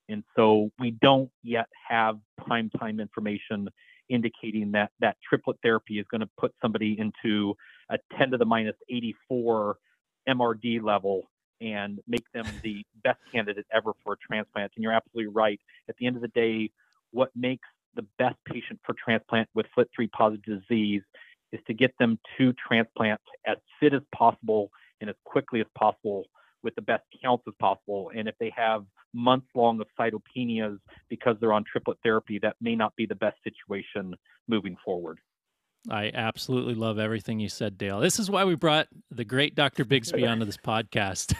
And 0.08 0.22
so 0.36 0.70
we 0.78 0.92
don't 1.02 1.30
yet 1.42 1.66
have 1.88 2.18
prime 2.44 2.70
time 2.78 3.00
information 3.00 3.68
indicating 4.08 4.70
that 4.72 4.90
that 5.00 5.16
triplet 5.28 5.56
therapy 5.62 5.98
is 5.98 6.06
going 6.10 6.20
to 6.20 6.28
put 6.38 6.52
somebody 6.60 6.96
into 6.98 7.54
a 7.90 7.96
10 8.18 8.32
to 8.32 8.36
the 8.36 8.44
minus 8.44 8.76
84 8.90 9.76
MRD 10.28 10.82
level 10.82 11.22
and 11.64 11.98
make 12.06 12.24
them 12.32 12.46
the 12.62 12.84
best 13.02 13.18
candidate 13.32 13.66
ever 13.72 13.92
for 14.02 14.14
a 14.14 14.16
transplant. 14.16 14.72
And 14.76 14.82
you're 14.82 14.92
absolutely 14.92 15.32
right. 15.32 15.60
At 15.88 15.96
the 15.96 16.06
end 16.06 16.16
of 16.16 16.22
the 16.22 16.28
day, 16.28 16.70
what 17.10 17.30
makes 17.34 17.68
the 17.94 18.06
best 18.18 18.36
patient 18.44 18.80
for 18.84 18.94
transplant 19.02 19.48
with 19.54 19.66
FLT3 19.76 20.10
positive 20.10 20.60
disease 20.60 21.02
is 21.52 21.60
to 21.66 21.74
get 21.74 21.94
them 21.98 22.18
to 22.36 22.52
transplant 22.52 23.20
as 23.46 23.56
fit 23.80 23.94
as 23.94 24.02
possible 24.14 24.70
and 25.00 25.08
as 25.08 25.16
quickly 25.24 25.60
as 25.60 25.66
possible 25.76 26.24
with 26.62 26.74
the 26.74 26.82
best 26.82 27.04
counts 27.22 27.44
as 27.46 27.54
possible. 27.60 28.10
And 28.16 28.28
if 28.28 28.34
they 28.40 28.52
have 28.56 28.84
months 29.12 29.46
long 29.54 29.80
of 29.80 29.86
cytopenias 29.98 30.78
because 31.08 31.36
they're 31.40 31.52
on 31.52 31.64
triplet 31.64 31.98
therapy, 32.02 32.38
that 32.40 32.56
may 32.60 32.74
not 32.74 32.96
be 32.96 33.06
the 33.06 33.14
best 33.14 33.36
situation 33.44 34.14
moving 34.48 34.76
forward. 34.84 35.20
I 35.90 36.10
absolutely 36.14 36.74
love 36.74 36.98
everything 36.98 37.40
you 37.40 37.50
said, 37.50 37.76
Dale. 37.76 38.00
This 38.00 38.18
is 38.18 38.30
why 38.30 38.44
we 38.44 38.54
brought 38.54 38.88
the 39.10 39.24
great 39.24 39.54
Dr. 39.54 39.84
Bixby 39.84 40.26
onto 40.26 40.46
this 40.46 40.56
podcast. 40.56 41.34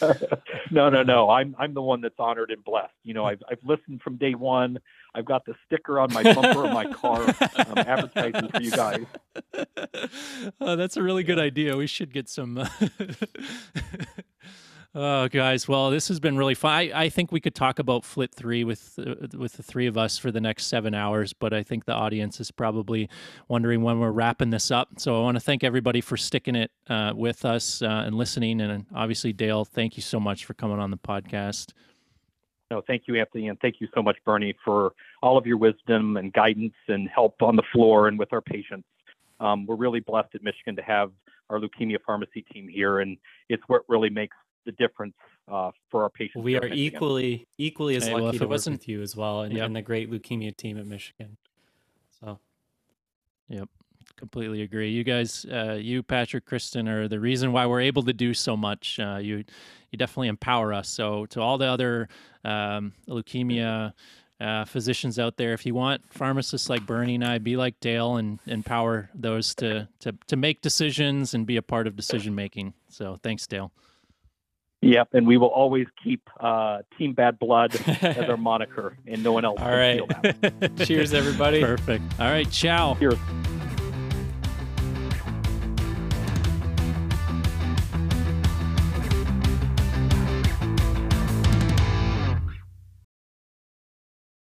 no, 0.70 0.88
no, 0.88 1.02
no. 1.02 1.28
I'm 1.28 1.56
I'm 1.58 1.74
the 1.74 1.82
one 1.82 2.00
that's 2.00 2.18
honored 2.18 2.50
and 2.50 2.62
blessed. 2.62 2.92
You 3.02 3.14
know, 3.14 3.24
I've 3.24 3.42
I've 3.50 3.58
listened 3.64 4.02
from 4.02 4.16
day 4.16 4.34
one. 4.34 4.78
I've 5.14 5.24
got 5.24 5.44
the 5.46 5.54
sticker 5.66 5.98
on 5.98 6.12
my 6.12 6.22
bumper 6.22 6.64
of 6.64 6.72
my 6.72 6.92
car 6.92 7.22
um, 7.22 7.78
advertising 7.78 8.48
for 8.50 8.62
you 8.62 8.70
guys. 8.70 9.04
Oh, 10.60 10.76
that's 10.76 10.96
a 10.96 11.02
really 11.02 11.22
good 11.22 11.38
idea. 11.38 11.76
We 11.76 11.86
should 11.86 12.12
get 12.12 12.28
some. 12.28 12.58
Uh... 12.58 12.68
Oh, 14.94 15.28
guys. 15.28 15.68
Well, 15.68 15.90
this 15.90 16.08
has 16.08 16.18
been 16.18 16.38
really 16.38 16.54
fun. 16.54 16.72
I, 16.72 17.02
I 17.04 17.08
think 17.10 17.30
we 17.30 17.40
could 17.40 17.54
talk 17.54 17.78
about 17.78 18.04
FLT3 18.04 18.64
with 18.64 18.98
uh, 18.98 19.26
with 19.36 19.52
the 19.52 19.62
three 19.62 19.86
of 19.86 19.98
us 19.98 20.16
for 20.16 20.32
the 20.32 20.40
next 20.40 20.66
seven 20.66 20.94
hours, 20.94 21.34
but 21.34 21.52
I 21.52 21.62
think 21.62 21.84
the 21.84 21.92
audience 21.92 22.40
is 22.40 22.50
probably 22.50 23.08
wondering 23.48 23.82
when 23.82 24.00
we're 24.00 24.10
wrapping 24.10 24.48
this 24.48 24.70
up. 24.70 24.88
So 24.96 25.20
I 25.20 25.22
want 25.22 25.36
to 25.36 25.40
thank 25.40 25.62
everybody 25.62 26.00
for 26.00 26.16
sticking 26.16 26.56
it 26.56 26.70
uh, 26.88 27.12
with 27.14 27.44
us 27.44 27.82
uh, 27.82 28.04
and 28.06 28.14
listening. 28.14 28.62
And 28.62 28.86
obviously, 28.94 29.34
Dale, 29.34 29.66
thank 29.66 29.98
you 29.98 30.02
so 30.02 30.18
much 30.18 30.46
for 30.46 30.54
coming 30.54 30.78
on 30.78 30.90
the 30.90 30.96
podcast. 30.96 31.72
No, 32.70 32.82
thank 32.86 33.02
you, 33.06 33.18
Anthony, 33.18 33.48
and 33.48 33.60
thank 33.60 33.76
you 33.80 33.88
so 33.94 34.02
much, 34.02 34.16
Bernie, 34.24 34.54
for 34.64 34.92
all 35.22 35.36
of 35.38 35.46
your 35.46 35.58
wisdom 35.58 36.16
and 36.16 36.32
guidance 36.32 36.74
and 36.88 37.08
help 37.08 37.42
on 37.42 37.56
the 37.56 37.62
floor 37.72 38.08
and 38.08 38.18
with 38.18 38.32
our 38.32 38.42
patients. 38.42 38.86
Um, 39.40 39.66
we're 39.66 39.76
really 39.76 40.00
blessed 40.00 40.34
at 40.34 40.42
Michigan 40.42 40.76
to 40.76 40.82
have 40.82 41.12
our 41.50 41.58
leukemia 41.58 41.96
pharmacy 42.04 42.44
team 42.52 42.68
here, 42.68 43.00
and 43.00 43.16
it's 43.48 43.62
what 43.68 43.82
really 43.88 44.10
makes 44.10 44.36
the 44.68 44.72
difference 44.72 45.14
uh, 45.50 45.70
for 45.90 46.02
our 46.02 46.10
patients. 46.10 46.44
We 46.44 46.56
are 46.56 46.66
equally 46.66 47.48
equally 47.56 47.96
as 47.96 48.06
hey, 48.06 48.12
lucky 48.12 48.22
well, 48.22 48.32
to 48.32 48.46
work 48.46 48.66
with 48.66 48.86
you 48.86 49.00
as 49.00 49.16
well, 49.16 49.40
and, 49.42 49.54
yep. 49.54 49.66
and 49.66 49.74
the 49.74 49.82
great 49.82 50.10
leukemia 50.10 50.54
team 50.54 50.78
at 50.78 50.86
Michigan. 50.86 51.38
So, 52.20 52.38
yep, 53.48 53.68
completely 54.16 54.60
agree. 54.60 54.90
You 54.90 55.04
guys, 55.04 55.46
uh, 55.50 55.78
you 55.80 56.02
Patrick, 56.02 56.44
Kristen, 56.44 56.86
are 56.86 57.08
the 57.08 57.18
reason 57.18 57.52
why 57.52 57.64
we're 57.64 57.80
able 57.80 58.02
to 58.02 58.12
do 58.12 58.34
so 58.34 58.56
much. 58.56 59.00
Uh, 59.00 59.18
you 59.22 59.44
you 59.90 59.96
definitely 59.96 60.28
empower 60.28 60.74
us. 60.74 60.88
So 60.88 61.24
to 61.26 61.40
all 61.40 61.58
the 61.58 61.66
other 61.66 62.08
um, 62.44 62.92
leukemia. 63.08 63.92
Uh, 64.40 64.64
physicians 64.64 65.18
out 65.18 65.36
there, 65.36 65.52
if 65.52 65.66
you 65.66 65.74
want 65.74 66.00
pharmacists 66.12 66.70
like 66.70 66.86
Bernie 66.86 67.16
and 67.16 67.24
I, 67.24 67.38
be 67.38 67.56
like 67.56 67.80
Dale 67.80 68.18
and 68.18 68.38
empower 68.46 69.10
those 69.12 69.52
to 69.56 69.88
to 69.98 70.14
to 70.28 70.36
make 70.36 70.60
decisions 70.60 71.34
and 71.34 71.44
be 71.44 71.56
a 71.56 71.62
part 71.62 71.88
of 71.88 71.96
decision 71.96 72.36
making. 72.36 72.72
So 72.88 73.18
thanks, 73.20 73.48
Dale. 73.48 73.72
Yep, 74.80 75.14
and 75.14 75.26
we 75.26 75.36
will 75.38 75.48
always 75.48 75.86
keep 76.02 76.28
uh, 76.38 76.82
Team 76.96 77.12
Bad 77.12 77.38
Blood 77.38 77.74
as 78.00 78.28
our 78.28 78.36
moniker, 78.38 78.96
and 79.06 79.24
no 79.24 79.32
one 79.32 79.44
else. 79.44 79.58
All 79.60 79.70
right. 79.70 80.00
Cheers, 80.86 81.12
everybody. 81.14 81.60
Perfect. 81.60 82.04
All 82.20 82.30
right. 82.30 82.48
Ciao. 82.50 82.94
Cheers. 82.94 83.16